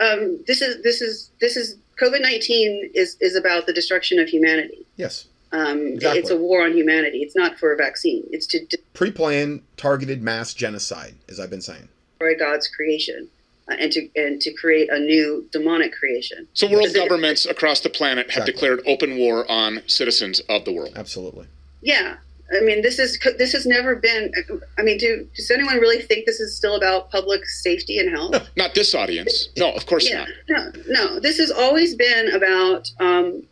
Um, 0.00 0.38
this 0.46 0.62
is 0.62 0.82
this 0.82 1.00
is 1.00 1.30
this 1.40 1.56
is 1.56 1.76
COVID 2.00 2.20
nineteen 2.20 2.90
is 2.94 3.16
is 3.20 3.36
about 3.36 3.66
the 3.66 3.72
destruction 3.72 4.18
of 4.18 4.28
humanity. 4.28 4.86
Yes. 4.96 5.26
Um, 5.50 5.86
Exactly. 5.94 6.20
It's 6.20 6.30
a 6.30 6.36
war 6.36 6.62
on 6.64 6.72
humanity. 6.76 7.18
It's 7.22 7.34
not 7.34 7.58
for 7.58 7.72
a 7.72 7.76
vaccine. 7.76 8.22
It's 8.30 8.46
to 8.48 8.78
Pre-planned, 8.92 9.62
targeted 9.78 10.22
mass 10.22 10.52
genocide, 10.52 11.14
as 11.28 11.40
I've 11.40 11.48
been 11.50 11.62
saying. 11.62 11.88
destroy 12.18 12.36
God's 12.38 12.68
creation 12.68 13.28
uh, 13.68 13.76
and 13.78 13.90
to 13.92 14.08
and 14.14 14.40
to 14.42 14.52
create 14.52 14.90
a 14.92 14.98
new 14.98 15.48
demonic 15.52 15.92
creation. 15.94 16.46
So 16.52 16.68
world 16.70 16.92
governments 16.94 17.46
across 17.46 17.80
the 17.80 17.88
planet 17.90 18.30
have 18.32 18.46
Exactly. 18.46 18.52
declared 18.52 18.80
open 18.86 19.18
war 19.18 19.50
on 19.50 19.82
citizens 19.86 20.40
of 20.48 20.64
the 20.66 20.72
world. 20.72 20.92
Absolutely. 20.96 21.46
Yeah, 21.80 22.16
I 22.56 22.60
mean 22.60 22.82
this 22.82 22.98
is 22.98 23.18
this 23.36 23.52
has 23.52 23.66
never 23.66 23.94
been. 23.96 24.32
I 24.78 24.82
mean, 24.82 24.98
do 24.98 25.28
does 25.36 25.50
anyone 25.50 25.76
really 25.78 26.00
think 26.00 26.24
this 26.24 26.40
is 26.40 26.56
still 26.56 26.76
about 26.76 27.10
public 27.10 27.44
safety 27.46 27.98
and 27.98 28.10
health? 28.10 28.32
No, 28.32 28.40
not 28.56 28.74
this 28.74 28.94
audience. 28.94 29.48
No, 29.56 29.72
of 29.72 29.86
course 29.86 30.08
yeah, 30.08 30.26
not. 30.48 30.74
no, 30.74 30.82
no. 30.88 31.20
This 31.20 31.38
has 31.38 31.50
always 31.50 31.94
been 31.94 32.32
about 32.34 32.90
um, 33.00 33.42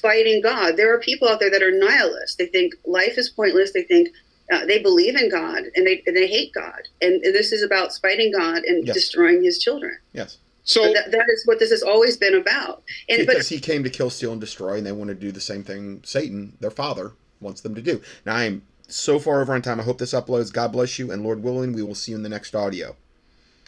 fighting 0.00 0.42
God. 0.42 0.76
There 0.76 0.92
are 0.92 0.98
people 0.98 1.28
out 1.28 1.40
there 1.40 1.50
that 1.50 1.62
are 1.62 1.70
nihilists. 1.70 2.36
They 2.36 2.46
think 2.46 2.74
life 2.84 3.16
is 3.18 3.28
pointless. 3.28 3.72
They 3.72 3.82
think 3.84 4.08
uh, 4.52 4.66
they 4.66 4.82
believe 4.82 5.16
in 5.16 5.30
God 5.30 5.62
and 5.76 5.86
they 5.86 6.02
and 6.06 6.16
they 6.16 6.26
hate 6.26 6.52
God. 6.52 6.80
And, 7.00 7.22
and 7.22 7.34
this 7.34 7.52
is 7.52 7.62
about 7.62 7.92
spiting 7.92 8.32
God 8.32 8.64
and 8.64 8.86
Yes. 8.86 8.94
destroying 8.94 9.44
His 9.44 9.58
children. 9.58 9.96
Yes. 10.12 10.38
So 10.64 10.82
But 10.82 10.94
that, 10.94 11.10
that 11.12 11.26
is 11.28 11.44
what 11.46 11.58
this 11.58 11.70
has 11.70 11.82
always 11.82 12.16
been 12.16 12.34
about. 12.34 12.82
And 13.08 13.26
but 13.26 13.34
Because 13.34 13.48
he 13.48 13.58
came 13.58 13.82
to 13.84 13.90
kill, 13.90 14.10
steal, 14.10 14.32
and 14.32 14.40
destroy, 14.40 14.76
and 14.76 14.86
they 14.86 14.92
want 14.92 15.08
to 15.08 15.14
do 15.14 15.32
the 15.32 15.40
same 15.40 15.64
thing 15.64 16.02
Satan, 16.04 16.56
their 16.60 16.70
father, 16.70 17.12
wants 17.42 17.60
them 17.60 17.74
to 17.74 17.82
do. 17.82 18.00
Now, 18.24 18.36
I 18.36 18.44
am 18.44 18.62
so 18.88 19.18
far 19.18 19.40
over 19.40 19.54
on 19.54 19.62
time. 19.62 19.80
I 19.80 19.84
hope 19.84 19.98
this 19.98 20.14
uploads. 20.14 20.52
God 20.52 20.72
bless 20.72 20.98
you, 20.98 21.10
and 21.10 21.22
Lord 21.22 21.42
willing, 21.42 21.72
we 21.72 21.82
will 21.82 21.94
see 21.94 22.12
you 22.12 22.16
in 22.16 22.22
the 22.22 22.28
next 22.28 22.54
audio. 22.54 22.96